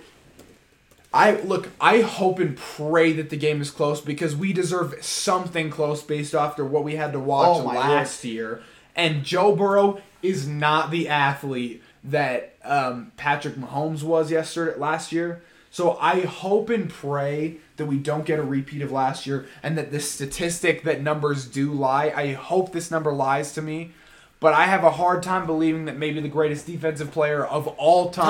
I 1.14 1.32
look, 1.42 1.68
I 1.80 2.00
hope 2.00 2.38
and 2.40 2.56
pray 2.56 3.12
that 3.12 3.30
the 3.30 3.36
game 3.36 3.60
is 3.62 3.70
close 3.70 4.00
because 4.00 4.34
we 4.36 4.52
deserve 4.52 4.94
something 5.00 5.70
close 5.70 6.02
based 6.02 6.34
off 6.34 6.58
of 6.58 6.70
what 6.70 6.84
we 6.84 6.96
had 6.96 7.12
to 7.12 7.20
watch 7.20 7.58
Oh, 7.58 7.64
last 7.64 8.24
year. 8.24 8.62
And 8.94 9.24
Joe 9.24 9.54
Burrow 9.54 10.00
is 10.22 10.46
not 10.48 10.90
the 10.90 11.08
athlete 11.08 11.82
that 12.02 12.54
um, 12.64 13.12
Patrick 13.16 13.54
Mahomes 13.54 14.02
was 14.02 14.30
yesterday 14.30 14.78
last 14.78 15.12
year. 15.12 15.42
So 15.70 15.96
I 16.00 16.20
hope 16.22 16.70
and 16.70 16.88
pray 16.90 17.58
that 17.76 17.86
we 17.86 17.98
don't 17.98 18.24
get 18.24 18.38
a 18.38 18.42
repeat 18.42 18.82
of 18.82 18.90
last 18.92 19.26
year 19.26 19.46
and 19.62 19.76
that 19.78 19.90
this 19.90 20.10
statistic 20.10 20.82
that 20.84 21.02
numbers 21.02 21.46
do 21.46 21.72
lie. 21.72 22.12
I 22.14 22.32
hope 22.32 22.72
this 22.72 22.90
number 22.90 23.12
lies 23.12 23.52
to 23.54 23.62
me. 23.62 23.92
But 24.38 24.52
I 24.52 24.64
have 24.64 24.84
a 24.84 24.90
hard 24.90 25.22
time 25.22 25.46
believing 25.46 25.86
that 25.86 25.96
maybe 25.96 26.20
the 26.20 26.28
greatest 26.28 26.66
defensive 26.66 27.10
player 27.10 27.42
of 27.42 27.66
all 27.66 28.10
time, 28.10 28.26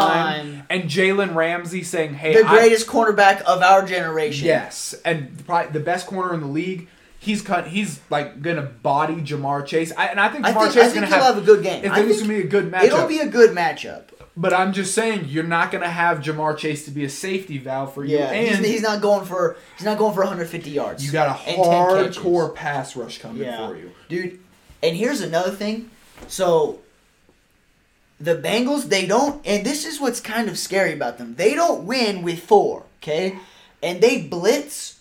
Time. 0.52 0.62
and 0.70 0.84
Jalen 0.84 1.34
Ramsey 1.34 1.82
saying, 1.82 2.14
"Hey, 2.14 2.32
The 2.32 2.46
I- 2.46 2.54
greatest 2.54 2.86
cornerback 2.86 3.40
of 3.42 3.60
our 3.60 3.84
generation. 3.84 4.46
Yes, 4.46 4.94
and 5.04 5.44
probably 5.44 5.72
the 5.72 5.80
best 5.84 6.06
corner 6.06 6.32
in 6.32 6.40
the 6.40 6.46
league. 6.46 6.86
He's 7.18 7.42
cut. 7.42 7.66
He's 7.66 7.98
like 8.08 8.40
gonna 8.40 8.62
body 8.62 9.14
Ja'Marr 9.16 9.66
Chase, 9.66 9.92
I, 9.96 10.06
and 10.06 10.20
I 10.20 10.28
think 10.28 10.44
I 10.46 10.52
Ja'Marr 10.52 10.60
think, 10.60 10.74
Chase 10.74 10.82
I 10.82 10.86
is 10.86 10.92
think 10.92 11.04
gonna 11.06 11.16
he'll 11.16 11.24
have, 11.24 11.34
have 11.34 11.42
a 11.42 11.46
good 11.46 11.62
game. 11.64 11.90
I 11.90 11.96
think 11.96 12.10
it's 12.10 12.18
think 12.20 12.28
gonna 12.30 12.40
be 12.40 12.46
a 12.46 12.50
good 12.50 12.70
matchup. 12.72 12.84
it'll 12.84 13.08
be 13.08 13.18
a 13.18 13.26
good 13.26 13.50
matchup. 13.50 14.02
But 14.36 14.52
I'm 14.52 14.74
just 14.74 14.94
saying, 14.94 15.26
you're 15.28 15.44
not 15.44 15.70
gonna 15.70 15.88
have 15.88 16.18
Ja'Marr 16.18 16.58
Chase 16.58 16.84
to 16.84 16.90
be 16.90 17.04
a 17.04 17.08
safety 17.08 17.56
valve 17.56 17.94
for 17.94 18.04
you, 18.04 18.18
Yeah, 18.18 18.30
and 18.30 18.58
he's, 18.64 18.66
he's 18.66 18.82
not 18.82 19.00
going 19.00 19.24
for 19.24 19.56
he's 19.76 19.86
not 19.86 19.96
going 19.96 20.12
for 20.14 20.20
150 20.20 20.70
yards. 20.70 21.04
you 21.04 21.10
got 21.10 21.40
a 21.40 21.48
and 21.48 21.56
10 21.56 21.64
hardcore 21.64 22.54
pass 22.54 22.94
rush 22.96 23.18
coming 23.18 23.42
yeah. 23.42 23.66
for 23.66 23.76
you. 23.76 23.90
dude. 24.08 24.40
And 24.82 24.94
here's 24.94 25.22
another 25.22 25.50
thing. 25.50 25.90
So 26.28 26.80
the 28.20 28.36
Bengals, 28.36 28.88
they 28.88 29.06
don't, 29.06 29.44
and 29.46 29.64
this 29.64 29.86
is 29.86 30.00
what's 30.00 30.20
kind 30.20 30.48
of 30.48 30.58
scary 30.58 30.92
about 30.92 31.18
them. 31.18 31.34
They 31.36 31.54
don't 31.54 31.84
win 31.84 32.22
with 32.22 32.40
four, 32.40 32.84
okay, 33.02 33.38
and 33.82 34.02
they 34.02 34.22
blitz 34.22 34.95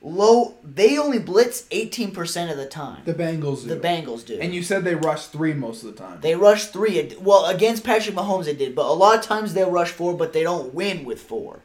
low. 0.00 0.54
They 0.62 0.98
only 0.98 1.18
blitz 1.18 1.62
18% 1.70 2.50
of 2.50 2.56
the 2.56 2.66
time. 2.66 3.02
The 3.04 3.14
Bengals 3.14 3.62
do. 3.62 3.68
The 3.68 3.76
Bengals 3.76 4.24
do. 4.24 4.38
and 4.40 4.54
you 4.54 4.62
said 4.62 4.84
they 4.84 4.94
rush 4.94 5.26
three 5.26 5.54
most 5.54 5.84
of 5.84 5.94
the 5.94 5.98
time. 5.98 6.20
They 6.20 6.34
rush 6.34 6.66
three. 6.66 7.16
Well, 7.20 7.46
against 7.46 7.84
Patrick 7.84 8.14
Mahomes, 8.14 8.46
they 8.46 8.54
did, 8.54 8.74
but 8.74 8.86
a 8.86 8.92
lot 8.92 9.18
of 9.18 9.24
times 9.24 9.54
they 9.54 9.64
rush 9.64 9.90
four, 9.90 10.16
but 10.16 10.32
they 10.32 10.42
don't 10.42 10.74
win 10.74 11.04
with 11.04 11.20
four. 11.20 11.60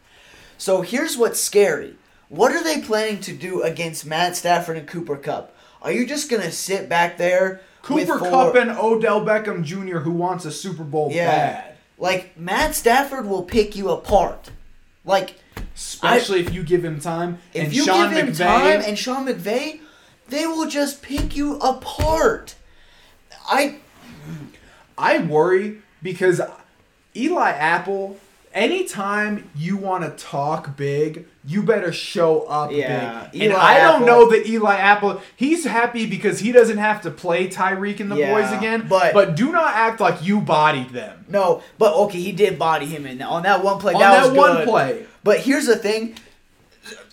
So 0.58 0.82
here's 0.82 1.18
what's 1.18 1.40
scary. 1.40 1.96
What 2.30 2.54
are 2.54 2.64
they 2.64 2.82
planning 2.82 3.20
to 3.22 3.34
do 3.34 3.62
against 3.62 4.06
Matt 4.06 4.36
Stafford 4.36 4.78
and 4.78 4.88
Cooper 4.88 5.18
Kupp? 5.18 5.56
Are 5.82 5.92
you 5.92 6.06
just 6.06 6.30
gonna 6.30 6.52
sit 6.52 6.90
back 6.90 7.18
there? 7.18 7.62
with 7.90 8.08
Cooper 8.08 8.20
Kupp 8.20 8.56
and 8.56 8.72
Odell 8.72 9.22
Beckham 9.26 9.64
Jr., 9.64 10.00
who 10.00 10.12
wants 10.12 10.46
a 10.46 10.52
Super 10.52 10.84
Bowl 10.84 11.12
yeah, 11.12 11.26
bad, 11.26 11.76
like 11.98 12.38
Matt 12.38 12.76
Stafford 12.76 13.26
will 13.26 13.44
pick 13.44 13.76
you 13.76 13.90
apart. 13.90 14.52
Like 15.06 15.36
especially 15.76 16.40
if 16.40 16.54
you 16.54 16.64
give 16.64 16.84
him 16.84 17.00
time. 17.00 17.40
if 17.54 17.66
and 17.66 17.74
you 17.74 17.86
Sean 17.86 18.10
give 18.14 18.18
him 18.28 18.34
McVay, 18.34 18.38
time 18.38 18.82
and 18.86 18.98
Sean 18.98 19.26
McVay, 19.26 19.80
they 20.30 20.46
will 20.48 20.68
just 20.68 21.02
pick 21.02 21.36
you 21.36 21.58
apart. 21.60 22.56
I 23.48 23.78
I 24.98 25.20
worry 25.20 25.80
because 26.02 26.42
Eli 27.16 27.50
Apple, 27.52 28.18
anytime 28.54 29.50
you 29.56 29.76
want 29.78 30.04
to 30.04 30.24
talk 30.24 30.76
big, 30.78 31.26
you 31.46 31.62
better 31.64 31.92
show 31.92 32.42
up 32.44 32.72
Yeah, 32.72 33.28
big. 33.32 33.42
and 33.42 33.52
Eli 33.52 33.60
I 33.60 33.78
don't 33.80 34.06
know 34.06 34.30
that 34.30 34.48
Eli 34.48 34.76
Apple, 34.76 35.22
he's 35.36 35.66
happy 35.66 36.06
because 36.06 36.40
he 36.40 36.52
doesn't 36.52 36.78
have 36.78 37.02
to 37.02 37.12
play 37.12 37.48
Tyreek 37.48 38.00
and 38.00 38.10
the 38.12 38.16
Yeah, 38.16 38.34
boys 38.34 38.52
again. 38.58 38.86
but- 38.88 39.14
but 39.14 39.36
do 39.36 39.52
not 39.52 39.76
act 39.76 40.00
like 40.00 40.24
you 40.24 40.40
bodied 40.40 40.90
them. 40.92 41.26
no, 41.28 41.62
but 41.78 41.94
okay, 41.94 42.20
he 42.22 42.32
did 42.32 42.58
body 42.58 42.86
him 42.86 43.06
in 43.06 43.22
on 43.22 43.44
that 43.44 43.64
one 43.64 43.80
play. 43.80 43.94
On 43.94 44.00
that, 44.00 44.28
that 44.28 44.34
one 44.36 44.54
good. 44.58 44.68
play. 44.68 45.06
But 45.24 45.40
here's 45.40 45.66
the 45.66 45.76
thing. 45.76 46.16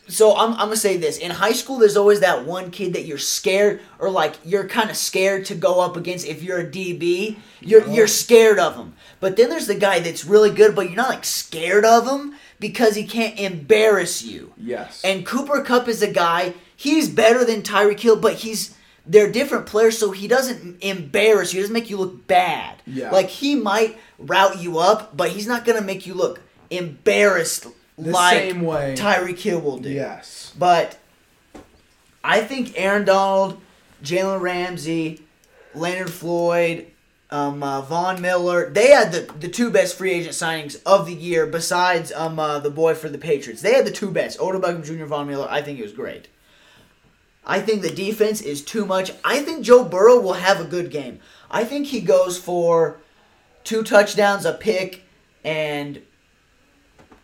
So 0.08 0.36
I'm, 0.36 0.52
I'm 0.52 0.58
gonna 0.58 0.76
say 0.76 0.96
this. 0.96 1.18
In 1.18 1.30
high 1.30 1.52
school, 1.52 1.78
there's 1.78 1.96
always 1.96 2.20
that 2.20 2.44
one 2.44 2.72
kid 2.72 2.94
that 2.94 3.04
you're 3.04 3.18
scared, 3.18 3.80
or 4.00 4.10
like 4.10 4.36
you're 4.44 4.66
kind 4.66 4.90
of 4.90 4.96
scared 4.96 5.44
to 5.46 5.54
go 5.54 5.80
up 5.80 5.96
against. 5.96 6.26
If 6.26 6.42
you're 6.42 6.58
a 6.58 6.66
DB, 6.66 7.36
you're 7.60 7.86
you're 7.88 8.08
scared 8.08 8.58
of 8.58 8.76
him. 8.76 8.94
But 9.20 9.36
then 9.36 9.48
there's 9.50 9.68
the 9.68 9.76
guy 9.76 10.00
that's 10.00 10.24
really 10.24 10.50
good, 10.50 10.74
but 10.74 10.86
you're 10.86 10.96
not 10.96 11.10
like 11.10 11.24
scared 11.24 11.84
of 11.84 12.08
him 12.08 12.34
because 12.58 12.96
he 12.96 13.06
can't 13.06 13.38
embarrass 13.38 14.22
you. 14.22 14.52
Yes. 14.56 15.00
And 15.04 15.24
Cooper 15.24 15.62
Kupp 15.62 15.86
is 15.86 16.02
a 16.02 16.10
guy. 16.12 16.54
He's 16.74 17.08
better 17.08 17.44
than 17.44 17.62
Tyreek 17.62 18.00
Hill, 18.00 18.16
but 18.16 18.34
he's 18.34 18.76
they're 19.06 19.30
different 19.30 19.66
players, 19.66 19.96
so 19.96 20.10
he 20.10 20.26
doesn't 20.26 20.82
embarrass 20.82 21.52
you. 21.52 21.58
He 21.58 21.62
doesn't 21.62 21.74
make 21.74 21.88
you 21.88 21.98
look 21.98 22.26
bad. 22.26 22.82
Yeah. 22.84 23.10
Like 23.10 23.28
he 23.28 23.54
might 23.54 23.96
route 24.18 24.60
you 24.60 24.78
up, 24.78 25.16
but 25.16 25.30
he's 25.30 25.46
not 25.46 25.64
gonna 25.64 25.82
make 25.82 26.04
you 26.04 26.14
look 26.14 26.40
embarrassed 26.70 27.66
The 28.00 28.10
like 28.10 28.36
same 28.36 28.62
way. 28.62 28.94
Tyreek 28.96 29.38
Hill 29.38 29.60
will 29.60 29.78
do. 29.78 29.90
yes. 29.90 30.52
But 30.58 30.98
I 32.22 32.40
think 32.42 32.72
Aaron 32.76 33.04
Donald, 33.04 33.60
Jalen 34.02 34.40
Ramsey, 34.40 35.20
Leonard 35.74 36.10
Floyd, 36.10 36.86
um, 37.30 37.62
uh, 37.62 37.80
Von 37.82 38.20
Miller, 38.20 38.70
they 38.70 38.90
had 38.90 39.12
the, 39.12 39.32
the 39.38 39.48
two 39.48 39.70
best 39.70 39.96
free 39.96 40.10
agent 40.12 40.34
signings 40.34 40.82
of 40.84 41.06
the 41.06 41.14
year 41.14 41.46
besides 41.46 42.10
um, 42.12 42.38
uh, 42.38 42.58
the 42.58 42.70
boy 42.70 42.94
for 42.94 43.08
the 43.08 43.18
Patriots. 43.18 43.62
They 43.62 43.74
had 43.74 43.86
the 43.86 43.92
two 43.92 44.10
best. 44.10 44.40
Odell 44.40 44.60
Beckham 44.60 44.84
Jr., 44.84 45.04
Von 45.04 45.28
Miller. 45.28 45.46
I 45.48 45.62
think 45.62 45.78
it 45.78 45.82
was 45.82 45.92
great. 45.92 46.28
I 47.46 47.60
think 47.60 47.82
the 47.82 47.90
defense 47.94 48.40
is 48.42 48.62
too 48.62 48.84
much. 48.84 49.12
I 49.24 49.42
think 49.42 49.64
Joe 49.64 49.84
Burrow 49.84 50.20
will 50.20 50.34
have 50.34 50.60
a 50.60 50.64
good 50.64 50.90
game. 50.90 51.20
I 51.50 51.64
think 51.64 51.86
he 51.86 52.00
goes 52.00 52.38
for 52.38 52.98
two 53.64 53.82
touchdowns, 53.82 54.44
a 54.44 54.52
pick, 54.52 55.04
and 55.42 56.02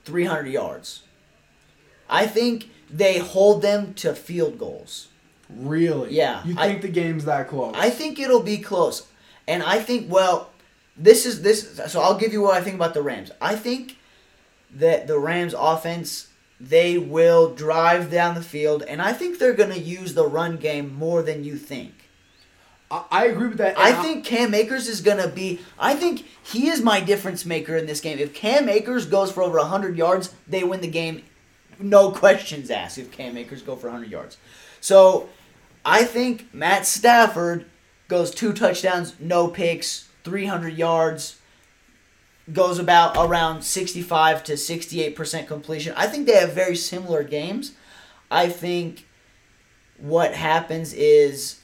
300 0.07 0.47
yards. 0.49 1.03
I 2.09 2.27
think 2.27 2.71
they 2.91 3.19
hold 3.19 3.61
them 3.63 3.93
to 3.95 4.15
field 4.15 4.59
goals. 4.59 5.09
Really? 5.51 6.15
Yeah, 6.15 6.43
You 6.45 6.55
I- 6.59 6.69
think 6.69 6.83
the 6.83 6.89
game's 6.89 7.25
that 7.27 7.49
close? 7.49 7.75
I 7.77 7.91
think 7.91 8.19
it'll 8.19 8.43
be 8.43 8.59
close. 8.59 9.07
And 9.47 9.63
I 9.63 9.79
think 9.81 10.11
well, 10.11 10.51
this 10.97 11.27
is 11.27 11.43
this 11.43 11.81
so 11.89 12.01
I'll 12.01 12.17
give 12.19 12.33
you 12.33 12.43
what 12.43 12.55
I 12.57 12.61
think 12.63 12.77
about 12.77 12.95
the 12.95 13.03
Rams. 13.03 13.31
I 13.41 13.55
think 13.55 13.97
that 14.75 15.07
the 15.07 15.19
Rams 15.19 15.55
offense 15.57 16.29
they 16.59 16.97
will 16.99 17.55
drive 17.55 18.11
down 18.11 18.35
the 18.35 18.43
field 18.43 18.83
and 18.83 19.03
I 19.03 19.13
think 19.13 19.39
they're 19.39 19.53
going 19.53 19.73
to 19.73 19.79
use 19.79 20.15
the 20.15 20.27
run 20.27 20.57
game 20.57 20.95
more 20.95 21.23
than 21.23 21.45
you 21.45 21.57
think. 21.57 21.93
I, 22.91 23.05
I 23.11 23.27
agree 23.27 23.49
with 23.49 23.59
that. 23.59 23.79
I 23.79 23.93
think 24.03 24.25
Cam 24.25 24.55
Akers 24.55 24.89
is 24.89 25.01
going 25.01 25.19
to 25.19 25.29
be 25.29 25.61
I 25.79 25.95
think 25.95 26.25
he 26.43 26.69
is 26.69 26.83
my 26.83 27.01
difference 27.01 27.45
maker 27.45 27.77
in 27.77 27.87
this 27.87 28.01
game. 28.01 28.19
If 28.19 28.35
Cam 28.35 28.69
Akers 28.69 29.07
goes 29.07 29.33
for 29.33 29.43
over 29.43 29.59
100 29.59 29.97
yards, 29.97 30.35
they 30.47 30.65
win 30.65 30.81
the 30.81 30.89
game. 30.89 31.23
No 31.79 32.11
questions 32.11 32.71
asked 32.71 32.99
if 32.99 33.11
Cam 33.11 33.37
Akers 33.37 33.63
go 33.63 33.77
for 33.77 33.89
100 33.89 34.11
yards. 34.11 34.39
So, 34.81 35.29
I 35.85 36.05
think 36.05 36.53
Matt 36.55 36.87
Stafford 36.87 37.67
goes 38.09 38.31
two 38.31 38.53
touchdowns, 38.53 39.15
no 39.21 39.49
picks, 39.49 40.09
300 40.25 40.77
yards, 40.77 41.39
goes 42.53 42.79
about 42.79 43.17
around 43.17 43.63
65 43.63 44.45
to 44.45 44.53
68% 44.53 45.47
completion. 45.47 45.93
I 45.97 46.07
think 46.07 46.27
they 46.27 46.37
have 46.37 46.53
very 46.53 46.77
similar 46.77 47.23
games. 47.25 47.73
I 48.31 48.49
think 48.49 49.07
what 49.99 50.35
happens 50.35 50.93
is 50.93 51.61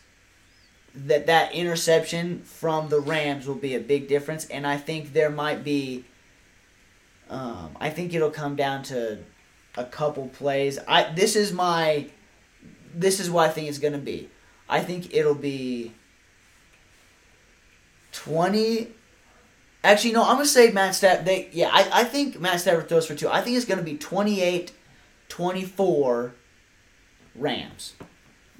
that 0.94 1.26
that 1.26 1.54
interception 1.54 2.42
from 2.42 2.88
the 2.88 3.00
Rams 3.00 3.46
will 3.46 3.54
be 3.54 3.74
a 3.74 3.80
big 3.80 4.08
difference, 4.08 4.46
and 4.46 4.66
I 4.66 4.76
think 4.76 5.12
there 5.12 5.30
might 5.30 5.64
be. 5.64 6.04
Um, 7.30 7.76
I 7.80 7.88
think 7.88 8.12
it'll 8.12 8.30
come 8.30 8.56
down 8.56 8.82
to 8.84 9.20
a 9.76 9.84
couple 9.84 10.28
plays. 10.28 10.78
I 10.86 11.12
this 11.14 11.34
is 11.34 11.52
my, 11.52 12.06
this 12.94 13.20
is 13.20 13.30
what 13.30 13.48
I 13.48 13.52
think 13.52 13.68
it's 13.68 13.78
gonna 13.78 13.98
be. 13.98 14.28
I 14.68 14.80
think 14.80 15.14
it'll 15.14 15.34
be. 15.34 15.92
Twenty. 18.12 18.88
Actually, 19.82 20.12
no. 20.12 20.22
I'm 20.22 20.36
gonna 20.36 20.46
say 20.46 20.70
Matt 20.70 20.94
Stafford. 20.94 21.24
They 21.24 21.48
yeah. 21.52 21.70
I, 21.72 22.02
I 22.02 22.04
think 22.04 22.38
Matt 22.38 22.60
Stafford 22.60 22.88
throws 22.88 23.06
for 23.06 23.14
two. 23.14 23.30
I 23.30 23.40
think 23.40 23.56
it's 23.56 23.64
gonna 23.64 23.82
be 23.82 23.96
28, 23.96 24.72
24 25.30 26.34
Rams. 27.34 27.94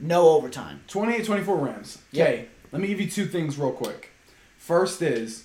No 0.04 0.30
overtime. 0.30 0.80
28 0.88 1.24
24 1.24 1.56
Rams. 1.56 1.98
Yep. 2.10 2.28
Okay, 2.28 2.46
let 2.72 2.82
me 2.82 2.88
give 2.88 3.00
you 3.00 3.08
two 3.08 3.24
things 3.24 3.56
real 3.56 3.70
quick. 3.72 4.10
First 4.58 5.00
is 5.00 5.44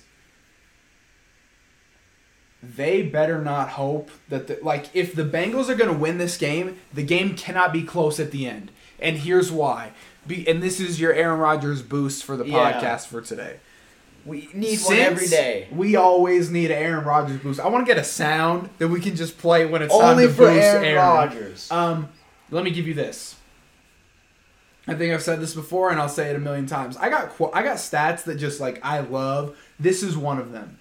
they 2.62 3.02
better 3.02 3.40
not 3.40 3.70
hope 3.70 4.10
that 4.28 4.48
the, 4.48 4.58
like 4.62 4.86
if 4.94 5.14
the 5.14 5.22
Bengals 5.24 5.68
are 5.68 5.76
going 5.76 5.90
to 5.92 5.96
win 5.96 6.18
this 6.18 6.36
game, 6.36 6.76
the 6.92 7.04
game 7.04 7.36
cannot 7.36 7.72
be 7.72 7.82
close 7.82 8.18
at 8.18 8.32
the 8.32 8.46
end. 8.48 8.72
And 8.98 9.18
here's 9.18 9.52
why. 9.52 9.92
Be, 10.26 10.46
and 10.48 10.60
this 10.62 10.80
is 10.80 11.00
your 11.00 11.12
Aaron 11.12 11.38
Rodgers 11.38 11.82
boost 11.82 12.24
for 12.24 12.36
the 12.36 12.44
Yeah. 12.46 12.72
podcast 12.80 13.06
for 13.06 13.20
today. 13.20 13.56
We 14.26 14.48
need 14.52 14.80
one 14.80 14.96
every 14.96 15.26
Since. 15.26 15.70
We 15.72 15.94
always 15.94 16.50
need 16.50 16.70
an 16.72 16.82
Aaron 16.82 17.04
Rodgers 17.04 17.40
boost. 17.40 17.60
I 17.60 17.68
want 17.68 17.86
to 17.86 17.90
get 17.94 17.98
a 18.00 18.04
sound 18.04 18.68
that 18.78 18.88
we 18.88 19.00
can 19.00 19.14
just 19.14 19.38
play 19.38 19.64
when 19.64 19.80
it's 19.80 19.94
Only 19.94 20.26
time 20.26 20.34
to 20.34 20.34
for 20.34 20.46
boost 20.50 20.62
Aaron, 20.64 20.96
Rodgers. 20.96 21.70
um, 21.70 22.08
let 22.50 22.64
me 22.64 22.70
give 22.72 22.86
you 22.88 22.92
this. 22.94 23.36
I 24.88 24.94
think 24.94 25.12
I've 25.12 25.22
said 25.22 25.40
this 25.40 25.54
before, 25.54 25.90
and 25.90 26.00
I'll 26.00 26.08
say 26.08 26.30
it 26.30 26.36
a 26.36 26.38
million 26.40 26.66
times. 26.66 26.96
I 26.96 27.08
got 27.10 27.30
qu- 27.30 27.50
I 27.52 27.62
got 27.62 27.76
stats 27.76 28.22
that 28.24 28.36
just 28.36 28.58
like 28.60 28.80
I 28.84 29.00
love. 29.00 29.56
This 29.78 30.02
is 30.02 30.16
one 30.16 30.38
of 30.38 30.50
them. 30.52 30.78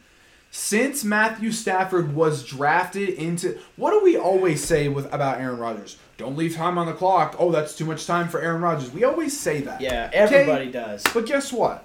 Since 0.49 1.03
Matthew 1.03 1.51
Stafford 1.51 2.15
was 2.15 2.43
drafted 2.43 3.09
into, 3.09 3.59
what 3.75 3.91
do 3.91 4.01
we 4.03 4.15
always 4.17 4.63
say 4.63 4.87
with 4.87 5.13
about 5.13 5.39
Aaron 5.39 5.59
Rodgers? 5.59 5.97
Don't 6.17 6.37
leave 6.37 6.55
time 6.55 6.77
on 6.77 6.87
the 6.87 6.93
clock. 6.93 7.35
Oh, 7.37 7.51
that's 7.51 7.75
too 7.75 7.85
much 7.85 8.07
time 8.07 8.27
for 8.29 8.39
Aaron 8.41 8.61
Rodgers. 8.61 8.89
We 8.91 9.03
always 9.03 9.37
say 9.37 9.61
that. 9.61 9.81
yeah, 9.81 10.07
Okay? 10.07 10.17
everybody 10.17 10.71
does. 10.71 11.03
But 11.13 11.25
guess 11.25 11.51
what? 11.51 11.83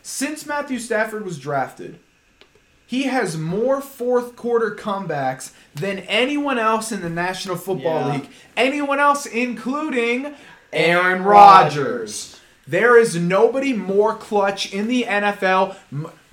Since 0.00 0.46
Matthew 0.46 0.78
Stafford 0.78 1.24
was 1.24 1.38
drafted, 1.38 1.98
he 2.86 3.04
has 3.04 3.36
more 3.36 3.80
fourth 3.80 4.36
quarter 4.36 4.70
comebacks 4.74 5.52
than 5.74 5.98
anyone 6.00 6.58
else 6.58 6.92
in 6.92 7.00
the 7.02 7.10
National 7.10 7.56
Football 7.56 8.06
Yeah. 8.06 8.12
League. 8.14 8.28
Anyone 8.56 9.00
else, 9.00 9.26
including 9.26 10.34
Aaron 10.74 11.06
Aaron 11.06 11.22
Rodgers. 11.24 11.76
Rodgers. 11.76 12.40
There 12.66 12.98
is 12.98 13.14
nobody 13.16 13.72
more 13.72 14.14
clutch 14.14 14.72
in 14.72 14.88
the 14.88 15.04
NFL. 15.04 15.76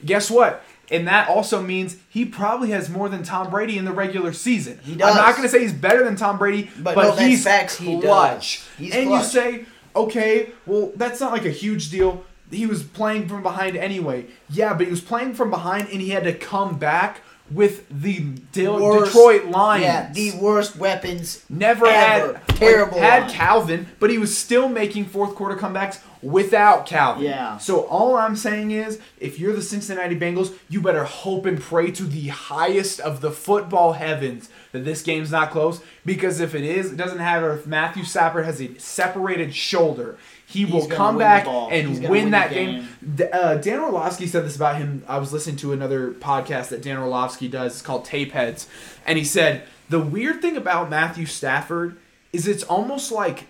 Guess 0.06 0.32
what? 0.32 0.64
And 0.89 1.08
that 1.08 1.30
also 1.30 1.62
means 1.62 1.98
he 2.10 2.26
probably 2.26 2.72
has 2.72 2.89
more 2.89 3.08
than 3.08 3.24
Tom 3.24 3.50
Brady 3.50 3.78
in 3.78 3.86
the 3.86 3.94
regular 3.94 4.34
season. 4.34 4.80
He 4.84 4.96
does. 4.96 5.10
I'm 5.12 5.16
not 5.18 5.36
going 5.36 5.44
to 5.48 5.50
say 5.50 5.60
he's 5.62 5.74
better 5.74 6.04
than 6.04 6.16
Tom 6.18 6.38
Brady, 6.38 6.70
But 6.80 6.96
but, 6.96 7.16
no, 7.16 7.26
he's 7.26 7.44
facts, 7.46 7.78
he 7.78 7.94
does. 7.96 8.04
clutch. 8.04 8.64
He's 8.78 8.94
and 8.94 9.08
clutch. 9.08 9.24
you 9.24 9.30
say, 9.30 9.66
okay, 9.96 10.50
well, 10.66 10.92
that's 10.96 11.20
not 11.22 11.32
like 11.32 11.46
a 11.46 11.50
huge 11.52 11.89
deal. 11.89 12.26
He 12.50 12.66
was 12.66 12.84
playing 12.84 13.30
from 13.30 13.42
behind 13.42 13.78
anyway. 13.78 14.26
Yeah, 14.50 14.74
but 14.74 14.86
he 14.86 14.92
was 14.92 15.00
playing 15.00 15.34
from 15.36 15.50
behind 15.50 15.88
and 15.89 16.02
he 16.02 16.10
had 16.10 16.26
to 16.26 16.34
come 16.34 16.78
back 16.78 17.22
with 17.54 17.88
the 17.89 18.20
Dil- 18.52 18.80
Worst- 18.82 19.14
Detroit 19.14 19.45
Lions. 19.45 19.84
Yeah, 19.84 20.12
the 20.14 20.38
worst 20.39 20.76
weapons. 20.78 21.43
Never 21.49 21.86
ever. 21.86 22.34
had 22.34 22.47
Terrible 22.49 22.99
had. 22.99 23.30
Calvin, 23.32 23.88
but 23.99 24.10
he 24.10 24.18
was 24.18 24.38
still 24.38 24.70
making 24.70 25.06
fourth 25.06 25.36
quarter 25.36 25.56
comebacks 25.56 25.99
without 26.22 26.86
Calvin. 26.86 27.24
Yeah. 27.24 27.58
So 27.58 27.82
all 27.88 28.16
I'm 28.16 28.36
saying 28.36 28.72
is, 28.72 29.00
if 29.20 29.40
you're 29.40 29.56
the 29.56 29.62
Cincinnati 29.62 30.18
Bengals, 30.18 30.56
you 30.70 30.82
better 30.82 31.04
hope 31.04 31.46
and 31.46 31.60
pray 31.60 31.92
to 31.92 32.04
the 32.04 32.28
highest 32.28 33.00
of 33.00 33.22
the 33.22 33.32
football 33.32 33.94
heavens 33.94 34.50
that 34.72 34.86
this 34.86 35.02
game's 35.02 35.32
not 35.32 35.52
close. 35.52 35.82
Because 36.06 36.40
if 36.40 36.56
it 36.56 36.64
is, 36.64 36.92
it 36.92 36.98
doesn't 36.98 37.18
matter 37.18 37.52
if 37.54 37.68
Matthew 37.68 38.04
Stafford 38.04 38.46
has 38.46 38.62
a 38.62 38.78
separated 38.80 39.54
shoulder. 39.54 40.18
He 40.46 40.66
will 40.66 40.88
come 40.88 41.18
back 41.18 41.48
and 41.48 42.02
win, 42.02 42.10
win 42.10 42.32
that 42.32 42.52
game. 42.52 42.88
game. 43.02 43.30
Uh, 43.32 43.56
Dan 43.56 43.80
Orlovsky 43.80 44.28
said 44.28 44.44
this 44.44 44.58
about 44.58 44.76
him. 44.76 45.04
I 45.08 45.18
was 45.18 45.32
listening 45.32 45.56
to 45.58 45.72
another 45.72 46.12
podcast 46.12 46.70
that 46.70 46.82
Dan 46.82 46.98
Orlovsky 46.98 47.48
does. 47.48 47.74
It's 47.74 47.82
called 47.82 48.04
Tape 48.04 48.34
Heads, 48.34 48.68
and 49.06 49.18
he 49.18 49.24
said 49.24 49.64
the 49.88 50.02
weird 50.02 50.42
thing 50.42 50.58
about 50.58 50.90
Matthew 50.90 51.26
Stafford 51.26 51.98
is 52.34 52.48
it's 52.48 52.64
almost 52.64 53.14
like 53.14 53.48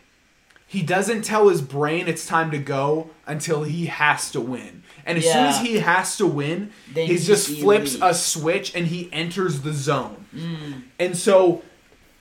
he 0.71 0.81
doesn't 0.81 1.23
tell 1.23 1.49
his 1.49 1.61
brain 1.61 2.07
it's 2.07 2.25
time 2.25 2.49
to 2.51 2.57
go 2.57 3.09
until 3.27 3.63
he 3.63 3.87
has 3.87 4.31
to 4.31 4.39
win. 4.39 4.83
And 5.05 5.17
as 5.17 5.25
soon 5.25 5.43
as 5.47 5.59
he 5.59 5.79
has 5.79 6.15
to 6.15 6.25
win, 6.25 6.71
Then 6.93 7.07
he 7.07 7.17
just 7.17 7.49
flips 7.49 7.95
elite. 7.95 8.09
a 8.09 8.13
switch 8.13 8.73
and 8.73 8.87
he 8.87 9.09
enters 9.11 9.63
the 9.63 9.73
zone. 9.73 10.25
Mm. 10.33 10.83
And 10.97 11.17
so 11.17 11.61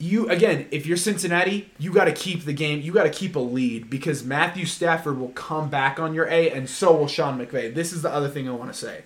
you 0.00 0.28
again, 0.28 0.66
if 0.72 0.84
you're 0.84 0.96
Cincinnati, 0.96 1.70
you 1.78 1.92
got 1.92 2.06
to 2.06 2.12
keep 2.12 2.44
the 2.44 2.52
game. 2.52 2.80
You 2.80 2.92
got 2.92 3.04
to 3.04 3.10
keep 3.10 3.36
a 3.36 3.38
lead 3.38 3.88
because 3.88 4.24
Matthew 4.24 4.66
Stafford 4.66 5.20
will 5.20 5.28
come 5.28 5.70
back 5.70 6.00
on 6.00 6.12
your 6.12 6.26
A, 6.26 6.50
and 6.50 6.68
so 6.68 6.96
will 6.96 7.06
Sean 7.06 7.38
McVay. 7.38 7.72
This 7.72 7.92
is 7.92 8.02
the 8.02 8.10
other 8.12 8.28
thing 8.28 8.48
I 8.48 8.52
want 8.52 8.72
to 8.72 8.76
say. 8.76 9.04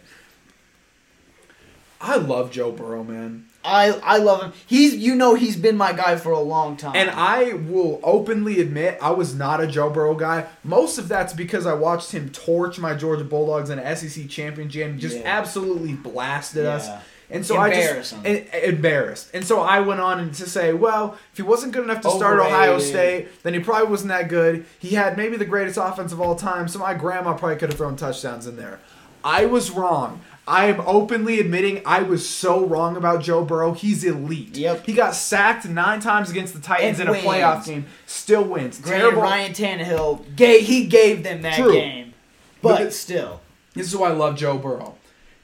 I 2.01 2.17
love 2.17 2.51
Joe 2.51 2.71
Burrow, 2.73 3.03
man, 3.05 3.47
I 3.65 3.93
I 4.05 4.19
love 4.19 4.43
him. 4.43 4.53
He's 4.67 4.95
you 4.95 5.15
know 5.15 5.35
he's 5.35 5.57
been 5.57 5.77
my 5.77 5.93
guy 5.93 6.17
for 6.17 6.33
a 6.33 6.41
long 6.41 6.77
time. 6.77 6.95
and 6.97 7.11
I 7.11 7.55
will 7.55 7.99
openly 8.03 8.61
admit 8.61 8.99
I 9.01 9.11
was 9.13 9.35
not 9.35 9.63
a 9.63 9.67
Joe 9.67 9.89
Burrow 9.91 10.15
guy. 10.15 10.47
Most 10.63 10.99
of 10.99 11.09
that's 11.09 11.33
because 11.33 11.65
I 11.67 11.73
watched 11.75 12.13
him 12.13 12.29
torch 12.31 12.79
my 12.79 12.95
Georgia 12.95 13.25
Bulldogs 13.25 13.71
in 13.71 13.79
an 13.79 13.97
SEC 13.97 14.29
championship 14.29 14.87
and 14.91 15.01
just 15.01 15.17
Yeah. 15.17 15.23
absolutely 15.25 15.95
blasted 15.95 16.67
us. 16.67 16.89
And 17.31 17.45
so 17.45 17.57
I 17.57 17.71
just 17.71 18.13
and- 18.23 18.47
embarrassed. 18.53 19.31
And 19.33 19.47
so 19.47 19.61
I 19.61 19.81
went 19.81 19.99
on 19.99 20.21
and 20.21 20.35
to 20.35 20.49
say, 20.49 20.75
well, 20.75 21.17
if 21.33 21.39
he 21.39 21.43
wasn't 21.43 21.73
good 21.73 21.83
enough 21.85 22.03
to 22.03 22.11
start 22.11 22.35
Overrated. 22.39 22.53
Ohio 22.55 22.79
State, 22.79 23.43
then 23.43 23.55
he 23.55 23.61
probably 23.61 23.89
wasn't 23.89 24.09
that 24.11 24.29
good. 24.29 24.67
He 24.79 24.91
had 24.91 25.17
maybe 25.17 25.39
the 25.39 25.47
greatest 25.47 25.79
offense 25.79 26.13
of 26.13 26.21
all 26.21 26.35
time, 26.37 26.69
so 26.69 26.79
my 26.79 26.93
grandma 26.93 27.33
probably 27.33 27.57
could 27.57 27.71
have 27.71 27.79
thrown 27.79 27.97
touchdowns 27.97 28.47
in 28.47 28.57
there. 28.57 28.79
I 29.25 29.47
was 29.47 29.71
wrong. 29.71 30.21
I 30.47 30.67
am 30.67 30.81
openly 30.83 31.41
admitting 31.41 31.81
I 31.87 32.03
was 32.03 32.29
so 32.29 32.67
wrong 32.67 32.97
about 32.97 33.23
Joe 33.23 33.45
Burrow. 33.45 33.73
He's 33.73 34.05
elite. 34.05 34.57
Yep. 34.57 34.85
He 34.85 34.93
got 34.93 35.15
sacked 35.15 35.67
nine 35.67 36.01
times 36.01 36.31
against 36.31 36.53
the 36.53 36.61
Titans 36.61 37.01
And 37.01 37.09
in 37.09 37.15
a 37.15 37.19
playoff 37.19 37.65
game. 37.65 37.87
Still 38.07 38.45
wins. 38.45 38.79
Granted, 38.79 39.01
Terrible. 39.03 39.23
Ryan 39.23 39.53
Tannehill 39.53 40.37
gave 40.37 40.67
he 40.67 40.87
gave 40.87 41.23
them 41.23 41.41
that 41.43 41.57
True. 41.59 41.73
game, 41.73 42.13
But 42.61 42.79
but, 42.79 42.93
still, 42.93 43.41
This 43.73 43.87
is 43.87 43.97
why 43.97 44.11
I 44.11 44.13
love 44.13 44.37
Joe 44.37 44.59
Burrow. 44.59 44.97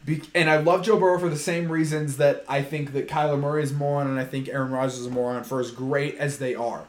Be- 0.05 0.23
and 0.35 0.51
I 0.51 0.59
love 0.59 0.83
Joe 0.83 0.99
Burrow 0.99 1.19
for 1.19 1.29
the 1.31 1.37
same 1.37 1.71
reasons 1.73 2.19
that 2.19 2.45
I 2.49 2.63
think 2.63 2.93
that 2.93 3.09
Kyler 3.09 3.39
Murray 3.41 3.63
is 3.63 3.71
a 3.71 3.75
moron 3.75 4.07
and 4.07 4.19
I 4.19 4.25
think 4.25 4.49
Aaron 4.49 4.71
Rodgers 4.71 4.99
is 4.99 5.07
a 5.07 5.11
moron 5.11 5.45
for 5.45 5.61
as 5.61 5.71
great 5.71 6.17
as 6.17 6.39
they 6.39 6.55
are. 6.55 6.85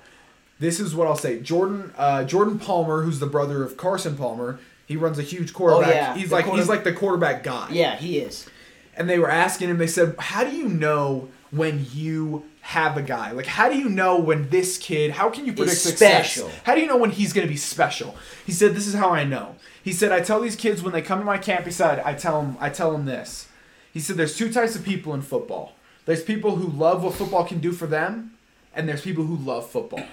This 0.59 0.79
is 0.79 0.93
what 0.93 1.07
I'll 1.07 1.15
say. 1.15 1.39
Jordan 1.39 1.93
uh, 1.97 2.23
Jordan 2.25 2.59
Palmer, 2.59 3.03
who's 3.03 3.19
the 3.19 3.25
brother 3.25 3.63
of 3.63 3.77
Carson 3.77 4.15
Palmer, 4.17 4.59
he 4.91 4.97
runs 4.97 5.17
a 5.17 5.23
huge 5.23 5.51
oh, 5.51 5.57
quarterback. 5.57 5.89
Oh, 5.89 5.95
yeah. 5.95 6.15
He's 6.15 6.29
The 6.29 6.35
like 6.35 6.45
quarter- 6.45 6.59
he's 6.61 6.69
like 6.69 6.83
the 6.83 6.93
quarterback 6.93 7.43
guy. 7.43 7.69
yeah, 7.71 7.95
he 7.95 8.19
is. 8.19 8.47
And 8.95 9.09
they 9.09 9.17
were 9.19 9.29
asking 9.31 9.69
him, 9.69 9.77
they 9.77 9.87
said, 9.87 10.15
How 10.19 10.43
do 10.43 10.55
you 10.55 10.67
know 10.67 11.29
when 11.49 11.85
you 11.93 12.45
have 12.61 12.97
a 12.97 13.01
guy? 13.01 13.31
Like, 13.31 13.45
how 13.47 13.69
do 13.69 13.77
you 13.77 13.89
know 13.89 14.19
when 14.19 14.49
this 14.49 14.77
kid, 14.77 15.11
how 15.11 15.29
can 15.29 15.45
you 15.45 15.53
predict 15.53 15.73
Is 15.77 15.81
success? 15.81 16.33
special. 16.33 16.51
How 16.63 16.75
do 16.75 16.81
you 16.81 16.87
know 16.87 16.97
when 16.97 17.11
he's 17.11 17.33
going 17.33 17.47
to 17.47 17.51
be 17.51 17.57
special? 17.57 18.15
He 18.45 18.51
said, 18.51 18.75
This 18.75 18.87
is 18.87 18.93
how 18.93 19.09
I 19.09 19.23
know. 19.23 19.55
He 19.83 19.93
said, 19.93 20.11
I 20.11 20.21
tell 20.21 20.39
these 20.39 20.55
kids 20.55 20.83
when 20.83 20.93
they 20.93 21.01
come 21.01 21.19
to 21.19 21.25
my 21.25 21.37
camp, 21.37 21.65
he 21.65 21.71
said, 21.71 21.99
I 21.99 22.13
tell 22.13 22.41
them, 22.41 22.57
I 22.59 22.69
tell 22.69 22.91
them 22.91 23.05
this. 23.05 23.47
He 23.93 23.99
said, 23.99 24.17
There's 24.17 24.37
two 24.37 24.51
types 24.51 24.75
of 24.75 24.83
people 24.83 25.13
in 25.13 25.21
football 25.21 25.73
there's 26.05 26.23
people 26.23 26.55
who 26.55 26.67
love 26.67 27.03
what 27.03 27.13
football 27.13 27.45
can 27.45 27.59
do 27.59 27.71
for 27.71 27.87
them, 27.87 28.33
and 28.73 28.87
there's 28.87 29.01
people 29.01 29.23
who 29.25 29.37
love 29.37 29.69
football. 29.69 30.03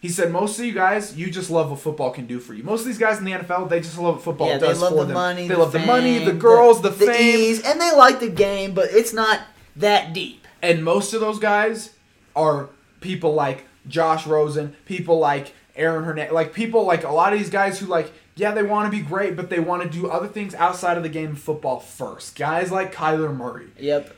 He 0.00 0.08
said, 0.08 0.32
most 0.32 0.58
of 0.58 0.64
you 0.64 0.72
guys, 0.72 1.16
you 1.16 1.30
just 1.30 1.50
love 1.50 1.70
what 1.70 1.78
football 1.80 2.10
can 2.10 2.26
do 2.26 2.40
for 2.40 2.54
you. 2.54 2.62
Most 2.62 2.80
of 2.80 2.86
these 2.86 2.98
guys 2.98 3.18
in 3.18 3.24
the 3.24 3.32
NFL, 3.32 3.68
they 3.68 3.80
just 3.80 3.98
love 3.98 4.14
what 4.16 4.24
football 4.24 4.48
yeah, 4.48 4.56
they 4.56 4.68
does 4.68 4.80
love 4.80 4.92
for 4.92 5.00
the 5.00 5.04
them. 5.06 5.14
money. 5.14 5.46
they 5.46 5.54
the 5.54 5.60
love 5.60 5.72
the 5.72 5.78
money, 5.80 6.24
the 6.24 6.32
girls, 6.32 6.80
the, 6.80 6.90
fame, 6.90 7.38
ease, 7.38 7.60
and 7.62 7.78
they 7.78 7.94
like 7.94 8.18
the 8.18 8.30
game, 8.30 8.72
but 8.72 8.88
it's 8.92 9.12
not 9.12 9.40
that 9.76 10.14
deep. 10.14 10.46
And 10.62 10.82
most 10.82 11.12
of 11.12 11.20
those 11.20 11.38
guys 11.38 11.94
are 12.34 12.70
people 13.00 13.34
like 13.34 13.66
Josh 13.88 14.26
Rosen, 14.26 14.74
people 14.86 15.18
like 15.18 15.52
Aaron 15.76 16.04
Hernandez, 16.04 16.32
like 16.32 16.54
people 16.54 16.84
like 16.84 17.04
a 17.04 17.10
lot 17.10 17.34
of 17.34 17.38
these 17.38 17.50
guys 17.50 17.78
who 17.78 17.86
like, 17.86 18.10
yeah, 18.36 18.52
they 18.52 18.62
want 18.62 18.90
to 18.90 18.96
be 18.96 19.04
great, 19.04 19.36
but 19.36 19.50
they 19.50 19.60
want 19.60 19.82
to 19.82 19.88
do 19.88 20.08
other 20.08 20.28
things 20.28 20.54
outside 20.54 20.96
of 20.96 21.02
the 21.02 21.08
game 21.10 21.32
of 21.32 21.38
football 21.38 21.78
first. 21.78 22.36
Guys 22.36 22.72
like 22.72 22.94
Kyler 22.94 23.36
Murray. 23.36 23.68
Yep. 23.78 24.16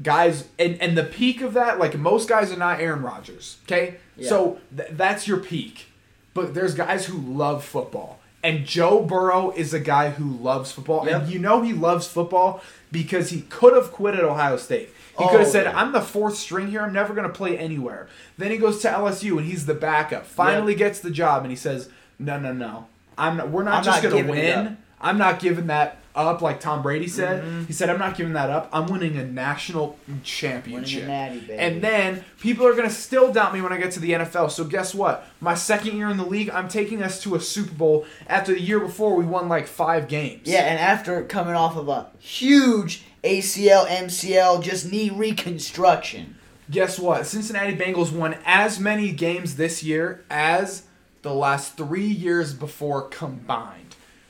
Guys, 0.00 0.48
and, 0.58 0.80
and 0.80 0.96
the 0.96 1.04
peak 1.04 1.42
of 1.42 1.52
that, 1.54 1.78
like 1.78 1.96
most 1.98 2.28
guys 2.28 2.50
are 2.52 2.56
not 2.56 2.80
Aaron 2.80 3.02
Rodgers, 3.02 3.58
okay? 3.64 3.96
Yeah. 4.16 4.28
So 4.28 4.58
th- 4.76 4.88
that's 4.92 5.28
your 5.28 5.38
peak. 5.38 5.86
But 6.34 6.54
there's 6.54 6.74
guys 6.74 7.06
who 7.06 7.18
love 7.18 7.62
football. 7.64 8.18
And 8.42 8.64
Joe 8.66 9.02
Burrow 9.02 9.52
is 9.52 9.74
a 9.74 9.78
guy 9.78 10.10
who 10.10 10.30
loves 10.30 10.72
football. 10.72 11.06
Yep. 11.06 11.22
And 11.22 11.30
you 11.32 11.38
know 11.38 11.60
he 11.62 11.72
loves 11.74 12.06
football 12.08 12.62
because 12.90 13.30
he 13.30 13.42
could 13.42 13.74
have 13.74 13.92
quit 13.92 14.14
at 14.14 14.24
Ohio 14.24 14.56
State. 14.56 14.88
He 15.18 15.24
could 15.26 15.34
Oh, 15.34 15.38
have 15.40 15.46
said, 15.46 15.64
yeah. 15.66 15.78
I'm 15.78 15.92
the 15.92 16.00
fourth 16.00 16.36
string 16.36 16.68
here. 16.68 16.80
I'm 16.80 16.92
never 16.92 17.12
going 17.14 17.28
to 17.28 17.32
play 17.32 17.56
anywhere. 17.58 18.08
Then 18.38 18.50
he 18.50 18.56
goes 18.56 18.80
to 18.80 18.88
LSU 18.88 19.36
and 19.36 19.46
he's 19.46 19.66
the 19.66 19.74
backup. 19.74 20.24
Finally 20.26 20.74
gets 20.74 21.00
the 21.00 21.10
job 21.10 21.42
and 21.42 21.50
he 21.52 21.56
says, 21.56 21.90
No, 22.18 22.40
no, 22.40 22.52
no. 22.52 22.86
I'm 23.18 23.36
not, 23.36 23.50
we're 23.50 23.62
not 23.62 23.74
I'm 23.74 23.84
just 23.84 24.02
gonna 24.02 24.26
win. 24.28 24.78
I'm 25.00 25.18
not 25.18 25.38
giving 25.38 25.66
that 25.66 25.98
up 26.14 26.42
like 26.42 26.60
Tom 26.60 26.82
Brady 26.82 27.08
said. 27.08 27.42
Mhm. 27.42 27.66
He 27.66 27.72
said, 27.72 27.88
I'm 27.90 27.98
not 27.98 28.16
giving 28.16 28.34
that 28.34 28.50
up. 28.50 28.68
I'm 28.72 28.86
winning 28.86 29.16
a 29.16 29.24
national 29.24 29.96
championship. 30.22 31.06
natty, 31.06 31.40
baby. 31.40 31.54
And 31.58 31.82
then 31.82 32.24
people 32.40 32.66
are 32.66 32.74
gonna 32.74 32.90
still 32.90 33.32
doubt 33.32 33.54
me 33.54 33.60
when 33.60 33.72
I 33.72 33.78
get 33.78 33.92
to 33.92 34.00
the 34.00 34.12
NFL. 34.12 34.50
So 34.50 34.64
guess 34.64 34.94
what? 34.94 35.26
My 35.40 35.54
second 35.54 35.96
year 35.96 36.08
in 36.08 36.16
the 36.16 36.26
league, 36.26 36.50
I'm 36.50 36.68
taking 36.68 37.02
us 37.02 37.20
to 37.22 37.34
a 37.34 37.40
Super 37.40 37.74
Bowl 37.74 38.04
after 38.26 38.52
the 38.52 38.60
year 38.60 38.80
before 38.80 39.14
we 39.14 39.24
won 39.24 39.48
like 39.48 39.66
five 39.66 40.08
games. 40.08 40.42
Yeah, 40.44 40.60
and 40.64 40.78
after 40.78 41.22
coming 41.24 41.54
off 41.54 41.76
of 41.76 41.88
a 41.88 42.08
huge 42.18 43.04
ACL, 43.24 43.86
MCL, 43.86 44.62
just 44.62 44.90
knee 44.90 45.10
reconstruction. 45.10 46.36
Guess 46.70 46.98
what? 46.98 47.26
Cincinnati 47.26 47.76
Bengals 47.76 48.12
won 48.12 48.36
as 48.46 48.78
many 48.80 49.12
games 49.12 49.56
this 49.56 49.82
year 49.82 50.24
as 50.30 50.84
the 51.22 51.34
last 51.34 51.76
three 51.76 52.06
years 52.06 52.54
before 52.54 53.02
combined. 53.02 53.81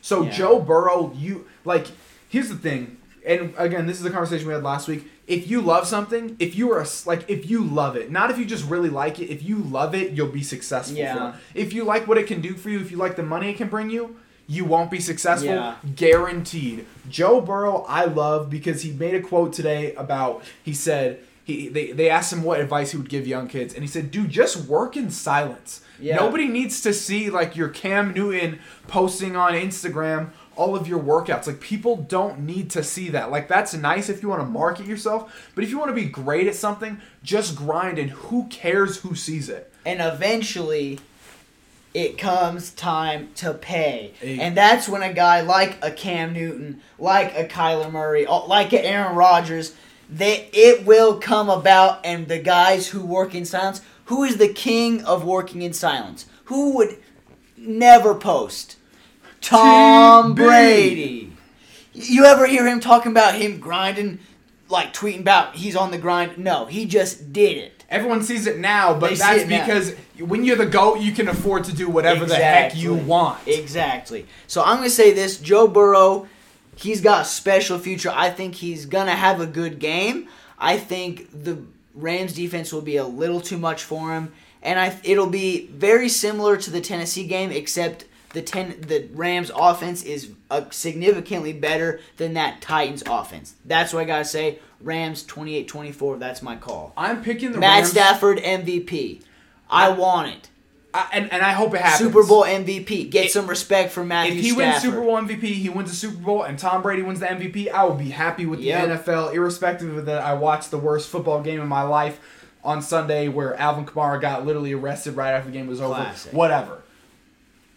So 0.03 0.23
Yeah. 0.25 0.31
Joe 0.31 0.61
Burrow, 0.61 1.13
you 1.17 1.47
like. 1.65 1.87
Here's 2.29 2.49
the 2.49 2.57
thing, 2.57 2.97
and 3.27 3.55
again, 3.59 3.87
this 3.87 3.99
is 3.99 4.03
the 4.03 4.11
conversation 4.11 4.47
we 4.47 4.55
had 4.55 4.63
last 4.63 4.89
week. 4.89 5.07
If 5.27 5.49
you 5.51 5.61
love 5.61 5.87
something, 5.87 6.35
if 6.39 6.57
you 6.57 6.73
are 6.73 6.81
a 6.81 6.87
like, 7.07 7.29
if 7.29 7.49
you 7.49 7.63
love 7.63 7.95
it, 7.97 8.11
not 8.11 8.31
if 8.31 8.39
you 8.39 8.45
just 8.45 8.69
really 8.69 8.89
like 8.89 9.21
it. 9.21 9.31
If 9.31 9.43
you 9.43 9.59
love 9.59 9.95
it, 9.95 10.13
you'll 10.13 10.29
be 10.29 10.43
successful. 10.43 10.97
Yeah. 10.97 11.35
If 11.55 11.73
you 11.73 11.85
like 11.85 12.09
what 12.09 12.19
it 12.19 12.27
can 12.27 12.41
do 12.41 12.55
for 12.55 12.69
you, 12.71 12.81
if 12.81 12.91
you 12.91 12.97
like 12.97 13.17
the 13.17 13.23
money 13.23 13.51
it 13.51 13.57
can 13.57 13.69
bring 13.69 13.91
you, 13.91 14.17
you 14.47 14.65
won't 14.65 14.91
be 14.91 14.99
successful. 14.99 15.51
Yeah. 15.51 15.77
Guaranteed. 15.95 16.87
Joe 17.09 17.41
Burrow, 17.41 17.85
I 17.89 18.05
love 18.07 18.51
because 18.51 18.83
he 18.83 18.91
made 18.93 19.15
a 19.15 19.21
quote 19.21 19.53
today 19.53 19.95
about. 19.95 20.43
He 20.63 20.73
said 20.75 21.21
he 21.45 21.69
they, 21.69 21.93
they 21.93 22.09
asked 22.11 22.33
him 22.33 22.43
what 22.43 22.61
advice 22.61 22.91
he 22.93 22.97
would 22.97 23.09
give 23.09 23.27
young 23.27 23.47
kids, 23.49 23.75
and 23.75 23.83
he 23.83 23.89
said, 23.89 24.11
"Dude, 24.11 24.31
just 24.31 24.67
work 24.69 24.97
in 24.97 25.11
silence. 25.11 25.83
Yeah. 26.03 26.17
Nobody 26.17 26.49
needs 26.49 26.81
to 26.83 26.93
see 26.93 27.31
like 27.31 27.57
your 27.57 27.69
Cam 27.69 28.13
Newton 28.13 28.59
posting 28.89 29.37
on 29.37 29.55
Instagram." 29.55 30.31
All 30.55 30.77
of 30.77 30.87
your 30.87 31.01
workouts, 31.01 31.47
like 31.47 31.61
people 31.61 31.97
don't 31.97 32.41
need 32.41 32.69
to 32.73 32.85
see 32.85 33.09
that. 33.09 33.31
Like 33.31 33.49
that's 33.49 33.73
nice 33.73 34.11
if 34.11 34.23
you 34.23 34.29
want 34.29 34.43
to 34.43 34.47
market 34.47 34.85
yourself, 34.85 35.51
but 35.55 35.65
if 35.65 35.71
you 35.71 35.79
want 35.79 35.89
to 35.89 35.95
be 35.95 36.05
great 36.05 36.47
at 36.47 36.55
something, 36.55 37.01
just 37.23 37.57
grind 37.57 37.99
and 37.99 38.11
who 38.11 38.47
cares 38.49 38.99
who 38.99 39.15
sees 39.15 39.49
it. 39.49 39.73
And 39.87 40.03
eventually, 40.03 41.01
it 41.95 42.19
comes 42.19 42.71
time 42.71 43.31
to 43.37 43.55
pay. 43.55 44.13
And 44.23 44.57
that's 44.57 44.89
when 44.89 45.03
a 45.03 45.13
guy 45.13 45.41
like 45.41 45.79
a 45.83 45.91
Cam 45.91 46.33
Newton, 46.33 46.81
like 46.99 47.37
a 47.37 47.45
Kyler 47.45 47.91
Murray, 47.91 48.27
like 48.27 48.73
a 48.73 48.85
Aaron 48.85 49.17
Rodgers, 49.17 49.75
they, 50.09 50.49
it 50.53 50.85
will 50.85 51.19
come 51.19 51.49
about. 51.51 52.05
And 52.05 52.29
the 52.29 52.39
guys 52.39 52.89
who 52.89 53.05
work 53.05 53.35
in 53.35 53.45
silence, 53.45 53.81
who 54.07 54.25
is 54.25 54.37
the 54.37 54.49
king 54.49 55.05
of 55.05 55.25
working 55.25 55.63
in 55.63 55.73
silence? 55.73 56.27
Who 56.47 56.77
would 56.77 56.99
never 57.57 58.15
post? 58.15 58.77
Tom 59.41 60.33
TB. 60.33 60.37
Brady. 60.37 61.33
You 61.93 62.25
ever 62.25 62.47
hear 62.47 62.67
him 62.67 62.81
talking 62.81 63.13
about 63.13 63.35
him 63.35 63.59
grinding, 63.61 64.19
like 64.69 64.95
tweeting 64.95 65.21
about 65.21 65.57
he's 65.57 65.77
on 65.77 65.91
the 65.91 65.99
grind? 65.99 66.39
No, 66.39 66.67
he 66.67 66.87
just 66.87 67.33
did 67.33 67.57
it. 67.59 67.85
Everyone 67.91 68.23
sees 68.23 68.47
it 68.47 68.59
now, 68.59 68.95
but 68.99 69.11
They 69.11 69.17
that's 69.17 69.43
it 69.43 69.49
now. 69.49 69.61
because 69.61 69.95
when 70.19 70.45
you're 70.45 70.57
the 70.57 70.65
GOAT, 70.67 71.01
you 71.01 71.13
can 71.13 71.29
afford 71.29 71.65
to 71.65 71.75
do 71.75 71.91
whatever 71.91 72.25
the 72.25 72.37
heck 72.37 72.75
you 72.75 72.95
want. 72.95 73.47
Exactly. 73.47 74.27
So 74.47 74.63
I'm 74.63 74.77
gonna 74.79 74.89
say 74.89 75.13
this: 75.13 75.37
Joe 75.39 75.69
Burrow, 75.69 76.27
he's 76.75 77.03
got 77.03 77.23
a 77.23 77.25
special 77.27 77.79
future. 77.79 78.11
I 78.15 78.31
think 78.31 78.55
he's 78.55 78.87
gonna 78.87 79.15
have 79.17 79.41
a 79.41 79.47
good 79.47 79.79
game. 79.79 80.29
I 80.59 80.79
think 80.79 81.29
the 81.45 81.59
Rams 81.95 82.35
defense 82.35 82.73
will 82.73 82.83
be 82.83 82.97
a 82.97 83.05
little 83.05 83.41
too 83.41 83.59
much 83.59 83.85
for 83.85 84.15
him, 84.15 84.33
and 84.63 84.79
I 84.79 84.99
it'll 85.05 85.29
be 85.29 85.67
very 85.67 86.09
similar 86.09 86.57
to 86.57 86.71
the 86.71 86.81
Tennessee 86.81 87.27
game, 87.27 87.51
except 87.51 88.07
the 88.33 88.43
ten 88.43 88.81
the 88.81 89.09
Rams 89.13 89.51
offense 89.55 90.03
is 90.03 90.31
uh, 90.51 90.71
significantly 90.71 91.53
better 91.53 92.01
than 92.17 92.35
that 92.35 92.61
Titans 92.61 93.03
offense. 93.07 93.55
That's 93.65 93.93
what 93.93 94.03
I 94.03 94.05
gotta 94.05 94.25
say. 94.25 94.59
Rams 94.81 95.25
28-24. 95.25 96.19
That's 96.19 96.43
my 96.43 96.57
call. 96.57 96.93
I'm 96.97 97.23
picking 97.23 97.53
the 97.53 97.59
Matt 97.59 97.83
Rams, 97.83 97.91
Stafford 97.91 98.39
MVP. 98.39 99.23
I 99.71 99.91
want 99.91 100.29
it. 100.29 100.49
I, 100.95 101.09
and, 101.15 101.33
and 101.33 101.43
I 101.43 101.53
hope 101.53 101.75
it 101.75 101.81
happens. 101.81 101.99
Super 102.13 102.27
Bowl 102.27 102.45
MVP. 102.45 103.11
Get 103.11 103.27
It- 103.27 103.31
some 103.33 103.47
respect 103.47 103.93
for 103.93 104.05
Matthew 104.05 104.35
If 104.35 104.41
he 104.43 104.51
Stafford. 104.51 104.67
wins 104.67 104.83
Super 104.83 105.01
Bowl 105.01 105.17
MVP, 105.17 105.55
he 105.55 105.69
wins 105.71 105.91
the 105.91 105.97
Super 105.97 106.19
Bowl, 106.23 106.43
and 106.43 106.59
Tom 106.59 106.83
Brady 106.83 107.03
wins 107.03 107.21
the 107.21 107.27
MVP, 107.31 107.71
I 107.71 107.85
will 107.85 107.95
be 107.95 108.11
happy 108.11 108.45
with 108.47 108.61
Yep. 108.61 109.05
the 109.05 109.13
NFL, 109.13 109.29
irrespective 109.35 109.97
of 109.97 110.05
that 110.07 110.23
I 110.23 110.35
watched 110.35 110.71
the 110.71 110.79
worst 110.79 111.09
football 111.09 111.41
game 111.41 111.61
of 111.61 111.69
my 111.69 111.83
life 111.83 112.21
on 112.63 112.83
Sunday 112.83 113.29
where 113.29 113.59
Alvin 113.59 113.87
Kamara 113.87 114.21
got 114.21 114.45
literally 114.47 114.73
arrested 114.73 115.17
right 115.17 115.31
after 115.33 115.51
the 115.51 115.57
game 115.57 115.67
was 115.67 115.81
over. 115.81 115.95
Classic. 115.95 116.33
Whatever. 116.33 116.83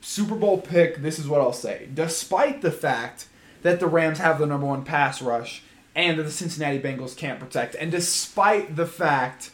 Super 0.01 0.35
Bowl 0.35 0.59
pick, 0.59 1.01
this 1.01 1.17
is 1.17 1.27
what 1.27 1.41
I'll 1.41 1.53
say. 1.53 1.87
Despite 1.93 2.61
the 2.61 2.71
fact 2.71 3.27
that 3.63 3.79
the 3.79 3.87
Rams 3.87 4.19
have 4.19 4.37
the 4.37 4.45
number 4.45 4.67
one 4.67 4.83
pass 4.83 5.21
rush 5.21 5.63
and 5.95 6.19
that 6.19 6.23
the 6.23 6.31
Cincinnati 6.31 6.79
Bengals 6.79 7.15
can't 7.17 7.39
protect, 7.39 7.75
and 7.75 7.89
despite 7.91 8.75
the 8.75 8.85
fact 8.85 9.51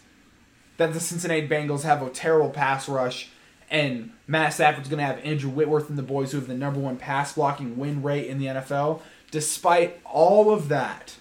that 0.77 0.93
the 0.93 0.99
Cincinnati 0.99 1.47
Bengals 1.47 1.83
have 1.83 2.01
a 2.01 2.09
terrible 2.09 2.49
pass 2.49 2.89
rush 2.89 3.29
and 3.71 4.11
Matt 4.27 4.53
Stafford's 4.53 4.89
going 4.89 4.99
to 4.99 5.05
have 5.05 5.17
Andrew 5.25 5.49
Whitworth 5.49 5.89
and 5.89 5.97
the 5.97 6.03
boys 6.03 6.33
who 6.33 6.37
have 6.37 6.47
the 6.47 6.53
number 6.53 6.79
one 6.79 6.97
pass 6.97 7.33
blocking 7.33 7.77
win 7.77 8.03
rate 8.03 8.27
in 8.27 8.37
the 8.37 8.47
NFL, 8.47 9.01
despite 9.31 9.99
all 10.05 10.53
of 10.53 10.67
that, 10.67 11.15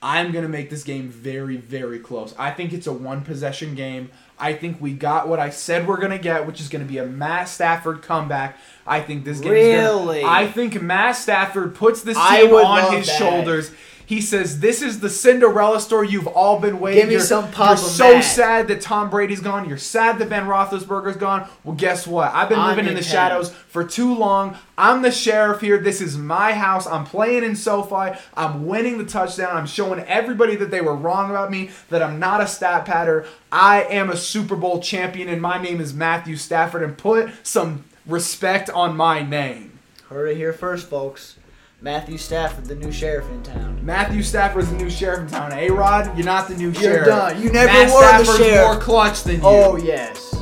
I'm 0.00 0.30
going 0.30 0.44
to 0.44 0.48
make 0.48 0.70
this 0.70 0.84
game 0.84 1.08
very, 1.08 1.56
very 1.56 1.98
close. 1.98 2.32
I 2.38 2.52
think 2.52 2.72
it's 2.72 2.86
a 2.86 2.92
one 2.92 3.22
possession 3.22 3.74
game. 3.74 4.10
I 4.38 4.52
think 4.52 4.80
we 4.80 4.92
got 4.92 5.26
what 5.26 5.40
I 5.40 5.50
said 5.50 5.88
we're 5.88 5.96
going 5.96 6.12
to 6.12 6.18
get, 6.18 6.46
which 6.46 6.60
is 6.60 6.68
going 6.68 6.84
to 6.84 6.90
be 6.90 6.98
a 6.98 7.06
Matt 7.06 7.48
Stafford 7.48 8.02
comeback. 8.02 8.56
I 8.86 9.00
think 9.00 9.24
this 9.24 9.40
game 9.40 9.52
Really? 9.52 10.22
I 10.22 10.46
think 10.46 10.80
Matt 10.80 11.16
Stafford 11.16 11.74
puts 11.74 12.02
this 12.02 12.16
team 12.16 12.54
on 12.54 12.94
his 12.94 13.06
that. 13.06 13.18
shoulders. 13.18 13.72
He 14.06 14.20
says, 14.20 14.60
"This 14.60 14.82
is 14.82 15.00
the 15.00 15.10
Cinderella 15.10 15.80
story 15.80 16.08
you've 16.08 16.28
all 16.28 16.60
been 16.60 16.78
waiting." 16.78 17.00
Give 17.00 17.08
me 17.08 17.14
You're- 17.14 17.26
some 17.26 17.48
You're 17.58 17.76
so 17.76 18.20
sad 18.20 18.68
that 18.68 18.80
Tom 18.80 19.10
Brady's 19.10 19.40
gone. 19.40 19.68
You're 19.68 19.78
sad 19.78 20.20
that 20.20 20.28
Ben 20.28 20.46
Roethlisberger's 20.46 21.16
gone. 21.16 21.48
Well, 21.64 21.74
guess 21.74 22.06
what? 22.06 22.32
I've 22.32 22.48
been 22.48 22.60
I'm 22.60 22.68
living 22.68 22.84
in 22.84 22.90
in 22.90 22.94
the 22.96 23.02
town. 23.02 23.10
shadows 23.10 23.50
for 23.68 23.82
too 23.82 24.14
long. 24.14 24.56
I'm 24.78 25.02
the 25.02 25.10
sheriff 25.10 25.60
here. 25.60 25.78
This 25.78 26.00
is 26.00 26.16
my 26.16 26.52
house. 26.52 26.86
I'm 26.86 27.04
playing 27.04 27.42
in 27.42 27.56
SoFi. 27.56 28.16
I'm 28.36 28.66
winning 28.66 28.98
the 28.98 29.04
touchdown. 29.04 29.56
I'm 29.56 29.66
showing 29.66 29.98
everybody 30.00 30.54
that 30.54 30.70
they 30.70 30.80
were 30.80 30.94
wrong 30.94 31.30
about 31.30 31.50
me. 31.50 31.70
That 31.90 32.02
I'm 32.02 32.20
not 32.20 32.40
a 32.40 32.46
stat 32.46 32.84
patter. 32.84 33.26
I 33.50 33.82
am 33.82 34.08
a 34.08 34.16
Super 34.16 34.54
Bowl 34.54 34.80
champion, 34.80 35.28
and 35.28 35.42
my 35.42 35.60
name 35.60 35.80
is 35.80 35.92
Matthew 35.92 36.36
Stafford. 36.36 36.82
And 36.84 36.96
put 36.96 37.30
some 37.42 37.82
respect 38.06 38.70
on 38.70 38.96
my 38.96 39.22
name. 39.22 39.72
Heard 40.10 40.28
it 40.28 40.36
here 40.36 40.52
first, 40.52 40.88
folks. 40.88 41.34
Matthew 41.82 42.16
Stafford, 42.16 42.64
the 42.66 42.74
new 42.74 42.90
sheriff 42.90 43.28
in 43.30 43.42
town. 43.42 43.78
Matthew 43.84 44.22
Stafford's 44.22 44.70
the 44.70 44.76
new 44.76 44.88
sheriff 44.90 45.20
in 45.20 45.28
town. 45.28 45.52
A 45.52 45.70
Rod, 45.70 46.16
you're 46.16 46.24
not 46.24 46.48
the 46.48 46.56
new 46.56 46.70
You're 46.70 46.74
sheriff. 46.82 47.06
done. 47.06 47.42
You 47.42 47.52
never 47.52 47.66
Matt 47.66 47.90
were 47.92 48.24
the 48.24 48.38
sheriff. 48.44 48.66
more 48.66 48.80
clutch 48.80 49.22
than 49.24 49.36
you. 49.36 49.40
Oh 49.44 49.76
yes. 49.76 50.34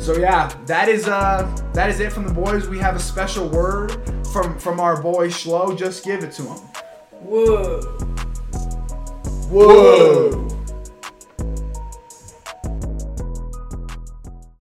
So 0.00 0.16
yeah, 0.16 0.52
that 0.66 0.88
is 0.88 1.06
uh 1.06 1.44
that 1.74 1.90
is 1.90 2.00
it 2.00 2.12
from 2.12 2.26
the 2.26 2.32
boys. 2.32 2.66
We 2.68 2.78
have 2.78 2.96
a 2.96 2.98
special 2.98 3.48
word 3.48 3.92
from 4.32 4.58
from 4.58 4.80
our 4.80 5.00
boy 5.00 5.28
Schlo. 5.28 5.76
Just 5.78 6.02
give 6.04 6.24
it 6.24 6.32
to 6.32 6.42
him. 6.42 6.58
Whoa. 7.20 7.80
Whoa. 9.50 10.48